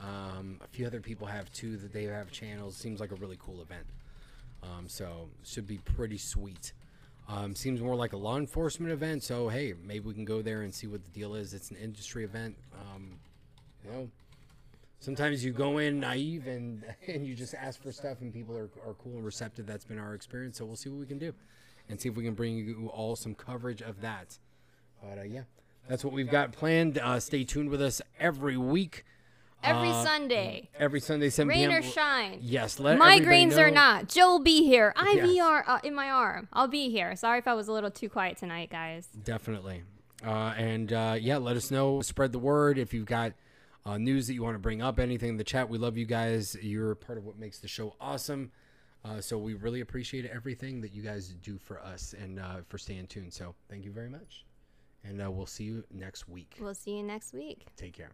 Um, 0.00 0.60
a 0.62 0.66
few 0.68 0.86
other 0.86 1.00
people 1.00 1.26
have 1.26 1.50
too 1.52 1.76
that 1.78 1.92
they 1.92 2.04
have 2.04 2.30
channels. 2.30 2.76
Seems 2.76 3.00
like 3.00 3.10
a 3.10 3.16
really 3.16 3.38
cool 3.38 3.60
event. 3.62 3.86
Um, 4.62 4.88
so 4.88 5.28
should 5.44 5.66
be 5.66 5.78
pretty 5.78 6.18
sweet. 6.18 6.72
Um, 7.28 7.54
seems 7.54 7.80
more 7.80 7.94
like 7.94 8.12
a 8.12 8.16
law 8.16 8.36
enforcement 8.36 8.92
event. 8.92 9.22
So 9.22 9.48
hey, 9.48 9.74
maybe 9.82 10.06
we 10.06 10.14
can 10.14 10.24
go 10.24 10.42
there 10.42 10.62
and 10.62 10.74
see 10.74 10.86
what 10.86 11.02
the 11.04 11.10
deal 11.10 11.34
is. 11.34 11.54
It's 11.54 11.70
an 11.70 11.76
industry 11.76 12.24
event. 12.24 12.56
Um, 12.74 13.18
you 13.84 13.90
know, 13.90 14.10
sometimes 14.98 15.42
you 15.42 15.52
go 15.52 15.78
in 15.78 16.00
naive 16.00 16.46
and 16.46 16.84
and 17.08 17.26
you 17.26 17.34
just 17.34 17.54
ask 17.54 17.82
for 17.82 17.92
stuff, 17.92 18.20
and 18.20 18.32
people 18.32 18.56
are, 18.56 18.70
are 18.86 18.94
cool 19.02 19.14
and 19.14 19.24
receptive. 19.24 19.66
That's 19.66 19.84
been 19.84 19.98
our 19.98 20.14
experience. 20.14 20.58
So 20.58 20.66
we'll 20.66 20.76
see 20.76 20.90
what 20.90 21.00
we 21.00 21.06
can 21.06 21.18
do, 21.18 21.32
and 21.90 22.00
see 22.00 22.08
if 22.08 22.16
we 22.16 22.24
can 22.24 22.34
bring 22.34 22.56
you 22.56 22.90
all 22.92 23.16
some 23.16 23.34
coverage 23.34 23.82
of 23.82 24.00
that. 24.00 24.38
But 25.02 25.18
uh, 25.18 25.22
yeah, 25.22 25.42
that's 25.88 26.04
what 26.04 26.12
we've 26.12 26.30
got 26.30 26.52
planned. 26.52 26.98
Uh, 26.98 27.20
stay 27.20 27.44
tuned 27.44 27.70
with 27.70 27.82
us 27.82 28.00
every 28.18 28.56
week. 28.56 29.04
Every 29.62 29.90
Uh, 29.90 30.04
Sunday, 30.04 30.70
Every 30.78 31.00
Sunday, 31.00 31.28
7 31.28 31.46
rain 31.46 31.68
p.m. 31.68 31.78
or 31.78 31.82
shine. 31.82 32.38
Yes, 32.40 32.80
let 32.80 32.94
everybody 32.94 33.20
Migraines 33.20 33.58
or 33.58 33.70
not, 33.70 34.08
Joe 34.08 34.30
will 34.30 34.38
be 34.42 34.64
here. 34.64 34.94
Yes. 34.96 35.26
IVR 35.26 35.64
uh, 35.66 35.78
in 35.84 35.94
my 35.94 36.08
arm. 36.08 36.48
I'll 36.54 36.66
be 36.66 36.88
here. 36.88 37.14
Sorry 37.14 37.38
if 37.38 37.46
I 37.46 37.52
was 37.52 37.68
a 37.68 37.72
little 37.72 37.90
too 37.90 38.08
quiet 38.08 38.38
tonight, 38.38 38.70
guys. 38.70 39.08
Definitely. 39.22 39.82
Uh, 40.24 40.54
and 40.56 40.92
uh, 40.94 41.16
yeah, 41.20 41.36
let 41.36 41.56
us 41.56 41.70
know. 41.70 42.00
Spread 42.00 42.32
the 42.32 42.38
word 42.38 42.78
if 42.78 42.94
you've 42.94 43.04
got 43.04 43.32
uh, 43.84 43.98
news 43.98 44.26
that 44.28 44.34
you 44.34 44.42
want 44.42 44.54
to 44.54 44.58
bring 44.60 44.80
up, 44.80 44.98
anything 44.98 45.30
in 45.30 45.36
the 45.36 45.44
chat. 45.44 45.68
We 45.68 45.76
love 45.76 45.98
you 45.98 46.06
guys. 46.06 46.56
You're 46.62 46.94
part 46.94 47.18
of 47.18 47.24
what 47.24 47.38
makes 47.38 47.58
the 47.58 47.68
show 47.68 47.96
awesome. 48.00 48.52
Uh, 49.04 49.20
so 49.20 49.38
we 49.38 49.54
really 49.54 49.80
appreciate 49.80 50.26
everything 50.26 50.80
that 50.82 50.92
you 50.92 51.02
guys 51.02 51.28
do 51.42 51.58
for 51.58 51.80
us 51.80 52.14
and 52.20 52.38
uh, 52.38 52.56
for 52.68 52.78
staying 52.78 53.06
tuned. 53.06 53.32
So 53.32 53.54
thank 53.68 53.84
you 53.84 53.92
very 53.92 54.10
much. 54.10 54.44
And 55.04 55.22
uh, 55.22 55.30
we'll 55.30 55.46
see 55.46 55.64
you 55.64 55.84
next 55.90 56.28
week. 56.28 56.56
We'll 56.60 56.74
see 56.74 56.96
you 56.98 57.02
next 57.02 57.32
week. 57.32 57.66
Take 57.76 57.94
care. 57.94 58.10